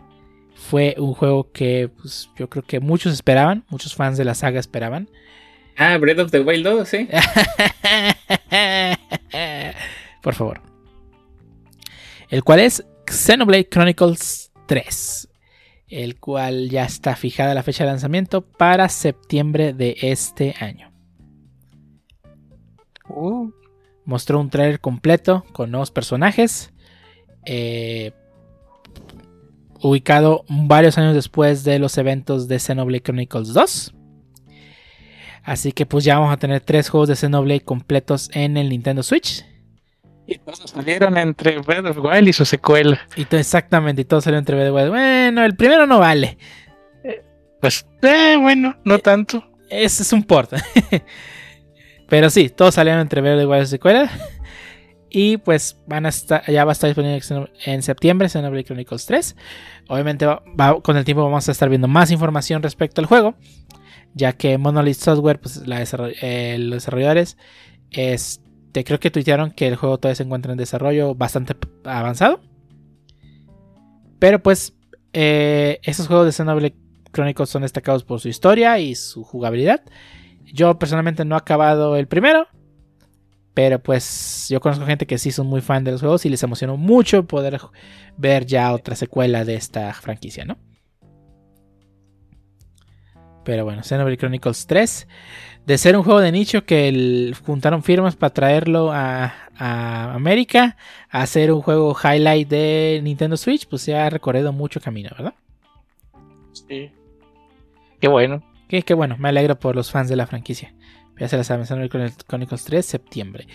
fue 0.56 0.96
un 0.98 1.14
juego 1.14 1.52
que 1.52 1.88
pues, 1.88 2.28
yo 2.36 2.50
creo 2.50 2.64
que 2.64 2.80
muchos 2.80 3.12
esperaban, 3.12 3.64
muchos 3.68 3.94
fans 3.94 4.18
de 4.18 4.24
la 4.24 4.34
saga 4.34 4.58
esperaban. 4.58 5.08
Ah, 5.76 5.96
Breath 5.98 6.18
of 6.18 6.30
the 6.30 6.40
Wild 6.40 6.64
2, 6.64 6.88
sí. 6.88 7.08
Por 10.22 10.34
favor. 10.34 10.60
El 12.28 12.42
cual 12.42 12.60
es 12.60 12.84
Xenoblade 13.06 13.68
Chronicles 13.68 14.50
3. 14.66 15.28
El 15.88 16.18
cual 16.18 16.68
ya 16.70 16.84
está 16.84 17.14
fijada 17.14 17.54
la 17.54 17.62
fecha 17.62 17.84
de 17.84 17.90
lanzamiento 17.90 18.42
para 18.42 18.88
septiembre 18.88 19.72
de 19.72 19.96
este 20.00 20.54
año. 20.58 20.92
uh, 23.08 23.50
Mostró 24.04 24.40
un 24.40 24.50
trailer 24.50 24.80
completo 24.80 25.44
con 25.52 25.70
nuevos 25.70 25.90
personajes. 25.90 26.72
eh, 27.44 28.12
ubicado 29.82 30.44
varios 30.48 30.98
años 30.98 31.15
después 31.15 31.65
de 31.65 31.78
los 31.78 31.97
eventos 31.98 32.48
de 32.48 32.59
Xenoblade 32.59 33.03
Chronicles 33.03 33.53
2. 33.53 33.94
Así 35.43 35.73
que 35.73 35.86
pues 35.86 36.05
ya 36.05 36.19
vamos 36.19 36.32
a 36.32 36.39
tener 36.39 36.61
tres 36.61 36.89
juegos 36.89 37.09
de 37.09 37.16
Xenoblade 37.16 37.61
completos 37.61 38.31
en 38.32 38.57
el 38.57 38.69
Nintendo 38.69 39.03
Switch. 39.03 39.44
Y 40.27 40.39
todos 40.39 40.59
salieron 40.59 41.16
entre 41.16 41.61
Breath 41.61 41.86
of 41.86 41.94
the 41.94 42.01
Wild 42.01 42.28
y 42.28 42.32
su 42.32 42.44
secuela. 42.44 43.01
Y 43.15 43.27
todo, 43.27 43.39
exactamente, 43.39 44.03
y 44.03 44.05
todo 44.05 44.20
salió 44.20 44.39
entre 44.39 44.57
Breath 44.57 44.70
of 44.70 44.77
the 44.77 44.81
Wild. 44.81 44.90
Bueno, 44.90 45.44
el 45.44 45.57
primero 45.57 45.86
no 45.86 46.01
vale. 46.01 46.36
Pues, 47.61 47.86
eh, 48.03 48.36
bueno, 48.40 48.77
no 48.85 48.98
tanto. 48.98 49.48
Ese 49.70 50.03
es 50.03 50.12
un 50.12 50.24
port. 50.24 50.53
Pero 52.09 52.31
sí, 52.31 52.48
todos 52.48 52.74
salieron 52.74 53.01
entre 53.01 53.20
Breath 53.20 53.44
of 53.44 53.51
Wild 53.51 53.62
y 53.62 53.66
su 53.66 53.70
secuela. 53.70 54.11
Y 55.18 55.38
pues 55.38 55.78
van 55.86 56.05
a 56.05 56.10
estar, 56.10 56.44
ya 56.44 56.66
va 56.66 56.72
a 56.72 56.74
estar 56.74 56.88
disponible 56.88 57.22
en 57.64 57.82
septiembre 57.82 58.28
Xenoblade 58.28 58.64
Chronicles 58.64 59.06
3. 59.06 59.34
Obviamente 59.88 60.26
con 60.82 60.97
el 60.98 61.06
tiempo 61.06 61.24
vamos 61.24 61.48
a 61.48 61.52
estar 61.52 61.70
viendo 61.70 61.88
más 61.88 62.10
información 62.10 62.62
respecto 62.62 63.01
al 63.01 63.06
juego. 63.06 63.34
Ya 64.12 64.34
que 64.34 64.59
Monolith 64.59 64.98
Software, 64.98 65.40
pues 65.40 65.62
eh, 66.20 66.56
los 66.59 66.74
desarrolladores, 66.74 67.38
este, 67.93 68.84
creo 68.84 69.01
que 69.01 69.10
tuitearon 69.10 69.52
que 69.52 69.68
el 69.68 69.76
juego 69.76 69.97
todavía 69.97 70.16
se 70.16 70.24
encuentra 70.24 70.52
en 70.52 70.59
desarrollo 70.59 71.14
bastante 71.14 71.56
avanzado. 71.84 72.43
Pero 74.18 74.43
pues 74.43 74.74
eh, 75.14 75.80
esos 75.82 76.09
juegos 76.09 76.26
de 76.26 76.32
Xenoblade 76.32 76.76
Chronicles 77.14 77.48
son 77.48 77.62
destacados 77.62 78.05
por 78.05 78.20
su 78.20 78.28
historia 78.28 78.78
y 78.80 78.94
su 78.94 79.24
jugabilidad. 79.24 79.80
Yo 80.44 80.78
personalmente 80.78 81.24
no 81.24 81.36
he 81.36 81.38
acabado 81.38 81.97
el 81.97 82.06
primero. 82.06 82.48
Pero 83.56 83.80
pues 83.82 84.48
yo 84.50 84.60
conozco 84.60 84.86
gente 84.86 85.08
que 85.08 85.18
sí 85.18 85.32
son 85.32 85.48
muy 85.48 85.62
fan 85.62 85.84
de 85.84 85.92
los 85.92 86.02
juegos 86.02 86.26
y 86.26 86.30
les 86.30 86.44
emocionó 86.44 86.78
mucho 86.78 87.26
poder 87.26 87.58
ver 88.18 88.46
ya 88.46 88.72
otra 88.74 88.96
secuela 88.96 89.44
de 89.46 89.56
esta 89.56 89.92
franquicia, 89.94 90.44
¿no? 90.46 90.58
Pero 93.44 93.64
bueno, 93.64 93.82
Xenoblade 93.82 94.16
Chronicles 94.18 94.66
3. 94.66 95.06
De 95.66 95.78
ser 95.78 95.96
un 95.96 96.04
juego 96.04 96.20
de 96.20 96.32
nicho 96.32 96.64
que 96.64 96.88
el- 96.88 97.36
juntaron 97.46 97.82
firmas 97.82 98.16
para 98.16 98.34
traerlo 98.34 98.92
a, 98.92 99.34
a 99.56 100.14
América, 100.14 100.76
a 101.10 101.22
hacer 101.22 101.52
un 101.52 101.62
juego 101.62 101.96
highlight 102.02 102.48
de 102.48 103.00
Nintendo 103.02 103.36
Switch, 103.36 103.66
pues 103.68 103.82
se 103.82 103.96
ha 103.96 104.10
recorrido 104.10 104.52
mucho 104.52 104.80
camino, 104.80 105.10
¿verdad? 105.18 105.34
Sí. 106.52 106.92
Qué 108.00 108.08
bueno. 108.08 108.42
Que, 108.68 108.82
que 108.82 108.94
bueno, 108.94 109.16
me 109.18 109.28
alegro 109.28 109.58
por 109.58 109.76
los 109.76 109.90
fans 109.90 110.08
de 110.08 110.16
la 110.16 110.26
franquicia. 110.26 110.74
Ya 111.18 111.28
se 111.28 111.36
la 111.36 111.44
saben, 111.44 111.66
Xenoblade 111.66 111.90
Chron- 111.90 112.24
Chronicles 112.26 112.64
3, 112.64 112.84
septiembre. 112.86 113.47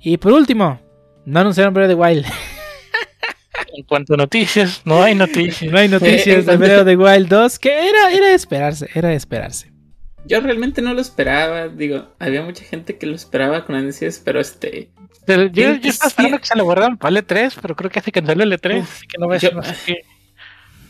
Y 0.00 0.16
por 0.18 0.32
último, 0.32 0.80
no 1.24 1.40
anunciaron 1.40 1.72
Breath 1.74 1.90
of 1.90 1.96
the 1.96 2.02
Wild. 2.02 2.26
En 3.74 3.84
cuanto 3.84 4.14
a 4.14 4.16
noticias, 4.16 4.82
no 4.84 5.02
hay 5.02 5.14
noticias. 5.14 5.70
no 5.70 5.78
hay 5.78 5.88
noticias 5.88 6.46
de 6.46 6.56
Breath 6.56 6.80
of 6.80 6.86
the 6.86 6.96
Wild 6.96 7.28
2, 7.28 7.58
que 7.58 7.88
era, 7.88 8.10
era 8.12 8.28
de 8.28 8.34
esperarse, 8.34 8.88
era 8.94 9.08
de 9.10 9.14
esperarse. 9.16 9.70
Yo 10.26 10.40
realmente 10.40 10.82
no 10.82 10.92
lo 10.94 11.00
esperaba. 11.00 11.68
Digo, 11.68 12.08
había 12.18 12.42
mucha 12.42 12.64
gente 12.64 12.96
que 12.98 13.06
lo 13.06 13.14
esperaba 13.14 13.64
con 13.64 13.76
ansias, 13.76 14.20
pero 14.24 14.40
este. 14.40 14.90
Yo, 15.26 15.34
yo, 15.46 15.80
que 15.80 15.88
estaba 15.88 16.08
esperando 16.08 16.38
que 16.38 16.46
se 16.46 16.56
lo 16.56 16.64
guardaran 16.64 16.96
para 16.98 17.18
el 17.18 17.26
E3, 17.26 17.54
pero 17.60 17.76
creo 17.76 17.90
que 17.90 18.00
se 18.00 18.12
canceló 18.12 18.42
el 18.44 18.52
E3, 18.52 18.80
Uf, 18.80 18.92
así 18.96 19.06
que 19.06 19.18
no 19.18 19.28
ves 19.28 19.42
yo- 19.42 19.50
no 19.52 19.62
sé 19.62 19.74
qué. 19.86 19.94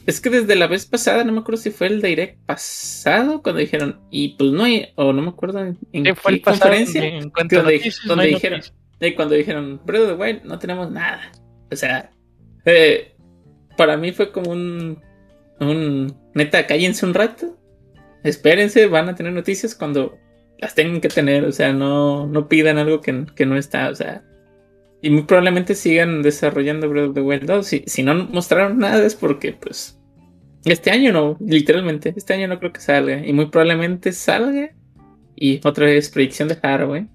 Es 0.06 0.20
que 0.20 0.30
desde 0.30 0.54
la 0.54 0.68
vez 0.68 0.86
pasada, 0.86 1.24
no 1.24 1.32
me 1.32 1.40
acuerdo 1.40 1.60
si 1.60 1.70
fue 1.70 1.88
el 1.88 2.00
direct 2.00 2.38
pasado, 2.46 3.42
cuando 3.42 3.60
dijeron, 3.60 4.00
y 4.10 4.36
pues 4.36 4.52
no 4.52 4.62
hay, 4.62 4.92
o 4.94 5.12
no 5.12 5.20
me 5.20 5.30
acuerdo 5.30 5.58
en, 5.58 5.78
en 5.92 6.04
Sí, 6.04 6.12
qué 6.24 6.32
el 6.34 6.42
conferencia, 6.42 7.04
en 7.04 7.30
donde, 7.30 7.56
noticias, 7.56 8.00
dijeron, 8.28 8.60
y 9.00 9.14
cuando 9.14 9.34
dijeron, 9.34 9.80
of 9.84 9.86
the 9.86 10.12
Wild, 10.14 10.44
no 10.44 10.60
tenemos 10.60 10.92
nada. 10.92 11.32
O 11.72 11.76
sea, 11.76 12.10
eh, 12.64 13.16
para 13.76 13.96
mí 13.96 14.12
fue 14.12 14.30
como 14.30 14.52
un, 14.52 15.02
un, 15.58 16.16
neta, 16.34 16.68
cállense 16.68 17.04
un 17.04 17.12
rato, 17.12 17.58
espérense, 18.22 18.86
van 18.86 19.08
a 19.08 19.16
tener 19.16 19.32
noticias 19.32 19.74
cuando 19.74 20.16
las 20.58 20.76
tengan 20.76 21.00
que 21.00 21.08
tener, 21.08 21.44
o 21.44 21.52
sea, 21.52 21.72
no, 21.72 22.28
no 22.28 22.48
pidan 22.48 22.78
algo 22.78 23.00
que, 23.00 23.26
que 23.34 23.44
no 23.44 23.56
está, 23.56 23.90
o 23.90 23.94
sea, 23.96 24.22
y 25.06 25.10
muy 25.10 25.22
probablemente 25.22 25.76
sigan 25.76 26.20
desarrollando 26.20 26.88
Breath 26.88 27.10
of 27.10 27.14
the 27.14 27.20
Wild 27.20 27.44
2. 27.44 27.64
Si, 27.64 27.84
si 27.86 28.02
no 28.02 28.26
mostraron 28.26 28.78
nada 28.78 29.06
es 29.06 29.14
porque, 29.14 29.52
pues, 29.52 30.00
este 30.64 30.90
año 30.90 31.12
no, 31.12 31.36
literalmente, 31.38 32.12
este 32.16 32.34
año 32.34 32.48
no 32.48 32.58
creo 32.58 32.72
que 32.72 32.80
salga. 32.80 33.24
Y 33.24 33.32
muy 33.32 33.46
probablemente 33.46 34.10
salga. 34.10 34.74
Y 35.36 35.60
otra 35.62 35.86
vez, 35.86 36.10
predicción 36.10 36.48
de 36.48 36.56
hardware. 36.56 37.06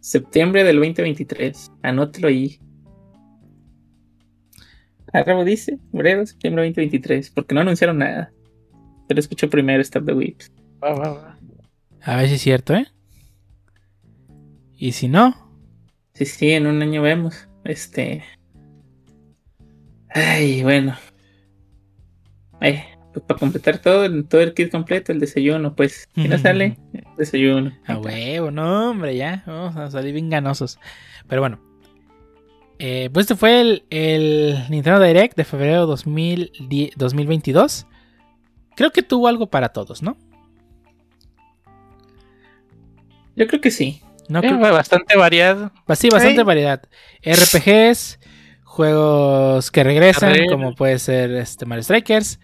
Septiembre 0.00 0.64
del 0.64 0.76
2023. 0.76 1.72
Anótelo 1.82 2.28
ahí. 2.28 2.60
Arrabo 5.10 5.42
dice, 5.42 5.78
Bredo, 5.92 6.26
septiembre 6.26 6.64
2023. 6.64 7.30
Porque 7.30 7.54
no 7.54 7.62
anunciaron 7.62 7.96
nada. 7.96 8.30
Pero 9.08 9.18
escucho 9.18 9.48
primero 9.48 9.80
Stop 9.80 10.04
the 10.04 10.12
Whips. 10.12 10.52
Va, 10.84 10.92
va, 10.92 11.10
va. 11.10 11.38
A 12.02 12.16
ver 12.16 12.28
si 12.28 12.34
es 12.34 12.42
cierto, 12.42 12.74
¿eh? 12.74 12.86
Y 14.76 14.92
si 14.92 15.08
no, 15.08 15.49
Sí, 16.20 16.26
sí, 16.26 16.50
en 16.50 16.66
un 16.66 16.82
año 16.82 17.00
vemos. 17.00 17.48
Este. 17.64 18.22
Ay, 20.10 20.62
bueno. 20.62 20.94
Ay, 22.60 22.82
pues 23.14 23.24
para 23.24 23.40
completar 23.40 23.78
todo, 23.78 24.06
todo 24.24 24.42
el 24.42 24.52
kit 24.52 24.70
completo, 24.70 25.12
el 25.12 25.18
desayuno, 25.18 25.74
pues. 25.74 26.10
Si 26.14 26.28
no 26.28 26.36
sale, 26.36 26.76
desayuno. 27.16 27.72
a 27.86 27.96
huevo, 27.96 28.50
no, 28.50 28.90
hombre, 28.90 29.16
ya. 29.16 29.44
Vamos 29.46 29.74
a 29.76 29.90
salir 29.90 30.12
bien 30.12 30.28
ganosos. 30.28 30.78
Pero 31.26 31.40
bueno. 31.40 31.58
Eh, 32.78 33.08
pues 33.14 33.24
este 33.24 33.34
fue 33.34 33.62
el, 33.62 33.84
el 33.88 34.58
Nintendo 34.68 35.00
Direct 35.00 35.38
de 35.38 35.44
febrero 35.46 35.86
2010 35.86 36.98
2022. 36.98 37.86
Creo 38.76 38.90
que 38.90 39.02
tuvo 39.02 39.26
algo 39.26 39.48
para 39.48 39.70
todos, 39.70 40.02
¿no? 40.02 40.18
Yo 43.36 43.46
creo 43.46 43.62
que 43.62 43.70
sí. 43.70 44.02
No 44.30 44.42
fue 44.42 44.70
bastante 44.70 45.16
variado. 45.16 45.72
Pues 45.86 45.98
sí, 45.98 46.08
bastante 46.08 46.42
variedad. 46.44 46.82
RPGs, 47.22 48.20
juegos 48.62 49.70
que 49.70 49.82
regresan, 49.82 50.30
Carrera. 50.30 50.52
como 50.52 50.74
puede 50.74 50.98
ser 51.00 51.32
este 51.32 51.66
Mario 51.66 51.82
Strikers, 51.82 52.38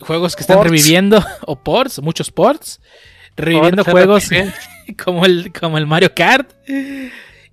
juegos 0.00 0.36
que 0.36 0.42
están 0.42 0.58
Ports. 0.58 0.70
reviviendo, 0.70 1.24
o 1.46 1.62
ports, 1.62 2.02
muchos 2.02 2.30
ports, 2.30 2.80
reviviendo 3.36 3.82
juegos 3.84 4.28
como 5.04 5.24
el, 5.24 5.50
como 5.58 5.78
el 5.78 5.86
Mario 5.86 6.14
Kart, 6.14 6.52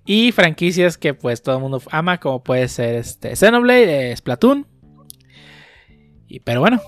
y 0.04 0.32
franquicias 0.32 0.98
que 0.98 1.14
pues 1.14 1.42
todo 1.42 1.56
el 1.56 1.62
mundo 1.62 1.82
ama, 1.90 2.20
como 2.20 2.44
puede 2.44 2.68
ser 2.68 2.96
este 2.96 3.34
Xenoblade, 3.34 4.12
eh, 4.12 4.16
Splatoon, 4.16 4.66
y, 6.26 6.40
pero 6.40 6.60
bueno, 6.60 6.82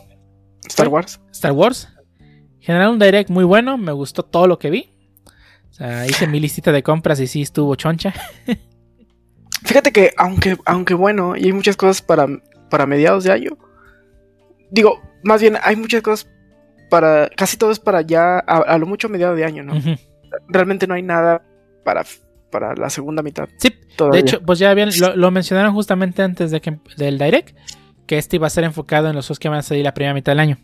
Star 0.68 0.88
Wars. 0.88 1.18
Star 1.32 1.52
Wars. 1.52 1.88
En 2.18 2.60
general 2.60 2.90
un 2.90 2.98
direct 2.98 3.30
muy 3.30 3.44
bueno, 3.44 3.78
me 3.78 3.92
gustó 3.92 4.22
todo 4.22 4.46
lo 4.46 4.58
que 4.58 4.68
vi. 4.68 4.92
Sea, 5.80 6.06
hice 6.06 6.26
mi 6.26 6.40
listita 6.40 6.72
de 6.72 6.82
compras 6.82 7.20
y 7.20 7.26
sí 7.26 7.40
estuvo 7.40 7.74
choncha. 7.74 8.12
Fíjate 9.64 9.92
que, 9.92 10.12
aunque, 10.18 10.58
aunque 10.66 10.92
bueno, 10.92 11.36
y 11.36 11.46
hay 11.46 11.52
muchas 11.54 11.74
cosas 11.74 12.02
para, 12.02 12.26
para 12.68 12.84
mediados 12.84 13.24
de 13.24 13.32
año. 13.32 13.56
Digo, 14.70 15.00
más 15.24 15.40
bien, 15.40 15.56
hay 15.62 15.76
muchas 15.76 16.02
cosas 16.02 16.30
para. 16.90 17.30
Casi 17.30 17.56
todo 17.56 17.70
es 17.70 17.78
para 17.78 18.02
ya, 18.02 18.34
a, 18.40 18.58
a 18.58 18.76
lo 18.76 18.86
mucho 18.86 19.08
mediados 19.08 19.38
de 19.38 19.44
año, 19.46 19.62
¿no? 19.62 19.72
Realmente 20.48 20.86
no 20.86 20.92
hay 20.92 21.02
nada 21.02 21.42
para, 21.82 22.04
para 22.50 22.74
la 22.74 22.90
segunda 22.90 23.22
mitad. 23.22 23.48
Sí, 23.56 23.70
Todavía. 23.96 24.20
De 24.20 24.28
hecho, 24.28 24.42
pues 24.42 24.58
ya 24.58 24.74
bien, 24.74 24.90
lo, 25.00 25.16
lo 25.16 25.30
mencionaron 25.30 25.72
justamente 25.72 26.20
antes 26.20 26.50
de 26.50 26.60
que, 26.60 26.78
del 26.98 27.16
Direct, 27.16 27.56
que 28.06 28.18
este 28.18 28.36
iba 28.36 28.46
a 28.46 28.50
ser 28.50 28.64
enfocado 28.64 29.08
en 29.08 29.16
los 29.16 29.26
juegos 29.26 29.38
que 29.38 29.48
van 29.48 29.60
a 29.60 29.62
salir 29.62 29.82
la 29.82 29.94
primera 29.94 30.12
mitad 30.12 30.32
del 30.32 30.40
año. 30.40 30.58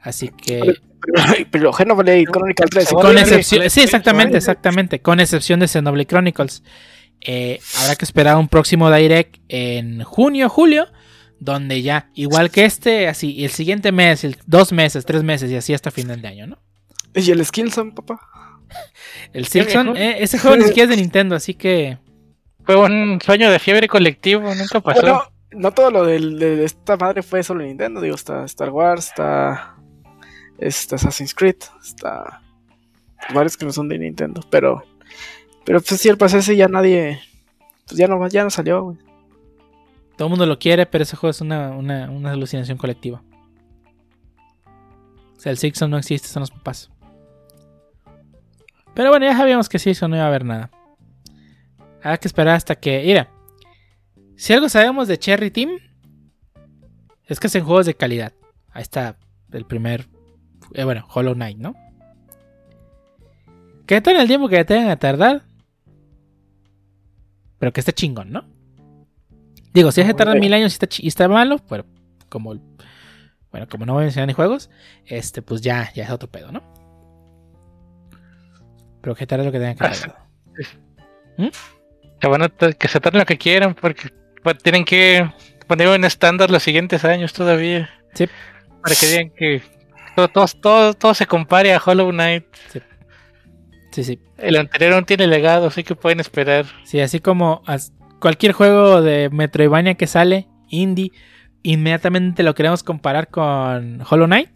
Así 0.00 0.28
que, 0.28 0.60
pero, 1.00 1.22
pero 1.50 1.72
Xenoblade 1.72 2.24
Chronicle 2.26 2.66
3. 2.70 2.88
Con 2.90 3.18
excepción, 3.18 3.68
sí, 3.70 3.80
exactamente, 3.82 4.36
exactamente, 4.38 5.00
con 5.00 5.20
excepción 5.20 5.60
de 5.60 5.68
Xenoblade 5.68 6.06
Chronicles. 6.06 6.62
Eh, 7.20 7.58
habrá 7.80 7.96
que 7.96 8.04
esperar 8.04 8.36
un 8.36 8.48
próximo 8.48 8.90
Direct 8.92 9.36
en 9.48 10.02
junio, 10.04 10.48
julio, 10.48 10.86
donde 11.40 11.82
ya, 11.82 12.10
igual 12.14 12.50
que 12.50 12.64
este, 12.64 13.08
así, 13.08 13.32
y 13.32 13.44
el 13.44 13.50
siguiente 13.50 13.90
mes, 13.90 14.22
el- 14.24 14.36
dos 14.46 14.72
meses, 14.72 15.04
tres 15.06 15.22
meses 15.22 15.50
y 15.50 15.56
así 15.56 15.74
hasta 15.74 15.90
final 15.90 16.20
de 16.22 16.28
año, 16.28 16.46
¿no? 16.46 16.58
Y 17.14 17.30
el 17.30 17.44
Skillson, 17.44 17.92
papá. 17.94 18.20
El 19.32 19.46
viejo. 19.52 19.94
eh, 19.96 20.16
ese 20.20 20.38
juego 20.38 20.56
ni 20.56 20.64
siquiera 20.68 20.84
es 20.90 20.96
de 20.96 21.02
Nintendo, 21.02 21.34
así 21.36 21.54
que 21.54 21.98
Fue 22.64 22.76
un 22.76 23.18
sueño 23.24 23.50
de 23.50 23.58
fiebre 23.58 23.88
colectivo, 23.88 24.54
nunca 24.54 24.80
pasó. 24.80 25.00
Bueno, 25.00 25.22
no 25.52 25.70
todo 25.72 25.90
lo 25.90 26.04
del- 26.04 26.38
de, 26.38 26.64
esta 26.64 26.96
madre 26.96 27.22
fue 27.22 27.42
solo 27.42 27.62
Nintendo. 27.64 28.00
Digo, 28.00 28.14
está 28.16 28.44
Star 28.44 28.70
Wars, 28.70 29.06
está, 29.06 29.75
está 30.58 30.96
Assassin's 30.96 31.34
Creed, 31.34 31.56
está 31.82 32.42
varios 33.32 33.56
que 33.56 33.64
no 33.64 33.72
son 33.72 33.88
de 33.88 33.98
Nintendo. 33.98 34.40
Pero, 34.50 34.82
pero 35.64 35.80
pues 35.80 36.00
sí, 36.00 36.08
el 36.08 36.18
pase 36.18 36.38
ese 36.38 36.56
ya 36.56 36.68
nadie, 36.68 37.20
pues 37.86 37.98
ya 37.98 38.06
no, 38.06 38.26
ya 38.28 38.44
no 38.44 38.50
salió, 38.50 38.82
güey. 38.82 38.98
todo 40.16 40.28
el 40.28 40.30
mundo 40.30 40.46
lo 40.46 40.58
quiere, 40.58 40.86
pero 40.86 41.02
ese 41.02 41.16
juego 41.16 41.30
es 41.30 41.40
una, 41.40 41.70
una, 41.70 42.30
alucinación 42.30 42.78
colectiva. 42.78 43.22
O 45.36 45.40
sea, 45.40 45.52
el 45.52 45.58
Silksong 45.58 45.90
no 45.90 45.98
existe, 45.98 46.28
son 46.28 46.40
los 46.40 46.50
papás. 46.50 46.90
Pero 48.94 49.10
bueno, 49.10 49.26
ya 49.26 49.36
sabíamos 49.36 49.68
que 49.68 49.78
Silksong 49.78 50.10
no 50.10 50.16
iba 50.16 50.24
a 50.24 50.28
haber 50.28 50.44
nada. 50.44 50.70
Habrá 52.02 52.18
que 52.18 52.28
esperar 52.28 52.54
hasta 52.54 52.76
que. 52.76 53.02
Mira, 53.04 53.30
si 54.36 54.52
algo 54.52 54.68
sabemos 54.68 55.08
de 55.08 55.18
Cherry 55.18 55.50
Team, 55.50 55.78
es 57.26 57.40
que 57.40 57.48
hacen 57.48 57.64
juegos 57.64 57.86
de 57.86 57.94
calidad. 57.94 58.32
Ahí 58.70 58.82
está 58.82 59.18
el 59.52 59.66
primer. 59.66 60.08
Eh, 60.74 60.84
bueno, 60.84 61.06
Hollow 61.12 61.34
Knight, 61.34 61.58
¿no? 61.58 61.74
¿Qué 63.86 64.00
tal 64.00 64.16
el 64.16 64.26
tiempo 64.26 64.48
que 64.48 64.64
tengan 64.64 64.90
a 64.90 64.96
tardar? 64.96 65.42
Pero 67.58 67.72
que 67.72 67.80
esté 67.80 67.92
chingón, 67.92 68.30
¿no? 68.32 68.44
Digo, 69.72 69.92
si 69.92 70.00
es 70.00 70.06
que 70.06 70.14
tarda 70.14 70.34
mil 70.34 70.52
años 70.52 70.72
y 70.72 70.74
está, 70.74 70.86
chi- 70.86 71.04
y 71.04 71.08
está 71.08 71.28
malo, 71.28 71.58
pero 71.68 71.84
como. 72.28 72.54
Bueno, 73.50 73.68
como 73.70 73.86
no 73.86 73.92
voy 73.94 74.02
a 74.02 74.04
mencionar 74.06 74.26
ni 74.26 74.32
juegos, 74.34 74.70
este, 75.06 75.40
pues 75.40 75.60
ya, 75.62 75.90
ya 75.94 76.04
es 76.04 76.10
otro 76.10 76.28
pedo, 76.30 76.50
¿no? 76.52 76.62
Pero 79.00 79.14
que 79.14 79.26
tarde 79.26 79.44
lo 79.44 79.52
que 79.52 79.58
tengan 79.58 79.74
que 79.76 79.84
tardar. 79.84 80.26
Que, 82.18 82.28
van 82.28 82.42
a 82.42 82.48
t- 82.48 82.72
que 82.74 82.88
se 82.88 82.98
tarden 82.98 83.18
lo 83.20 83.26
que 83.26 83.36
quieran 83.36 83.74
porque 83.74 84.08
pues, 84.42 84.56
tienen 84.58 84.86
que 84.86 85.30
poner 85.66 85.86
un 85.88 86.02
estándar 86.06 86.50
los 86.50 86.62
siguientes 86.62 87.04
años 87.04 87.34
todavía. 87.34 87.90
Sí. 88.14 88.26
Para 88.82 88.94
que 88.94 89.06
digan 89.06 89.30
que 89.36 89.62
todo, 90.16 90.28
todo, 90.28 90.46
todo, 90.60 90.94
todo 90.94 91.14
se 91.14 91.26
compare 91.26 91.72
a 91.74 91.82
Hollow 91.84 92.10
Knight. 92.10 92.44
Sí, 93.92 94.04
sí. 94.04 94.18
El 94.38 94.56
anterior 94.56 94.94
aún 94.94 95.04
tiene 95.04 95.26
legado, 95.26 95.68
así 95.68 95.84
que 95.84 95.94
pueden 95.94 96.20
esperar. 96.20 96.66
Sí, 96.84 97.00
así 97.00 97.20
como 97.20 97.62
cualquier 98.20 98.52
juego 98.52 99.00
de 99.02 99.30
Metroidvania 99.30 99.94
que 99.94 100.06
sale, 100.06 100.48
indie, 100.68 101.12
inmediatamente 101.62 102.42
lo 102.42 102.54
queremos 102.54 102.82
comparar 102.82 103.28
con 103.28 104.02
Hollow 104.08 104.26
Knight. 104.26 104.50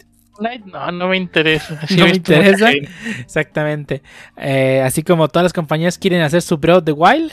No, 0.67 0.91
no 0.91 1.09
me 1.09 1.17
interesa. 1.19 1.79
Sí 1.87 1.97
No 1.97 2.05
me 2.07 2.13
interesa. 2.13 2.71
Exactamente. 3.21 4.03
Eh, 4.39 4.83
así 4.85 5.03
como 5.03 5.29
todas 5.29 5.45
las 5.45 5.53
compañías 5.53 5.99
quieren 5.99 6.23
hacer 6.23 6.41
su 6.43 6.57
Breath 6.59 6.79
of 6.79 6.85
the 6.85 6.93
Wild. 6.93 7.31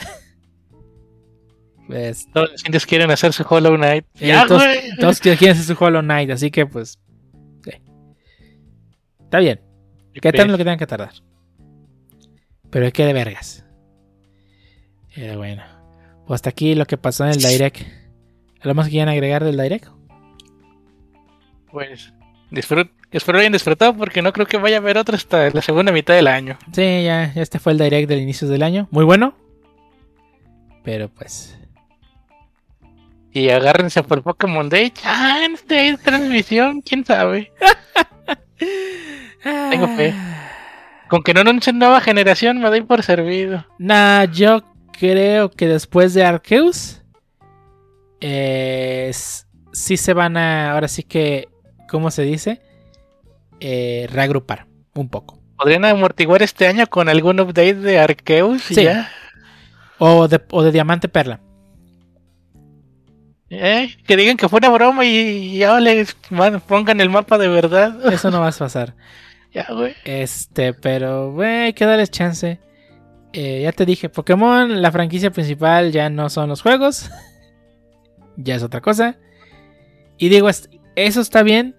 Pues, 1.87 2.27
Todos 2.33 2.51
los 2.51 2.65
indios 2.65 2.85
quieren 2.85 3.09
hacer 3.11 3.31
su 3.31 3.45
Hollow 3.47 3.75
Knight. 3.77 4.05
Eh, 4.19 4.27
Ya, 4.27 4.45
todos, 4.45 4.61
güey. 4.63 4.95
todos 4.99 5.19
quieren 5.21 5.51
hacer 5.51 5.63
su 5.75 5.81
Hollow 5.81 6.01
Knight, 6.01 6.31
así 6.31 6.51
que 6.51 6.65
pues. 6.65 6.99
Está 9.27 9.39
bien. 9.39 9.59
Que 10.13 10.31
tarden 10.31 10.53
lo 10.53 10.57
que 10.57 10.63
tengan 10.63 10.79
que 10.79 10.87
tardar. 10.87 11.11
Pero 12.69 12.85
es 12.85 12.93
que 12.93 13.05
de 13.05 13.11
vergas. 13.11 13.65
Pero 15.13 15.37
bueno. 15.37 15.63
Pues 16.25 16.37
hasta 16.37 16.49
aquí 16.49 16.75
lo 16.75 16.85
que 16.85 16.97
pasó 16.97 17.25
en 17.25 17.31
el 17.31 17.39
Direct. 17.39 17.81
¿Algo 18.61 18.73
más 18.73 18.85
que 18.85 18.91
quieran 18.91 19.09
agregar 19.09 19.43
del 19.43 19.57
Direct? 19.57 19.89
Pues 21.69 22.13
disfrut 22.51 22.89
espero 23.11 23.39
hayan 23.39 23.51
disfrutado 23.51 23.97
porque 23.97 24.21
no 24.21 24.31
creo 24.31 24.45
que 24.45 24.55
vaya 24.55 24.77
a 24.77 24.79
haber 24.79 24.97
otro 24.97 25.17
hasta 25.17 25.49
la 25.49 25.61
segunda 25.61 25.91
mitad 25.91 26.13
del 26.13 26.27
año. 26.27 26.57
Sí, 26.71 27.03
ya, 27.03 27.33
ya 27.33 27.41
este 27.41 27.59
fue 27.59 27.73
el 27.73 27.77
Direct 27.77 28.07
del 28.07 28.21
inicio 28.21 28.47
del 28.47 28.63
año. 28.63 28.87
Muy 28.91 29.03
bueno. 29.03 29.35
Pero 30.85 31.09
pues. 31.09 31.59
Y 33.33 33.49
agárrense 33.49 34.03
por 34.03 34.23
Pokémon 34.23 34.69
Day. 34.69 34.91
Chance 34.91 35.65
de 35.67 35.97
transmisión, 35.97 36.81
quién 36.81 37.03
sabe. 37.03 37.51
Tengo 39.43 39.87
fe. 39.95 40.13
Con 41.09 41.23
que 41.23 41.33
no 41.33 41.41
anuncien 41.41 41.79
nueva 41.79 42.01
generación 42.01 42.59
me 42.59 42.67
doy 42.69 42.81
por 42.81 43.03
servido. 43.03 43.65
Nah, 43.77 44.25
yo 44.25 44.63
creo 44.99 45.49
que 45.51 45.67
después 45.67 46.13
de 46.13 46.25
Arceus. 46.25 47.01
eh, 48.19 49.11
sí 49.71 49.97
se 49.97 50.13
van 50.13 50.37
a. 50.37 50.73
Ahora 50.73 50.87
sí 50.87 51.03
que. 51.03 51.47
¿Cómo 51.89 52.11
se 52.11 52.23
dice? 52.23 52.61
Eh, 53.59 54.07
reagrupar 54.11 54.67
un 54.93 55.09
poco. 55.09 55.39
¿Podrían 55.57 55.85
amortiguar 55.85 56.43
este 56.43 56.67
año 56.67 56.85
con 56.87 57.09
algún 57.09 57.39
update 57.39 57.75
de 57.75 57.99
Arceus? 57.99 58.61
Sí. 58.63 58.83
ya? 58.83 59.09
O 59.97 60.27
de, 60.27 60.41
o 60.51 60.61
de 60.63 60.71
Diamante 60.71 61.07
Perla. 61.07 61.39
Eh, 63.49 63.95
Que 64.05 64.17
digan 64.17 64.35
que 64.37 64.49
fue 64.49 64.57
una 64.59 64.69
broma 64.69 65.05
y, 65.05 65.57
ya 65.57 65.79
les 65.79 66.15
pongan 66.67 66.99
el 66.99 67.09
mapa 67.09 67.37
de 67.37 67.47
verdad. 67.47 68.05
Eso 68.13 68.29
no 68.31 68.41
va 68.41 68.49
a 68.49 68.51
pasar. 68.51 68.93
ya, 69.53 69.65
güey. 69.71 69.93
Este, 70.03 70.73
pero, 70.73 71.31
güey, 71.31 71.63
hay 71.65 71.73
que 71.73 71.85
darles 71.85 72.11
chance. 72.11 72.59
Eh, 73.33 73.61
ya 73.63 73.71
te 73.71 73.85
dije, 73.85 74.09
Pokémon, 74.09 74.81
la 74.81 74.91
franquicia 74.91 75.31
principal 75.31 75.91
ya 75.91 76.09
no 76.09 76.29
son 76.29 76.49
los 76.49 76.61
juegos. 76.61 77.09
ya 78.37 78.55
es 78.55 78.63
otra 78.63 78.81
cosa. 78.81 79.17
Y 80.17 80.29
digo, 80.29 80.49
es- 80.49 80.69
eso 80.95 81.21
está 81.21 81.43
bien. 81.43 81.75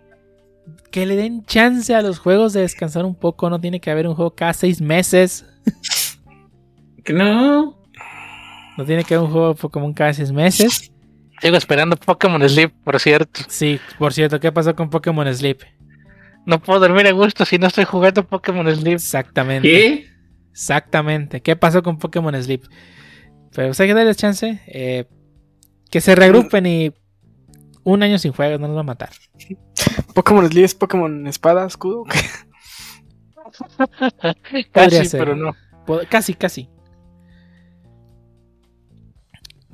Que 0.91 1.07
le 1.07 1.17
den 1.17 1.45
chance 1.45 1.95
a 1.95 2.03
los 2.03 2.19
juegos 2.19 2.53
de 2.53 2.61
descansar 2.61 3.05
un 3.05 3.15
poco. 3.15 3.51
No 3.51 3.61
tiene 3.61 3.81
que 3.81 3.91
haber 3.91 4.07
un 4.07 4.15
juego 4.15 4.35
cada 4.35 4.53
seis 4.55 4.81
meses. 4.81 5.45
Que 7.05 7.15
no. 7.15 7.79
No 8.77 8.85
tiene 8.85 9.03
que 9.03 9.15
haber 9.15 9.27
un 9.27 9.33
juego 9.33 9.49
de 9.49 9.55
Pokémon 9.55 9.95
cada 9.95 10.13
seis 10.13 10.31
meses. 10.31 10.88
Sigo 11.41 11.57
esperando 11.57 11.97
Pokémon 11.97 12.47
Sleep, 12.49 12.73
por 12.85 12.99
cierto. 13.01 13.41
Sí, 13.49 13.81
por 13.99 14.13
cierto, 14.13 14.41
¿qué 14.41 14.51
pasó 14.53 14.75
con 14.75 14.91
Pokémon 14.91 15.33
Sleep? 15.33 15.61
No 16.47 16.61
puedo 16.61 16.81
dormir 16.81 17.07
a 17.07 17.13
gusto 17.13 17.45
si 17.45 17.59
no 17.59 17.67
estoy 17.67 17.85
jugando 17.85 18.27
Pokémon 18.27 18.75
Sleep. 18.75 18.95
Exactamente. 18.95 19.69
¿Qué? 19.69 20.09
Exactamente. 20.51 21.43
¿Qué 21.43 21.57
pasó 21.57 21.83
con 21.83 21.99
Pokémon 21.99 22.41
Sleep? 22.43 22.63
Pero 23.55 23.69
pues 23.69 23.81
hay 23.81 23.87
que 23.89 23.95
darles 23.95 24.17
chance. 24.17 24.61
eh, 24.67 25.05
que 25.91 26.01
se 26.01 26.15
regrupen 26.15 26.67
y 26.67 26.93
un 27.83 28.03
año 28.03 28.19
sin 28.19 28.33
juegos 28.33 28.61
no 28.61 28.67
nos 28.69 28.77
va 28.77 28.81
a 28.81 28.85
matar. 28.85 29.11
Pokémon 30.15 30.49
Sleep 30.49 30.65
es 30.65 30.75
Pokémon 30.75 31.27
Espada, 31.27 31.67
Escudo. 31.67 32.05
Casi, 34.73 35.05
ser. 35.07 35.21
pero 35.21 35.35
no. 35.37 35.55
Casi, 36.11 36.35
casi. 36.35 36.69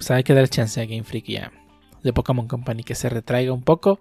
Sea, 0.05 0.17
hay 0.17 0.25
que 0.25 0.35
dar 0.35 0.49
chance 0.49 0.81
a 0.81 0.87
Game 0.87 1.03
Freak 1.03 1.27
ya 1.27 1.53
de 2.03 2.13
Pokémon 2.13 2.47
Company 2.47 2.85
que 2.85 2.95
se 2.95 3.09
retraiga 3.09 3.53
un 3.53 3.63
poco. 3.63 3.99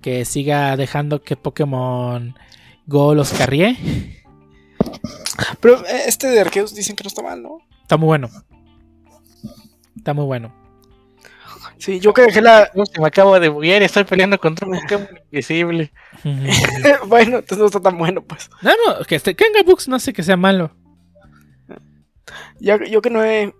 Que 0.00 0.24
siga 0.24 0.76
dejando 0.76 1.22
que 1.22 1.36
Pokémon 1.36 2.34
Go 2.86 3.14
los 3.14 3.32
carrie. 3.32 3.76
Pero 5.60 5.84
eh, 5.86 6.02
este 6.06 6.28
de 6.28 6.40
Arceus 6.40 6.74
dicen 6.74 6.96
que 6.96 7.04
no 7.04 7.08
está 7.08 7.22
mal, 7.22 7.42
¿no? 7.42 7.58
Está 7.82 7.96
muy 7.96 8.06
bueno. 8.06 8.28
Está 9.96 10.14
muy 10.14 10.24
bueno. 10.24 10.52
Sí, 11.78 11.98
yo 12.00 12.12
que 12.12 12.22
dejé 12.22 12.42
la. 12.42 12.70
Se 12.92 13.00
me 13.00 13.06
acabo 13.06 13.38
de 13.40 13.48
buguear 13.48 13.82
y 13.82 13.86
estoy 13.86 14.04
peleando 14.04 14.38
contra 14.38 14.68
un 14.68 14.78
Pokémon 14.80 15.08
invisible. 15.30 15.92
bueno, 17.06 17.38
entonces 17.38 17.58
no 17.58 17.66
está 17.66 17.80
tan 17.80 17.98
bueno, 17.98 18.22
pues. 18.22 18.50
no, 18.62 18.70
no, 18.86 19.04
que 19.04 19.16
este 19.16 19.34
Kanga 19.34 19.62
Books 19.64 19.88
no 19.88 19.98
sé 19.98 20.12
que 20.12 20.22
sea 20.22 20.36
malo. 20.36 20.74
Ya, 22.60 22.78
yo 22.84 23.02
que 23.02 23.10
no 23.10 23.24
he. 23.24 23.52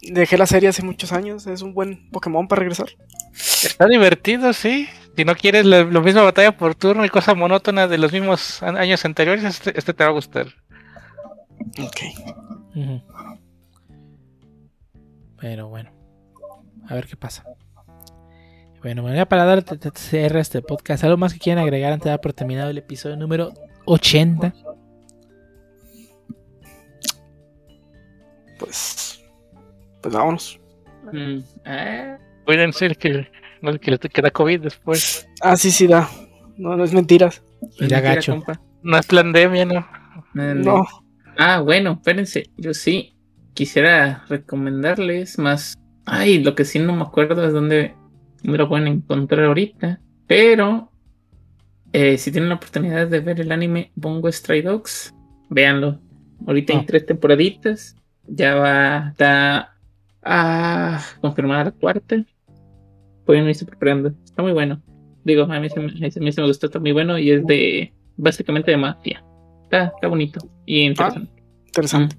Dejé 0.00 0.38
la 0.38 0.46
serie 0.46 0.68
hace 0.68 0.82
muchos 0.82 1.12
años. 1.12 1.46
Es 1.46 1.62
un 1.62 1.74
buen 1.74 2.10
Pokémon 2.10 2.46
para 2.48 2.60
regresar. 2.60 2.88
Está 3.32 3.86
divertido, 3.86 4.52
sí. 4.52 4.88
Si 5.16 5.24
no 5.24 5.34
quieres 5.34 5.64
la, 5.64 5.84
la 5.84 6.00
misma 6.00 6.22
batalla 6.22 6.56
por 6.56 6.74
turno 6.76 7.04
y 7.04 7.08
cosa 7.08 7.34
monótona 7.34 7.88
de 7.88 7.98
los 7.98 8.12
mismos 8.12 8.62
años 8.62 9.04
anteriores, 9.04 9.42
este, 9.42 9.76
este 9.76 9.92
te 9.92 10.04
va 10.04 10.10
a 10.10 10.12
gustar. 10.12 10.46
Ok. 11.80 12.00
Pero 15.40 15.68
bueno, 15.68 15.90
a 16.88 16.94
ver 16.94 17.06
qué 17.06 17.16
pasa. 17.16 17.44
Bueno, 18.82 19.02
bueno, 19.02 19.16
ya 19.16 19.26
para 19.26 19.44
dar 19.44 19.64
cierre 19.94 20.38
a 20.38 20.42
este 20.42 20.62
podcast, 20.62 21.02
¿algo 21.02 21.16
más 21.16 21.32
que 21.32 21.40
quieran 21.40 21.62
agregar 21.62 21.92
antes 21.92 22.04
de 22.04 22.10
dar 22.10 22.20
por 22.20 22.32
terminado 22.32 22.70
el 22.70 22.78
episodio 22.78 23.16
número 23.16 23.52
80? 23.86 24.54
Pues. 28.58 29.17
Pues 30.02 30.14
vámonos. 30.14 30.60
Mm, 31.12 31.38
ah, 31.64 32.18
Cuídense 32.44 32.94
que 32.94 33.28
no 33.62 33.78
que 33.78 33.90
le 33.90 33.98
queda 33.98 34.30
COVID 34.30 34.60
después. 34.60 35.28
Ah, 35.40 35.56
sí, 35.56 35.70
sí, 35.70 35.86
da. 35.86 36.08
No, 36.56 36.76
no 36.76 36.84
es 36.84 36.92
mentiras. 36.92 37.42
Y 37.78 37.86
da 37.88 37.96
mentira, 37.96 38.00
gacho. 38.00 38.32
compa. 38.32 38.60
No 38.82 38.96
es 38.98 39.06
pandemia, 39.06 39.64
¿no? 39.64 39.86
No. 40.34 40.86
Ah, 41.36 41.60
bueno, 41.60 41.92
espérense. 41.92 42.50
Yo 42.56 42.74
sí 42.74 43.14
quisiera 43.54 44.24
recomendarles 44.28 45.38
más. 45.38 45.74
Ay, 46.06 46.42
lo 46.42 46.54
que 46.54 46.64
sí 46.64 46.78
no 46.78 46.94
me 46.94 47.02
acuerdo 47.02 47.44
es 47.46 47.52
dónde 47.52 47.94
me 48.42 48.56
lo 48.56 48.68
pueden 48.68 48.86
encontrar 48.86 49.44
ahorita. 49.44 50.00
Pero 50.26 50.92
eh, 51.92 52.18
si 52.18 52.30
tienen 52.30 52.48
la 52.50 52.56
oportunidad 52.56 53.08
de 53.08 53.20
ver 53.20 53.40
el 53.40 53.50
anime 53.52 53.92
Bongo 53.94 54.30
Stray 54.30 54.62
Dogs, 54.62 55.14
véanlo. 55.48 56.00
Ahorita 56.46 56.74
Ah. 56.74 56.78
hay 56.80 56.86
tres 56.86 57.06
temporaditas. 57.06 57.96
Ya 58.26 58.54
va, 58.54 59.08
está 59.10 59.76
ah, 60.28 61.00
confirmada 61.20 61.64
la 61.64 61.70
cuarta. 61.72 62.16
Pueden 63.24 63.48
irse 63.48 63.64
preparando. 63.66 64.12
Está 64.24 64.42
muy 64.42 64.52
bueno. 64.52 64.80
Digo, 65.24 65.42
a 65.44 65.60
mí, 65.60 65.68
se 65.68 65.80
me, 65.80 65.86
a 65.88 66.20
mí 66.20 66.32
se 66.32 66.40
me 66.40 66.46
gustó, 66.46 66.66
está 66.66 66.78
muy 66.78 66.92
bueno. 66.92 67.18
Y 67.18 67.30
es 67.30 67.44
de 67.46 67.92
básicamente 68.16 68.70
de 68.70 68.76
mafia. 68.76 69.24
Está, 69.64 69.86
está 69.94 70.08
bonito 70.08 70.40
y 70.64 70.80
interesante. 70.86 71.30
Interesante. 71.66 72.16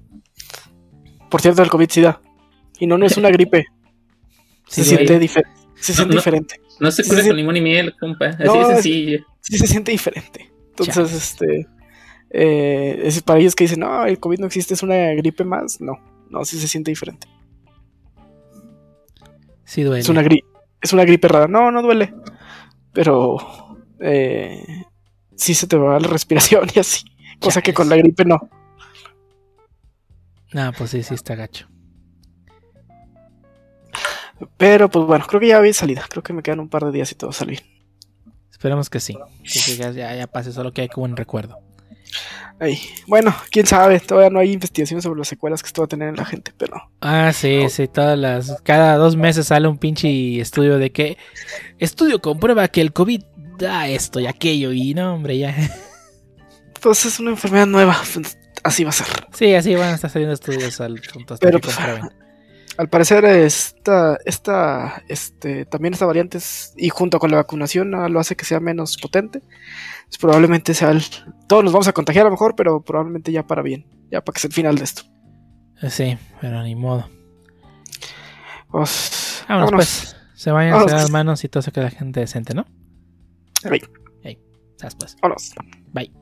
Por 1.28 1.40
cierto, 1.40 1.62
el 1.62 1.70
COVID 1.70 1.88
sí 1.90 2.00
da. 2.00 2.20
Y 2.78 2.86
no, 2.86 2.96
no 2.98 3.06
es 3.06 3.16
una 3.16 3.30
gripe. 3.30 3.64
Se 4.68 4.84
siente, 4.84 5.18
dife- 5.20 5.42
se 5.74 5.92
siente 5.94 6.14
no. 6.14 6.20
diferente. 6.20 6.54
No 6.78 6.90
se 6.92 7.02
cura 7.04 7.22
sí. 7.22 7.28
con 7.28 7.36
limón 7.36 7.56
y 7.56 7.60
miel, 7.60 7.92
compa. 7.98 8.26
Así 8.28 8.44
No, 8.44 8.54
de 8.54 8.60
es- 8.60 8.68
sencillo. 8.68 9.18
Sí 9.40 9.58
se 9.58 9.66
siente 9.66 9.90
diferente. 9.90 10.48
Entonces, 10.78 11.12
este. 11.12 11.66
eh, 12.30 13.00
es 13.04 13.20
para 13.22 13.40
ellos 13.40 13.56
que 13.56 13.64
dicen, 13.64 13.80
no, 13.80 14.04
el 14.06 14.20
COVID 14.20 14.38
no 14.38 14.46
existe, 14.46 14.74
es 14.74 14.82
una 14.84 14.96
gripe 15.14 15.42
más. 15.44 15.80
No, 15.80 15.98
no, 16.30 16.44
sí 16.44 16.58
se 16.60 16.68
siente 16.68 16.90
diferente. 16.92 17.26
Sí 19.70 19.84
duele. 19.84 20.00
Es 20.00 20.08
una, 20.08 20.22
gri- 20.22 20.44
es 20.82 20.92
una 20.92 21.04
gripe 21.04 21.28
rara. 21.28 21.46
No, 21.46 21.70
no 21.70 21.80
duele. 21.80 22.12
Pero. 22.92 23.36
Eh, 24.00 24.64
sí 25.36 25.54
se 25.54 25.68
te 25.68 25.76
va 25.76 26.00
la 26.00 26.08
respiración 26.08 26.66
y 26.74 26.80
así. 26.80 27.04
Cosa 27.38 27.62
que 27.62 27.72
con 27.72 27.88
la 27.88 27.94
gripe 27.96 28.24
no. 28.24 28.40
No, 30.52 30.72
pues 30.76 30.90
sí, 30.90 31.04
sí 31.04 31.14
está 31.14 31.36
gacho. 31.36 31.68
Pero 34.56 34.88
pues 34.90 35.06
bueno, 35.06 35.24
creo 35.28 35.40
que 35.40 35.46
ya 35.48 35.58
había 35.58 35.72
salida. 35.72 36.04
Creo 36.08 36.24
que 36.24 36.32
me 36.32 36.42
quedan 36.42 36.58
un 36.60 36.68
par 36.68 36.84
de 36.84 36.90
días 36.90 37.12
y 37.12 37.14
todo 37.14 37.30
salir. 37.30 37.62
Esperemos 38.50 38.90
que 38.90 38.98
sí. 38.98 39.16
Que 39.44 39.76
ya 39.76 40.26
pase, 40.26 40.52
solo 40.52 40.72
que 40.72 40.80
hay 40.82 40.88
como 40.88 41.04
un 41.04 41.16
recuerdo. 41.16 41.58
Ay, 42.58 42.78
bueno, 43.06 43.34
quién 43.50 43.66
sabe, 43.66 44.00
todavía 44.00 44.30
no 44.30 44.38
hay 44.38 44.52
investigaciones 44.52 45.04
sobre 45.04 45.18
las 45.18 45.28
secuelas 45.28 45.62
que 45.62 45.68
esto 45.68 45.80
va 45.82 45.86
a 45.86 45.88
tener 45.88 46.08
en 46.08 46.16
la 46.16 46.24
gente, 46.26 46.52
pero 46.58 46.90
Ah, 47.00 47.32
sí, 47.32 47.68
sí, 47.70 47.88
todas 47.88 48.18
las. 48.18 48.60
Cada 48.62 48.96
dos 48.96 49.16
meses 49.16 49.46
sale 49.46 49.66
un 49.68 49.78
pinche 49.78 50.40
estudio 50.40 50.78
de 50.78 50.92
que. 50.92 51.16
Estudio 51.78 52.20
comprueba 52.20 52.68
que 52.68 52.80
el 52.82 52.92
COVID 52.92 53.22
da 53.58 53.88
esto 53.88 54.20
y 54.20 54.26
aquello, 54.26 54.72
y 54.72 54.92
no, 54.94 55.14
hombre, 55.14 55.38
ya. 55.38 55.54
pues 56.82 57.04
es 57.04 57.18
una 57.20 57.30
enfermedad 57.30 57.66
nueva, 57.66 57.96
así 58.62 58.84
va 58.84 58.90
a 58.90 58.92
ser. 58.92 59.06
Sí, 59.32 59.54
así 59.54 59.74
van 59.74 59.90
a 59.90 59.94
estar 59.94 60.10
saliendo 60.10 60.34
estudios 60.34 60.80
al 60.80 61.00
punto 61.12 61.36
Pero, 61.40 61.60
pues. 61.60 61.76
Al 62.76 62.88
parecer 62.88 63.24
esta, 63.26 64.16
esta, 64.24 65.02
este, 65.08 65.66
también 65.66 65.92
esta 65.92 66.06
variante 66.06 66.38
es- 66.38 66.72
y 66.78 66.88
junto 66.88 67.18
con 67.18 67.30
la 67.30 67.36
vacunación 67.36 67.94
ah, 67.94 68.08
lo 68.08 68.20
hace 68.20 68.36
que 68.36 68.46
sea 68.46 68.58
menos 68.60 68.96
potente. 68.96 69.42
Pues 70.10 70.18
probablemente 70.18 70.74
sea 70.74 70.90
el, 70.90 71.04
todos 71.46 71.62
nos 71.62 71.72
vamos 71.72 71.86
a 71.86 71.92
contagiar 71.92 72.22
a 72.22 72.30
lo 72.30 72.32
mejor, 72.32 72.56
pero 72.56 72.82
probablemente 72.82 73.30
ya 73.30 73.46
para 73.46 73.62
bien, 73.62 73.86
ya 74.10 74.24
para 74.24 74.34
que 74.34 74.40
sea 74.40 74.48
el 74.48 74.54
final 74.54 74.76
de 74.76 74.82
esto. 74.82 75.02
Sí, 75.88 76.18
pero 76.40 76.60
ni 76.64 76.74
modo. 76.74 77.08
Pues, 78.72 79.44
Vámonos, 79.48 79.70
pues. 79.70 80.16
Se 80.34 80.50
vayan 80.50 80.72
a 80.72 80.74
Vámonos, 80.74 80.92
hacer 80.92 81.04
las 81.04 81.10
manos 81.12 81.44
y 81.44 81.48
todo 81.48 81.62
se 81.62 81.70
queda 81.70 81.90
gente 81.90 82.18
decente, 82.18 82.54
¿no? 82.54 82.66
Ey, 84.24 84.38
Sas, 84.78 84.96
pues. 84.96 85.16
vámonos. 85.22 85.54
Bye. 85.92 86.12